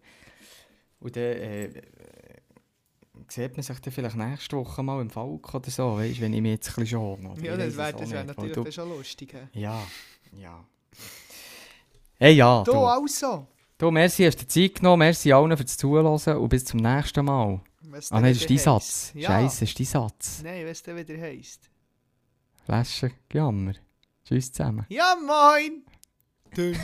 Und 1.00 1.16
dann 1.16 1.22
äh, 1.22 1.82
sieht 3.28 3.52
man 3.56 3.62
sich 3.62 3.78
dann 3.78 3.92
vielleicht 3.92 4.16
nächste 4.16 4.56
Woche 4.56 4.82
mal 4.82 5.00
im 5.00 5.10
Falk 5.10 5.54
oder 5.54 5.70
so, 5.70 5.96
weißt 5.96 6.18
du, 6.18 6.22
wenn 6.22 6.34
ich 6.34 6.40
mich 6.42 6.52
jetzt 6.52 6.68
ein 6.70 6.74
bisschen 6.82 6.86
schone. 6.98 7.34
Ja, 7.42 7.56
das 7.56 7.76
wäre 7.76 8.10
wär 8.10 8.24
natürlich 8.24 8.54
du- 8.54 8.72
schon 8.72 8.88
lustig. 8.90 9.32
hä? 9.34 9.58
Ja, 9.60 9.82
ja. 10.32 10.64
Hey, 12.18 12.34
ja, 12.34 12.62
Du 12.64 12.72
du. 12.72 12.78
also. 12.78 13.46
Du, 13.78 13.90
merci, 13.90 14.24
hast 14.26 14.36
dir 14.36 14.46
Zeit 14.46 14.74
genommen, 14.74 14.98
merci 14.98 15.32
allen 15.32 15.56
fürs 15.56 15.76
Zuhören 15.78 16.06
und 16.36 16.48
bis 16.50 16.64
zum 16.66 16.80
nächsten 16.80 17.24
Mal. 17.24 17.60
Was 17.84 18.12
Ah 18.12 18.16
der 18.16 18.22
nein, 18.24 18.32
das 18.34 18.42
ist 18.42 18.50
dein 18.50 18.58
Satz. 18.58 19.12
Ja. 19.14 19.28
Scheiße, 19.30 19.60
das 19.60 19.70
ist 19.70 19.78
dein 19.80 19.86
Satz. 19.86 20.42
Nein, 20.44 20.66
was 20.66 20.82
der 20.82 20.96
wieder 20.96 21.18
heisst. 21.18 21.70
Flasche, 22.66 23.12
Jammer. 23.32 23.72
Tschüss 24.30 24.52
zusammen. 24.52 24.86
Ja, 24.88 25.16
moin! 25.16 25.82
Dum, 26.54 26.76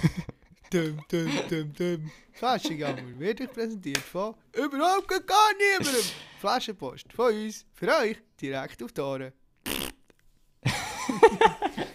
dum, 0.68 0.98
dum, 1.08 1.30
dum, 1.48 1.72
dum. 1.74 2.10
Flaschengammer 2.32 3.20
wird 3.20 3.40
euch 3.40 3.52
präsentiert 3.52 3.98
von 3.98 4.34
überhaupt 4.52 5.08
gar 5.08 5.52
niemandem. 5.56 6.02
Flaschenpost 6.40 7.12
von 7.12 7.32
uns, 7.32 7.64
für 7.72 7.86
euch, 7.86 8.16
direkt 8.40 8.82
auf 8.82 8.90
die 8.90 9.00
Ohren. 9.00 9.32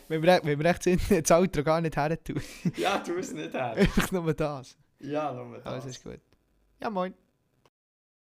wenn, 0.08 0.24
wir, 0.24 0.40
wenn 0.42 0.58
wir 0.58 0.66
echt 0.68 0.84
sind, 0.84 1.02
das 1.12 1.32
Outro 1.32 1.64
gar 1.64 1.82
nicht 1.82 1.98
her 1.98 2.24
tun. 2.24 2.42
Ja, 2.78 3.00
tu 3.00 3.18
es 3.18 3.34
nicht 3.34 3.54
her. 3.54 3.74
Einfach 3.74 4.10
nur 4.10 4.34
das. 4.34 4.78
Ja, 5.00 5.34
nur 5.34 5.66
Alles 5.66 5.86
ist 5.86 6.02
gut. 6.02 6.22
Ja, 6.80 6.90
moin. 6.90 7.14